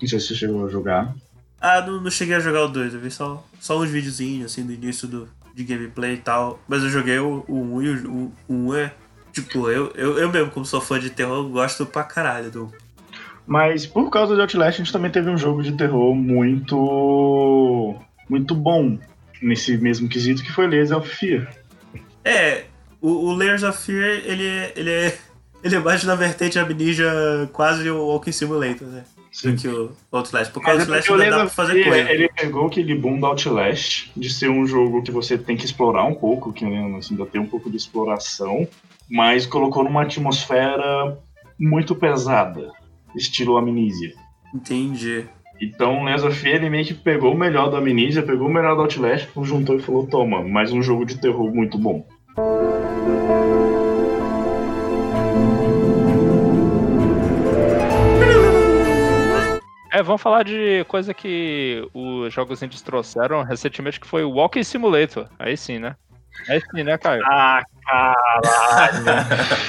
Não 0.00 0.08
sei 0.08 0.20
se 0.20 0.28
você 0.28 0.34
chegou 0.34 0.66
a 0.66 0.68
jogar. 0.68 1.14
Ah, 1.60 1.80
não, 1.80 2.02
não 2.02 2.10
cheguei 2.10 2.36
a 2.36 2.40
jogar 2.40 2.64
o 2.64 2.68
2, 2.68 2.94
eu 2.94 3.00
vi 3.00 3.10
só, 3.10 3.42
só 3.58 3.80
uns 3.80 3.90
videozinhos 3.90 4.52
assim 4.52 4.64
do 4.64 4.72
início 4.72 5.08
do, 5.08 5.26
de 5.54 5.64
gameplay 5.64 6.14
e 6.14 6.18
tal. 6.18 6.60
Mas 6.68 6.82
eu 6.82 6.90
joguei 6.90 7.18
o 7.18 7.44
1 7.48 7.54
um, 7.54 7.82
e 7.82 7.90
o 7.90 8.32
1 8.48 8.54
um 8.54 8.74
é. 8.74 8.92
Tipo, 9.32 9.70
eu, 9.70 9.90
eu, 9.94 10.18
eu 10.18 10.30
mesmo, 10.30 10.50
como 10.50 10.64
sou 10.64 10.80
fã 10.80 11.00
de 11.00 11.10
terror, 11.10 11.48
gosto 11.48 11.86
pra 11.86 12.04
caralho 12.04 12.50
do. 12.50 12.72
Mas 13.46 13.86
por 13.86 14.10
causa 14.10 14.34
de 14.34 14.40
Outlast, 14.40 14.80
a 14.80 14.84
gente 14.84 14.92
também 14.92 15.10
teve 15.10 15.30
um 15.30 15.38
jogo 15.38 15.62
de 15.62 15.72
terror 15.72 16.14
muito. 16.14 17.96
Muito 18.28 18.54
bom 18.54 18.98
nesse 19.42 19.76
mesmo 19.76 20.08
quesito 20.08 20.42
que 20.42 20.52
foi 20.52 20.66
Layers 20.66 20.90
of 20.90 21.08
Fear. 21.08 21.48
É, 22.24 22.64
o, 23.00 23.08
o 23.28 23.32
Layers 23.34 23.62
of 23.62 23.78
Fear, 23.84 24.22
ele, 24.24 24.46
é- 24.46 24.72
ele 24.76 24.90
é. 24.90 25.18
Ele 25.64 25.74
é 25.74 25.78
mais 25.80 26.04
na 26.04 26.14
vertente 26.14 26.60
Amnesia, 26.60 27.10
quase 27.52 27.90
o 27.90 28.06
Walking 28.06 28.30
Simulator, 28.30 28.86
né? 28.86 29.02
Do 29.42 29.56
que 29.56 29.66
o 29.66 29.90
Outlast. 30.12 30.52
Porque 30.52 30.70
o 30.70 30.72
Mas 30.74 30.78
é 30.78 30.82
Outlast 30.82 31.10
o 31.10 31.14
ainda 31.14 31.30
dá 31.30 31.36
pra 31.40 31.48
fazer 31.48 31.82
coisa. 31.82 32.10
ele 32.12 32.28
pegou 32.28 32.66
aquele 32.66 32.94
boom 32.94 33.18
do 33.18 33.26
Outlast, 33.26 34.12
de 34.16 34.32
ser 34.32 34.48
um 34.48 34.64
jogo 34.64 35.02
que 35.02 35.10
você 35.10 35.36
tem 35.36 35.56
que 35.56 35.64
explorar 35.64 36.04
um 36.04 36.14
pouco, 36.14 36.52
que 36.52 36.64
né, 36.64 36.96
assim, 36.96 37.14
ainda 37.14 37.26
tem 37.26 37.40
um 37.40 37.46
pouco 37.48 37.68
de 37.68 37.76
exploração, 37.76 38.68
mas 39.10 39.44
colocou 39.44 39.82
numa 39.82 40.02
atmosfera 40.02 41.18
muito 41.58 41.96
pesada, 41.96 42.70
estilo 43.16 43.56
Amnesia. 43.56 44.12
Entendi. 44.54 45.24
Então, 45.60 46.04
of 46.04 46.32
Fear, 46.32 46.56
ele 46.56 46.70
meio 46.70 46.84
que 46.84 46.92
pegou 46.92 47.32
o 47.32 47.38
melhor 47.38 47.70
da 47.70 47.78
Amnesia, 47.78 48.22
pegou 48.22 48.46
o 48.46 48.52
melhor 48.52 48.74
do 48.74 48.82
Outlast, 48.82 49.28
juntou 49.42 49.76
e 49.76 49.80
falou, 49.80 50.06
toma, 50.06 50.42
mais 50.42 50.70
um 50.70 50.82
jogo 50.82 51.06
de 51.06 51.18
terror 51.18 51.54
muito 51.54 51.78
bom. 51.78 52.06
É, 59.90 60.02
vamos 60.02 60.20
falar 60.20 60.42
de 60.42 60.84
coisa 60.88 61.14
que 61.14 61.88
os 61.94 62.30
jogos 62.30 62.62
indies 62.62 62.82
trouxeram 62.82 63.42
recentemente, 63.42 63.98
que 63.98 64.06
foi 64.06 64.24
o 64.24 64.32
Walking 64.32 64.62
Simulator. 64.62 65.26
Aí 65.38 65.56
sim, 65.56 65.78
né? 65.78 65.96
Aí 66.50 66.60
sim, 66.60 66.82
né, 66.82 66.98
Caio? 66.98 67.22
Ah, 67.24 67.62
caralho! 67.82 69.04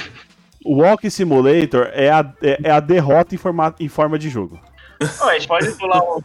O 0.64 0.82
Walking 0.82 1.08
Simulator 1.08 1.88
é 1.92 2.10
a, 2.10 2.34
é, 2.42 2.58
é 2.64 2.70
a 2.70 2.80
derrota 2.80 3.34
em, 3.34 3.38
forma, 3.38 3.74
em 3.78 3.88
forma 3.88 4.18
de 4.18 4.28
jogo. 4.28 4.60
A 5.22 5.34
gente 5.34 5.48
pode 5.48 5.70
pular 5.72 6.02
um... 6.02 6.20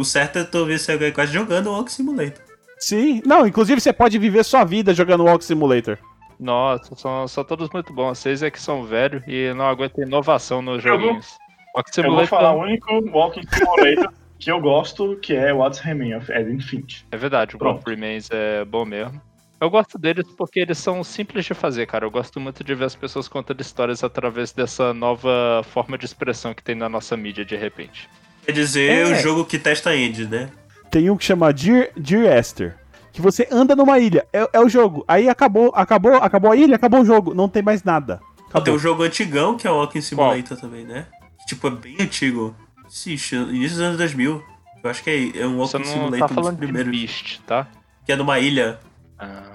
O 0.00 0.04
certo 0.04 0.38
é 0.38 0.44
tu 0.44 0.66
ver 0.66 0.78
se 0.78 0.92
alguém 0.92 1.12
quase 1.12 1.32
jogando 1.32 1.68
o 1.68 1.72
Walking 1.72 1.90
Simulator. 1.90 2.42
Sim, 2.78 3.22
não, 3.24 3.46
inclusive 3.46 3.80
você 3.80 3.92
pode 3.92 4.18
viver 4.18 4.44
sua 4.44 4.64
vida 4.64 4.92
jogando 4.94 5.24
Walking 5.24 5.44
Simulator. 5.46 5.98
Nossa, 6.38 6.94
são, 6.96 7.28
são 7.28 7.44
todos 7.44 7.68
muito 7.70 7.92
bons. 7.92 8.18
Vocês 8.18 8.42
é 8.42 8.50
que 8.50 8.60
são 8.60 8.84
velhos 8.84 9.22
e 9.26 9.52
não 9.54 9.66
aguentam 9.66 10.04
inovação 10.04 10.60
nos 10.62 10.84
Eu 10.84 10.92
vou- 10.92 11.00
joguinhos. 11.00 11.36
Walking 11.76 11.90
Eu 12.00 12.02
vou 12.04 12.24
Simulator 12.24 12.28
falar 12.28 12.52
o 12.54 12.60
único 12.62 12.92
Walking 13.10 13.42
Simulator 13.52 14.12
que 14.38 14.50
eu 14.50 14.60
gosto, 14.60 15.16
que 15.16 15.34
é 15.34 15.52
What's 15.52 15.80
Remain 15.80 16.14
of 16.14 16.32
Eden 16.32 16.60
Finch. 16.60 17.04
é 17.10 17.16
verdade, 17.16 17.56
o 17.56 17.58
Pronto. 17.58 17.86
Remains 17.88 18.28
é 18.30 18.64
bom 18.64 18.84
mesmo. 18.86 19.20
Eu 19.60 19.68
gosto 19.68 19.98
deles 19.98 20.26
porque 20.36 20.58
eles 20.60 20.78
são 20.78 21.04
simples 21.04 21.44
de 21.44 21.52
fazer, 21.52 21.86
cara. 21.86 22.06
Eu 22.06 22.10
gosto 22.10 22.40
muito 22.40 22.64
de 22.64 22.74
ver 22.74 22.84
as 22.86 22.94
pessoas 22.94 23.28
contando 23.28 23.60
histórias 23.60 24.02
através 24.02 24.52
dessa 24.52 24.94
nova 24.94 25.62
forma 25.70 25.98
de 25.98 26.06
expressão 26.06 26.54
que 26.54 26.62
tem 26.62 26.74
na 26.74 26.88
nossa 26.88 27.16
mídia 27.16 27.44
de 27.44 27.56
repente. 27.56 28.08
Quer 28.44 28.52
dizer, 28.52 28.90
É. 28.90 29.04
o 29.04 29.14
jogo 29.16 29.44
que 29.44 29.58
testa 29.58 29.94
indie, 29.94 30.24
né? 30.26 30.50
Tem 30.90 31.10
um 31.10 31.16
que 31.16 31.24
chama 31.24 31.52
Dear, 31.52 31.90
Dear 31.96 32.38
Esther. 32.38 32.76
Que 33.12 33.20
você 33.20 33.46
anda 33.50 33.76
numa 33.76 33.98
ilha. 33.98 34.26
É, 34.32 34.48
é 34.54 34.60
o 34.60 34.68
jogo. 34.68 35.04
Aí 35.06 35.28
acabou, 35.28 35.70
acabou, 35.74 36.14
acabou 36.14 36.52
a 36.52 36.56
ilha, 36.56 36.76
acabou 36.76 37.00
o 37.02 37.04
jogo. 37.04 37.34
Não 37.34 37.48
tem 37.48 37.62
mais 37.62 37.82
nada. 37.84 38.20
Ó, 38.22 38.26
tem 38.38 38.46
Acabou. 38.48 38.74
um 38.74 38.78
jogo 38.78 39.02
antigão 39.02 39.56
que 39.56 39.66
é 39.66 39.70
o 39.70 39.74
Walking 39.76 40.00
Simulator 40.00 40.56
também, 40.58 40.84
né? 40.84 41.06
Que, 41.40 41.46
tipo, 41.54 41.66
é 41.66 41.70
bem 41.70 41.96
antigo. 42.00 42.54
Ixi, 42.88 43.36
início 43.36 43.76
dos 43.76 43.80
anos 43.80 43.98
2000. 43.98 44.42
Eu 44.82 44.90
acho 44.90 45.04
que 45.04 45.10
é, 45.34 45.42
é 45.42 45.46
um 45.46 45.58
Você 45.58 45.76
Walking 45.76 45.88
não 45.90 45.96
Simulator 45.96 46.18
tá 46.18 46.24
um 46.24 46.28
dos 46.28 46.34
falando 46.36 46.54
de 46.60 46.66
primeiros. 46.66 46.90
Beast, 46.90 47.40
tá? 47.46 47.68
Que 48.06 48.12
é 48.12 48.16
numa 48.16 48.38
ilha. 48.38 48.78
Ah, 49.18 49.49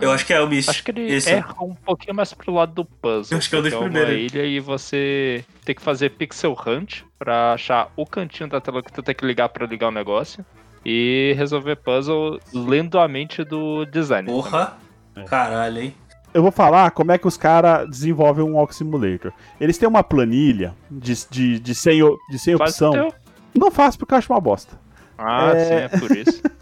Eu 0.00 0.10
acho 0.12 0.24
que 0.26 0.32
é 0.32 0.40
o 0.40 0.46
Mist. 0.48 0.68
Acho 0.70 0.82
que 0.84 0.90
ele 0.90 1.12
Esse. 1.12 1.30
erra 1.30 1.54
um 1.62 1.74
pouquinho 1.74 2.14
mais 2.14 2.32
pro 2.32 2.52
lado 2.54 2.72
do 2.72 2.84
puzzle. 2.84 3.32
Eu 3.32 3.38
acho 3.38 3.48
que 3.50 3.56
é 3.56 3.62
dos 3.62 3.70
porque 3.72 3.84
uma 3.84 3.90
primeiros. 3.92 4.32
ilha 4.32 4.44
e 4.44 4.60
você 4.60 5.44
tem 5.64 5.74
que 5.74 5.82
fazer 5.82 6.10
pixel 6.10 6.56
hunt 6.66 7.02
pra 7.18 7.52
achar 7.54 7.90
o 7.96 8.06
cantinho 8.06 8.48
da 8.48 8.60
tela 8.60 8.82
que 8.82 8.92
tu 8.92 9.02
tem 9.02 9.14
que 9.14 9.24
ligar 9.26 9.48
pra 9.48 9.66
ligar 9.66 9.88
o 9.88 9.92
negócio. 9.92 10.44
E 10.84 11.34
resolver 11.36 11.76
puzzle 11.76 12.38
lendo 12.54 12.98
a 12.98 13.08
mente 13.08 13.42
do 13.44 13.84
designer. 13.86 14.30
Porra. 14.32 14.76
É. 15.16 15.22
Caralho, 15.24 15.80
hein? 15.82 15.94
Eu 16.32 16.42
vou 16.42 16.52
falar 16.52 16.90
como 16.92 17.10
é 17.10 17.18
que 17.18 17.26
os 17.26 17.36
caras 17.36 17.88
desenvolvem 17.88 18.44
um 18.44 18.54
Walking 18.54 18.74
Simulator. 18.74 19.32
Eles 19.60 19.76
têm 19.78 19.88
uma 19.88 20.04
planilha 20.04 20.74
de, 20.90 21.14
de, 21.28 21.58
de, 21.58 21.74
sem, 21.74 22.02
o- 22.02 22.16
de 22.30 22.38
sem 22.38 22.56
Faz 22.56 22.70
opção. 22.80 23.08
o. 23.08 23.58
Não 23.58 23.70
faço 23.70 23.98
porque 23.98 24.14
eu 24.14 24.18
acho 24.18 24.32
uma 24.32 24.40
bosta. 24.40 24.78
Ah, 25.18 25.50
É. 25.54 25.64
sim, 25.64 25.74
é 25.74 25.88
por 25.88 26.16
isso. 26.16 26.42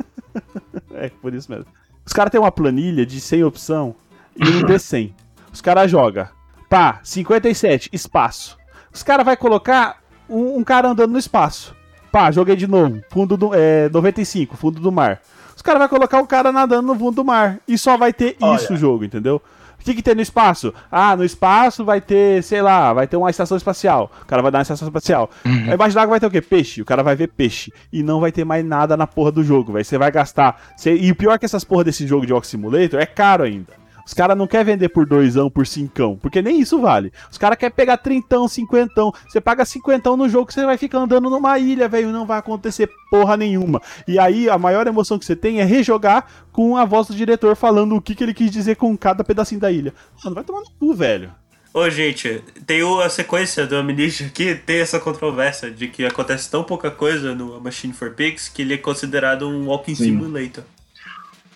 É, 0.94 1.10
por 1.20 1.34
isso 1.34 1.50
mesmo. 1.50 1.66
Os 2.06 2.12
caras 2.12 2.30
têm 2.30 2.40
uma 2.40 2.52
planilha 2.52 3.04
de 3.04 3.20
100 3.20 3.44
opção 3.44 3.94
e 4.36 4.44
um 4.48 4.62
D100. 4.62 5.12
Os 5.52 5.60
caras 5.60 5.90
jogam. 5.90 6.28
Pá, 6.68 7.00
57, 7.02 7.90
espaço. 7.92 8.56
Os 8.92 9.02
caras 9.02 9.26
vai 9.26 9.36
colocar 9.36 9.98
um, 10.28 10.58
um 10.58 10.64
cara 10.64 10.88
andando 10.88 11.12
no 11.12 11.18
espaço. 11.18 11.74
Pá, 12.12 12.30
joguei 12.30 12.56
de 12.56 12.66
novo. 12.66 13.02
Fundo 13.10 13.36
do. 13.36 13.50
É, 13.52 13.88
95, 13.90 14.56
fundo 14.56 14.80
do 14.80 14.92
mar. 14.92 15.20
Os 15.54 15.62
caras 15.62 15.80
vai 15.80 15.88
colocar 15.88 16.20
um 16.20 16.26
cara 16.26 16.52
nadando 16.52 16.86
no 16.88 16.98
fundo 16.98 17.16
do 17.16 17.24
mar. 17.24 17.58
E 17.66 17.76
só 17.76 17.96
vai 17.96 18.12
ter 18.12 18.36
Olha. 18.40 18.56
isso 18.56 18.74
o 18.74 18.76
jogo, 18.76 19.04
entendeu? 19.04 19.42
O 19.80 19.84
que, 19.86 19.94
que 19.94 20.02
tem 20.02 20.14
no 20.16 20.20
espaço? 20.20 20.74
Ah, 20.90 21.14
no 21.16 21.24
espaço 21.24 21.84
vai 21.84 22.00
ter, 22.00 22.42
sei 22.42 22.60
lá, 22.60 22.92
vai 22.92 23.06
ter 23.06 23.16
uma 23.16 23.30
estação 23.30 23.56
espacial. 23.56 24.10
O 24.22 24.26
cara 24.26 24.42
vai 24.42 24.50
dar 24.50 24.58
uma 24.58 24.62
estação 24.62 24.88
espacial. 24.88 25.30
Aí 25.44 25.74
embaixo 25.74 25.94
d'água 25.94 26.10
vai 26.10 26.20
ter 26.20 26.26
o 26.26 26.30
quê? 26.30 26.40
Peixe. 26.40 26.82
O 26.82 26.84
cara 26.84 27.02
vai 27.04 27.14
ver 27.14 27.28
peixe. 27.28 27.72
E 27.92 28.02
não 28.02 28.18
vai 28.18 28.32
ter 28.32 28.44
mais 28.44 28.64
nada 28.64 28.96
na 28.96 29.06
porra 29.06 29.30
do 29.30 29.44
jogo, 29.44 29.72
velho. 29.72 29.84
Você 29.84 29.96
vai 29.96 30.10
gastar. 30.10 30.60
Você- 30.76 30.96
E 30.96 31.10
o 31.12 31.14
pior 31.14 31.34
é 31.34 31.38
que 31.38 31.44
essas 31.44 31.62
porra 31.62 31.84
desse 31.84 32.04
jogo 32.06 32.26
de 32.26 32.32
Walk 32.32 32.46
Simulator 32.46 32.98
é 33.00 33.06
caro 33.06 33.44
ainda. 33.44 33.72
Os 34.06 34.14
caras 34.14 34.38
não 34.38 34.46
querem 34.46 34.66
vender 34.66 34.88
por 34.88 35.04
doisão, 35.04 35.50
por 35.50 35.66
cincão, 35.66 36.16
porque 36.16 36.40
nem 36.40 36.60
isso 36.60 36.80
vale. 36.80 37.12
Os 37.28 37.36
caras 37.36 37.58
querem 37.58 37.74
pegar 37.74 37.96
trintão, 37.96 38.46
cinquentão. 38.46 39.12
Você 39.26 39.40
paga 39.40 39.64
cinquentão 39.64 40.16
no 40.16 40.28
jogo 40.28 40.46
que 40.46 40.54
você 40.54 40.64
vai 40.64 40.78
ficar 40.78 40.98
andando 40.98 41.28
numa 41.28 41.58
ilha, 41.58 41.88
velho. 41.88 42.12
Não 42.12 42.24
vai 42.24 42.38
acontecer 42.38 42.88
porra 43.10 43.36
nenhuma. 43.36 43.82
E 44.06 44.16
aí 44.16 44.48
a 44.48 44.56
maior 44.56 44.86
emoção 44.86 45.18
que 45.18 45.24
você 45.24 45.34
tem 45.34 45.60
é 45.60 45.64
rejogar 45.64 46.26
com 46.52 46.76
a 46.76 46.84
voz 46.84 47.08
do 47.08 47.16
diretor 47.16 47.56
falando 47.56 47.96
o 47.96 48.00
que, 48.00 48.14
que 48.14 48.22
ele 48.22 48.32
quis 48.32 48.50
dizer 48.50 48.76
com 48.76 48.96
cada 48.96 49.24
pedacinho 49.24 49.60
da 49.60 49.72
ilha. 49.72 49.92
Mano, 50.22 50.36
vai 50.36 50.44
tomar 50.44 50.60
no 50.60 50.70
cu, 50.78 50.94
velho. 50.94 51.32
Ô, 51.74 51.90
gente, 51.90 52.42
tem 52.64 52.80
a 53.02 53.10
sequência 53.10 53.66
do 53.66 53.76
Amnesia 53.76 54.28
aqui, 54.28 54.54
tem 54.54 54.78
essa 54.78 54.98
controvérsia 54.98 55.70
de 55.70 55.88
que 55.88 56.06
acontece 56.06 56.50
tão 56.50 56.64
pouca 56.64 56.90
coisa 56.90 57.34
no 57.34 57.60
Machine 57.60 57.92
for 57.92 58.12
Pigs 58.12 58.48
que 58.48 58.62
ele 58.62 58.74
é 58.74 58.78
considerado 58.78 59.46
um 59.46 59.66
Walking 59.66 59.94
Sim. 59.94 60.04
Simulator. 60.04 60.64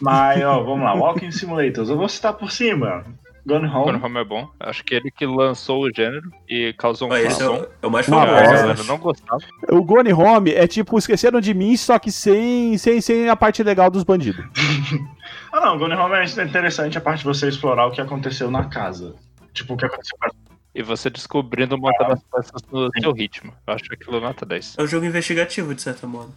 Mas, 0.01 0.43
ó, 0.43 0.63
vamos 0.65 0.85
lá. 0.85 0.95
Walking 0.95 1.31
Simulators. 1.31 1.89
Eu 1.89 1.97
vou 1.97 2.09
citar 2.09 2.35
por 2.35 2.51
cima. 2.51 3.05
Gone 3.47 3.67
Home. 3.67 3.85
Quando 3.85 4.05
Home 4.05 4.19
é 4.19 4.25
bom. 4.25 4.49
Acho 4.59 4.85
que 4.85 4.95
ele 4.95 5.11
que 5.11 5.27
lançou 5.27 5.83
o 5.83 5.91
gênero 5.95 6.31
e 6.49 6.75
causou 6.75 7.11
um 7.11 7.17
esse 7.17 7.43
é 7.43 7.49
o, 7.49 7.67
é 7.83 7.87
o 7.87 7.91
mais 7.91 8.07
Uma 8.07 8.27
famoso, 8.27 8.83
eu 8.83 8.85
não 8.85 8.99
gostava. 8.99 9.41
O 9.71 9.83
Gone 9.83 10.13
Home 10.13 10.53
é 10.53 10.67
tipo, 10.67 10.99
esqueceram 10.99 11.41
de 11.41 11.55
mim, 11.55 11.77
só 11.77 11.99
que 11.99 12.13
sem, 12.13 12.77
sem, 12.79 13.01
sem 13.01 13.29
a 13.29 13.37
parte 13.37 13.63
legal 13.63 13.91
dos 13.91 14.05
bandidos. 14.05 14.45
Ah, 15.53 15.61
não. 15.63 15.79
Gone 15.79 15.95
Home 15.95 16.15
é 16.15 16.45
interessante 16.45 16.97
a 16.97 17.01
parte 17.01 17.21
de 17.21 17.25
você 17.25 17.49
explorar 17.49 17.87
o 17.87 17.91
que 17.91 18.01
aconteceu 18.01 18.53
na 18.53 18.67
casa. 18.67 19.17
Tipo, 19.53 19.75
o 19.75 19.77
que 19.77 19.85
aconteceu 19.85 20.17
com 20.17 20.27
a 20.27 20.31
E 20.73 20.81
você 20.81 21.11
descobrindo 21.11 21.77
montando 21.77 22.13
as 22.13 22.23
peças 22.23 22.63
no 22.71 22.89
seu 23.01 23.13
ritmo. 23.13 23.53
Eu 23.67 23.75
acho 23.75 23.85
aquilo 23.93 24.21
nota 24.21 24.47
10. 24.47 24.77
É 24.79 24.83
um 24.85 24.87
jogo 24.87 25.07
investigativo, 25.07 25.75
de 25.75 25.83
certo 25.83 26.07
modo. 26.07 26.33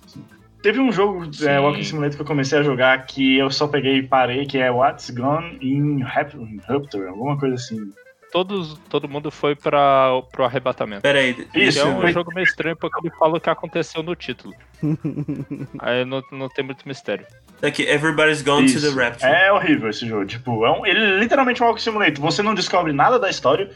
Teve 0.63 0.79
um 0.79 0.91
jogo, 0.91 1.31
Sim. 1.33 1.47
é, 1.47 1.59
Walking 1.59 1.83
Simulator, 1.83 2.15
que 2.15 2.21
eu 2.21 2.25
comecei 2.25 2.57
a 2.57 2.63
jogar 2.63 3.05
que 3.05 3.37
eu 3.37 3.51
só 3.51 3.67
peguei 3.67 3.97
e 3.97 4.03
parei, 4.07 4.45
que 4.45 4.57
é 4.57 4.71
What's 4.71 5.09
Gone 5.11 5.57
in 5.61 6.01
Rap- 6.01 6.33
Rupture, 6.67 7.07
alguma 7.07 7.37
coisa 7.37 7.55
assim. 7.55 7.91
Todos, 8.31 8.79
todo 8.89 9.07
mundo 9.07 9.29
foi 9.29 9.55
pra, 9.55 10.09
pro 10.31 10.43
arrebatamento. 10.45 11.01
Pera 11.03 11.19
aí, 11.19 11.47
E 11.53 11.65
Isso, 11.67 11.79
é 11.79 11.85
um 11.85 12.01
foi- 12.01 12.11
jogo 12.13 12.33
meio 12.33 12.45
estranho 12.45 12.75
porque 12.75 13.05
ele 13.05 13.13
fala 13.15 13.37
o 13.37 13.39
que 13.41 13.49
aconteceu 13.49 14.01
no 14.01 14.15
título. 14.15 14.55
Aí 15.79 16.03
não, 16.05 16.21
não 16.31 16.49
tem 16.49 16.65
muito 16.65 16.87
mistério. 16.87 17.27
Aqui, 17.61 17.83
Everybody's 17.83 18.41
Gone 18.41 18.65
to 18.71 18.77
Isso. 18.77 18.95
the 18.95 19.03
Rapture. 19.03 19.31
É 19.31 19.51
horrível 19.51 19.89
esse 19.89 20.07
jogo. 20.07 20.25
Tipo, 20.25 20.65
é 20.65 20.71
um, 20.71 20.85
ele 20.85 20.99
é 20.99 21.19
literalmente 21.19 21.61
um 21.61 21.67
Walking 21.67 21.81
Simulator. 21.81 22.21
Você 22.21 22.41
não 22.41 22.55
descobre 22.55 22.91
nada 22.91 23.19
da 23.19 23.29
história, 23.29 23.69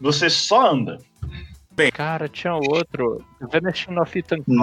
você 0.00 0.28
só 0.28 0.72
anda. 0.72 0.98
Cara, 1.94 2.28
tinha 2.28 2.54
outro. 2.54 3.24
The 3.40 3.46
Vanishing 3.60 3.98
of 3.98 4.18
Ethan 4.18 4.40
Hum. 4.46 4.56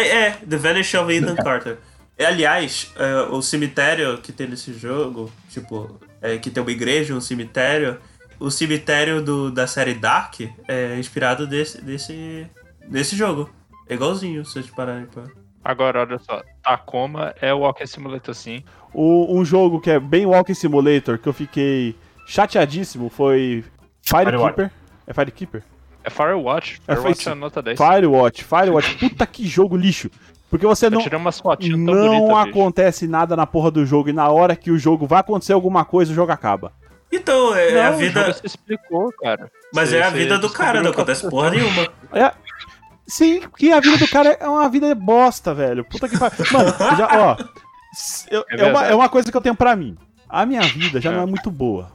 É, 0.00 0.08
é, 0.08 0.30
The 0.48 0.56
Vanish 0.56 0.94
of 0.94 1.12
Ethan 1.12 1.34
Carter. 1.36 1.78
Aliás, 2.18 2.92
é, 2.96 3.14
o 3.30 3.42
cemitério 3.42 4.18
que 4.18 4.32
tem 4.32 4.48
nesse 4.48 4.72
jogo, 4.72 5.30
tipo, 5.50 6.00
é, 6.22 6.38
que 6.38 6.50
tem 6.50 6.62
uma 6.62 6.70
igreja, 6.72 7.14
um 7.14 7.20
cemitério. 7.20 7.98
O 8.38 8.50
cemitério 8.50 9.22
do, 9.22 9.50
da 9.50 9.66
série 9.66 9.94
Dark 9.94 10.40
é 10.68 10.98
inspirado 10.98 11.46
desse, 11.46 11.80
desse, 11.82 12.46
desse 12.88 13.16
jogo. 13.16 13.50
É 13.88 13.94
igualzinho, 13.94 14.44
se 14.44 14.52
vocês 14.52 14.70
pararem 14.70 15.06
pra. 15.06 15.24
Agora, 15.64 16.00
olha 16.00 16.18
só. 16.18 16.42
Tacoma 16.62 17.34
é 17.40 17.52
o 17.52 17.58
Walking 17.60 17.86
Simulator 17.86 18.34
sim. 18.34 18.62
O- 18.94 19.36
um 19.38 19.44
jogo 19.44 19.80
que 19.80 19.90
é 19.90 19.98
bem 19.98 20.24
Walking 20.26 20.54
Simulator, 20.54 21.18
que 21.18 21.28
eu 21.28 21.32
fiquei 21.32 21.96
chateadíssimo, 22.26 23.08
foi 23.08 23.64
Firekeeper. 24.02 24.70
É 25.06 25.12
Firekeeper? 25.14 25.62
É 26.06 26.10
Firewatch. 26.10 26.80
É, 26.86 26.94
Firewatch 26.94 27.22
foi 27.24 27.32
é 27.32 27.34
nota 27.34 27.60
10. 27.62 27.76
Firewatch, 27.78 28.44
Firewatch. 28.44 28.94
Puta 28.96 29.26
que 29.26 29.44
jogo 29.46 29.76
lixo. 29.76 30.08
Porque 30.48 30.64
você 30.64 30.88
não, 30.88 31.00
tirei 31.02 31.18
umas 31.18 31.40
fotinhas 31.40 31.74
tão 31.84 31.94
não 31.94 31.94
bonitas, 32.20 32.44
bicho. 32.44 32.48
acontece 32.50 33.08
nada 33.08 33.34
na 33.34 33.44
porra 33.46 33.70
do 33.72 33.84
jogo 33.84 34.08
e 34.08 34.12
na 34.12 34.28
hora 34.30 34.54
que 34.54 34.70
o 34.70 34.78
jogo 34.78 35.04
vai 35.06 35.18
acontecer 35.18 35.52
alguma 35.52 35.84
coisa, 35.84 36.12
o 36.12 36.14
jogo 36.14 36.30
acaba. 36.30 36.72
Então, 37.10 37.52
é, 37.56 37.72
é 37.72 37.82
a 37.86 37.90
Não, 37.90 37.96
o 37.96 37.98
vida. 38.00 38.20
jogo 38.20 38.32
se 38.34 38.46
explicou, 38.46 39.12
cara. 39.20 39.50
Mas 39.74 39.88
Você- 39.88 39.96
é 39.96 40.02
a 40.04 40.10
você 40.10 40.16
vida 40.18 40.38
do 40.38 40.48
cara, 40.48 40.80
não 40.82 40.92
acontece 40.92 41.28
porra 41.28 41.50
nenhuma. 41.50 41.88
É, 42.12 42.32
sim, 43.08 43.40
porque 43.40 43.70
a 43.70 43.80
vida 43.80 43.98
do 43.98 44.08
cara 44.08 44.36
é 44.38 44.46
uma 44.48 44.68
vida 44.68 44.94
bosta, 44.94 45.52
velho. 45.52 45.84
Puta 45.84 46.08
que 46.08 46.16
pariu. 46.16 46.46
Mano, 46.52 46.72
já, 46.96 47.08
ó. 47.12 47.36
eu- 48.30 48.44
É 48.48 48.60
é, 48.60 48.70
uma, 48.70 48.86
é 48.86 48.94
uma 48.94 49.08
coisa 49.08 49.30
que 49.30 49.36
eu 49.36 49.40
tenho 49.40 49.56
pra 49.56 49.74
mim. 49.74 49.96
A 50.28 50.46
minha 50.46 50.62
vida 50.62 51.00
já 51.00 51.10
não 51.10 51.22
é 51.22 51.26
muito 51.26 51.50
boa. 51.50 51.90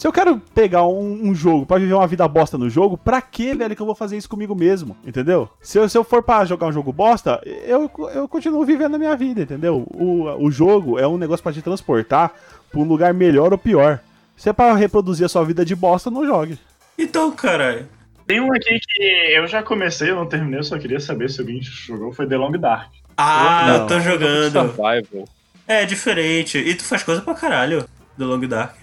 Se 0.00 0.06
eu 0.06 0.12
quero 0.14 0.38
pegar 0.54 0.86
um, 0.86 1.28
um 1.28 1.34
jogo 1.34 1.66
pra 1.66 1.76
viver 1.76 1.92
uma 1.92 2.06
vida 2.06 2.26
bosta 2.26 2.56
no 2.56 2.70
jogo, 2.70 2.96
pra 2.96 3.20
que, 3.20 3.52
velho, 3.54 3.76
que 3.76 3.82
eu 3.82 3.84
vou 3.84 3.94
fazer 3.94 4.16
isso 4.16 4.30
comigo 4.30 4.54
mesmo? 4.54 4.96
Entendeu? 5.06 5.46
Se 5.60 5.76
eu, 5.78 5.86
se 5.90 5.98
eu 5.98 6.02
for 6.02 6.22
pra 6.22 6.42
jogar 6.46 6.68
um 6.68 6.72
jogo 6.72 6.90
bosta, 6.90 7.38
eu, 7.44 7.90
eu 8.14 8.26
continuo 8.26 8.64
vivendo 8.64 8.94
a 8.94 8.98
minha 8.98 9.14
vida, 9.14 9.42
entendeu? 9.42 9.86
O, 9.92 10.22
o 10.42 10.50
jogo 10.50 10.98
é 10.98 11.06
um 11.06 11.18
negócio 11.18 11.42
pra 11.42 11.52
te 11.52 11.60
transportar 11.60 12.32
pra 12.72 12.80
um 12.80 12.84
lugar 12.84 13.12
melhor 13.12 13.52
ou 13.52 13.58
pior. 13.58 14.00
Se 14.38 14.48
é 14.48 14.54
pra 14.54 14.74
reproduzir 14.74 15.26
a 15.26 15.28
sua 15.28 15.44
vida 15.44 15.66
de 15.66 15.76
bosta, 15.76 16.10
não 16.10 16.24
jogue. 16.24 16.58
Então, 16.96 17.30
caralho. 17.32 17.86
Tem 18.26 18.40
um 18.40 18.50
aqui 18.54 18.80
que 18.80 19.02
eu 19.36 19.46
já 19.46 19.62
comecei, 19.62 20.08
eu 20.12 20.16
não 20.16 20.24
terminei, 20.24 20.60
eu 20.60 20.64
só 20.64 20.78
queria 20.78 20.98
saber 20.98 21.28
se 21.28 21.42
alguém 21.42 21.60
jogou, 21.60 22.10
foi 22.10 22.26
The 22.26 22.38
Long 22.38 22.52
Dark. 22.52 22.90
Ah, 23.18 23.64
Não. 23.66 23.74
eu 23.74 23.86
tô 23.86 24.00
jogando. 24.00 24.50
Survival. 24.50 25.28
É 25.68 25.84
diferente. 25.84 26.56
E 26.56 26.74
tu 26.74 26.84
faz 26.84 27.02
coisa 27.02 27.20
pra 27.20 27.34
caralho 27.34 27.84
do 28.16 28.24
Long 28.24 28.40
Dark. 28.48 28.76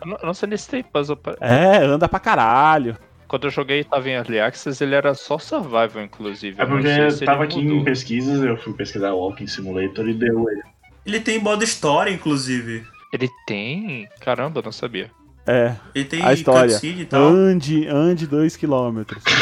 Eu 0.00 0.06
não, 0.08 0.18
eu 0.22 0.34
sei 0.34 0.48
nem 0.48 0.58
se 0.58 0.68
tem 0.68 0.82
puzzle. 0.82 1.16
pra- 1.16 1.36
É, 1.40 1.78
anda 1.84 2.08
pra 2.08 2.18
caralho. 2.20 2.96
Quando 3.26 3.44
eu 3.46 3.50
joguei 3.50 3.82
tava 3.82 4.08
em 4.08 4.12
Early 4.12 4.38
Access, 4.40 4.82
ele 4.82 4.94
era 4.94 5.14
só 5.14 5.38
Survival, 5.38 6.02
inclusive. 6.02 6.60
É 6.60 6.64
Eu 6.64 6.68
porque 6.68 7.10
se 7.10 7.18
ele 7.18 7.26
tava 7.26 7.44
aqui 7.44 7.60
mudou. 7.62 7.76
em 7.78 7.84
pesquisas, 7.84 8.42
eu 8.44 8.56
fui 8.58 8.72
pesquisar 8.74 9.12
Walking 9.12 9.46
Simulator 9.46 10.08
e 10.08 10.14
deu 10.14 10.48
ele. 10.50 10.62
Ele 11.06 11.20
tem 11.20 11.38
modo 11.38 11.64
história, 11.64 12.10
inclusive. 12.10 12.84
Ele 13.12 13.28
tem? 13.46 14.08
Caramba, 14.20 14.60
eu 14.60 14.64
não 14.64 14.72
sabia. 14.72 15.10
É, 15.46 15.74
Ele 15.94 16.04
tem 16.06 16.22
a 16.24 16.32
história. 16.32 16.78
e 16.82 17.04
tal. 17.04 17.22
Ande, 17.22 17.86
ande 17.86 18.26
dois 18.26 18.56
quilômetros. 18.56 19.22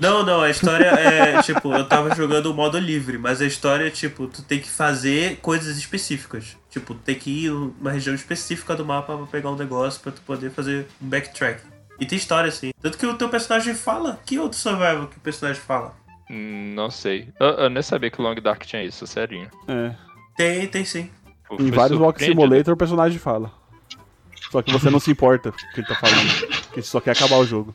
Não, 0.00 0.24
não, 0.24 0.40
a 0.42 0.50
história 0.50 0.86
é, 0.86 1.42
tipo, 1.42 1.72
eu 1.72 1.84
tava 1.84 2.14
jogando 2.14 2.46
o 2.46 2.54
modo 2.54 2.78
livre, 2.78 3.18
mas 3.18 3.40
a 3.40 3.46
história 3.46 3.86
é, 3.86 3.90
tipo, 3.90 4.28
tu 4.28 4.42
tem 4.42 4.60
que 4.60 4.70
fazer 4.70 5.38
coisas 5.42 5.76
específicas. 5.76 6.56
Tipo, 6.70 6.94
tem 6.94 7.16
que 7.16 7.46
ir 7.46 7.50
numa 7.50 7.90
região 7.90 8.14
específica 8.14 8.76
do 8.76 8.84
mapa 8.84 9.16
pra 9.16 9.26
pegar 9.26 9.50
um 9.50 9.56
negócio 9.56 10.00
pra 10.00 10.12
tu 10.12 10.20
poder 10.22 10.50
fazer 10.50 10.86
um 11.00 11.08
backtrack. 11.08 11.62
E 11.98 12.06
tem 12.06 12.16
história, 12.16 12.48
assim. 12.48 12.70
Tanto 12.80 12.96
que 12.96 13.06
o 13.06 13.14
teu 13.14 13.28
personagem 13.28 13.74
fala. 13.74 14.20
Que 14.24 14.38
outro 14.38 14.58
survival 14.58 15.08
que 15.08 15.16
o 15.16 15.20
personagem 15.20 15.60
fala? 15.60 15.94
Hum, 16.30 16.72
Não 16.74 16.90
sei. 16.90 17.28
Eu, 17.40 17.48
eu 17.48 17.70
nem 17.70 17.82
sabia 17.82 18.10
que 18.10 18.20
o 18.20 18.24
Long 18.24 18.34
Dark 18.36 18.64
tinha 18.64 18.84
isso, 18.84 19.06
sério. 19.06 19.48
É. 19.68 19.94
Tem, 20.36 20.66
tem 20.68 20.84
sim. 20.84 21.10
Eu 21.50 21.66
Em 21.66 21.70
vários 21.70 21.98
Walk. 21.98 22.22
Simulator 22.24 22.74
o 22.74 22.76
personagem 22.76 23.18
fala. 23.18 23.52
Só 24.52 24.60
que 24.60 24.70
você 24.70 24.90
não 24.90 25.00
se 25.00 25.10
importa 25.10 25.50
com 25.50 25.56
o 25.56 25.72
que 25.72 25.80
ele 25.80 25.86
tá 25.86 25.94
falando. 25.94 26.72
Que 26.74 26.82
só 26.82 27.00
quer 27.00 27.12
acabar 27.12 27.38
o 27.38 27.46
jogo. 27.46 27.74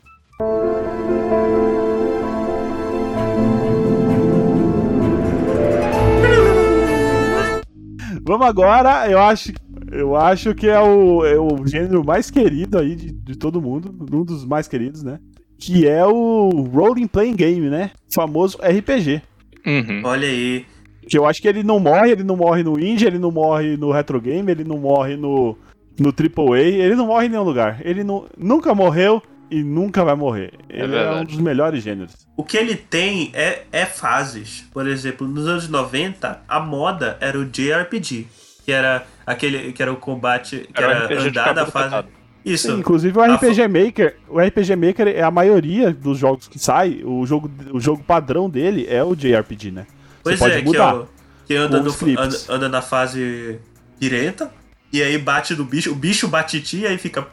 Vamos 8.21 8.45
agora, 8.45 9.09
eu 9.09 9.17
acho, 9.17 9.53
eu 9.91 10.15
acho 10.15 10.53
que 10.53 10.67
é 10.67 10.79
o, 10.79 11.25
é 11.25 11.39
o 11.39 11.65
gênero 11.65 12.05
mais 12.05 12.29
querido 12.29 12.77
aí 12.77 12.95
de, 12.95 13.11
de 13.11 13.35
todo 13.35 13.61
mundo, 13.61 13.95
um 14.13 14.23
dos 14.23 14.45
mais 14.45 14.67
queridos, 14.67 15.01
né? 15.01 15.17
Que 15.57 15.87
é 15.87 16.05
o 16.05 16.49
Rolling 16.71 17.07
Playing 17.07 17.35
Game, 17.35 17.69
né? 17.71 17.89
O 18.07 18.13
famoso 18.13 18.59
RPG. 18.61 19.23
Uhum. 19.65 20.01
Olha 20.03 20.27
aí. 20.27 20.63
Que 21.09 21.17
eu 21.17 21.25
acho 21.25 21.41
que 21.41 21.47
ele 21.47 21.63
não 21.63 21.79
morre, 21.79 22.11
ele 22.11 22.23
não 22.23 22.35
morre 22.35 22.61
no 22.61 22.79
indie, 22.79 23.07
ele 23.07 23.17
não 23.17 23.31
morre 23.31 23.75
no 23.77 23.91
retro 23.91 24.21
game, 24.21 24.51
ele 24.51 24.63
não 24.63 24.77
morre 24.77 25.15
no, 25.15 25.57
no 25.99 26.09
AAA, 26.09 26.59
ele 26.61 26.95
não 26.95 27.07
morre 27.07 27.25
em 27.25 27.29
nenhum 27.29 27.43
lugar. 27.43 27.79
Ele 27.83 28.03
nu- 28.03 28.27
nunca 28.37 28.73
morreu 28.75 29.21
e 29.49 29.63
nunca 29.63 30.03
vai 30.03 30.15
morrer. 30.15 30.53
Ele 30.69 30.81
é, 30.81 30.85
um 30.85 30.89
verdade. 30.89 31.25
dos 31.27 31.37
melhores 31.39 31.83
gêneros. 31.83 32.13
O 32.35 32.43
que 32.43 32.57
ele 32.57 32.75
tem 32.75 33.31
é, 33.33 33.63
é 33.71 33.85
fases. 33.85 34.65
Por 34.73 34.87
exemplo, 34.87 35.27
nos 35.27 35.47
anos 35.47 35.67
90, 35.69 36.41
a 36.47 36.59
moda 36.59 37.17
era 37.19 37.37
o 37.39 37.45
JRPG. 37.45 38.27
Que 38.65 38.71
era 38.73 39.05
aquele 39.25 39.71
que 39.71 39.81
era 39.81 39.91
o 39.93 39.95
combate, 39.95 40.67
que 40.73 40.83
Era 40.83 40.87
um 40.87 41.11
era, 41.11 41.21
andar 41.21 41.53
da 41.53 41.65
fase. 41.65 42.05
Isso. 42.43 42.67
Sim, 42.67 42.79
inclusive 42.79 43.17
o 43.17 43.21
A 43.21 43.35
RPG 43.35 43.67
Maker, 43.67 44.17
o 44.29 44.39
RPG 44.39 44.75
Maker 44.75 45.07
é 45.07 45.21
a 45.21 45.31
maioria 45.31 45.91
dos 45.93 46.17
jogos 46.17 46.47
que 46.49 46.59
sai, 46.59 47.01
o 47.03 47.25
jogo, 47.25 47.49
o 47.73 47.79
jogo 47.79 48.03
padrão 48.03 48.49
dele 48.49 48.85
é 48.89 49.01
o 49.03 49.15
JRPG, 49.15 49.71
né? 49.71 49.87
Pois 50.23 50.37
pode 50.39 50.53
é, 50.55 50.59
que, 50.59 50.65
mudar 50.65 51.03
que 51.45 51.55
anda, 51.55 51.77
com 51.77 51.83
no- 51.83 51.89
os 51.89 51.95
scripts. 51.95 52.43
anda, 52.49 52.55
anda 52.55 52.69
na 52.69 52.81
fase 52.81 53.59
direita, 53.99 54.51
e 54.91 55.01
aí 55.03 55.17
bate 55.17 55.53
no 55.55 55.65
bicho, 55.65 55.91
o 55.91 55.95
bicho 55.95 56.27
bate 56.27 56.57
em 56.57 56.61
ti, 56.61 56.85
aí 56.87 56.97
fica. 56.97 57.27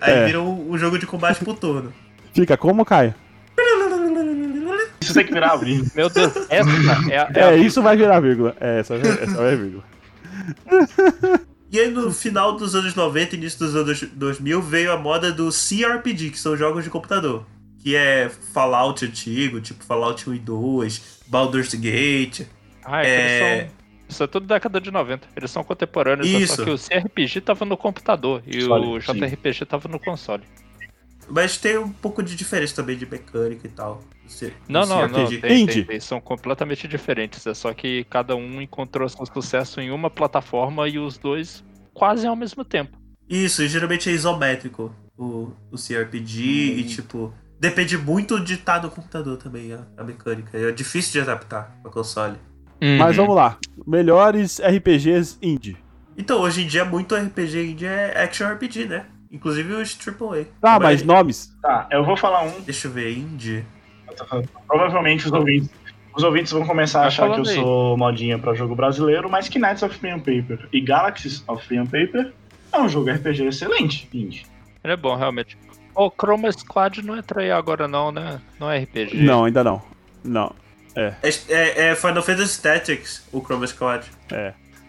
Aí 0.00 0.12
É. 0.12 0.26
vira 0.26 0.40
um, 0.40 0.70
um 0.72 0.78
jogo 0.78 0.98
de 0.98 1.06
combate 1.06 1.44
por 1.44 1.56
turno. 1.58 1.92
Fica 2.34 2.56
como, 2.56 2.84
Caio? 2.84 3.14
Isso 5.00 5.14
tem 5.14 5.24
que 5.26 5.32
virar 5.32 5.52
abrir. 5.52 5.84
Meu 5.94 6.08
Deus, 6.10 6.32
essa 6.48 6.70
é, 7.10 7.18
a- 7.18 7.28
é 7.34 7.40
É, 7.40 7.44
a- 7.44 7.56
isso 7.56 7.82
vai 7.82 7.96
virar 7.96 8.20
vírgula. 8.20 8.54
É, 8.60 8.80
essa, 8.80 8.94
essa 8.94 9.36
vai 9.36 9.56
vírgula. 9.56 9.82
E 11.72 11.78
aí 11.78 11.90
no 11.90 12.10
final 12.12 12.56
dos 12.56 12.74
anos 12.74 12.94
90 12.94 13.36
início 13.36 13.58
dos 13.58 13.74
anos 13.76 14.02
2000 14.12 14.60
veio 14.60 14.92
a 14.92 14.96
moda 14.98 15.32
do 15.32 15.50
CRPG, 15.50 16.30
que 16.30 16.38
são 16.38 16.56
jogos 16.56 16.84
de 16.84 16.90
computador. 16.90 17.44
Que 17.82 17.96
é 17.96 18.30
Fallout 18.52 19.04
antigo, 19.04 19.60
tipo 19.60 19.82
Fallout 19.84 20.28
1 20.28 20.34
e 20.34 20.38
2, 20.38 21.20
Baldur's 21.26 21.74
Gate. 21.74 22.42
Ah, 22.84 23.02
é, 23.02 23.04
que 23.04 23.10
É. 23.10 23.70
Isso 24.10 24.22
é 24.24 24.26
tudo 24.26 24.46
década 24.46 24.80
de 24.80 24.90
90. 24.90 25.28
Eles 25.36 25.50
são 25.50 25.62
contemporâneos, 25.62 26.26
é 26.28 26.38
Isso. 26.38 26.56
só 26.56 26.64
que 26.64 26.70
o 26.70 26.78
CRPG 26.78 27.40
tava 27.40 27.64
no 27.64 27.76
computador 27.76 28.42
e 28.46 28.58
Console, 28.60 28.86
o 28.86 29.00
sim. 29.00 29.12
JRPG 29.14 29.64
tava 29.66 29.88
no 29.88 30.00
console. 30.00 30.42
Mas 31.28 31.56
tem 31.56 31.78
um 31.78 31.92
pouco 31.92 32.22
de 32.24 32.34
diferença 32.34 32.74
também 32.74 32.96
de 32.98 33.06
mecânica 33.06 33.66
e 33.66 33.70
tal. 33.70 34.02
C- 34.26 34.52
Não, 34.68 34.84
não, 34.84 35.06
não. 35.08 35.24
CRPG. 35.26 35.38
Tem, 35.40 35.66
tem, 35.66 35.84
tem, 35.84 36.00
são 36.00 36.20
completamente 36.20 36.88
diferentes. 36.88 37.46
É 37.46 37.54
só 37.54 37.72
que 37.72 38.04
cada 38.10 38.34
um 38.34 38.60
encontrou 38.60 39.08
seu 39.08 39.24
sucesso 39.26 39.80
em 39.80 39.90
uma 39.92 40.10
plataforma 40.10 40.88
e 40.88 40.98
os 40.98 41.16
dois 41.16 41.64
quase 41.94 42.26
ao 42.26 42.34
mesmo 42.34 42.64
tempo. 42.64 42.98
Isso, 43.28 43.62
e 43.62 43.68
geralmente 43.68 44.10
é 44.10 44.12
isométrico 44.12 44.92
o, 45.16 45.52
o 45.70 45.76
CRPG 45.76 46.42
e 46.78 46.84
tipo. 46.84 47.32
Depende 47.60 47.96
muito 47.98 48.40
de 48.40 48.54
estar 48.54 48.82
no 48.82 48.90
computador 48.90 49.36
também, 49.36 49.72
a, 49.74 49.86
a 49.98 50.02
mecânica. 50.02 50.56
É 50.56 50.72
difícil 50.72 51.12
de 51.12 51.20
adaptar 51.20 51.76
pra 51.82 51.90
console. 51.92 52.36
Mas 52.98 53.16
Uhum. 53.16 53.24
vamos 53.24 53.36
lá. 53.36 53.58
Melhores 53.86 54.60
RPGs 54.60 55.38
indie. 55.42 55.76
Então, 56.16 56.40
hoje 56.40 56.62
em 56.62 56.66
dia, 56.66 56.84
muito 56.84 57.14
RPG 57.14 57.70
indie 57.72 57.86
é 57.86 58.22
action 58.22 58.46
RPG, 58.52 58.86
né? 58.86 59.06
Inclusive 59.32 59.72
os 59.74 59.94
AAA. 59.96 60.46
Tá, 60.60 60.74
A 60.74 60.80
mas 60.80 61.02
maioria- 61.02 61.06
nomes. 61.06 61.56
Tá, 61.62 61.86
eu 61.90 62.04
vou 62.04 62.16
falar 62.16 62.42
um. 62.42 62.60
Deixa 62.62 62.88
eu 62.88 62.92
ver, 62.92 63.16
indie. 63.16 63.64
Provavelmente 64.66 65.26
os 65.26 65.32
ouvintes, 65.32 65.70
os 66.14 66.22
ouvintes 66.22 66.52
vão 66.52 66.66
começar 66.66 66.98
a 66.98 67.02
Vai 67.02 67.08
achar 67.08 67.30
que 67.30 67.40
eu 67.40 67.44
aí. 67.48 67.54
sou 67.54 67.96
modinha 67.96 68.38
pra 68.38 68.54
jogo 68.54 68.74
brasileiro, 68.74 69.30
mas 69.30 69.48
que 69.48 69.58
Knights 69.58 69.82
of 69.82 69.96
Pen 69.98 70.12
and 70.12 70.18
Paper 70.20 70.68
e 70.72 70.80
Galaxies 70.80 71.44
of 71.46 71.66
Pen 71.68 71.78
and 71.80 71.86
Paper 71.86 72.32
é 72.72 72.78
um 72.80 72.88
jogo 72.88 73.10
RPG 73.10 73.46
excelente, 73.46 74.08
indie. 74.12 74.44
Ele 74.82 74.92
é 74.92 74.96
bom, 74.96 75.14
realmente. 75.14 75.56
O 75.94 76.10
Chroma 76.10 76.50
Squad 76.52 77.02
não 77.02 77.16
entra 77.16 77.42
aí 77.42 77.50
agora, 77.50 77.86
não, 77.86 78.10
né? 78.12 78.40
Não 78.58 78.70
é 78.70 78.78
RPG. 78.78 79.22
Não, 79.22 79.44
ainda 79.44 79.62
não. 79.62 79.82
Não. 80.24 80.52
É, 80.96 81.14
é- 81.48 81.88
é 81.90 81.94
Final 81.94 82.22
Fantasy 82.22 82.60
Tactics, 82.62 83.26
o 83.32 83.40
Chroma 83.40 83.66
Squad. 83.66 84.04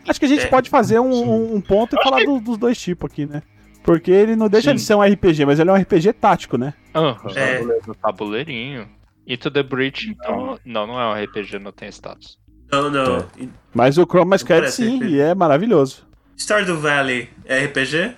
Acho 0.08 0.20
que 0.20 0.26
a 0.26 0.30
gente 0.30 0.46
É, 0.46 0.48
pode 0.48 0.70
fazer 0.70 1.00
um, 1.00 1.12
um- 1.12 1.56
um 1.56 1.62
ponto 1.62 1.96
e 1.96 2.00
Acho 2.00 2.04
falar 2.10 2.22
que- 2.22 2.26
do- 2.28 2.40
dos 2.40 2.58
dois 2.58 2.80
tipos 2.80 3.10
aqui, 3.12 3.26
né? 3.26 3.44
Porque 3.84 4.12
ele 4.12 4.36
não 4.36 4.48
deixa 4.50 4.70
Sim. 4.72 4.76
de 4.76 4.82
ser 4.82 4.96
um 4.96 5.02
RPG, 5.04 5.46
mas 5.46 5.60
ele 5.60 5.70
é 5.70 5.74
um 5.74 5.76
RPG 5.76 6.14
tático, 6.14 6.58
né? 6.58 6.74
Aham. 6.94 7.18
É. 7.36 7.56
Tabuleiro, 7.58 7.96
tabuleirinho. 8.02 8.88
Into 9.28 9.52
the 9.52 9.64
Breach, 9.64 10.10
então. 10.10 10.58
Não, 10.66 10.88
não 10.88 11.00
é 11.00 11.08
um 11.08 11.24
RPG, 11.24 11.60
não 11.60 11.72
tem 11.72 11.88
status. 11.90 12.38
Não, 12.72 12.90
não. 12.90 13.18
É. 13.18 13.26
Mas 13.74 13.98
o 13.98 14.06
Chroma 14.06 14.38
Squad 14.38 14.70
sim, 14.72 14.98
RPG. 14.98 15.10
e 15.16 15.20
é 15.20 15.36
maravilhoso. 15.36 16.08
Stardew 16.38 16.80
Valley 16.80 17.30
é 17.46 17.66
RPG? 17.66 18.16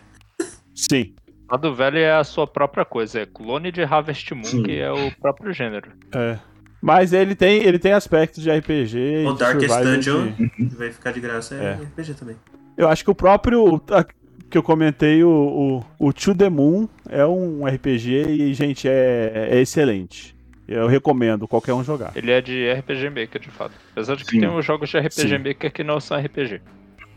Sim. 0.74 1.14
A 1.50 1.58
do 1.58 1.76
velho 1.76 1.98
é 1.98 2.14
a 2.14 2.24
sua 2.24 2.48
própria 2.48 2.86
coisa, 2.86 3.20
é 3.20 3.26
clone 3.26 3.72
de 3.72 3.84
Harvest 3.84 4.34
Moon, 4.34 4.44
Sim. 4.46 4.64
que 4.64 4.80
é 4.80 4.92
o 4.92 5.12
próprio 5.20 5.54
gênero. 5.54 5.92
É. 6.14 6.40
Mas 6.86 7.14
ele 7.14 7.34
tem, 7.34 7.64
ele 7.64 7.80
tem 7.80 7.94
aspectos 7.94 8.44
de 8.44 8.52
RPG. 8.52 9.26
O 9.26 9.32
de 9.34 9.40
Darkest 9.40 9.70
survival, 9.72 9.96
Dungeon, 9.96 10.32
de- 10.34 10.50
que 10.50 10.76
vai 10.76 10.92
ficar 10.92 11.12
de 11.14 11.22
graça, 11.22 11.56
é, 11.56 11.64
É. 11.66 11.74
RPG 11.86 12.14
também. 12.14 12.36
Eu 12.76 12.90
acho 12.90 13.06
que 13.06 13.10
o 13.10 13.16
próprio. 13.16 13.82
a- 13.90 14.06
que 14.50 14.58
eu 14.58 14.62
comentei, 14.62 15.24
o, 15.24 15.82
o, 16.00 16.08
o 16.10 16.14
To 16.14 16.36
The 16.36 16.48
Moon 16.50 16.88
é 17.10 17.26
um 17.26 17.66
RPG 17.66 18.12
e, 18.30 18.54
gente, 18.54 18.88
é, 18.88 19.48
é 19.52 19.62
excelente. 19.62 20.36
Eu 20.68 20.86
recomendo 20.88 21.48
qualquer 21.48 21.74
um 21.74 21.84
jogar. 21.84 22.12
Ele 22.16 22.30
é 22.32 22.40
de 22.42 22.72
RPG 22.72 23.10
Maker, 23.10 23.42
de 23.42 23.50
fato. 23.50 23.74
Apesar 23.94 24.16
de 24.16 24.24
que 24.26 24.32
Sim. 24.32 24.42
tem 24.42 24.50
os 24.50 24.64
jogos 24.66 24.90
de 24.90 24.98
RPG 25.00 25.30
Sim. 25.30 25.38
Maker 25.40 25.72
que 25.74 25.84
não 25.84 26.00
são 26.02 26.18
RPG. 26.20 26.62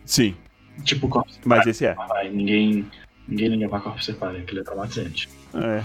Sim, 0.05 0.35
Tipo 0.85 1.09
Corpse 1.09 1.39
mas 1.45 1.67
esse 1.67 1.85
é. 1.85 1.95
Ninguém, 2.33 2.87
ninguém 3.29 3.49
liga 3.49 3.69
pra 3.69 3.81
Corpse 3.81 4.07
Separe, 4.07 4.39
aquele 4.39 4.61
é 4.61 4.63
traumatizante. 4.65 5.29
É. 5.55 5.83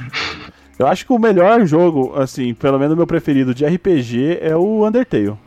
Eu 0.82 0.88
acho 0.88 1.06
que 1.06 1.14
o 1.14 1.20
melhor 1.20 1.66
jogo, 1.66 2.14
assim, 2.20 2.54
pelo 2.54 2.80
menos 2.80 2.94
o 2.94 2.98
meu 2.98 3.06
preferido 3.08 3.54
de 3.54 3.66
RPG 3.66 4.40
é 4.42 4.56
o 4.56 4.86
Undertale. 4.86 5.38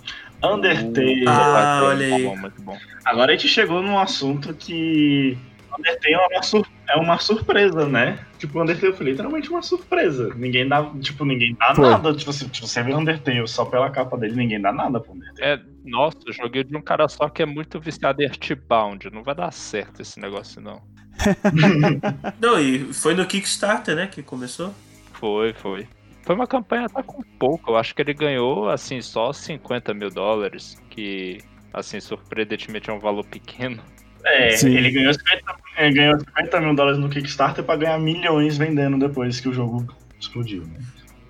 Undertale. 0.43 1.24
Ah, 1.27 1.52
Vai 1.52 1.65
ser 1.65 1.82
olha 1.82 1.97
muito 2.09 2.15
aí. 2.15 2.24
bom, 2.24 2.36
muito 2.36 2.62
bom. 2.62 2.77
Agora 3.05 3.32
a 3.32 3.36
gente 3.36 3.48
chegou 3.48 3.82
num 3.82 3.98
assunto 3.98 4.55
que 4.55 5.36
Undertale 5.77 6.15
é 6.15 6.19
uma, 6.35 6.43
sur- 6.43 6.66
é 6.89 6.97
uma 6.97 7.19
surpresa, 7.19 7.86
né? 7.89 8.19
Tipo, 8.39 8.59
o 8.59 8.62
Undertale 8.62 8.93
foi 8.93 9.06
literalmente 9.06 9.51
uma 9.51 9.62
surpresa. 9.62 10.32
Ninguém 10.36 10.69
dá, 10.69 10.85
tipo, 11.01 11.24
ninguém 11.24 11.56
dá 11.59 11.74
Foi. 11.74 11.89
nada. 11.90 12.15
Tipo, 12.15 12.32
se 12.32 12.48
se 12.52 12.61
você 12.61 12.82
vê 12.82 12.94
Undertale 12.94 13.47
só 13.48 13.65
pela 13.65 13.90
capa 13.90 14.16
dele, 14.16 14.36
ninguém 14.36 14.61
dá 14.61 14.73
nada 14.73 15.01
pro 15.01 15.12
Undertale. 15.15 15.40
É, 15.43 15.61
nossa, 15.85 16.19
eu 16.27 16.32
joguei 16.32 16.62
de 16.62 16.77
um 16.77 16.81
cara 16.82 17.09
só 17.09 17.28
que 17.28 17.43
é 17.43 17.47
muito 17.47 17.81
viciado 17.81 18.23
em 18.23 18.27
Earthbound. 18.27 19.11
Não 19.12 19.24
vai 19.24 19.35
dar 19.35 19.52
certo 19.52 20.01
esse 20.01 20.20
negócio, 20.20 20.61
não. 20.61 20.81
Não, 22.40 22.59
e 22.61 22.93
foi 22.93 23.15
no 23.15 23.24
Kickstarter, 23.24 23.94
né, 23.94 24.06
que 24.09 24.23
começou. 24.23 24.74
Foi, 25.14 25.52
foi. 25.52 25.86
Foi 26.22 26.34
uma 26.34 26.46
campanha 26.46 26.86
até 26.86 27.02
com 27.02 27.22
pouco. 27.38 27.72
Eu 27.72 27.76
acho 27.76 27.94
que 27.94 28.02
ele 28.02 28.14
ganhou, 28.14 28.68
assim, 28.68 29.00
só 29.00 29.32
50 29.32 29.92
mil 29.92 30.10
dólares. 30.10 30.80
Que, 30.90 31.38
assim, 31.72 32.00
surpreendentemente 32.00 32.90
é 32.90 32.92
um 32.92 32.98
valor 32.98 33.24
pequeno. 33.24 33.82
É, 34.24 34.50
Sim. 34.52 34.74
ele 34.74 34.90
ganhou 34.90 35.12
50, 35.12 35.56
ele 35.76 35.94
ganhou 35.94 36.18
50 36.18 36.60
mil 36.60 36.74
dólares 36.74 36.98
no 36.98 37.10
Kickstarter 37.10 37.62
pra 37.62 37.76
ganhar 37.76 37.98
milhões 37.98 38.56
vendendo 38.56 38.98
depois 38.98 39.38
que 39.38 39.48
o 39.48 39.52
jogo 39.52 39.86
explodiu. 40.18 40.64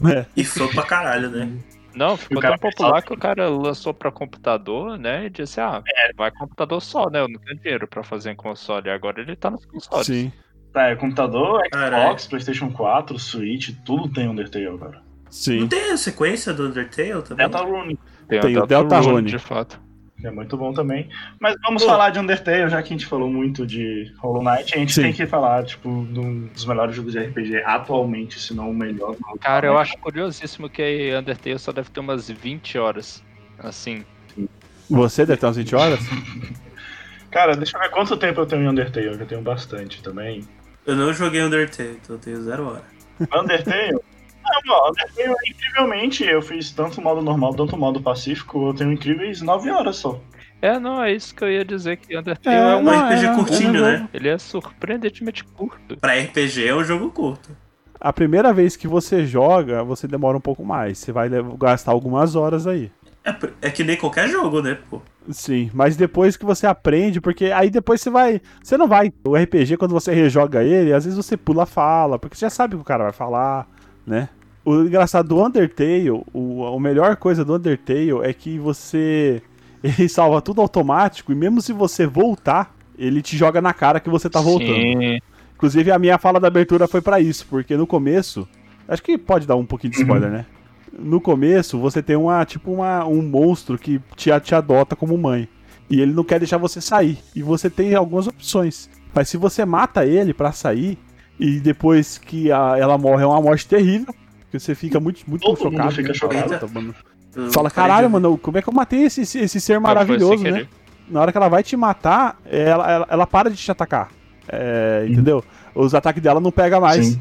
Né? 0.01 0.19
É. 0.21 0.27
E 0.37 0.45
foi 0.45 0.69
pra 0.69 0.85
caralho, 0.85 1.29
né? 1.29 1.51
Não, 1.95 2.17
ficou 2.17 2.41
tão 2.41 2.59
popular 2.59 3.03
que 3.03 3.13
o 3.13 3.19
cara 3.19 3.49
lançou 3.49 3.95
pra 3.95 4.11
computador, 4.11 4.99
né? 4.99 5.27
E 5.27 5.31
disse, 5.31 5.61
ah, 5.61 5.83
vai 6.17 6.31
computador 6.31 6.81
só, 6.81 7.09
né? 7.09 7.21
Eu 7.21 7.29
não 7.29 7.39
tenho 7.41 7.59
dinheiro 7.59 7.87
pra 7.87 8.03
fazer 8.03 8.33
em 8.33 8.37
console. 8.37 8.91
Agora 8.91 9.21
ele 9.21 9.37
tá 9.37 9.51
nos 9.51 9.65
consoles. 9.65 10.07
Sim, 10.07 10.33
É, 10.75 10.95
computador. 10.97 11.63
Xbox, 11.73 12.27
Playstation 12.27 12.71
4, 12.71 13.19
Switch, 13.19 13.71
tudo 13.85 14.09
tem 14.09 14.29
Undertale, 14.29 14.77
cara. 14.79 15.03
Não 15.25 15.31
sim. 15.31 15.67
tem 15.69 15.91
a 15.93 15.97
sequência 15.97 16.53
do 16.53 16.67
Undertale 16.69 17.23
também? 17.23 17.49
Deltarune, 17.49 17.99
Tem, 18.29 18.41
Tem 18.41 18.57
o 18.59 18.63
o 18.63 18.67
Deltarune. 18.67 19.29
de 19.31 19.39
fato. 19.39 19.81
é 20.23 20.31
muito 20.31 20.57
bom 20.57 20.73
também. 20.73 21.09
Mas 21.41 21.55
vamos 21.63 21.83
Pô. 21.83 21.89
falar 21.91 22.11
de 22.11 22.19
Undertale, 22.19 22.69
já 22.71 22.83
que 22.83 22.93
a 22.93 22.97
gente 22.97 23.07
falou 23.07 23.29
muito 23.31 23.67
de 23.67 24.13
Hollow 24.19 24.43
Knight, 24.43 24.75
a 24.75 24.79
gente 24.79 24.93
Sim. 24.95 25.03
tem 25.03 25.13
que 25.13 25.27
falar, 25.27 25.65
tipo, 25.65 25.89
de 26.11 26.19
um 26.21 26.47
dos 26.47 26.65
melhores 26.65 26.95
jogos 26.97 27.13
de 27.13 27.19
RPG 27.21 27.63
atualmente, 27.65 28.39
se 28.41 28.55
não 28.55 28.71
o 28.71 28.75
melhor. 28.75 29.17
Cara, 29.41 29.67
eu 29.67 29.77
acho 29.79 29.97
curiosíssimo 29.99 30.69
que 30.69 31.13
Undertale 31.17 31.59
só 31.59 31.73
deve 31.73 31.91
ter 31.91 32.01
umas 32.01 32.29
20 32.31 32.79
horas. 32.79 33.23
Assim, 33.59 34.05
Você 34.91 35.25
deve 35.27 35.39
ter 35.41 35.47
umas 35.47 35.57
20 35.57 35.75
horas? 35.77 36.01
Cara, 37.31 37.57
deixa 37.57 37.77
eu 37.77 37.81
ver 37.81 37.91
quanto 37.91 38.17
tempo 38.17 38.41
eu 38.41 38.47
tenho 38.47 38.63
em 38.63 38.69
Undertale, 38.69 39.07
eu 39.07 39.19
já 39.19 39.25
tenho 39.27 39.43
bastante 39.43 40.03
também. 40.03 40.43
Eu 40.87 40.97
não 40.97 41.13
joguei 41.13 41.43
Undertale, 41.43 41.99
então 42.03 42.17
eu 42.17 42.21
tenho 42.21 42.43
zero 42.43 42.67
hora. 42.69 42.83
Undertale? 43.35 43.93
Não, 43.93 44.75
ó, 44.75 44.91
Undertale, 44.91 45.35
incrivelmente, 45.49 46.25
eu 46.25 46.43
fiz 46.43 46.71
tanto 46.73 47.01
modo 47.01 47.23
normal, 47.23 47.55
tanto 47.55 47.77
modo 47.77 48.01
pacífico, 48.03 48.69
eu 48.69 48.75
tenho 48.75 48.93
incríveis 48.93 49.41
9 49.41 49.71
horas 49.71 49.97
só. 49.97 50.21
é, 50.61 50.79
não, 50.79 51.03
é 51.03 51.13
isso 51.13 51.35
que 51.35 51.43
eu 51.43 51.51
ia 51.51 51.65
dizer 51.65 51.97
que 51.97 52.17
Undertale 52.17 52.57
É, 52.57 52.61
é, 52.61 52.77
Um 52.77 52.91
RPG 52.91 53.27
é, 53.27 53.35
curtinho, 53.35 53.85
é, 53.85 53.99
né? 53.99 54.09
Ele 54.13 54.29
é 54.29 54.39
surpreendentemente 54.39 55.45
curto. 55.45 55.97
Pra 55.97 56.19
RPG 56.19 56.67
é 56.67 56.75
um 56.75 56.85
jogo 56.85 57.11
curto. 57.11 57.57
A 57.99 58.13
primeira 58.13 58.53
vez 58.53 58.77
que 58.77 58.87
você 58.87 59.25
joga, 59.25 59.83
você 59.83 60.07
demora 60.07 60.37
um 60.37 60.41
pouco 60.41 60.63
mais. 60.63 60.99
Você 60.99 61.11
vai 61.11 61.31
gastar 61.59 61.93
algumas 61.93 62.37
horas 62.37 62.67
aí. 62.67 62.93
É, 63.25 63.35
é 63.63 63.71
que 63.71 63.83
nem 63.83 63.97
qualquer 63.97 64.29
jogo, 64.29 64.61
né, 64.61 64.77
pô? 64.91 65.01
Sim, 65.31 65.71
mas 65.73 65.97
depois 65.97 66.37
que 66.37 66.45
você 66.45 66.67
aprende, 66.67 67.21
porque 67.21 67.47
aí 67.47 67.71
depois 67.71 68.01
você 68.03 68.11
vai. 68.11 68.41
Você 68.63 68.77
não 68.77 68.87
vai. 68.87 69.11
O 69.25 69.35
RPG, 69.35 69.79
quando 69.79 69.93
você 69.93 70.13
rejoga 70.13 70.63
ele, 70.63 70.93
às 70.93 71.05
vezes 71.05 71.17
você 71.17 71.37
pula 71.37 71.63
a 71.63 71.67
fala, 71.67 72.19
porque 72.19 72.37
você 72.37 72.45
já 72.45 72.51
sabe 72.51 72.75
o 72.75 72.79
que 72.79 72.83
o 72.83 72.87
cara 72.87 73.05
vai 73.05 73.13
falar, 73.13 73.67
né? 74.07 74.29
O 74.63 74.83
engraçado 74.83 75.29
do 75.29 75.43
Undertale, 75.43 76.11
o, 76.11 76.67
a 76.67 76.81
melhor 76.81 77.17
coisa 77.17 77.45
do 77.45 77.55
Undertale 77.55 78.21
é 78.23 78.33
que 78.33 78.59
você. 78.59 79.43
Ele 79.83 80.09
salva 80.09 80.41
tudo 80.41 80.63
automático, 80.63 81.31
e 81.31 81.35
mesmo 81.35 81.61
se 81.61 81.71
você 81.71 82.07
voltar, 82.07 82.75
ele 82.99 83.21
te 83.21 83.37
joga 83.37 83.61
na 83.61 83.75
cara 83.75 84.01
que 84.01 84.09
você 84.09 84.31
tá 84.31 84.41
voltando. 84.41 84.73
Sim. 84.73 85.19
Inclusive, 85.55 85.93
a 85.93 85.99
minha 85.99 86.17
fala 86.17 86.41
da 86.41 86.49
abertura 86.49 86.89
foi 86.89 87.03
pra 87.03 87.21
isso, 87.21 87.47
porque 87.51 87.77
no 87.77 87.87
começo. 87.87 88.49
Acho 88.89 89.03
que 89.03 89.19
pode 89.19 89.47
dar 89.47 89.57
um 89.57 89.67
pouquinho 89.67 89.93
de 89.93 90.01
spoiler, 90.01 90.31
né? 90.31 90.47
No 90.99 91.21
começo, 91.21 91.79
você 91.79 92.03
tem 92.03 92.17
uma, 92.17 92.45
tipo, 92.45 92.71
uma, 92.73 93.05
um 93.07 93.21
monstro 93.23 93.77
que 93.79 94.01
te, 94.17 94.31
te 94.41 94.55
adota 94.55 94.95
como 94.95 95.17
mãe. 95.19 95.49
E 95.91 96.01
ele 96.01 96.13
não 96.13 96.25
quer 96.25 96.39
deixar 96.39 96.57
você 96.59 96.81
sair. 96.81 97.19
E 97.35 97.43
você 97.43 97.69
tem 97.69 97.95
algumas 97.95 98.27
opções. 98.27 98.89
Mas 99.13 99.29
se 99.29 99.37
você 99.37 99.65
mata 99.65 100.07
ele 100.07 100.33
pra 100.33 100.53
sair, 100.53 100.99
e 101.39 101.61
depois 101.61 102.17
que 102.19 102.51
a- 102.51 102.77
ela 102.79 102.97
morre, 102.97 103.23
é 103.23 103.27
uma 103.27 103.41
morte 103.41 103.67
terrível. 103.67 104.15
Que 104.51 104.59
você 104.59 104.75
fica 104.75 105.01
muito, 105.01 105.23
muito 105.29 105.43
Todo 105.43 105.65
mundo 105.65 105.73
chocado. 105.73 105.95
fica 105.95 106.09
né? 106.09 106.15
chocado. 106.15 106.55
Puta, 106.59 106.67
mano. 106.69 106.95
Fala, 107.53 107.69
caralho, 107.71 108.09
mano, 108.09 108.39
como 108.39 108.57
é 108.57 108.63
que 108.63 108.69
eu 108.69 108.73
matei 108.73 109.03
esse, 109.03 109.23
esse, 109.23 109.61
ser 109.61 109.81
maravilhoso, 109.81 110.43
né? 110.45 110.53
querer. 110.53 110.69
na 111.11 111.21
hora 111.21 111.33
que 111.33 111.37
ela 111.39 111.49
vai 111.49 111.65
te 111.65 111.77
matar, 111.77 112.39
ela, 112.47 112.91
ela, 112.91 113.07
ela 113.11 113.27
para 113.27 113.51
de 113.51 113.57
te 113.57 113.71
atacar. 113.71 114.09
É, 114.49 115.05
entendeu? 115.09 115.43
Os 115.75 115.95
ataques 115.95 116.23
dela 116.23 116.39
não 116.41 116.53
pega 116.53 116.79
mais. 116.79 117.07
Sim. 117.07 117.21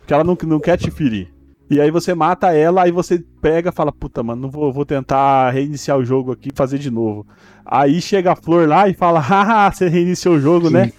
Porque 0.00 0.12
ela 0.12 0.24
não, 0.24 0.36
não 0.44 0.58
quer 0.58 0.76
te 0.76 0.90
ferir. 0.90 1.31
E 1.72 1.80
aí 1.80 1.90
você 1.90 2.14
mata 2.14 2.52
ela, 2.54 2.82
aí 2.82 2.90
você 2.90 3.24
pega 3.40 3.70
e 3.70 3.72
fala, 3.72 3.90
puta, 3.90 4.22
mano, 4.22 4.42
não 4.42 4.50
vou, 4.50 4.70
vou 4.70 4.84
tentar 4.84 5.48
reiniciar 5.48 5.96
o 5.96 6.04
jogo 6.04 6.30
aqui 6.30 6.50
e 6.52 6.54
fazer 6.54 6.76
de 6.76 6.90
novo. 6.90 7.26
Aí 7.64 7.98
chega 8.02 8.32
a 8.32 8.36
flor 8.36 8.68
lá 8.68 8.90
e 8.90 8.92
fala, 8.92 9.18
haha, 9.20 9.72
você 9.72 9.88
reiniciou 9.88 10.34
o 10.34 10.38
jogo, 10.38 10.66
Sim. 10.66 10.74
né? 10.74 10.92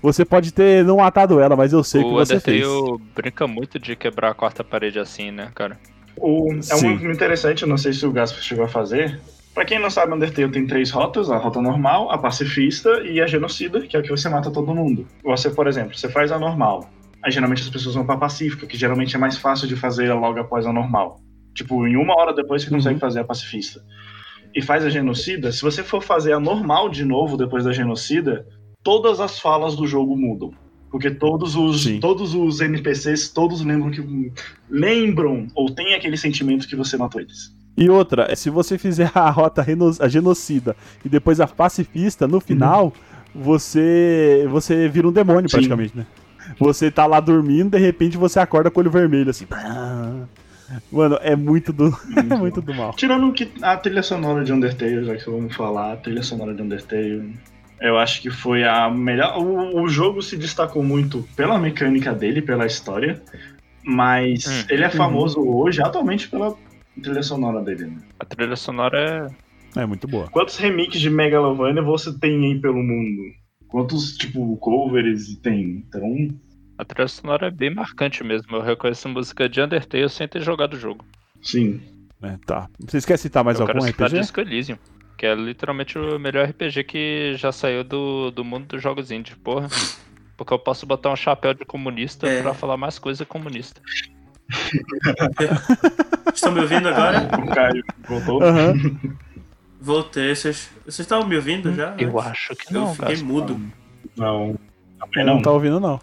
Você 0.00 0.24
pode 0.24 0.54
ter 0.54 0.84
não 0.84 0.98
matado 0.98 1.40
ela, 1.40 1.56
mas 1.56 1.72
eu 1.72 1.82
sei 1.82 2.02
o 2.02 2.04
que 2.04 2.10
O 2.10 2.14
você 2.14 2.34
Undertale 2.34 2.62
fez. 2.62 3.00
brinca 3.16 3.48
muito 3.48 3.80
de 3.80 3.96
quebrar 3.96 4.30
a 4.30 4.34
quarta 4.34 4.62
parede 4.62 5.00
assim, 5.00 5.32
né, 5.32 5.50
cara? 5.56 5.76
O, 6.16 6.54
é 6.54 6.62
Sim. 6.62 6.88
muito 6.90 7.06
interessante, 7.08 7.62
eu 7.62 7.68
não 7.68 7.76
sei 7.76 7.92
se 7.92 8.06
o 8.06 8.12
Gasper 8.12 8.42
chegou 8.44 8.64
a 8.64 8.68
fazer. 8.68 9.20
Pra 9.52 9.64
quem 9.64 9.80
não 9.80 9.90
sabe, 9.90 10.14
Undertale 10.14 10.52
tem 10.52 10.68
três 10.68 10.90
rotas: 10.92 11.32
a 11.32 11.36
rota 11.36 11.60
normal, 11.60 12.12
a 12.12 12.16
pacifista 12.18 13.00
e 13.04 13.20
a 13.20 13.26
genocida, 13.26 13.80
que 13.80 13.96
é 13.96 14.00
a 14.00 14.02
que 14.02 14.08
você 14.10 14.28
mata 14.28 14.52
todo 14.52 14.72
mundo. 14.72 15.04
Você, 15.24 15.50
por 15.50 15.66
exemplo, 15.66 15.96
você 15.96 16.08
faz 16.08 16.30
a 16.30 16.38
normal. 16.38 16.88
Aí 17.24 17.30
geralmente 17.30 17.62
as 17.62 17.70
pessoas 17.70 17.94
vão 17.94 18.04
pra 18.04 18.16
pacífica, 18.16 18.66
que 18.66 18.76
geralmente 18.76 19.14
é 19.14 19.18
mais 19.18 19.36
fácil 19.36 19.68
de 19.68 19.76
fazer 19.76 20.12
logo 20.12 20.40
após 20.40 20.66
a 20.66 20.72
normal. 20.72 21.20
Tipo, 21.54 21.86
em 21.86 21.96
uma 21.96 22.16
hora 22.18 22.32
depois 22.34 22.62
você 22.62 22.70
consegue 22.70 22.94
Uhum. 22.94 23.00
fazer 23.00 23.20
a 23.20 23.24
pacifista. 23.24 23.80
E 24.54 24.60
faz 24.60 24.84
a 24.84 24.90
genocida, 24.90 25.50
se 25.52 25.62
você 25.62 25.82
for 25.82 26.02
fazer 26.02 26.32
a 26.32 26.40
normal 26.40 26.88
de 26.88 27.04
novo 27.04 27.36
depois 27.36 27.64
da 27.64 27.72
genocida, 27.72 28.46
todas 28.82 29.20
as 29.20 29.38
falas 29.38 29.76
do 29.76 29.86
jogo 29.86 30.16
mudam. 30.16 30.50
Porque 30.90 31.10
todos 31.10 31.56
os, 31.56 31.84
Sim. 31.84 32.00
todos 32.00 32.34
os 32.34 32.60
NPCs, 32.60 33.30
todos 33.30 33.62
lembram 33.64 33.90
que. 33.90 34.02
lembram 34.68 35.46
ou 35.54 35.70
têm 35.70 35.94
aquele 35.94 36.16
sentimento 36.18 36.68
que 36.68 36.76
você 36.76 36.96
matou 36.98 37.20
eles. 37.20 37.50
E 37.78 37.88
outra, 37.88 38.34
se 38.36 38.50
você 38.50 38.76
fizer 38.76 39.10
a 39.16 39.30
rota 39.30 39.64
a 40.00 40.08
genocida 40.08 40.76
e 41.02 41.08
depois 41.08 41.40
a 41.40 41.46
pacifista, 41.46 42.28
no 42.28 42.40
final, 42.40 42.92
você 43.34 44.46
você 44.50 44.88
vira 44.88 45.08
um 45.08 45.12
demônio 45.12 45.48
Sim. 45.48 45.56
praticamente, 45.56 45.96
né? 45.96 46.06
Você 46.58 46.90
tá 46.90 47.06
lá 47.06 47.20
dormindo, 47.20 47.70
de 47.70 47.78
repente 47.78 48.16
você 48.16 48.38
acorda 48.40 48.70
com 48.70 48.80
o 48.80 48.82
olho 48.82 48.90
vermelho, 48.90 49.30
assim. 49.30 49.46
Mano, 50.90 51.18
é 51.20 51.36
muito 51.36 51.72
do, 51.72 51.94
é 52.16 52.22
muito 52.36 52.60
do 52.62 52.74
mal. 52.74 52.92
Tirando 52.94 53.32
que 53.32 53.50
a 53.62 53.76
trilha 53.76 54.02
sonora 54.02 54.44
de 54.44 54.52
Undertale, 54.52 55.04
já 55.04 55.16
que 55.16 55.30
vamos 55.30 55.54
falar, 55.54 55.92
a 55.92 55.96
trilha 55.96 56.22
sonora 56.22 56.54
de 56.54 56.62
Undertale, 56.62 57.34
eu 57.80 57.98
acho 57.98 58.22
que 58.22 58.30
foi 58.30 58.64
a 58.64 58.88
melhor. 58.88 59.38
O, 59.38 59.82
o 59.82 59.88
jogo 59.88 60.22
se 60.22 60.36
destacou 60.36 60.82
muito 60.82 61.26
pela 61.36 61.58
mecânica 61.58 62.12
dele, 62.14 62.40
pela 62.40 62.64
história, 62.66 63.20
mas 63.84 64.46
Hum. 64.46 64.64
ele 64.70 64.84
é 64.84 64.90
famoso 64.90 65.40
hoje 65.40 65.82
atualmente 65.82 66.28
pela 66.28 66.54
trilha 67.02 67.22
sonora 67.22 67.60
dele. 67.60 67.86
né? 67.86 67.96
A 68.20 68.24
trilha 68.24 68.56
sonora 68.56 69.30
é. 69.36 69.52
É 69.80 69.86
muito 69.86 70.06
boa. 70.06 70.28
Quantos 70.28 70.58
remakes 70.58 71.00
de 71.00 71.08
Megalovania 71.08 71.80
você 71.82 72.12
tem 72.18 72.44
aí 72.44 72.60
pelo 72.60 72.82
mundo? 72.82 73.22
Quantos, 73.72 74.16
tipo, 74.18 74.54
covers 74.58 75.34
tem? 75.38 75.82
Então, 75.88 76.28
A 76.76 76.84
trilha 76.84 77.08
sonora 77.08 77.46
é 77.46 77.50
bem 77.50 77.74
marcante 77.74 78.22
mesmo. 78.22 78.54
Eu 78.54 78.60
reconheço 78.62 79.08
música 79.08 79.48
de 79.48 79.62
Undertale 79.62 80.08
sem 80.10 80.28
ter 80.28 80.42
jogado 80.42 80.74
o 80.74 80.78
jogo. 80.78 81.02
sim. 81.42 81.80
É, 82.22 82.36
tá. 82.46 82.68
Vocês 82.78 83.04
querem 83.04 83.18
citar 83.20 83.42
mais 83.42 83.58
eu 83.58 83.62
algum 83.66 83.80
quero 83.80 83.84
citar 83.86 84.06
RPG? 84.08 84.20
Disco 84.20 84.40
Elysium, 84.40 84.78
que 85.18 85.26
é 85.26 85.34
literalmente 85.34 85.98
o 85.98 86.20
melhor 86.20 86.46
RPG 86.48 86.84
que 86.84 87.34
já 87.36 87.50
saiu 87.50 87.82
do, 87.82 88.30
do 88.30 88.44
mundo 88.44 88.66
dos 88.66 88.80
jogos 88.82 89.10
indie, 89.10 89.34
porra. 89.36 89.68
Porque 90.36 90.52
eu 90.54 90.58
posso 90.58 90.86
botar 90.86 91.10
um 91.10 91.16
chapéu 91.16 91.52
de 91.54 91.64
comunista 91.64 92.28
É. 92.28 92.40
pra 92.42 92.54
falar 92.54 92.76
mais 92.76 92.96
coisa 92.98 93.24
comunista. 93.26 93.80
Estão 96.34 96.52
me 96.52 96.60
ouvindo 96.60 96.88
agora? 96.88 97.28
O 97.42 97.46
Caio 97.54 97.82
voltou. 98.06 98.42
Aham. 98.42 98.74
Voltei. 99.82 100.34
Vocês 100.34 100.70
vocês 100.84 101.00
estavam 101.00 101.26
me 101.26 101.34
ouvindo 101.36 101.74
já? 101.74 101.94
Eu 101.98 102.18
antes? 102.18 102.30
acho 102.30 102.56
que 102.56 102.74
Eu 102.74 102.80
não, 102.80 102.94
fiquei 102.94 103.08
Gaspar. 103.10 103.26
mudo. 103.28 103.60
Não. 104.16 104.56
Não 105.16 105.24
não. 105.26 105.42
tá 105.42 105.50
ouvindo, 105.50 105.80
não. 105.80 106.00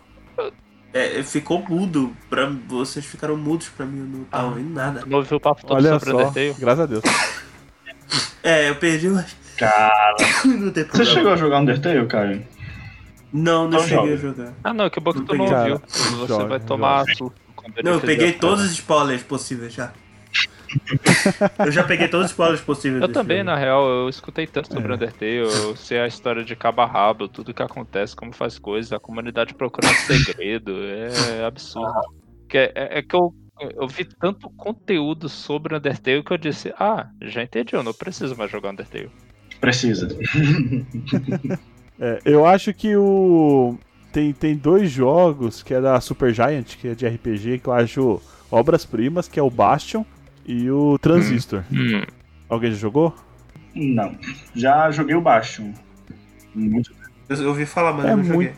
É, 0.93 1.21
ficou 1.23 1.63
mudo. 1.67 2.13
Pra... 2.29 2.51
Vocês 2.67 3.05
ficaram 3.05 3.37
mudos 3.37 3.69
pra 3.69 3.85
mim. 3.85 3.99
Eu 3.99 4.05
não 4.05 4.23
tava 4.25 4.43
Ah. 4.43 4.47
ouvindo 4.47 4.73
nada. 4.73 5.03
Não 5.05 5.17
ouviu 5.19 5.37
o 5.37 5.39
papo 5.39 5.65
todo 5.65 5.77
Olha 5.77 5.91
sobre 5.99 6.11
só, 6.11 6.17
Undertale? 6.29 6.55
graças 6.59 6.79
a 6.79 6.85
Deus. 6.85 7.03
É, 8.43 8.69
eu 8.69 8.75
perdi, 8.75 9.07
mas 9.09 9.35
Cara, 9.57 10.15
não 10.45 10.71
você 10.71 10.83
problema. 10.85 11.05
chegou 11.13 11.31
a 11.33 11.35
jogar 11.35 11.59
Undertale, 11.59 12.05
Caio? 12.07 12.47
não, 13.31 13.67
não 13.67 13.77
Então 13.79 13.81
cheguei 13.87 13.97
joga. 13.97 14.13
a 14.13 14.17
jogar. 14.45 14.53
Ah, 14.63 14.73
não, 14.73 14.89
que 14.89 14.99
bom 14.99 15.11
que 15.11 15.19
Não 15.19 15.25
tu 15.25 15.35
não 15.35 15.45
ouviu. 15.45 15.79
Cara, 15.79 15.81
Você 15.87 16.27
joga, 16.27 16.45
vai 16.45 16.59
tomar 16.59 16.99
joga. 17.01 17.13
suco 17.15 17.35
quando 17.55 17.77
ele 17.77 17.87
Não, 17.87 17.93
eu 17.95 18.01
peguei 18.01 18.31
todos 18.33 18.63
os 18.65 18.71
spoilers 18.71 19.21
possíveis 19.23 19.73
já. 19.73 19.91
Eu 21.65 21.71
já 21.71 21.83
peguei 21.83 22.07
todos 22.07 22.25
os 22.27 22.31
spoilers 22.31 22.61
possíveis. 22.61 23.01
Eu 23.01 23.09
também, 23.11 23.37
jogo. 23.39 23.49
na 23.49 23.55
real, 23.55 23.87
eu 23.87 24.09
escutei 24.09 24.45
tanto 24.47 24.71
sobre 24.73 24.91
É. 24.91 24.95
Undertale, 24.95 25.35
eu 25.37 25.75
sei 25.75 25.99
a 25.99 26.07
história 26.07 26.43
de 26.43 26.55
cabo 26.55 26.81
a 26.81 26.85
rabo, 26.85 27.27
tudo 27.27 27.53
que 27.53 27.61
acontece, 27.63 28.15
como 28.15 28.33
faz 28.33 28.57
coisa, 28.59 28.95
a 28.97 28.99
comunidade 28.99 29.53
procurando 29.53 29.93
segredo, 30.05 30.71
é 30.83 31.45
absurdo. 31.45 31.91
Que 32.47 32.57
é, 32.57 32.71
é- 32.75 32.99
é 32.99 33.01
que 33.01 33.15
eu, 33.15 33.33
eu 33.59 33.87
vi 33.87 34.05
tanto 34.05 34.49
conteúdo 34.51 35.27
sobre 35.29 35.75
Undertale 35.75 36.23
que 36.23 36.31
eu 36.31 36.37
disse, 36.37 36.73
ah, 36.79 37.07
já 37.21 37.43
entendi, 37.43 37.73
eu 37.75 37.83
não 37.83 37.93
preciso 37.93 38.35
mais 38.37 38.49
jogar 38.51 38.71
Undertale. 38.71 39.09
Precisa. 39.59 40.07
É, 42.01 42.21
eu 42.23 42.45
acho 42.45 42.73
que 42.73 42.95
o. 42.95 43.77
Tem, 44.13 44.31
tem 44.31 44.55
dois 44.55 44.89
jogos 44.89 45.61
que 45.61 45.73
é 45.73 45.81
da 45.81 45.99
Super 45.99 46.33
Giant, 46.33 46.77
que 46.77 46.87
é 46.87 46.95
de 46.95 47.05
RPG, 47.05 47.59
que 47.59 47.67
eu 47.67 47.73
acho 47.73 48.21
obras-primas, 48.49 49.27
que 49.27 49.37
é 49.37 49.43
o 49.43 49.49
Bastion 49.49 50.05
e 50.51 50.69
o 50.71 50.97
Transistor. 50.97 51.63
Alguém 52.49 52.71
já 52.71 52.77
jogou? 52.77 53.15
Não. 53.75 54.15
Já 54.55 54.89
joguei 54.91 55.15
o 55.15 55.21
Bastion. 55.21 55.71
Muito. 56.55 56.91
Eu, 57.29 57.35
eu 57.37 57.49
ouvi 57.49 57.65
falar, 57.65 57.93
mas 57.93 58.05
É 58.05 58.11
eu 58.13 58.17
não 58.17 58.23
joguei. 58.23 58.53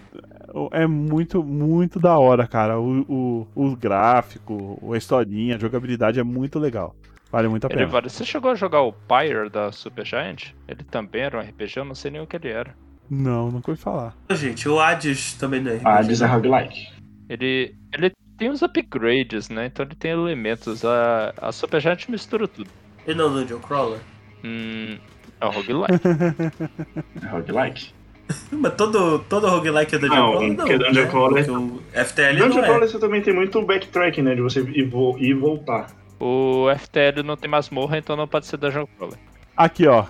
muito, 0.54 0.70
é 0.76 0.88
muito, 0.88 1.44
muito 1.44 2.00
da 2.00 2.18
hora, 2.18 2.48
cara. 2.48 2.80
O, 2.80 3.02
o, 3.02 3.48
o 3.54 3.76
gráfico, 3.76 4.80
a 4.94 4.98
historinha, 4.98 5.56
a 5.56 5.60
jogabilidade 5.60 6.20
é 6.20 6.24
muito 6.24 6.58
legal. 6.58 6.96
Vale 7.32 7.48
muito 7.50 7.66
a 7.66 7.70
Ele 7.70 7.80
pena. 7.80 7.88
vale- 7.92 8.10
Você 8.10 8.24
chegou 8.26 8.52
a 8.52 8.56
jogar 8.56 8.82
o 8.82 8.94
Pyre 8.94 9.50
da 9.50 9.72
Super 9.72 10.06
Giant? 10.06 10.52
Ele 10.68 10.84
também 10.84 11.22
era 11.24 11.38
um 11.38 11.42
RPG, 11.42 11.78
eu 11.80 11.86
não 11.86 11.96
sei 11.96 12.12
nem 12.12 12.22
o 12.22 12.28
que 12.28 12.36
ele 12.38 12.50
era. 12.50 12.74
Não, 13.10 13.52
nunca 13.52 13.72
ouvi 13.72 13.82
falar. 13.82 14.16
Gente, 14.32 14.68
o 14.70 14.80
Hades 14.80 15.34
também 15.34 15.62
não 15.62 15.72
é 15.72 15.76
RPG. 15.76 15.88
Hades 15.88 16.22
é 16.22 16.26
roguelike. 16.26 16.88
Ele, 17.30 17.76
ele 17.94 18.12
tem 18.42 18.50
uns 18.50 18.64
upgrades, 18.64 19.50
né? 19.50 19.68
Então 19.68 19.86
ele 19.86 19.94
tem 19.94 20.10
elementos. 20.10 20.84
A, 20.84 21.32
a 21.40 21.52
Super 21.52 21.80
Giant 21.80 22.08
mistura 22.10 22.48
tudo. 22.48 22.72
Ele 23.06 23.16
não 23.20 23.28
é 23.38 23.42
Dungeon 23.42 23.60
Crawler? 23.60 24.00
Hum, 24.44 24.98
é 25.40 25.46
um 25.46 25.50
roguelike. 25.52 25.94
É 27.24 27.28
roguelike. 27.28 27.94
Mas 28.52 28.74
todo, 28.74 29.20
todo 29.30 29.48
roguelike 29.48 29.94
é 29.94 30.00
Dungeon 30.00 30.16
Não, 30.16 30.32
Crawler? 30.32 30.48
Não, 30.50 30.56
porque 30.56 30.78
Dungeon 30.80 31.04
né? 31.04 31.10
Crawler- 31.12 31.46
Porque 31.46 31.62
o 32.00 32.04
FTL 32.06 32.32
Dungeon 32.40 32.50
não 32.50 32.60
é. 32.64 32.66
Crawler 32.68 32.90
você 32.90 33.00
também 33.00 33.22
tem 33.22 33.34
muito 33.36 33.62
backtracking, 33.62 34.22
né? 34.24 34.34
De 34.34 34.42
você 34.42 34.62
ir, 34.62 34.86
vo- 34.90 35.16
ir 35.20 35.30
e 35.30 35.34
voltar. 35.36 35.92
o 36.20 36.66
FTL 36.80 37.22
não 37.24 37.38
tem 37.38 37.48
masmorra, 37.50 38.00
então 38.00 38.16
não 38.16 38.28
pode 38.28 38.48
ser 38.48 38.58
Dungeon 38.58 38.88
Crawler. 38.98 39.20
Aqui, 39.56 39.86
ó. 39.86 40.06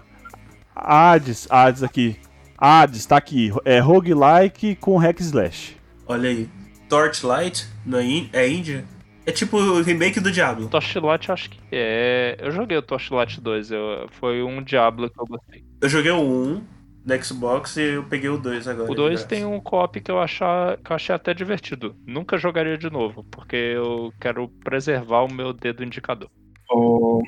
Hades, 0.73 1.47
Hades 1.51 1.83
aqui. 1.83 2.15
Hades, 2.57 3.05
tá 3.05 3.17
aqui. 3.17 3.51
É 3.65 3.79
roguelike 3.79 4.75
com 4.77 4.95
hack 4.97 5.19
slash. 5.19 5.75
Olha 6.07 6.29
aí. 6.29 6.47
Torchlight 6.91 7.65
não 7.85 7.99
é, 7.99 8.03
in- 8.03 8.29
é 8.33 8.49
Índia? 8.49 8.83
É 9.25 9.31
tipo 9.31 9.57
o 9.57 9.81
remake 9.81 10.19
do 10.19 10.29
Diablo. 10.29 10.67
Torchlight 10.67 11.29
eu 11.29 11.33
acho 11.33 11.49
que 11.49 11.57
é. 11.71 12.35
Eu 12.37 12.51
joguei 12.51 12.77
o 12.77 12.81
Torchlight 12.81 13.39
2, 13.39 13.71
eu... 13.71 14.09
foi 14.19 14.43
um 14.43 14.61
Diablo 14.61 15.09
que 15.09 15.17
eu 15.17 15.25
gostei. 15.25 15.63
Eu 15.81 15.87
joguei 15.87 16.11
o 16.11 16.19
1 16.19 16.61
no 17.05 17.23
Xbox 17.23 17.77
e 17.77 17.93
eu 17.93 18.03
peguei 18.03 18.29
o 18.29 18.37
2 18.37 18.67
agora. 18.67 18.91
O 18.91 18.95
2 18.95 19.23
tem 19.23 19.45
um 19.45 19.61
co-op 19.61 20.01
que 20.01 20.11
eu, 20.11 20.19
achar, 20.19 20.75
que 20.77 20.91
eu 20.91 20.95
achei 20.95 21.15
até 21.15 21.33
divertido. 21.33 21.95
Nunca 22.05 22.37
jogaria 22.37 22.77
de 22.77 22.89
novo, 22.89 23.23
porque 23.31 23.55
eu 23.55 24.11
quero 24.19 24.49
preservar 24.61 25.21
o 25.21 25.33
meu 25.33 25.53
dedo 25.53 25.85
indicador. 25.85 26.29
O... 26.69 27.21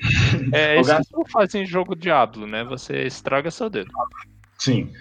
É 0.52 0.76
isso 0.81 0.90
Gato. 0.90 1.06
que 1.06 1.10
tu 1.10 1.23
faz 1.31 1.56
em 1.56 1.65
jogo 1.65 1.95
Diablo, 1.95 2.45
né? 2.45 2.65
Você 2.65 3.03
estraga 3.03 3.49
seu 3.49 3.69
dedo. 3.69 3.90
Sim. 4.57 4.91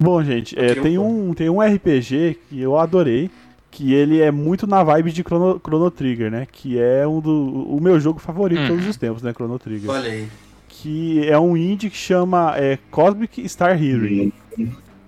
Bom, 0.00 0.22
gente, 0.24 0.58
é, 0.58 0.74
tem, 0.74 0.98
um, 0.98 1.32
tem 1.32 1.48
um 1.48 1.60
RPG 1.60 2.40
que 2.48 2.60
eu 2.60 2.76
adorei, 2.76 3.30
que 3.76 3.92
ele 3.92 4.20
é 4.20 4.30
muito 4.30 4.68
na 4.68 4.84
vibe 4.84 5.10
de 5.10 5.22
Chrono, 5.22 5.60
Chrono 5.60 5.90
Trigger, 5.90 6.30
né? 6.30 6.46
Que 6.50 6.78
é 6.78 7.04
um 7.06 7.20
do, 7.20 7.32
o 7.68 7.80
meu 7.80 7.98
jogo 7.98 8.20
favorito 8.20 8.58
de 8.60 8.64
Hum. 8.66 8.68
todos 8.68 8.86
os 8.86 8.96
tempos, 8.96 9.20
né? 9.20 9.32
Chrono 9.32 9.58
Trigger. 9.58 9.90
Olha 9.90 10.10
aí. 10.12 10.28
Que 10.68 11.28
é 11.28 11.36
um 11.38 11.56
indie 11.56 11.90
que 11.90 11.96
chama 11.96 12.54
é, 12.56 12.78
Cosmic 12.90 13.48
Star 13.48 13.72
Heroine. 13.82 14.32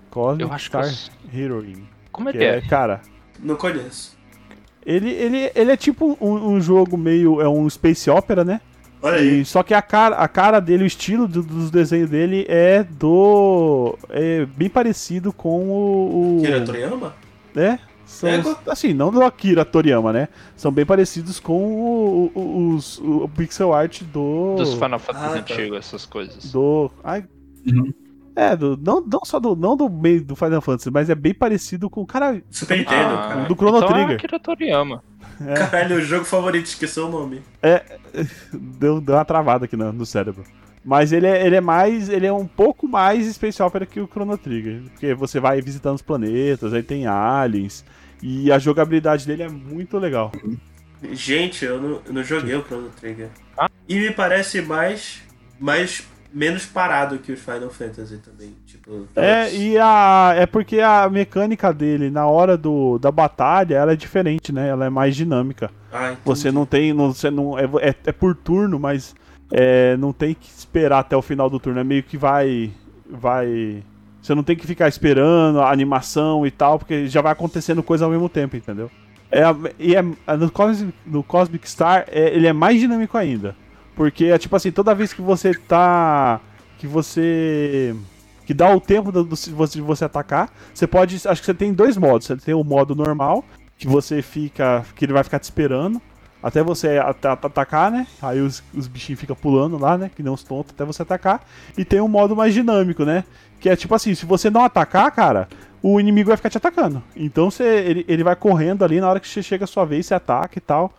Cosmic 0.09 0.41
Eu 0.43 0.51
acho 0.51 0.69
que. 0.69 0.83
Star 0.83 1.09
eu- 1.33 1.39
Heroine. 1.39 1.83
Como 2.11 2.27
é 2.27 2.31
Que 2.33 2.37
que 2.39 2.43
é, 2.43 2.57
é? 2.57 2.61
cara, 2.61 3.01
Não 3.41 3.55
conheço. 3.55 4.17
ele, 4.85 5.11
ele, 5.11 5.51
ele 5.55 5.71
é 5.71 5.77
tipo 5.77 6.17
um, 6.19 6.33
um 6.33 6.59
jogo 6.59 6.97
meio. 6.97 7.39
É 7.39 7.47
um 7.47 7.69
space 7.69 8.09
opera, 8.09 8.43
né? 8.43 8.59
Olha 9.01 9.17
aí. 9.17 9.41
E, 9.41 9.45
só 9.45 9.61
que 9.63 9.73
a 9.73 9.81
cara, 9.81 10.15
a 10.15 10.27
cara 10.27 10.59
dele, 10.59 10.83
o 10.83 10.87
estilo 10.87 11.27
do- 11.27 11.43
dos 11.43 11.69
desenhos 11.71 12.09
dele 12.09 12.45
é 12.49 12.83
do. 12.83 13.97
É 14.09 14.45
bem 14.57 14.67
parecido 14.69 15.31
com 15.31 15.69
o. 15.69 16.39
o 16.39 16.41
Kira 16.41 16.61
Toriyama? 16.65 17.13
né? 17.55 17.79
São, 18.07 18.29
É, 18.29 18.41
assim, 18.67 18.93
não 18.93 19.11
do 19.11 19.21
Akira 19.21 19.63
Toriyama, 19.65 20.11
né? 20.13 20.29
São 20.55 20.71
bem 20.71 20.85
parecidos 20.85 21.39
com 21.39 21.53
o, 21.61 22.31
o, 22.33 22.73
os- 22.73 22.97
o 22.99 23.29
pixel 23.35 23.73
art 23.73 24.01
do. 24.03 24.55
Dos 24.57 24.73
Final 24.73 24.97
Fantasy 24.97 25.25
Ah, 25.25 25.29
tá. 25.29 25.39
antigos, 25.53 25.77
essas 25.77 26.05
coisas. 26.05 26.51
do. 26.51 26.89
Ai, 27.03 27.25
Uhum. 27.65 27.93
É, 28.33 28.55
do, 28.55 28.77
não, 28.77 29.01
não 29.01 29.19
só 29.25 29.39
do, 29.39 29.55
não 29.55 29.75
do 29.75 29.89
meio 29.89 30.23
do 30.23 30.35
Final 30.35 30.61
Fantasy, 30.61 30.89
mas 30.91 31.09
é 31.09 31.15
bem 31.15 31.33
parecido 31.33 31.89
com 31.89 32.01
o 32.01 32.05
cara. 32.05 32.41
Super 32.51 32.77
Nintendo, 32.77 33.15
Ah, 33.15 33.27
cara. 33.29 33.43
do 33.45 33.55
Chrono 33.55 33.77
então 33.77 33.89
Trigger. 33.89 34.11
É 34.11 34.15
Akira 34.15 34.39
Toriyama. 34.39 35.03
Caralho, 35.55 35.97
o 35.97 36.01
jogo 36.01 36.23
favorito, 36.23 36.67
esqueci 36.67 36.99
o 36.99 37.09
nome. 37.09 37.41
Deu, 38.53 39.01
deu 39.01 39.15
uma 39.15 39.25
travada 39.25 39.65
aqui 39.65 39.75
no, 39.75 39.91
no 39.91 40.05
cérebro. 40.05 40.43
Mas 40.87 41.11
ele 41.11 41.27
é, 41.27 41.45
ele 41.45 41.57
é 41.57 41.59
mais. 41.59 42.07
Ele 42.07 42.25
é 42.25 42.31
um 42.31 42.47
pouco 42.47 42.87
mais 42.87 43.27
Space 43.33 43.61
Opera 43.61 43.85
que 43.85 43.99
o 43.99 44.07
Chrono 44.07 44.37
Trigger. 44.37 44.83
Porque 44.83 45.13
você 45.13 45.37
vai 45.37 45.61
visitando 45.61 45.97
os 45.97 46.01
planetas, 46.01 46.73
aí 46.73 46.81
tem 46.81 47.05
aliens. 47.05 47.83
E 48.23 48.49
a 48.49 48.57
jogabilidade 48.57 49.27
dele 49.27 49.43
é 49.43 49.49
muito 49.49 49.97
legal. 49.97 50.31
Gente, 51.11 51.65
eu 51.65 51.81
não, 51.81 52.01
eu 52.05 52.13
não 52.13 52.23
joguei 52.23 52.55
o 52.55 52.63
Chrono 52.63 52.89
Trigger. 53.01 53.27
Ah. 53.57 53.69
E 53.85 53.99
me 53.99 54.11
parece 54.11 54.61
mais, 54.61 55.21
mais 55.59 56.07
menos 56.33 56.65
parado 56.65 57.19
que 57.19 57.33
os 57.33 57.39
Final 57.41 57.69
Fantasy 57.69 58.19
também. 58.19 58.55
Tipo, 58.65 59.09
É, 59.13 59.53
e 59.53 59.77
a. 59.77 60.35
É 60.37 60.45
porque 60.45 60.79
a 60.79 61.09
mecânica 61.09 61.73
dele 61.73 62.09
na 62.09 62.27
hora 62.27 62.55
do, 62.55 62.97
da 62.97 63.11
batalha 63.11 63.75
ela 63.75 63.91
é 63.91 63.97
diferente, 63.97 64.53
né? 64.53 64.69
Ela 64.69 64.85
é 64.85 64.89
mais 64.89 65.17
dinâmica. 65.17 65.69
Ah, 65.91 66.13
entendi. 66.13 66.21
Você 66.23 66.49
não 66.49 66.65
tem. 66.65 66.93
Não, 66.93 67.13
você 67.13 67.29
não, 67.29 67.59
é, 67.59 67.65
é, 67.81 67.95
é 68.05 68.11
por 68.13 68.33
turno, 68.33 68.79
mas 68.79 69.13
é, 69.51 69.95
não 69.97 70.11
tem 70.11 70.33
que 70.33 70.47
esperar 70.47 70.99
até 70.99 71.15
o 71.15 71.21
final 71.21 71.49
do 71.49 71.59
turno. 71.59 71.79
É 71.79 71.83
meio 71.83 72.03
que 72.03 72.17
vai. 72.17 72.71
Vai. 73.09 73.83
Você 74.21 74.35
não 74.35 74.43
tem 74.43 74.55
que 74.55 74.67
ficar 74.67 74.87
esperando 74.87 75.61
a 75.61 75.71
animação 75.71 76.45
e 76.45 76.51
tal, 76.51 76.77
porque 76.79 77.07
já 77.07 77.21
vai 77.21 77.31
acontecendo 77.31 77.81
coisa 77.81 78.05
ao 78.05 78.11
mesmo 78.11 78.27
tempo, 78.27 78.57
entendeu? 78.57 78.91
É, 79.31 79.43
e 79.79 79.95
é, 79.95 80.01
no, 80.01 80.51
Cosmic, 80.51 80.93
no 81.05 81.23
Cosmic 81.23 81.69
Star, 81.69 82.05
é- 82.09 82.33
ele 82.35 82.47
é 82.47 82.53
mais 82.53 82.79
dinâmico 82.79 83.17
ainda. 83.17 83.55
Porque 83.95 84.25
é 84.25 84.37
tipo 84.37 84.55
assim, 84.55 84.71
toda 84.71 84.93
vez 84.93 85.13
que 85.13 85.21
você 85.21 85.53
tá. 85.53 86.39
Que 86.77 86.85
você. 86.85 87.95
Que 88.45 88.53
dá 88.53 88.73
o 88.73 88.79
tempo 88.79 89.11
de 89.11 89.51
você, 89.51 89.79
de 89.79 89.81
você 89.81 90.05
atacar, 90.05 90.49
você 90.73 90.85
pode. 90.85 91.15
Acho 91.15 91.41
que 91.41 91.45
você 91.45 91.53
tem 91.53 91.73
dois 91.73 91.97
modos. 91.97 92.27
Você 92.27 92.37
tem 92.37 92.53
o 92.53 92.63
modo 92.63 92.95
normal, 92.95 93.43
que 93.77 93.87
você 93.87 94.21
fica. 94.21 94.85
que 94.95 95.05
ele 95.05 95.13
vai 95.13 95.23
ficar 95.23 95.39
te 95.39 95.43
esperando. 95.43 96.01
Até 96.41 96.61
você 96.63 96.97
at- 96.99 97.25
at- 97.25 97.45
atacar, 97.45 97.91
né? 97.91 98.05
Aí 98.21 98.39
os, 98.39 98.63
os 98.73 98.87
bichinhos 98.87 99.19
ficam 99.19 99.35
pulando 99.35 99.77
lá, 99.77 99.97
né? 99.97 100.09
Que 100.15 100.21
nem 100.21 100.31
uns 100.31 100.43
tontos 100.43 100.71
até 100.73 100.85
você 100.85 101.01
atacar. 101.01 101.43
E 101.77 101.83
tem 101.83 101.99
um 101.99 102.07
modo 102.07 102.35
mais 102.35 102.53
dinâmico, 102.53 103.03
né? 103.03 103.23
Que 103.59 103.69
é 103.69 103.75
tipo 103.75 103.93
assim, 103.95 104.13
se 104.13 104.25
você 104.25 104.49
não 104.49 104.63
atacar, 104.63 105.11
cara, 105.11 105.47
o 105.81 105.99
inimigo 105.99 106.27
vai 106.29 106.37
ficar 106.37 106.49
te 106.49 106.57
atacando. 106.57 107.01
Então 107.15 107.49
você, 107.49 107.63
ele, 107.63 108.05
ele 108.07 108.23
vai 108.23 108.35
correndo 108.35 108.85
ali 108.85 109.01
na 109.01 109.09
hora 109.09 109.19
que 109.19 109.27
você 109.27 109.41
chega 109.41 109.63
a 109.63 109.67
sua 109.67 109.83
vez, 109.85 110.05
você 110.05 110.13
ataca 110.13 110.57
e 110.57 110.61
tal. 110.61 110.93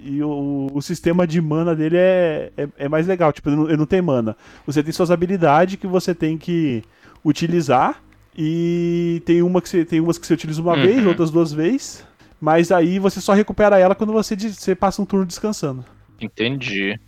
E 0.00 0.22
o, 0.22 0.68
o 0.72 0.80
sistema 0.80 1.26
de 1.26 1.40
mana 1.40 1.74
dele 1.74 1.96
é, 1.98 2.50
é, 2.56 2.68
é 2.78 2.88
mais 2.88 3.06
legal. 3.06 3.32
Tipo, 3.32 3.50
ele 3.50 3.56
não, 3.56 3.64
ele 3.68 3.76
não 3.76 3.86
tem 3.86 4.00
mana. 4.00 4.36
Você 4.66 4.82
tem 4.82 4.92
suas 4.92 5.10
habilidades 5.10 5.76
que 5.76 5.86
você 5.86 6.14
tem 6.14 6.38
que 6.38 6.82
utilizar. 7.24 8.00
E 8.40 9.20
tem 9.26 9.42
uma 9.42 9.60
que 9.60 9.68
você, 9.68 9.84
tem 9.84 10.00
umas 10.00 10.16
que 10.16 10.26
você 10.26 10.34
utiliza 10.34 10.62
uma 10.62 10.74
Uhum. 10.74 10.82
vez, 10.82 11.04
outras 11.06 11.30
duas 11.30 11.52
vezes. 11.52 12.04
Mas 12.40 12.70
aí 12.70 12.98
você 12.98 13.20
só 13.20 13.32
recupera 13.32 13.78
ela 13.78 13.94
quando 13.94 14.12
você, 14.12 14.36
você 14.36 14.74
passa 14.74 15.02
um 15.02 15.06
turno 15.06 15.26
descansando. 15.26 15.84
Entendi. 16.20 16.98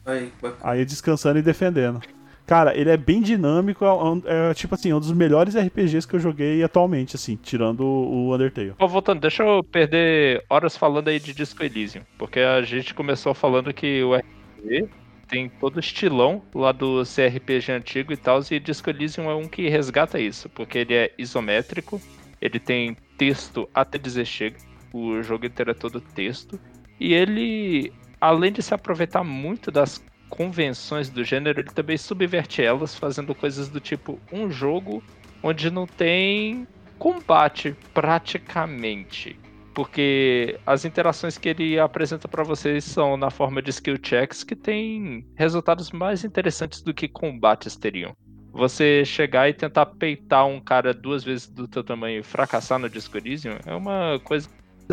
Aí, 0.63 0.85
descansando 0.85 1.39
e 1.39 1.43
defendendo. 1.43 2.01
Cara, 2.47 2.77
ele 2.77 2.91
é 2.91 2.97
bem 2.97 3.23
dinâmico, 3.23 3.85
é, 3.85 4.51
é, 4.51 4.55
tipo 4.55 4.75
assim, 4.75 4.93
um 4.93 4.99
dos 4.99 5.13
melhores 5.13 5.55
RPGs 5.55 6.07
que 6.07 6.17
eu 6.17 6.21
joguei 6.21 6.63
atualmente, 6.65 7.15
assim, 7.15 7.39
tirando 7.41 7.85
o 7.85 8.35
Undertale. 8.35 8.75
Ó, 8.77 8.89
voltando, 8.89 9.21
deixa 9.21 9.45
eu 9.45 9.63
perder 9.63 10.45
horas 10.51 10.77
falando 10.77 11.07
aí 11.09 11.21
de 11.21 11.33
Disco 11.33 11.63
Elysium. 11.63 12.03
Porque 12.19 12.41
a 12.41 12.61
gente 12.63 12.93
começou 12.93 13.35
falando 13.35 13.73
que 13.73 14.03
o 14.03 14.17
RPG 14.17 14.89
tem 15.29 15.49
todo 15.49 15.77
o 15.77 15.81
estilão 15.81 16.43
lá 16.53 16.73
do 16.73 17.05
CRPG 17.05 17.71
antigo 17.71 18.13
e 18.13 18.17
tal, 18.17 18.41
e 18.51 18.59
Disco 18.59 18.91
Elysium 18.91 19.31
é 19.31 19.35
um 19.35 19.47
que 19.47 19.69
resgata 19.69 20.19
isso, 20.19 20.49
porque 20.49 20.79
ele 20.79 20.95
é 20.95 21.13
isométrico, 21.17 22.01
ele 22.43 22.59
tem 22.59 22.97
texto 23.17 23.69
até 23.73 23.97
dizer 23.97 24.25
chega, 24.25 24.57
o 24.93 25.23
jogo 25.23 25.47
inteiro 25.47 25.71
é 25.71 25.75
todo 25.75 26.01
texto, 26.01 26.59
e 26.99 27.15
ele, 27.15 27.93
além 28.21 28.53
de 28.53 28.63
se 28.63 28.75
aproveitar 28.75 29.25
muito 29.25 29.71
das 29.71 30.05
convenções 30.29 31.11
do 31.11 31.25
gênero, 31.25 31.61
ele 31.61 31.71
também 31.71 31.99
subverte 31.99 32.63
elas, 32.63 32.95
fazendo 32.95 33.35
coisas 33.35 33.69
do 33.69 33.81
tipo 33.81 34.19
um 34.33 34.51
jogo 34.51 35.03
onde 35.43 35.71
não 35.71 35.87
tem 35.87 36.67
combate 36.99 37.77
praticamente. 37.93 39.39
Porque 39.75 40.59
as 40.67 40.85
interações 40.85 41.39
que 41.39 41.49
ele 41.49 41.79
apresenta 41.79 42.29
pra 42.29 42.43
vocês 42.43 42.85
são 42.85 43.17
na 43.17 43.31
forma 43.31 43.63
de 43.63 43.71
skill 43.71 43.97
checks 44.03 44.45
que 44.45 44.57
tem 44.57 45.27
resultados 45.37 45.91
mais 45.91 46.25
interessantes 46.25 46.83
do 46.83 46.93
que 46.93 47.09
combates 47.09 47.77
teriam. 47.77 48.15
Você 48.53 49.05
chegar 49.05 49.49
e 49.49 49.55
tentar 49.55 49.87
peitar 49.87 50.47
um 50.47 50.61
cara 50.61 50.93
duas 50.93 51.23
vezes 51.23 51.47
do 51.49 51.69
teu 51.69 51.85
tamanho 51.85 52.19
e 52.19 52.23
fracassar 52.23 52.81
no 52.81 52.91
Disco 52.91 53.17
é 53.65 53.75
uma 53.75 54.21
coisa 54.25 54.49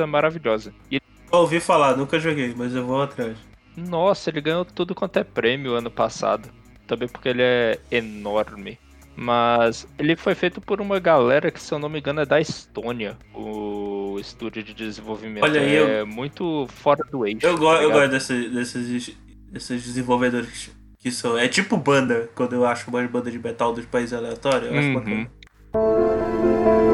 maravilhosa. 0.05 0.73
E 0.91 1.01
Eu 1.31 1.39
ouvi 1.39 1.59
falar, 1.59 1.95
nunca 1.97 2.19
joguei, 2.19 2.53
mas 2.55 2.73
eu 2.75 2.85
vou 2.85 3.01
atrás. 3.01 3.37
Nossa, 3.75 4.29
ele 4.29 4.41
ganhou 4.41 4.65
tudo 4.65 4.95
quanto 4.95 5.17
é 5.17 5.23
prêmio 5.23 5.73
ano 5.75 5.91
passado. 5.91 6.49
Também 6.87 7.07
porque 7.07 7.29
ele 7.29 7.41
é 7.41 7.79
enorme. 7.91 8.79
Mas 9.15 9.87
ele 9.97 10.15
foi 10.15 10.35
feito 10.35 10.61
por 10.61 10.79
uma 10.79 10.99
galera 10.99 11.49
que, 11.49 11.59
se 11.59 11.73
eu 11.73 11.79
não 11.79 11.89
me 11.89 11.99
engano, 11.99 12.21
é 12.21 12.25
da 12.25 12.39
Estônia. 12.39 13.17
O 13.33 14.17
estúdio 14.19 14.61
de 14.63 14.73
desenvolvimento 14.73 15.43
Olha 15.43 15.59
aí, 15.59 15.75
é 15.75 16.03
muito 16.03 16.67
fora 16.69 17.03
do 17.11 17.25
eixo. 17.25 17.39
Eu, 17.41 17.57
go 17.57 17.65
tá 17.65 17.81
eu 17.81 17.91
gosto 17.91 18.09
desses, 18.11 18.51
desses, 18.53 19.17
desses 19.51 19.83
desenvolvedores 19.83 20.69
que 20.99 21.11
são. 21.11 21.37
É 21.37 21.47
tipo 21.47 21.77
banda, 21.77 22.29
quando 22.35 22.53
eu 22.53 22.65
acho 22.65 22.89
uma 22.89 23.01
banda 23.07 23.31
de 23.31 23.39
metal 23.39 23.73
dos 23.73 23.85
países 23.85 24.13
aleatórios. 24.13 24.71
Eu 24.71 24.77
acho 24.77 24.87
Uhum. 24.89 24.93
bacana. 24.93 26.86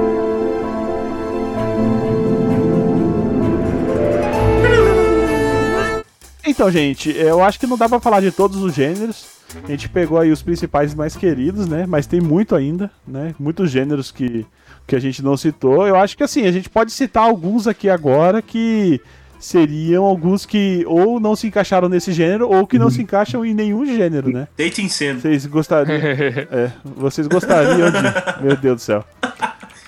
Então, 6.53 6.69
gente, 6.69 7.09
eu 7.09 7.43
acho 7.43 7.59
que 7.59 7.65
não 7.65 7.75
dá 7.75 7.89
pra 7.89 7.99
falar 7.99 8.21
de 8.21 8.31
todos 8.31 8.61
os 8.61 8.75
gêneros. 8.75 9.25
A 9.63 9.71
gente 9.71 9.89
pegou 9.89 10.19
aí 10.19 10.31
os 10.31 10.43
principais 10.43 10.93
mais 10.93 11.15
queridos, 11.15 11.67
né? 11.67 11.85
Mas 11.87 12.05
tem 12.05 12.21
muito 12.21 12.55
ainda, 12.55 12.91
né? 13.07 13.33
Muitos 13.39 13.71
gêneros 13.71 14.11
que, 14.11 14.45
que 14.85 14.95
a 14.95 14.99
gente 14.99 15.23
não 15.23 15.35
citou. 15.35 15.87
Eu 15.87 15.95
acho 15.95 16.15
que 16.15 16.21
assim, 16.21 16.45
a 16.45 16.51
gente 16.51 16.69
pode 16.69 16.91
citar 16.91 17.23
alguns 17.23 17.65
aqui 17.67 17.89
agora 17.89 18.39
que 18.39 19.01
seriam 19.39 20.03
alguns 20.03 20.45
que 20.45 20.85
ou 20.87 21.19
não 21.19 21.35
se 21.35 21.47
encaixaram 21.47 21.89
nesse 21.89 22.13
gênero 22.13 22.47
ou 22.47 22.67
que 22.67 22.77
não 22.77 22.91
se 22.91 23.01
encaixam 23.01 23.43
em 23.43 23.55
nenhum 23.55 23.83
gênero, 23.83 24.29
né? 24.29 24.47
Dating 24.55 24.89
Sim. 24.89 25.15
Vocês 25.15 25.47
gostariam. 25.47 25.97
É, 26.51 26.71
vocês 26.83 27.25
gostariam 27.25 27.89
de. 27.89 28.43
Meu 28.43 28.55
Deus 28.55 28.75
do 28.75 28.81
céu. 28.81 29.03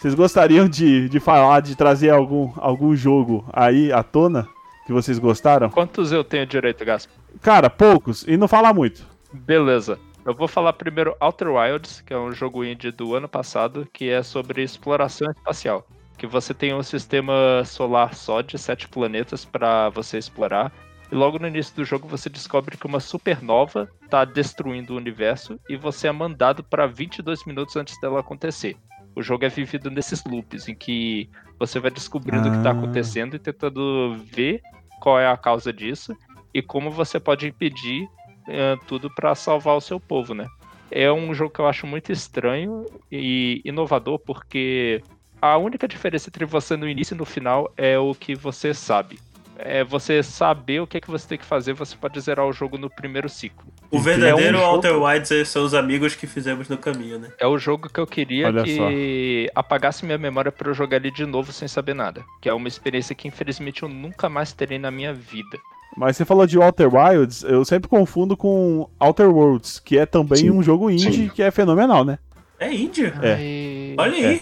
Vocês 0.02 0.16
gostariam 0.16 0.68
de, 0.68 1.10
de 1.10 1.20
falar, 1.20 1.60
de 1.60 1.76
trazer 1.76 2.10
algum, 2.10 2.50
algum 2.58 2.96
jogo 2.96 3.46
aí 3.54 3.94
à 3.94 4.02
tona 4.02 4.48
que 4.86 4.94
vocês 4.94 5.18
gostaram? 5.20 5.70
Quantos 5.70 6.12
eu 6.12 6.24
tenho 6.24 6.46
direito, 6.46 6.84
Gaspo? 6.86 7.12
Cara, 7.42 7.70
poucos, 7.70 8.24
e 8.28 8.38
não 8.38 8.48
falar 8.48 8.74
muito. 8.74 9.06
Beleza. 9.34 10.00
Eu 10.26 10.34
vou 10.34 10.48
falar 10.48 10.74
primeiro 10.74 11.16
Outer 11.20 11.50
Wilds, 11.50 12.02
que 12.02 12.14
é 12.14 12.18
um 12.18 12.32
jogo 12.32 12.64
indie 12.64 12.92
do 12.92 13.14
ano 13.16 13.28
passado, 13.28 13.88
que 13.94 14.10
é 14.10 14.24
sobre 14.24 14.64
exploração 14.64 15.30
espacial. 15.32 15.86
Que 16.18 16.26
você 16.26 16.54
tem 16.54 16.74
um 16.74 16.82
sistema 16.82 17.64
solar 17.66 18.16
só 18.16 18.42
de 18.42 18.58
sete 18.58 18.88
planetas 18.88 19.46
para 19.46 19.90
você 19.90 20.18
explorar. 20.18 20.72
E 21.12 21.16
logo 21.16 21.38
no 21.38 21.48
início 21.48 21.76
do 21.76 21.86
jogo 21.86 22.08
você 22.08 22.30
descobre 22.30 22.76
que 22.78 22.88
uma 22.88 23.00
supernova 23.00 23.88
está 24.04 24.26
destruindo 24.26 24.94
o 24.94 24.98
universo 24.98 25.60
e 25.70 25.76
você 25.78 26.08
é 26.08 26.12
mandado 26.12 26.64
para 26.64 26.88
22 26.88 27.46
minutos 27.46 27.76
antes 27.76 28.00
dela 28.00 28.22
acontecer. 28.22 28.76
O 29.16 29.22
jogo 29.22 29.46
é 29.46 29.50
vivido 29.50 29.92
nesses 29.92 30.24
loops 30.26 30.68
em 30.68 30.74
que 30.74 31.30
você 31.60 31.80
vai 31.80 31.92
descobrindo 31.92 32.48
o 32.48 32.52
que 32.52 32.58
está 32.58 32.70
Ah. 32.72 32.74
acontecendo 32.74 33.36
e 33.36 33.40
tentando 33.40 34.18
ver 34.34 34.62
qual 35.06 35.20
é 35.20 35.28
a 35.28 35.38
causa 35.38 35.72
disso 35.72 36.18
e 36.52 36.64
como 36.64 36.90
você 36.90 37.20
pode 37.20 37.48
impedir 37.48 38.10
eh, 38.48 38.76
tudo 38.88 39.08
para 39.08 39.36
salvar 39.36 39.78
o 39.78 39.82
seu 39.82 40.00
povo, 40.00 40.34
né? 40.34 40.48
É 40.90 41.12
um 41.12 41.32
jogo 41.32 41.54
que 41.54 41.60
eu 41.60 41.68
acho 41.68 41.86
muito 41.86 42.12
estranho 42.12 42.88
e 43.12 43.62
inovador 43.64 44.18
porque 44.18 45.04
a 45.40 45.58
única 45.58 45.88
diferença 45.88 46.28
entre 46.28 46.44
você 46.44 46.76
no 46.76 46.90
início 46.90 47.14
e 47.14 47.18
no 47.18 47.24
final 47.24 47.72
é 47.78 48.00
o 48.00 48.16
que 48.16 48.34
você 48.34 48.74
sabe. 48.74 49.20
É 49.60 49.84
você 49.84 50.24
saber 50.24 50.82
o 50.82 50.88
que, 50.88 50.98
é 50.98 51.02
que 51.02 51.12
você 51.12 51.28
tem 51.28 51.38
que 51.38 51.46
fazer, 51.46 51.74
você 51.74 51.96
pode 51.96 52.20
zerar 52.20 52.48
o 52.48 52.52
jogo 52.52 52.76
no 52.76 52.90
primeiro 52.90 53.30
ciclo. 53.30 53.72
O 53.92 54.00
verdadeiro 54.00 54.58
É 54.58 54.60
um 54.60 54.62
jogo- 54.64 54.76
Outer 54.76 55.02
Wilds 55.02 55.48
são 55.48 55.64
os 55.64 55.74
amigos 55.74 56.16
que 56.16 56.28
fizemos 56.28 56.68
no 56.70 56.78
caminho, 56.78 57.20
né? 57.20 57.30
É 57.40 57.46
o 57.48 57.58
jogo 57.58 57.88
que 57.90 58.00
eu 58.00 58.08
queria 58.08 58.48
Olha 58.48 58.64
que 58.64 59.50
apagasse 59.56 60.06
minha 60.06 60.18
memória 60.18 60.52
para 60.52 60.70
eu 60.70 60.74
jogar 60.74 60.98
ele 60.98 61.12
de 61.12 61.26
novo 61.26 61.52
sem 61.52 61.68
saber 61.68 61.94
nada. 61.94 62.24
Que 62.42 62.50
é 62.50 62.54
uma 62.54 62.68
experiência 62.68 63.16
que 63.16 63.28
infelizmente 63.28 63.84
eu 63.84 63.90
nunca 63.90 64.28
mais 64.30 64.52
terei 64.54 64.78
na 64.80 64.92
minha 64.92 65.14
vida. 65.14 65.58
Mas 65.96 66.18
você 66.18 66.26
falou 66.26 66.46
de 66.46 66.58
Outer 66.58 66.94
Wilds, 66.94 67.44
eu 67.44 67.64
sempre 67.64 67.88
confundo 67.88 68.36
com 68.36 68.90
Outer 69.00 69.30
Worlds, 69.30 69.80
que 69.80 69.98
é 69.98 70.06
também 70.06 70.40
Sim, 70.40 70.52
um 70.52 70.62
jogo 70.62 70.90
indie 70.90 71.14
sim. 71.14 71.30
que 71.30 71.42
é 71.42 71.50
fenomenal, 71.52 72.04
né? 72.04 72.20
É 72.60 72.74
Índia. 72.74 73.14
É. 73.22 73.94
Olha 73.98 74.14
aí. 74.30 74.42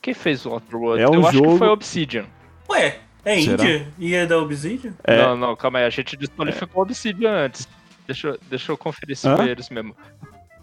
Quem 0.00 0.12
fez 0.14 0.44
o 0.44 0.50
Outer 0.50 0.76
Worlds? 0.76 1.04
É 1.04 1.08
um 1.08 1.14
eu 1.20 1.26
acho 1.28 1.38
jogo- 1.38 1.52
que 1.52 1.58
foi 1.58 1.68
Obsidian. 1.68 2.24
Ué, 2.68 2.96
é 3.24 3.40
Será? 3.40 3.52
Índia? 3.62 3.86
E 3.98 4.14
é 4.14 4.26
da 4.26 4.38
Obsidian? 4.38 4.92
É. 5.04 5.18
Não, 5.22 5.36
não, 5.36 5.54
calma 5.54 5.78
aí. 5.78 5.84
A 5.84 5.90
gente 5.90 6.16
desqualificou 6.16 6.80
o 6.80 6.82
Obsidian 6.82 7.30
antes. 7.44 7.68
Deixa, 8.12 8.28
eu- 8.28 8.38
deixa 8.48 8.72
eu 8.72 8.76
conferir 8.78 9.16
se 9.16 9.26
Hã? 9.28 9.36
foi 9.36 9.48
eles 9.48 9.68
mesmo. 9.70 9.96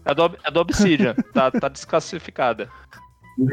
É 0.05 0.13
do, 0.13 0.37
é 0.43 0.51
do 0.51 0.59
Obsidian. 0.59 1.13
tá, 1.33 1.51
tá 1.51 1.67
desclassificada. 1.67 2.69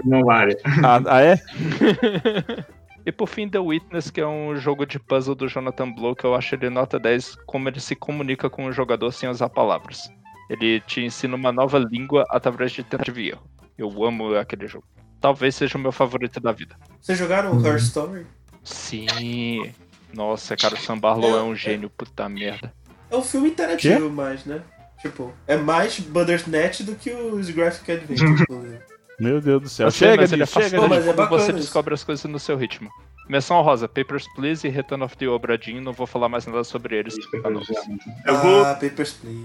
Não 0.05 0.25
vale. 0.25 0.57
Ah, 0.85 1.01
ah, 1.07 1.23
é? 1.23 1.37
E 3.07 3.13
por 3.13 3.29
fim, 3.29 3.49
The 3.49 3.61
Witness, 3.61 4.11
que 4.11 4.21
é 4.21 4.27
um 4.27 4.57
jogo 4.57 4.85
de 4.85 4.99
puzzle 4.99 5.37
do 5.37 5.47
Jonathan 5.47 5.93
Blow, 5.93 6.17
que 6.17 6.25
eu 6.25 6.35
acho 6.35 6.57
ele 6.57 6.69
nota 6.69 6.99
10, 6.99 7.37
como 7.47 7.69
ele 7.69 7.79
se 7.79 7.95
comunica 7.95 8.51
com 8.51 8.67
o 8.67 8.73
jogador 8.73 9.13
sem 9.13 9.29
usar 9.29 9.49
palavras. 9.49 10.11
Ele 10.51 10.81
te 10.81 11.03
ensina 11.03 11.37
uma 11.37 11.53
nova 11.53 11.79
língua 11.79 12.25
através 12.31 12.73
de 12.73 12.83
tentativa 12.83 13.21
e 13.21 13.29
erro. 13.29 13.43
Eu 13.79 14.05
amo 14.05 14.35
aquele 14.35 14.67
jogo. 14.67 14.85
Talvez 15.21 15.55
seja 15.55 15.79
o 15.79 15.81
meu 15.81 15.93
favorito 15.93 16.41
da 16.41 16.51
vida. 16.51 16.75
Vocês 17.01 17.17
jogaram 17.17 17.53
Uhum. 17.53 17.65
Her 17.65 17.77
Story? 17.77 18.27
Sim. 18.65 19.71
Nossa, 20.13 20.57
cara, 20.57 20.75
o 20.75 20.77
Sam 20.79 20.99
Barlow 20.99 21.39
é 21.39 21.43
um 21.45 21.55
gênio, 21.55 21.89
puta 21.89 22.29
merda. 22.29 22.75
É 23.11 23.17
um 23.17 23.23
filme 23.23 23.49
interativo 23.51 24.11
mais, 24.11 24.45
né? 24.45 24.61
Tipo, 25.01 25.33
é 25.47 25.57
mais 25.57 25.99
Bandersnatch 26.01 26.81
do 26.83 26.95
que 26.95 27.11
os 27.13 27.51
Graphic 27.51 27.91
Adventures. 27.93 28.41
inclusive. 28.41 28.79
Meu 29.21 29.41
Deus 29.41 29.63
do 29.63 29.69
céu. 29.69 29.91
Chega 29.91 30.17
mas 30.23 30.33
ele 30.33 30.43
é 30.43 30.47
chega 30.47 30.77
Pô, 30.81 30.89
mas 30.89 31.07
é 31.07 31.13
quando 31.13 31.17
você 31.17 31.37
bacana 31.37 31.59
isso. 31.59 31.59
descobre 31.59 31.95
as 31.95 32.05
coisas 32.05 32.25
no 32.25 32.39
seu 32.39 32.57
ritmo. 32.57 32.91
Menção 33.29 33.61
rosa, 33.63 33.89
Papers, 33.89 34.25
Please 34.35 34.67
e 34.67 34.71
Return 34.71 35.03
of 35.03 35.17
the 35.17 35.27
Obra 35.27 35.59
Dinn, 35.59 35.81
não 35.81 35.93
vou 35.93 36.07
falar 36.07 36.29
mais 36.29 36.47
nada 36.47 36.63
sobre 36.65 36.97
eles. 36.97 37.17
tá 37.43 37.51
não. 37.51 37.61
Eu 38.27 38.37
vou, 38.39 38.65
Ah, 38.65 38.75
Papers, 38.75 39.15
Please. 39.15 39.43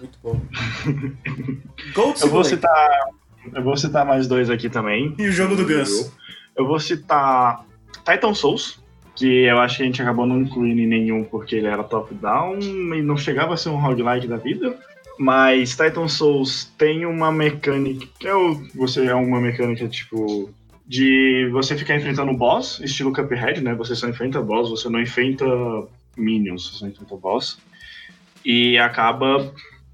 Muito 0.00 0.18
bom. 0.22 0.40
Gold 1.94 2.20
eu 2.22 2.28
vou 2.28 2.44
citar. 2.44 3.08
Eu 3.54 3.62
vou 3.62 3.76
citar 3.76 4.04
mais 4.06 4.26
dois 4.26 4.48
aqui 4.50 4.68
também. 4.70 5.14
E 5.18 5.28
o 5.28 5.32
jogo 5.32 5.54
do 5.56 5.66
Gus. 5.66 6.10
Eu 6.56 6.66
vou 6.66 6.78
citar 6.80 7.64
Titan 8.04 8.34
Souls, 8.34 8.78
que 9.16 9.44
eu 9.44 9.58
acho 9.60 9.76
que 9.76 9.82
a 9.82 9.86
gente 9.86 10.02
acabou 10.02 10.26
não 10.26 10.40
incluindo 10.40 10.80
em 10.80 10.86
nenhum 10.86 11.24
porque 11.24 11.56
ele 11.56 11.66
era 11.66 11.84
top-down 11.84 12.58
e 12.60 13.02
não 13.02 13.16
chegava 13.16 13.54
a 13.54 13.56
ser 13.56 13.68
um 13.68 13.76
roguelike 13.76 14.26
da 14.26 14.36
vida. 14.36 14.76
Mas 15.18 15.70
Titan 15.76 16.08
Souls 16.08 16.72
tem 16.76 17.06
uma 17.06 17.30
mecânica. 17.30 18.06
que 18.18 18.26
é 18.26 18.34
o- 18.34 18.60
você 18.74 19.06
é 19.06 19.14
uma 19.14 19.40
mecânica 19.40 19.86
tipo. 19.88 20.50
De 20.86 21.48
você 21.50 21.74
ficar 21.78 21.96
enfrentando 21.96 22.34
boss, 22.36 22.78
estilo 22.80 23.10
Cuphead, 23.12 23.62
né? 23.62 23.74
Você 23.74 23.94
só 23.94 24.06
enfrenta 24.06 24.42
boss, 24.42 24.68
você 24.68 24.86
não 24.90 25.00
enfrenta 25.00 25.46
minions, 26.14 26.68
você 26.68 26.78
só 26.80 26.86
enfrenta 26.86 27.16
boss. 27.16 27.58
E 28.44 28.76
acaba 28.76 29.50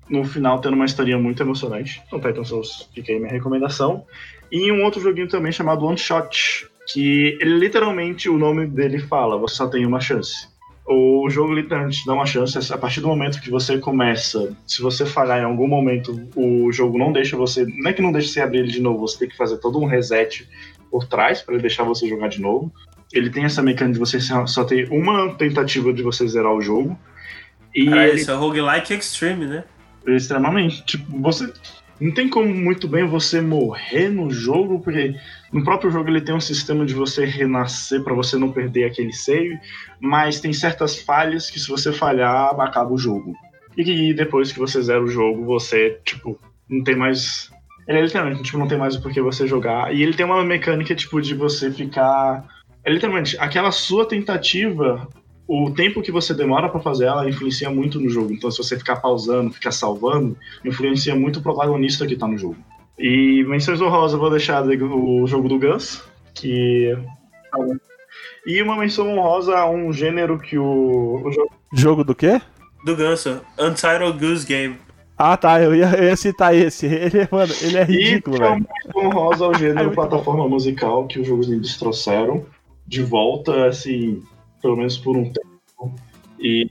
no 0.08 0.24
final 0.24 0.60
tendo 0.60 0.74
uma 0.74 0.84
historinha 0.86 1.16
muito 1.16 1.40
emocionante. 1.42 2.02
Então, 2.06 2.18
Titan 2.18 2.42
Souls, 2.44 2.88
fica 2.92 3.12
aí 3.12 3.20
minha 3.20 3.30
recomendação. 3.30 4.04
E 4.50 4.72
um 4.72 4.82
outro 4.82 5.00
joguinho 5.00 5.28
também 5.28 5.52
chamado 5.52 5.86
One 5.86 5.96
Shot, 5.96 6.66
que 6.92 7.38
ele 7.40 7.58
literalmente 7.58 8.28
o 8.28 8.38
nome 8.38 8.66
dele 8.66 8.98
fala, 8.98 9.38
você 9.38 9.56
só 9.56 9.66
tem 9.66 9.86
uma 9.86 10.00
chance. 10.00 10.48
O 10.86 11.30
jogo 11.30 11.52
literalmente 11.52 12.00
te 12.00 12.06
dá 12.06 12.14
uma 12.14 12.26
chance 12.26 12.72
a 12.72 12.78
partir 12.78 13.00
do 13.00 13.06
momento 13.06 13.40
que 13.40 13.50
você 13.50 13.78
começa. 13.78 14.56
Se 14.66 14.82
você 14.82 15.06
falhar 15.06 15.38
em 15.38 15.44
algum 15.44 15.68
momento, 15.68 16.28
o 16.34 16.72
jogo 16.72 16.98
não 16.98 17.12
deixa 17.12 17.36
você. 17.36 17.64
Não 17.64 17.90
é 17.90 17.92
que 17.92 18.02
não 18.02 18.10
deixa 18.10 18.28
você 18.28 18.40
abrir 18.40 18.60
ele 18.60 18.72
de 18.72 18.80
novo, 18.80 19.06
você 19.06 19.20
tem 19.20 19.28
que 19.28 19.36
fazer 19.36 19.58
todo 19.58 19.78
um 19.78 19.86
reset 19.86 20.48
por 20.90 21.06
trás 21.06 21.42
para 21.42 21.54
ele 21.54 21.62
deixar 21.62 21.84
você 21.84 22.08
jogar 22.08 22.28
de 22.28 22.40
novo. 22.40 22.72
Ele 23.12 23.30
tem 23.30 23.44
essa 23.44 23.62
mecânica 23.62 23.94
de 23.94 23.98
você 24.00 24.18
só 24.20 24.64
ter 24.64 24.88
uma 24.90 25.34
tentativa 25.34 25.92
de 25.92 26.02
você 26.02 26.26
zerar 26.26 26.52
o 26.52 26.60
jogo. 26.60 26.98
E 27.74 27.88
Ah, 27.88 28.08
ele 28.08 28.20
isso 28.20 28.30
é 28.30 28.34
roguelike 28.34 28.92
extreme, 28.92 29.46
né? 29.46 29.64
Extremamente. 30.06 30.84
Tipo, 30.84 31.20
você. 31.20 31.52
Não 32.00 32.12
tem 32.12 32.28
como 32.28 32.48
muito 32.48 32.88
bem 32.88 33.06
você 33.06 33.42
morrer 33.42 34.08
no 34.08 34.30
jogo, 34.30 34.80
porque 34.80 35.14
no 35.52 35.62
próprio 35.62 35.90
jogo 35.90 36.08
ele 36.08 36.22
tem 36.22 36.34
um 36.34 36.40
sistema 36.40 36.86
de 36.86 36.94
você 36.94 37.26
renascer 37.26 38.02
pra 38.02 38.14
você 38.14 38.38
não 38.38 38.50
perder 38.50 38.84
aquele 38.84 39.12
save, 39.12 39.58
mas 40.00 40.40
tem 40.40 40.52
certas 40.52 40.98
falhas 40.98 41.50
que 41.50 41.60
se 41.60 41.68
você 41.68 41.92
falhar, 41.92 42.58
acaba 42.58 42.90
o 42.90 42.98
jogo. 42.98 43.34
E 43.76 43.84
que 43.84 44.14
depois 44.14 44.50
que 44.50 44.58
você 44.58 44.80
zera 44.80 45.02
o 45.02 45.08
jogo, 45.08 45.44
você, 45.44 46.00
tipo, 46.04 46.40
não 46.68 46.82
tem 46.82 46.96
mais. 46.96 47.50
Ele 47.86 47.98
é 47.98 48.02
literalmente, 48.02 48.42
tipo, 48.42 48.58
não 48.58 48.68
tem 48.68 48.78
mais 48.78 48.96
o 48.96 49.02
porquê 49.02 49.20
você 49.20 49.46
jogar. 49.46 49.94
E 49.94 50.02
ele 50.02 50.14
tem 50.14 50.24
uma 50.24 50.42
mecânica, 50.42 50.94
tipo, 50.94 51.20
de 51.20 51.34
você 51.34 51.70
ficar. 51.70 52.46
É 52.82 52.90
literalmente, 52.90 53.36
aquela 53.38 53.70
sua 53.70 54.06
tentativa 54.06 55.06
o 55.52 55.72
tempo 55.72 56.00
que 56.00 56.12
você 56.12 56.32
demora 56.32 56.68
pra 56.68 56.78
fazer 56.78 57.06
ela 57.06 57.28
influencia 57.28 57.68
muito 57.68 57.98
no 57.98 58.08
jogo. 58.08 58.32
Então, 58.32 58.48
se 58.52 58.58
você 58.58 58.78
ficar 58.78 58.96
pausando, 58.96 59.52
ficar 59.52 59.72
salvando, 59.72 60.36
influencia 60.64 61.12
muito 61.16 61.40
o 61.40 61.42
protagonista 61.42 62.06
que 62.06 62.14
tá 62.14 62.28
no 62.28 62.38
jogo. 62.38 62.56
E 62.96 63.42
menções 63.48 63.80
honrosas, 63.80 64.12
eu 64.12 64.20
vou 64.20 64.30
deixar 64.30 64.64
o 64.64 65.26
jogo 65.26 65.48
do 65.48 65.58
Gus, 65.58 66.04
que 66.34 66.96
E 68.46 68.62
uma 68.62 68.76
menção 68.76 69.08
honrosa 69.08 69.58
a 69.58 69.68
um 69.68 69.92
gênero 69.92 70.38
que 70.38 70.56
o, 70.56 71.20
o 71.24 71.32
jogo 71.32 71.50
Jogo 71.72 72.04
do 72.04 72.14
quê? 72.14 72.40
Do 72.84 72.94
Ganso. 72.94 73.40
Untitled 73.58 74.18
Goose 74.18 74.46
Game. 74.46 74.76
Ah, 75.18 75.36
tá. 75.36 75.60
Eu 75.60 75.74
ia, 75.74 75.90
eu 75.96 76.04
ia 76.04 76.16
citar 76.16 76.54
esse. 76.54 76.86
Ele, 76.88 77.28
mano, 77.30 77.52
ele 77.60 77.76
é 77.76 77.84
ridículo, 77.84 78.36
e 78.36 78.40
uma 78.40 78.50
velho. 78.50 78.66
menção 78.84 79.06
honrosa 79.06 79.44
ao 79.44 79.52
É 79.52 79.58
gênero 79.58 79.90
plataforma 79.92 80.48
musical 80.48 81.06
que 81.06 81.18
os 81.18 81.26
jogos 81.26 81.48
indies 81.48 81.76
trouxeram 81.76 82.46
de 82.86 83.02
volta, 83.02 83.66
assim, 83.66 84.22
pelo 84.60 84.76
menos 84.76 84.98
por 84.98 85.16
um 85.16 85.32
tempo. 85.32 85.94
E 86.38 86.68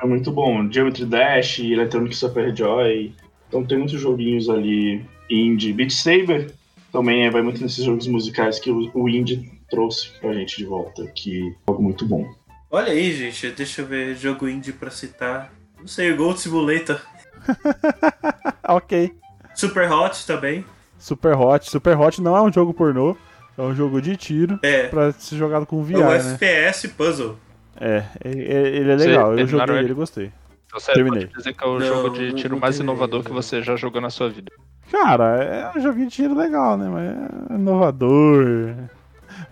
é 0.00 0.06
muito 0.06 0.30
bom. 0.30 0.70
Geometry 0.70 1.06
Dash, 1.06 1.58
Electronic 1.60 2.16
Super 2.16 2.54
Joy. 2.54 3.14
Então 3.48 3.64
tem 3.64 3.78
muitos 3.78 4.00
joguinhos 4.00 4.48
ali 4.48 5.04
indie. 5.30 5.72
Beat 5.72 5.90
Saber 5.90 6.52
também 6.92 7.24
é, 7.24 7.30
vai 7.30 7.42
muito 7.42 7.62
nesses 7.62 7.84
jogos 7.84 8.06
musicais 8.06 8.58
que 8.58 8.70
o, 8.70 8.90
o 8.94 9.08
indie 9.08 9.50
trouxe 9.70 10.10
pra 10.20 10.34
gente 10.34 10.58
de 10.58 10.66
volta, 10.66 11.06
que 11.06 11.48
é 11.48 11.54
algo 11.66 11.82
muito 11.82 12.06
bom. 12.06 12.30
Olha 12.70 12.92
aí, 12.92 13.12
gente. 13.12 13.50
Deixa 13.50 13.82
eu 13.82 13.86
ver 13.86 14.16
jogo 14.16 14.48
indie 14.48 14.72
pra 14.72 14.90
citar. 14.90 15.52
Não 15.78 15.86
sei, 15.86 16.12
Gold 16.14 16.38
Simulator. 16.38 17.00
ok. 18.68 19.14
Super 19.54 19.90
Hot 19.90 20.26
também. 20.26 20.64
Super 20.98 21.36
Hot. 21.36 21.68
Super 21.68 21.98
Hot 21.98 22.20
não 22.20 22.36
é 22.36 22.42
um 22.42 22.52
jogo 22.52 22.72
pornô. 22.72 23.16
É 23.56 23.62
um 23.62 23.74
jogo 23.74 24.00
de 24.00 24.16
tiro 24.16 24.58
É. 24.62 24.86
pra 24.88 25.12
ser 25.12 25.36
jogado 25.36 25.66
com 25.66 25.82
VR, 25.82 25.94
É 25.94 25.98
o 25.98 26.08
né? 26.10 26.16
FPS 26.34 26.88
Puzzle. 26.88 27.36
É, 27.80 28.04
ele 28.24 28.40
ele 28.42 28.92
é 28.92 28.96
legal. 28.96 29.38
Eu 29.38 29.46
joguei 29.46 29.76
ele? 29.78 29.90
e 29.90 29.94
gostei. 29.94 30.32
Então 30.66 30.80
você 30.80 30.92
Terminei. 30.92 31.26
pode 31.26 31.36
dizer 31.38 31.52
que 31.52 31.64
é 31.64 31.66
o 31.66 31.78
Não, 31.78 31.86
jogo 31.86 32.10
de 32.10 32.32
tiro 32.34 32.58
mais 32.58 32.78
inovador 32.78 33.22
que 33.22 33.30
você 33.32 33.62
já 33.62 33.76
jogou 33.76 34.00
na 34.00 34.08
sua 34.10 34.30
vida. 34.30 34.50
Cara, 34.90 35.42
é 35.42 35.78
um 35.78 35.80
joguinho 35.82 36.08
de 36.08 36.14
tiro 36.14 36.34
legal, 36.34 36.76
né? 36.78 36.88
Mas 36.88 37.50
é 37.50 37.54
inovador. 37.56 38.74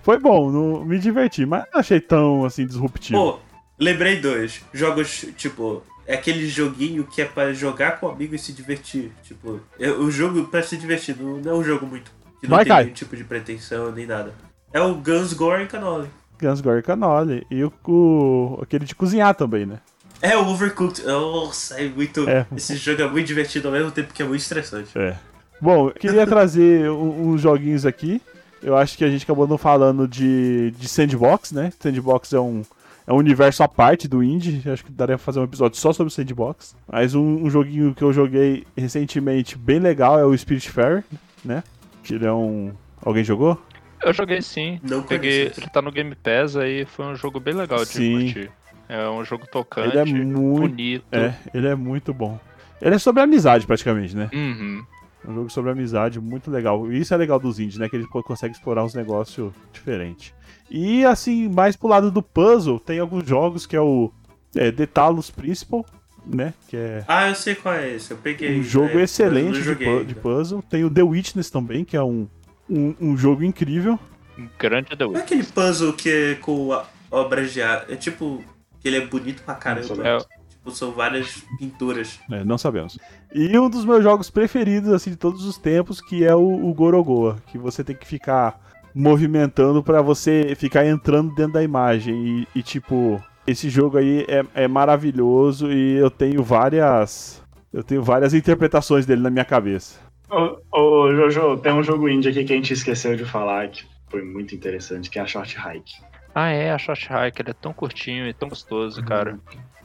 Foi 0.02 0.18
bom, 0.18 0.50
não, 0.50 0.84
me 0.84 0.98
diverti, 0.98 1.44
mas 1.44 1.64
não 1.72 1.80
achei 1.80 2.00
tão 2.00 2.44
assim 2.44 2.66
disruptivo. 2.66 3.18
Pô, 3.18 3.38
lembrei 3.78 4.16
dois. 4.20 4.62
Jogos, 4.72 5.26
tipo, 5.36 5.82
é 6.06 6.14
aquele 6.14 6.46
joguinho 6.48 7.04
que 7.04 7.20
é 7.22 7.24
pra 7.24 7.52
jogar 7.52 7.98
com 8.00 8.08
amigo 8.08 8.34
e 8.34 8.38
se 8.38 8.52
divertir. 8.52 9.12
Tipo, 9.22 9.60
é 9.78 9.90
o 9.90 10.10
jogo 10.10 10.44
pra 10.44 10.62
se 10.62 10.76
divertir, 10.76 11.16
não, 11.18 11.36
não 11.38 11.52
é 11.52 11.54
um 11.54 11.64
jogo 11.64 11.86
muito. 11.86 12.10
Que 12.40 12.48
não 12.48 12.56
Vai, 12.56 12.64
tem 12.64 12.72
Kai. 12.72 12.82
nenhum 12.84 12.94
tipo 12.94 13.16
de 13.16 13.24
pretensão 13.24 13.92
nem 13.92 14.06
nada. 14.06 14.32
É 14.72 14.80
o 14.80 14.94
Guns 14.94 15.32
Gore 15.32 15.64
e 15.64 15.66
Cannoli. 15.66 16.08
Guns 16.40 16.60
Gore 16.60 16.82
Canoli. 16.82 17.46
E 17.50 17.62
o, 17.64 17.72
o- 17.86 18.58
aquele 18.62 18.84
de 18.84 18.94
cozinhar 18.94 19.34
também, 19.34 19.66
né? 19.66 19.78
É 20.22 20.36
o 20.36 20.46
Overcooked. 20.48 21.02
Nossa, 21.04 21.80
é 21.80 21.88
muito. 21.88 22.28
É. 22.28 22.46
Esse 22.56 22.76
jogo 22.76 23.02
é 23.02 23.08
muito 23.08 23.26
divertido 23.26 23.68
ao 23.68 23.72
mesmo 23.74 23.90
tempo 23.90 24.12
que 24.12 24.22
é 24.22 24.26
muito 24.26 24.40
estressante. 24.40 24.90
É. 24.98 25.16
Bom, 25.60 25.88
eu 25.88 25.94
queria 25.94 26.24
trazer 26.28 26.90
uns 26.90 27.40
joguinhos 27.40 27.84
aqui. 27.86 28.20
Eu 28.62 28.76
acho 28.76 28.96
que 28.98 29.04
a 29.04 29.10
gente 29.10 29.24
acabou 29.24 29.46
não 29.48 29.56
falando 29.58 30.06
de, 30.06 30.70
de 30.72 30.86
Sandbox, 30.88 31.52
né? 31.52 31.72
Sandbox 31.80 32.32
é 32.34 32.40
um, 32.40 32.62
é 33.06 33.12
um 33.12 33.16
universo 33.16 33.62
à 33.62 33.68
parte 33.68 34.06
do 34.06 34.22
indie. 34.22 34.62
Acho 34.70 34.84
que 34.84 34.92
daria 34.92 35.16
pra 35.16 35.24
fazer 35.24 35.40
um 35.40 35.44
episódio 35.44 35.78
só 35.78 35.92
sobre 35.92 36.12
Sandbox. 36.12 36.74
Mas 36.90 37.14
um, 37.14 37.44
um 37.44 37.48
joguinho 37.50 37.94
que 37.94 38.02
eu 38.04 38.12
joguei 38.12 38.66
recentemente 38.76 39.56
bem 39.56 39.78
legal 39.78 40.18
é 40.18 40.24
o 40.24 40.36
Spirit 40.36 40.70
Fair, 40.70 41.02
né? 41.42 41.62
Que 42.02 42.14
ele 42.14 42.26
é 42.26 42.32
um. 42.32 42.72
Alguém 43.02 43.24
jogou? 43.24 43.60
Eu 44.02 44.12
joguei 44.12 44.40
sim. 44.40 44.80
Não 44.82 45.02
Peguei, 45.02 45.42
conheço. 45.44 45.60
ele 45.60 45.68
tá 45.68 45.82
no 45.82 45.92
Game 45.92 46.14
Pass 46.14 46.56
aí, 46.56 46.84
foi 46.86 47.04
um 47.06 47.14
jogo 47.14 47.38
bem 47.38 47.54
legal 47.54 47.80
de 47.80 47.86
Sim. 47.90 48.12
curtir. 48.32 48.50
É 48.88 49.08
um 49.08 49.24
jogo 49.24 49.46
tocante, 49.46 49.96
Ele 49.96 49.98
é 49.98 50.04
muito. 50.04 50.60
bonito. 50.68 51.04
É, 51.12 51.34
ele 51.54 51.68
é 51.68 51.74
muito 51.74 52.12
bom. 52.12 52.38
Ele 52.80 52.94
é 52.94 52.98
sobre 52.98 53.22
amizade, 53.22 53.66
praticamente, 53.66 54.16
né? 54.16 54.28
Uhum. 54.32 54.84
É 55.24 55.30
um 55.30 55.34
jogo 55.34 55.50
sobre 55.50 55.70
amizade, 55.70 56.18
muito 56.18 56.50
legal. 56.50 56.90
E 56.90 56.98
isso 56.98 57.12
é 57.12 57.16
legal 57.16 57.38
dos 57.38 57.60
indies, 57.60 57.76
né? 57.78 57.88
Que 57.88 57.96
eles 57.96 58.08
conseguem 58.08 58.52
explorar 58.52 58.82
uns 58.84 58.94
negócios 58.94 59.52
diferentes. 59.72 60.34
E 60.70 61.04
assim, 61.04 61.48
mais 61.48 61.76
pro 61.76 61.88
lado 61.88 62.10
do 62.10 62.22
puzzle, 62.22 62.80
tem 62.80 62.98
alguns 62.98 63.28
jogos 63.28 63.66
que 63.66 63.76
é 63.76 63.80
o 63.80 64.10
é, 64.56 64.72
The 64.72 64.86
Talos 64.86 65.30
Principal, 65.30 65.84
né? 66.26 66.54
Que 66.68 66.76
é 66.76 67.04
Ah, 67.08 67.28
eu 67.28 67.34
sei 67.34 67.54
qual 67.54 67.74
é 67.74 67.90
esse. 67.94 68.10
Eu 68.10 68.16
peguei. 68.18 68.58
um 68.58 68.62
jogo 68.62 68.98
é, 68.98 69.02
excelente 69.02 69.54
de, 69.54 69.62
joguei 69.62 70.04
de 70.04 70.14
puzzle. 70.14 70.62
Tem 70.62 70.84
o 70.84 70.90
The 70.90 71.02
Witness 71.02 71.50
também, 71.50 71.84
que 71.84 71.96
é 71.96 72.02
um, 72.02 72.26
um, 72.68 72.94
um 73.00 73.16
jogo 73.16 73.42
incrível. 73.44 73.98
Um 74.38 74.48
Grande 74.58 74.96
The 74.96 75.04
Não 75.04 75.12
é 75.12 75.16
Witch. 75.16 75.22
aquele 75.24 75.42
puzzle 75.44 75.92
que 75.92 76.08
é 76.10 76.34
com 76.36 76.72
a- 76.72 76.86
obras 77.10 77.52
de 77.52 77.60
arte. 77.62 77.92
É 77.92 77.96
tipo. 77.96 78.42
Que 78.80 78.88
ele 78.88 78.96
é 78.96 79.06
bonito 79.06 79.42
pra 79.42 79.54
caramba. 79.54 80.06
É, 80.08 80.18
Tipo, 80.50 80.70
são 80.72 80.92
várias 80.92 81.42
pinturas. 81.58 82.18
É, 82.30 82.44
não 82.44 82.56
sabemos. 82.58 82.98
E 83.34 83.58
um 83.58 83.68
dos 83.70 83.84
meus 83.84 84.02
jogos 84.02 84.28
preferidos, 84.30 84.92
assim, 84.92 85.10
de 85.10 85.16
todos 85.16 85.44
os 85.46 85.56
tempos, 85.56 86.00
que 86.02 86.24
é 86.24 86.34
o, 86.34 86.68
o 86.68 86.72
Gorogoa, 86.74 87.38
que 87.46 87.56
você 87.58 87.82
tem 87.82 87.96
que 87.96 88.06
ficar 88.06 88.60
movimentando 88.94 89.82
pra 89.82 90.02
você 90.02 90.54
ficar 90.56 90.86
entrando 90.86 91.34
dentro 91.34 91.54
da 91.54 91.62
imagem. 91.62 92.14
E, 92.54 92.58
e, 92.58 92.62
tipo, 92.62 93.22
esse 93.50 93.68
jogo 93.68 93.98
aí 93.98 94.24
é, 94.28 94.64
é 94.64 94.68
maravilhoso 94.68 95.70
e 95.70 95.96
eu 95.96 96.10
tenho 96.10 96.42
várias. 96.42 97.42
Eu 97.72 97.84
tenho 97.84 98.02
várias 98.02 98.34
interpretações 98.34 99.06
dele 99.06 99.22
na 99.22 99.30
minha 99.30 99.44
cabeça. 99.44 99.98
Ô, 100.28 100.58
ô, 100.72 101.14
Jojo, 101.14 101.56
tem 101.58 101.72
um 101.72 101.82
jogo 101.82 102.08
indie 102.08 102.28
aqui 102.28 102.44
que 102.44 102.52
a 102.52 102.56
gente 102.56 102.72
esqueceu 102.72 103.16
de 103.16 103.24
falar 103.24 103.68
que 103.68 103.84
foi 104.08 104.22
muito 104.22 104.54
interessante, 104.54 105.08
que 105.08 105.18
é 105.18 105.22
a 105.22 105.26
Short 105.26 105.56
Hike. 105.56 105.94
Ah, 106.34 106.48
é, 106.48 106.72
a 106.72 106.78
Short 106.78 107.08
Hike, 107.08 107.42
ele 107.42 107.50
é 107.50 107.54
tão 107.54 107.72
curtinho 107.72 108.26
e 108.26 108.32
tão 108.34 108.48
gostoso, 108.48 109.02
cara. 109.04 109.38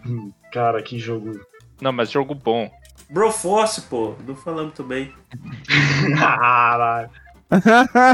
Hum, 0.06 0.32
Cara, 0.52 0.82
que 0.82 0.98
jogo. 0.98 1.40
Não, 1.82 1.92
mas 1.92 2.10
jogo 2.10 2.34
bom. 2.34 2.72
Broforce, 3.10 3.82
pô. 3.82 4.16
Não 4.26 4.36
falamos 4.36 4.74
também. 4.74 5.12
Caralho. 6.18 7.10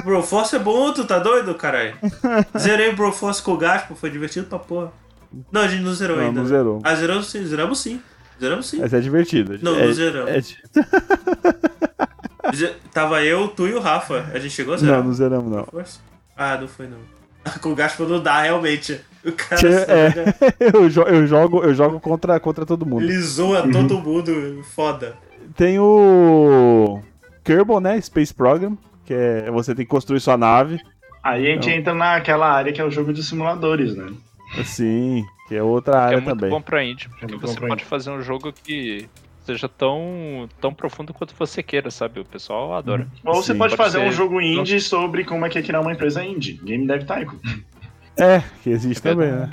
Broforce 0.03 0.55
é 0.55 0.59
bom, 0.59 0.91
tu 0.91 1.05
tá 1.05 1.19
doido, 1.19 1.53
caralho? 1.55 1.95
Zerei 2.57 2.89
o 2.89 2.95
Broforce 2.95 3.41
com 3.41 3.53
o 3.53 3.57
Gaspo, 3.57 3.95
foi 3.95 4.09
divertido 4.09 4.47
pra 4.47 4.59
porra. 4.59 4.91
Não, 5.51 5.61
a 5.61 5.67
gente 5.67 5.83
não 5.83 5.93
zerou 5.93 6.17
Não, 6.17 6.23
ainda. 6.25 6.39
não 6.41 6.47
zerou. 6.47 6.79
Ah, 6.83 6.95
zeramos 6.95 7.29
sim, 7.29 7.45
zeramos 7.45 7.79
sim. 7.79 8.01
Zeramos 8.39 8.67
sim. 8.67 8.79
Mas 8.79 8.93
é 8.93 8.99
divertido. 8.99 9.59
Não, 9.61 9.75
é, 9.79 9.85
não 9.85 9.93
zeramos. 9.93 10.29
é 10.31 10.41
Tava 12.93 13.23
eu, 13.23 13.47
tu 13.47 13.67
e 13.67 13.73
o 13.73 13.79
Rafa. 13.79 14.25
A 14.33 14.39
gente 14.39 14.53
chegou 14.53 14.73
a 14.73 14.77
zerar. 14.77 14.97
Não, 14.99 15.05
não 15.05 15.13
zeramos, 15.13 15.45
não. 15.51 15.61
Broforce? 15.63 15.99
Ah, 16.35 16.57
não 16.59 16.67
foi 16.67 16.87
não. 16.87 16.97
Com 17.61 17.69
o 17.71 17.75
Gaspo 17.75 18.03
não 18.05 18.21
dá, 18.21 18.41
realmente. 18.41 18.99
O 19.25 19.31
cara 19.31 19.61
é. 19.67 20.09
joga- 20.09 20.35
eu, 20.73 20.89
jo- 20.89 21.01
eu 21.03 21.27
jogo, 21.27 21.63
eu 21.63 21.73
jogo 21.73 21.99
contra, 21.99 22.39
contra 22.39 22.65
todo 22.65 22.85
mundo. 22.85 23.03
ele 23.03 23.19
zoa 23.19 23.67
todo 23.71 23.99
mundo. 23.99 24.63
Foda. 24.75 25.15
Tem 25.55 25.79
o 25.79 27.01
Kerbal, 27.43 27.79
né? 27.79 27.99
Space 28.01 28.33
Program, 28.33 28.77
que 29.05 29.13
é 29.13 29.49
você 29.51 29.75
tem 29.75 29.85
que 29.85 29.91
construir 29.91 30.19
sua 30.19 30.37
nave. 30.37 30.79
Aí 31.23 31.51
a 31.51 31.53
gente 31.53 31.67
Não. 31.69 31.75
entra 31.75 31.93
naquela 31.93 32.51
área 32.51 32.73
que 32.73 32.81
é 32.81 32.83
o 32.83 32.89
jogo 32.89 33.13
de 33.13 33.23
simuladores, 33.23 33.95
né? 33.95 34.07
Sim, 34.65 35.25
que 35.47 35.55
é 35.55 35.63
outra 35.63 35.93
Que 35.93 35.99
área 35.99 36.15
é 36.15 36.21
muito 36.21 36.35
também. 36.35 36.49
bom 36.49 36.61
pra 36.61 36.83
indie, 36.83 37.07
porque 37.09 37.25
muito 37.27 37.41
você 37.47 37.59
pode 37.59 37.73
indie. 37.73 37.85
fazer 37.85 38.11
um 38.11 38.21
jogo 38.21 38.51
que 38.53 39.07
seja 39.45 39.67
tão, 39.67 40.47
tão 40.59 40.73
profundo 40.73 41.13
quanto 41.13 41.33
você 41.37 41.63
queira, 41.63 41.89
sabe? 41.89 42.19
O 42.19 42.25
pessoal 42.25 42.73
adora. 42.75 43.07
Ou 43.25 43.35
você 43.35 43.53
Sim, 43.53 43.57
pode, 43.57 43.75
pode 43.75 43.77
fazer 43.77 43.99
um 43.99 44.11
ser. 44.11 44.17
jogo 44.17 44.39
indie 44.41 44.79
sobre 44.79 45.23
como 45.23 45.45
é 45.45 45.49
que 45.49 45.57
é 45.57 45.61
criar 45.63 45.81
uma 45.81 45.91
empresa 45.93 46.23
indie. 46.23 46.59
Game 46.63 46.85
Dev 46.87 47.03
Tycoon. 47.03 47.39
É, 48.17 48.43
que 48.61 48.69
existe 48.69 49.01
também, 49.01 49.31
né? 49.31 49.49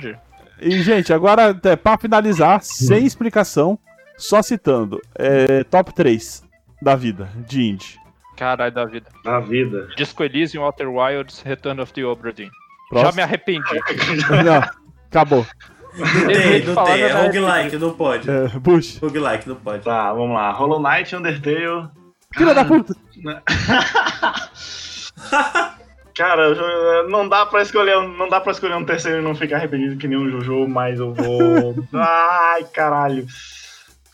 E, 0.61 0.81
gente, 0.83 1.11
agora, 1.13 1.57
é, 1.63 1.75
pra 1.75 1.97
finalizar, 1.97 2.61
sem 2.61 3.05
explicação, 3.05 3.79
só 4.17 4.41
citando, 4.41 5.01
é, 5.15 5.63
top 5.63 5.93
3 5.93 6.43
da 6.81 6.95
vida, 6.95 7.29
de 7.47 7.61
indie. 7.69 7.97
Caralho 8.35 8.73
da 8.73 8.85
vida. 8.85 9.07
Da 9.23 9.39
vida. 9.39 9.87
Disco 9.97 10.23
Elysium, 10.23 10.63
Outer 10.63 10.89
Wilds, 10.89 11.41
Return 11.41 11.81
of 11.81 11.91
the 11.93 12.03
Obra 12.05 12.31
Dinn. 12.33 12.49
Já 12.93 13.11
me 13.11 13.21
arrependi. 13.21 13.63
Não, 14.45 14.61
acabou. 15.09 15.45
Não 15.97 16.27
tem, 16.27 16.61
te 16.61 16.67
não 16.67 16.83
tem. 16.85 16.93
É 16.93 16.97
verdade. 17.07 17.39
roguelike, 17.39 17.77
não 17.77 17.93
pode. 17.93 18.29
É, 18.29 18.47
Bush. 18.59 18.97
Roguelike, 19.01 19.49
não 19.49 19.55
pode. 19.55 19.83
Tá, 19.83 20.13
vamos 20.13 20.35
lá. 20.35 20.51
Hollow 20.51 20.79
Knight, 20.81 21.15
Undertale. 21.15 21.89
Filha 22.37 22.53
da 22.53 22.63
puta. 22.63 22.95
Cara, 26.15 26.43
eu- 26.49 27.09
não 27.09 27.27
dá 27.29 27.45
pra 27.45 27.61
escolher, 27.61 27.97
um- 27.97 28.17
não 28.17 28.27
dá 28.27 28.39
para 28.41 28.51
escolher 28.51 28.75
um 28.75 28.83
terceiro 28.85 29.19
e 29.19 29.23
não 29.23 29.33
ficar 29.35 29.55
arrependido 29.57 29.97
que 29.97 30.07
nem 30.07 30.17
um 30.17 30.29
Jojo, 30.29 30.67
mas 30.67 30.99
eu 30.99 31.13
vou. 31.13 31.75
Ai, 31.93 32.63
caralho. 32.73 33.25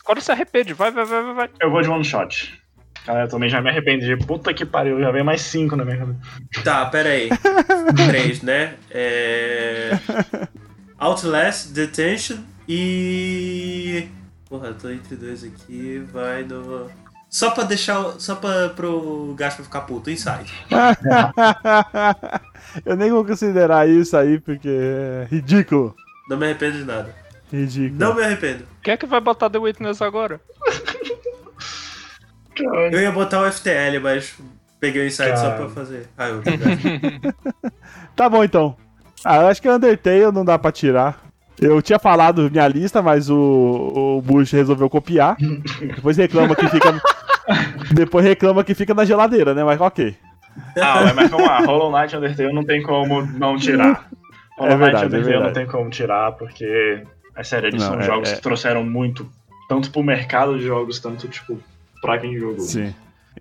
Agora 0.04 0.20
se 0.20 0.30
arrepende, 0.30 0.72
vai, 0.72 0.90
vai, 0.92 1.04
vai, 1.04 1.22
vai, 1.22 1.34
vai. 1.34 1.50
Eu 1.60 1.70
vou 1.70 1.82
de 1.82 1.90
one 1.90 2.04
shot. 2.04 2.62
Cara, 3.04 3.22
eu 3.24 3.28
também 3.28 3.48
já 3.48 3.60
me 3.60 3.70
arrependi. 3.70 4.16
Puta 4.16 4.54
que 4.54 4.64
pariu, 4.64 5.00
já 5.00 5.10
veio 5.10 5.24
mais 5.24 5.40
cinco 5.42 5.74
na 5.76 5.84
minha 5.84 5.98
cabeça. 5.98 6.18
Tá, 6.64 6.86
pera 6.86 7.08
aí. 7.10 7.28
Três, 8.08 8.40
né? 8.42 8.74
É... 8.90 9.90
Outlast, 10.98 11.68
Detention 11.72 12.38
e... 12.68 14.08
Porra, 14.48 14.68
eu 14.68 14.74
tô 14.74 14.90
entre 14.90 15.16
dois 15.16 15.44
aqui, 15.44 15.98
vai 16.12 16.42
no... 16.44 16.88
Só 17.28 17.50
pra 17.50 17.64
deixar, 17.64 18.00
o- 18.00 18.20
só 18.20 18.34
pra, 18.36 18.70
pro 18.70 19.34
Gaspa 19.36 19.62
ficar 19.62 19.82
puto, 19.82 20.10
Inside. 20.10 20.50
Eu 22.84 22.96
nem 22.96 23.10
vou 23.10 23.24
considerar 23.24 23.88
isso 23.88 24.16
aí, 24.16 24.38
porque 24.40 24.68
é 24.68 25.26
ridículo. 25.30 25.94
Não 26.28 26.36
me 26.36 26.46
arrependo 26.46 26.78
de 26.78 26.84
nada. 26.84 27.14
Ridículo. 27.52 27.98
Não 28.00 28.14
me 28.14 28.22
arrependo. 28.22 28.66
Quem 28.82 28.94
é 28.94 28.96
que 28.96 29.06
vai 29.06 29.20
botar 29.20 29.50
The 29.50 29.58
Witness 29.58 30.00
agora? 30.00 30.40
Eu 32.90 33.00
ia 33.00 33.12
botar 33.12 33.42
o 33.42 33.52
FTL, 33.52 33.98
mas 34.02 34.34
peguei 34.80 35.02
o 35.02 35.06
Inside 35.06 35.36
só 35.38 35.50
Cara. 35.50 35.56
pra 35.56 35.68
fazer. 35.68 36.08
Ah, 36.16 36.28
eu. 36.28 36.42
Tá 38.16 38.30
bom, 38.30 38.42
então. 38.42 38.74
Ah, 39.28 39.42
eu 39.42 39.48
acho 39.48 39.60
que 39.60 39.68
Undertale 39.68 40.30
não 40.32 40.44
dá 40.44 40.58
pra 40.58 40.70
tirar. 40.70 41.18
Eu 41.60 41.80
tinha 41.82 41.98
falado 41.98 42.50
minha 42.50 42.68
lista, 42.68 43.00
mas 43.02 43.28
o, 43.30 44.16
o 44.18 44.22
Bush 44.22 44.52
resolveu 44.52 44.88
copiar. 44.90 45.36
Depois 45.96 46.16
reclama 46.16 46.54
que 46.54 46.68
fica. 46.68 47.00
Depois 47.92 48.24
reclama 48.24 48.62
que 48.64 48.74
fica 48.74 48.92
na 48.94 49.04
geladeira, 49.04 49.54
né? 49.54 49.64
Mas 49.64 49.80
ok. 49.80 50.14
Ah, 50.80 51.12
mas- 51.14 51.30
vamos 51.30 51.46
lá, 51.46 51.58
Hollow 51.60 51.90
Knight 51.92 52.14
e 52.14 52.18
Undertale 52.18 52.52
não 52.52 52.64
tem 52.64 52.82
como 52.82 53.22
não 53.22 53.56
tirar. 53.56 54.08
Hollow 54.58 54.72
É 54.72 54.76
verdade, 54.76 55.04
Knight 55.04 55.14
e 55.14 55.16
é 55.16 55.18
Undertale 55.18 55.24
verdade. 55.24 55.46
não 55.46 55.52
tem 55.54 55.66
como 55.66 55.90
tirar, 55.90 56.32
porque, 56.32 57.02
é 57.36 57.42
sério, 57.44 57.68
eles 57.68 57.80
Não, 57.82 57.88
são 57.92 58.00
é- 58.00 58.04
jogos 58.04 58.30
é. 58.32 58.36
que 58.36 58.42
trouxeram 58.42 58.84
muito, 58.84 59.28
tanto 59.68 59.90
pro 59.90 60.02
mercado 60.02 60.58
de 60.58 60.64
jogos, 60.66 60.98
tanto, 61.00 61.26
tipo, 61.28 61.58
pra 62.00 62.18
quem 62.18 62.38
jogou. 62.38 62.60
Sim. 62.60 62.94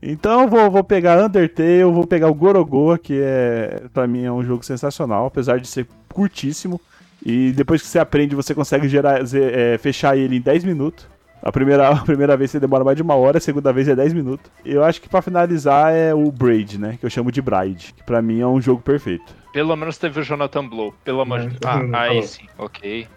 Então 0.08 0.42
eu 0.44 0.48
vou, 0.48 0.70
vou 0.70 0.84
pegar 0.84 1.26
Undertale, 1.26 1.84
vou 1.86 2.06
pegar 2.06 2.30
o 2.30 2.34
Gorogoa, 2.34 2.96
que 2.96 3.20
é 3.20 3.86
pra 3.92 4.06
mim 4.06 4.24
é 4.24 4.32
um 4.32 4.44
jogo 4.44 4.64
sensacional, 4.64 5.26
apesar 5.26 5.60
de 5.60 5.68
ser 5.68 5.88
curtíssimo. 6.14 6.80
E 7.26 7.52
depois 7.54 7.82
que 7.82 7.88
você 7.88 7.98
aprende, 7.98 8.36
você 8.36 8.54
consegue 8.54 8.88
gerar, 8.88 9.20
é, 9.34 9.78
fechar 9.80 10.16
ele 10.16 10.38
em 10.38 10.42
10 10.42 10.64
minutos. 10.64 11.08
A 11.42 11.52
primeira, 11.52 11.90
a 11.90 12.04
primeira 12.04 12.38
vez 12.38 12.52
você 12.52 12.60
demora 12.60 12.84
mais 12.84 12.96
de 12.96 13.02
uma 13.02 13.16
hora, 13.16 13.40
a 13.40 13.42
segunda 13.42 13.74
vez 13.74 13.88
é 13.88 13.96
10 13.96 14.14
minutos. 14.14 14.52
Eu 14.64 14.84
acho 14.84 15.02
que 15.02 15.10
pra 15.10 15.24
finalizar 15.24 15.92
é 15.92 16.14
o 16.14 16.32
Braid, 16.32 16.78
né? 16.78 16.98
Que 17.00 17.06
eu 17.08 17.10
chamo 17.10 17.32
de 17.32 17.42
Bride, 17.42 17.92
que 17.98 18.04
pra 18.04 18.22
mim 18.22 18.42
é 18.42 18.48
um 18.48 18.62
jogo 18.62 18.84
perfeito. 18.84 19.34
Pelo 19.52 19.76
menos 19.76 19.98
teve 19.98 20.20
o 20.20 20.24
Jonathan 20.24 20.68
Blow. 20.68 20.94
Pelo 21.04 21.22
amor 21.22 21.40
de 21.40 21.46
Não, 21.46 21.80
Deus. 21.80 21.94
Ah, 21.94 22.02
aí 22.02 22.22
sim, 22.22 22.46
ok. 22.60 23.08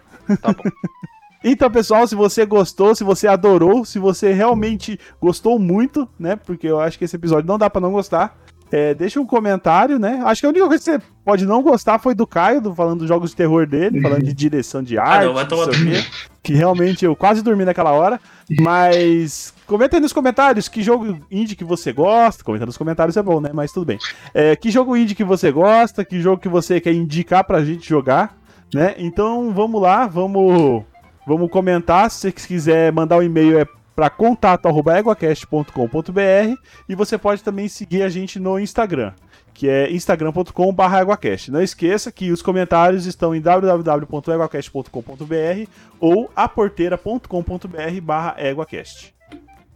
Tá 0.41 0.53
bom. 0.53 0.63
Então, 1.43 1.69
pessoal, 1.71 2.05
se 2.07 2.15
você 2.15 2.45
gostou, 2.45 2.93
se 2.93 3.03
você 3.03 3.27
adorou, 3.27 3.85
se 3.85 3.97
você 3.99 4.33
realmente 4.33 4.99
gostou 5.21 5.57
muito, 5.57 6.07
né? 6.19 6.35
Porque 6.35 6.67
eu 6.67 6.79
acho 6.79 6.97
que 6.97 7.05
esse 7.05 7.15
episódio 7.15 7.47
não 7.47 7.57
dá 7.57 7.69
pra 7.69 7.79
não 7.81 7.91
gostar. 7.91 8.37
é, 8.71 8.93
deixa 8.93 9.19
um 9.19 9.25
comentário, 9.25 9.97
né? 9.97 10.21
Acho 10.25 10.41
que 10.41 10.45
a 10.45 10.49
única 10.49 10.67
coisa 10.67 10.83
que 10.83 10.91
você 10.91 11.01
pode 11.25 11.43
não 11.43 11.63
gostar 11.63 11.97
foi 11.97 12.13
do 12.13 12.27
Caio, 12.27 12.61
do- 12.61 12.75
falando 12.75 12.99
dos 12.99 13.07
jogos 13.07 13.31
de 13.31 13.35
terror 13.35 13.65
dele, 13.65 13.99
falando 13.99 14.21
de 14.23 14.31
direção 14.31 14.83
de 14.83 14.95
arte, 14.95 15.23
Ah, 15.23 15.25
não, 15.25 15.33
vai 15.33 15.41
não 15.43 15.49
tomar 15.49 15.73
sei 15.73 15.81
o 15.81 15.91
quê, 15.91 16.05
que 16.43 16.53
realmente 16.53 17.03
eu 17.03 17.15
quase 17.15 17.41
dormi 17.41 17.65
naquela 17.65 17.91
hora. 17.93 18.19
Mas 18.61 19.53
comenta 19.65 19.97
aí 19.97 20.01
nos 20.01 20.13
comentários 20.13 20.67
que 20.67 20.83
jogo 20.83 21.19
indie 21.31 21.55
que 21.55 21.63
você 21.63 21.91
gosta. 21.91 22.43
Comenta 22.43 22.65
nos 22.65 22.77
comentários 22.77 23.17
é 23.17 23.23
bom, 23.23 23.41
né? 23.41 23.49
Mas 23.51 23.71
tudo 23.71 23.87
bem. 23.87 23.97
É, 24.35 24.55
que 24.55 24.69
jogo 24.69 24.95
indie 24.95 25.15
que 25.15 25.23
você 25.23 25.51
gosta, 25.51 26.05
que 26.05 26.21
jogo 26.21 26.39
que 26.39 26.47
você 26.49 26.79
quer 26.79 26.93
indicar 26.93 27.43
pra 27.43 27.65
gente 27.65 27.89
jogar, 27.89 28.37
né? 28.71 28.93
Então 28.99 29.51
vamos 29.51 29.81
lá, 29.81 30.05
vamos 30.05 30.83
Vamos 31.25 31.49
comentar. 31.49 32.09
Se 32.09 32.21
você 32.21 32.31
quiser 32.31 32.91
mandar 32.91 33.17
um 33.17 33.23
e-mail 33.23 33.59
é 33.59 33.65
para 33.99 34.09
contato@eguacast.com.br 34.09 36.55
e 36.87 36.95
você 36.95 37.17
pode 37.17 37.43
também 37.43 37.67
seguir 37.67 38.01
a 38.01 38.07
gente 38.07 38.39
no 38.39 38.57
Instagram, 38.57 39.11
que 39.53 39.67
é 39.67 39.91
instagram.com/eguacast. 39.91 41.51
Não 41.51 41.61
esqueça 41.61 42.09
que 42.09 42.31
os 42.31 42.41
comentários 42.41 43.05
estão 43.05 43.35
em 43.35 43.41
www.eguacast.com.br 43.41 45.69
ou 45.99 46.31
aporteira.com.br/eguacast. 46.33 49.13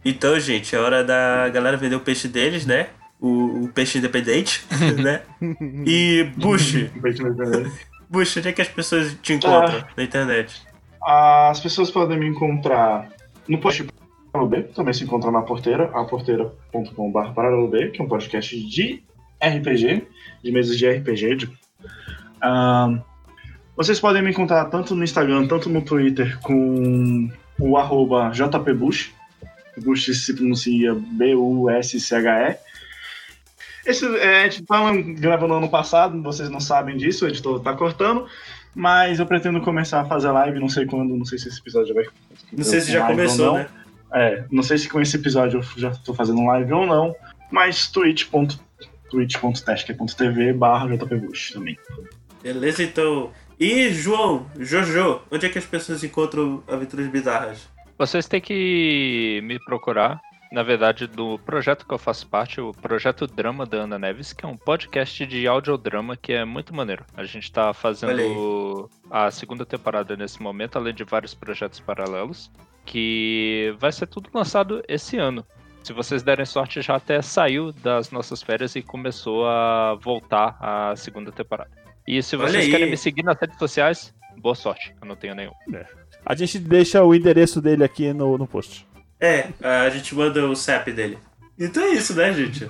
Então, 0.02 0.40
gente, 0.40 0.74
é 0.74 0.78
hora 0.78 1.04
da 1.04 1.50
galera 1.50 1.76
vender 1.76 1.96
o 1.96 2.00
peixe 2.00 2.26
deles, 2.26 2.64
né? 2.64 2.86
O, 3.20 3.64
o 3.64 3.68
peixe 3.68 3.98
independente, 3.98 4.64
né? 5.02 5.20
E 5.86 6.30
Bush, 6.34 6.88
Bush, 8.08 8.38
onde 8.38 8.48
é 8.48 8.52
que 8.52 8.62
as 8.62 8.68
pessoas 8.68 9.14
te 9.20 9.34
encontram 9.34 9.84
na 9.94 10.02
internet? 10.02 10.64
As 11.06 11.60
pessoas 11.60 11.90
podem 11.90 12.18
me 12.18 12.26
encontrar 12.26 13.10
no 13.48 13.58
post 13.58 13.86
Paralelo 14.32 14.50
B, 14.50 14.62
também 14.74 14.92
se 14.94 15.04
encontra 15.04 15.30
na 15.30 15.42
porteira, 15.42 15.90
aporteira.com.br 15.94 17.28
Paralelo 17.34 17.68
B, 17.68 17.90
que 17.90 18.00
é 18.00 18.04
um 18.04 18.08
podcast 18.08 18.58
de 18.68 19.02
RPG, 19.42 20.06
de 20.42 20.50
mesas 20.52 20.76
de 20.76 20.88
RPG. 20.88 21.36
de- 21.36 21.50
Ahn, 22.42 22.98
vocês 23.76 24.00
podem 24.00 24.22
me 24.22 24.30
encontrar 24.30 24.64
tanto 24.66 24.94
no 24.94 25.04
Instagram, 25.04 25.46
tanto 25.46 25.68
no 25.68 25.82
Twitter, 25.82 26.38
com 26.40 27.30
o 27.60 27.76
arroba 27.76 28.30
JPBush. 28.30 29.12
Bush 29.82 30.06
se 30.16 30.34
pronuncia 30.34 30.94
B-U-S-C-H-E. 30.94 32.58
Esse, 33.86 34.06
é, 34.18 34.48
gente 34.48 34.64
tava 34.64 34.96
gravando 34.96 35.54
ano 35.54 35.68
passado, 35.68 36.20
vocês 36.22 36.48
não 36.48 36.60
sabem 36.60 36.96
disso, 36.96 37.24
o 37.24 37.28
editor 37.28 37.60
tá 37.60 37.74
cortando. 37.74 38.26
Mas 38.74 39.18
eu 39.18 39.26
pretendo 39.26 39.60
começar 39.60 40.00
a 40.00 40.04
fazer 40.04 40.30
live, 40.30 40.58
não 40.58 40.68
sei 40.68 40.84
quando, 40.86 41.16
não 41.16 41.24
sei 41.24 41.38
se 41.38 41.48
esse 41.48 41.60
episódio 41.60 41.88
já 41.88 41.94
vai. 41.94 42.04
Não 42.52 42.64
sei 42.64 42.80
se 42.80 42.90
já 42.92 43.06
começou, 43.06 43.46
não. 43.46 43.54
né? 43.54 43.68
É, 44.12 44.44
não 44.50 44.62
sei 44.62 44.78
se 44.78 44.88
com 44.88 45.00
esse 45.00 45.16
episódio 45.16 45.60
eu 45.60 45.64
já 45.76 45.90
tô 45.90 46.14
fazendo 46.14 46.44
live 46.44 46.72
ou 46.72 46.86
não, 46.86 47.14
mas 47.50 47.88
twitch.tv 47.88 48.52
barra 50.52 50.88
jpbush 50.88 51.52
também. 51.52 51.76
Beleza, 52.42 52.82
então. 52.82 53.30
E 53.58 53.90
João, 53.90 54.46
Jojo, 54.58 55.22
onde 55.30 55.46
é 55.46 55.48
que 55.48 55.58
as 55.58 55.64
pessoas 55.64 56.02
encontram 56.02 56.62
aventuras 56.68 57.06
bizarras? 57.06 57.68
Vocês 57.96 58.26
têm 58.26 58.40
que 58.40 59.40
me 59.44 59.58
procurar, 59.64 60.20
na 60.54 60.62
verdade, 60.62 61.08
do 61.08 61.36
projeto 61.40 61.84
que 61.84 61.92
eu 61.92 61.98
faço 61.98 62.28
parte, 62.28 62.60
o 62.60 62.72
Projeto 62.72 63.26
Drama 63.26 63.66
da 63.66 63.78
Ana 63.78 63.98
Neves, 63.98 64.32
que 64.32 64.44
é 64.44 64.48
um 64.48 64.56
podcast 64.56 65.26
de 65.26 65.48
audiodrama 65.48 66.16
que 66.16 66.32
é 66.32 66.44
muito 66.44 66.72
maneiro. 66.72 67.04
A 67.16 67.24
gente 67.24 67.50
tá 67.50 67.74
fazendo 67.74 68.88
a 69.10 69.32
segunda 69.32 69.66
temporada 69.66 70.16
nesse 70.16 70.40
momento, 70.40 70.76
além 70.76 70.94
de 70.94 71.02
vários 71.02 71.34
projetos 71.34 71.80
paralelos, 71.80 72.52
que 72.86 73.74
vai 73.80 73.90
ser 73.90 74.06
tudo 74.06 74.30
lançado 74.32 74.80
esse 74.86 75.16
ano. 75.16 75.44
Se 75.82 75.92
vocês 75.92 76.22
derem 76.22 76.46
sorte, 76.46 76.80
já 76.80 76.94
até 76.94 77.20
saiu 77.20 77.72
das 77.72 78.12
nossas 78.12 78.40
férias 78.40 78.76
e 78.76 78.82
começou 78.82 79.48
a 79.48 79.96
voltar 79.96 80.56
a 80.60 80.94
segunda 80.94 81.32
temporada. 81.32 81.70
E 82.06 82.22
se 82.22 82.36
vocês 82.36 82.68
querem 82.68 82.88
me 82.88 82.96
seguir 82.96 83.24
nas 83.24 83.40
redes 83.40 83.58
sociais, 83.58 84.14
boa 84.36 84.54
sorte, 84.54 84.94
eu 85.02 85.08
não 85.08 85.16
tenho 85.16 85.34
nenhum. 85.34 85.52
A 86.24 86.36
gente 86.36 86.60
deixa 86.60 87.02
o 87.02 87.12
endereço 87.12 87.60
dele 87.60 87.82
aqui 87.82 88.12
no, 88.12 88.38
no 88.38 88.46
post. 88.46 88.86
É, 89.24 89.48
a 89.86 89.90
gente 89.90 90.14
manda 90.14 90.46
o 90.46 90.54
CEP 90.56 90.92
dele. 90.92 91.18
Então 91.58 91.82
é 91.82 91.90
isso, 91.90 92.14
né, 92.14 92.32
gente? 92.32 92.68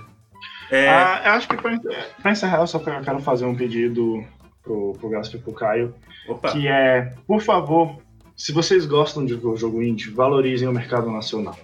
É, 0.70 0.89
Ah, 0.89 1.22
eu 1.26 1.32
acho 1.32 1.48
que 1.48 1.56
pra, 1.56 1.78
pra 2.22 2.31
encerrar, 2.32 2.59
eu 2.60 2.66
só 2.66 2.78
quero 2.78 3.20
fazer 3.20 3.44
um 3.44 3.55
pedido 3.55 4.24
pro, 4.62 4.93
pro 4.98 5.09
Gasper 5.10 5.40
e 5.40 5.43
pro 5.43 5.52
Caio, 5.52 5.94
opa. 6.28 6.52
que 6.52 6.66
é, 6.68 7.12
por 7.26 7.40
favor, 7.40 7.97
se 8.36 8.52
vocês 8.52 8.86
gostam 8.86 9.24
de 9.24 9.35
jogo 9.56 9.82
indie, 9.82 10.10
valorizem 10.10 10.68
o 10.68 10.72
mercado 10.72 11.10
nacional. 11.10 11.56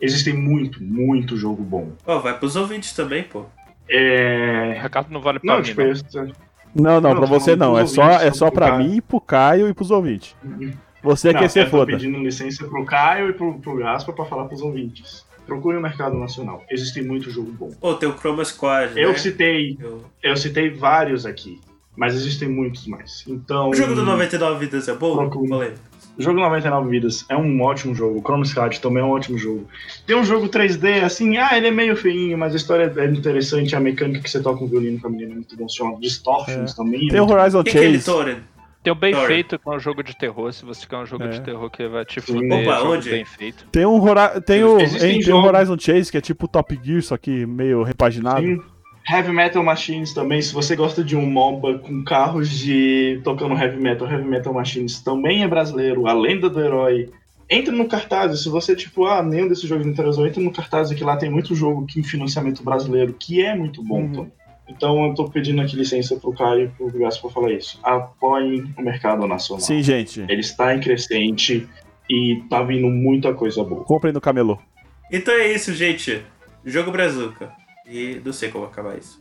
Existem 0.00 0.34
muito, 0.34 0.82
muito 0.82 1.36
jogo 1.36 1.62
bom. 1.62 1.92
Ó, 2.06 2.18
vai 2.18 2.36
pros 2.38 2.56
ouvintes 2.56 2.92
também, 2.92 3.22
pô. 3.22 3.44
É... 3.88 4.78
Ricardo 4.82 5.10
não 5.12 5.20
vale 5.20 5.38
pra 5.38 5.52
Não, 5.52 5.58
mim, 5.60 5.64
tipo, 5.64 5.80
não. 5.82 5.88
eu- 5.88 6.32
Não, 6.74 7.00
não, 7.00 7.10
Não, 7.10 7.16
pra 7.16 7.26
você 7.26 7.54
não. 7.54 7.78
É 7.78 7.86
só, 7.86 8.10
é 8.10 8.32
só 8.32 8.50
pra 8.50 8.70
Caio. 8.70 8.84
mim, 8.88 9.00
pro 9.00 9.20
Caio 9.20 9.68
e 9.68 9.74
pros 9.74 9.90
ouvintes. 9.90 10.34
Você 11.02 11.32
Não, 11.32 11.40
quer 11.40 11.48
ser 11.50 11.60
eu 11.60 11.64
tô 11.64 11.70
foda. 11.70 11.92
pedindo 11.92 12.18
licença 12.18 12.64
pro 12.66 12.84
Caio 12.84 13.30
e 13.30 13.32
pro, 13.32 13.54
pro 13.58 13.76
Gaspa 13.76 14.12
pra 14.12 14.24
falar 14.24 14.44
pros 14.44 14.60
ouvintes. 14.62 15.24
Procure 15.46 15.76
o 15.76 15.80
mercado 15.80 16.16
nacional. 16.16 16.62
Existe 16.70 17.02
muito 17.02 17.28
jogo 17.30 17.50
bom. 17.52 17.70
Pô, 17.80 17.94
tem 17.94 18.08
o 18.08 18.16
Chroma 18.16 18.44
Squad, 18.44 18.92
Eu 18.98 19.10
né? 19.10 19.18
citei, 19.18 19.76
Eu- 19.80 20.04
eu 20.22 20.36
citei 20.36 20.70
vários 20.70 21.26
aqui, 21.26 21.60
mas 21.96 22.14
existem 22.14 22.48
muitos 22.48 22.86
mais. 22.86 23.24
Então, 23.26 23.70
O 23.70 23.74
jogo 23.74 23.94
do 23.94 24.04
99 24.04 24.64
Vidas 24.64 24.86
é 24.88 24.94
bom? 24.94 25.16
Procura. 25.16 25.48
Falei. 25.48 25.72
o 26.16 26.22
jogo 26.22 26.38
99 26.40 26.90
vidas 26.90 27.24
é 27.28 27.36
um 27.36 27.60
ótimo 27.62 27.94
jogo. 27.94 28.18
O 28.18 28.22
Chrome 28.22 28.44
Squad 28.46 28.78
também 28.80 29.02
é 29.02 29.06
um 29.06 29.10
ótimo 29.10 29.36
jogo. 29.38 29.66
Tem 30.06 30.14
um 30.14 30.22
jogo 30.24 30.46
3D 30.48 31.02
assim, 31.02 31.38
ah, 31.38 31.56
ele 31.56 31.68
é 31.68 31.70
meio 31.70 31.96
feinho, 31.96 32.36
mas 32.36 32.52
a 32.52 32.56
história 32.56 32.92
é 32.96 33.06
interessante, 33.06 33.74
a 33.74 33.80
mecânica 33.80 34.20
que 34.22 34.30
você 34.30 34.40
toca 34.40 34.62
um 34.62 34.68
violino 34.68 35.00
com 35.00 35.06
a 35.06 35.10
menina 35.10 35.32
é 35.32 35.34
muito 35.36 35.56
bom. 35.56 35.66
Se 35.68 35.78
chama 35.78 35.98
Distortions 35.98 36.74
também. 36.74 37.08
Tem 37.08 37.18
o 37.18 37.26
Horizon 37.28 37.60
O 37.60 37.64
que, 37.64 37.70
que 37.72 37.78
é 37.78 37.84
ele, 37.84 37.98
Chase. 38.00 38.36
Tem 38.82 38.92
o 38.92 38.96
bem 38.96 39.14
Sorry. 39.14 39.26
feito, 39.28 39.58
que 39.58 39.68
é 39.68 39.72
um 39.72 39.78
jogo 39.78 40.02
de 40.02 40.16
terror. 40.16 40.52
Se 40.52 40.64
você 40.64 40.86
quer 40.86 40.96
um 40.96 41.06
jogo 41.06 41.24
É. 41.24 41.28
de 41.28 41.40
terror 41.40 41.70
que 41.70 41.86
vai 41.86 42.04
te 42.04 42.20
fuder, 42.20 42.68
Opa, 42.68 42.82
onde? 42.82 43.10
bem 43.10 43.24
feito. 43.24 43.64
Tem 43.70 43.86
um 43.86 44.02
Hora... 44.02 44.40
tem 44.40 44.64
o, 44.64 44.78
hein, 44.80 44.88
tem 44.98 45.18
o 45.18 45.22
jogos- 45.22 45.46
Horizon 45.50 45.76
Chase, 45.78 46.10
que 46.10 46.18
é 46.18 46.20
tipo 46.20 46.48
Top 46.48 46.78
Gear, 46.82 47.00
só 47.02 47.16
que 47.16 47.46
meio 47.46 47.82
repaginado. 47.84 48.42
Sim. 48.44 48.60
Heavy 49.08 49.32
Metal 49.32 49.62
Machines 49.64 50.14
também, 50.14 50.40
se 50.40 50.52
você 50.54 50.76
gosta 50.76 51.02
de 51.02 51.16
um 51.16 51.26
MOBA 51.28 51.78
com 51.78 52.04
carros 52.04 52.48
de 52.50 53.20
tocando 53.24 53.54
heavy 53.54 53.80
metal, 53.80 54.08
Heavy 54.08 54.24
Metal 54.28 54.52
Machines 54.54 55.00
também 55.00 55.42
é 55.42 55.48
brasileiro, 55.48 56.06
a 56.06 56.12
lenda 56.12 56.48
do 56.48 56.60
herói. 56.60 57.10
Entra 57.50 57.72
no 57.74 57.86
cartaz, 57.88 58.42
se 58.42 58.48
você, 58.48 58.74
tipo, 58.76 59.04
ah, 59.04 59.20
nenhum 59.22 59.48
desses 59.48 59.68
jogos 59.68 59.84
me 59.84 59.92
interessou, 59.92 60.24
entra 60.26 60.40
no 60.40 60.52
cartaz 60.52 60.90
que 60.92 61.02
lá 61.04 61.16
tem 61.16 61.28
muito 61.28 61.52
jogo 61.54 61.84
que 61.84 61.98
em 62.00 62.04
financiamento 62.04 62.62
brasileiro, 62.62 63.12
que 63.18 63.44
é 63.44 63.54
muito 63.56 63.82
bom. 63.82 64.02
Uhum. 64.02 64.06
Então. 64.06 64.32
Então 64.68 65.06
eu 65.06 65.14
tô 65.14 65.28
pedindo 65.28 65.60
aqui 65.60 65.76
licença 65.76 66.16
pro 66.16 66.32
Caio 66.32 66.64
e 66.64 66.68
pro 66.68 66.98
Gaspo 66.98 67.22
pra 67.22 67.30
falar 67.30 67.52
isso. 67.52 67.78
Apoiem 67.82 68.72
o 68.76 68.82
mercado 68.82 69.26
nacional. 69.26 69.64
Sim, 69.64 69.82
gente. 69.82 70.20
Ele 70.20 70.40
está 70.40 70.74
em 70.74 70.80
crescente 70.80 71.68
e 72.08 72.42
tá 72.48 72.62
vindo 72.62 72.88
muita 72.88 73.34
coisa 73.34 73.62
boa. 73.64 73.84
Comprem 73.84 74.12
no 74.12 74.20
camelô. 74.20 74.58
Então 75.10 75.34
é 75.34 75.52
isso, 75.52 75.74
gente. 75.74 76.22
Jogo 76.64 76.90
Brazuca. 76.90 77.52
E 77.86 78.20
não 78.24 78.32
sei 78.32 78.50
como 78.50 78.64
acabar 78.64 78.96
isso. 78.96 79.20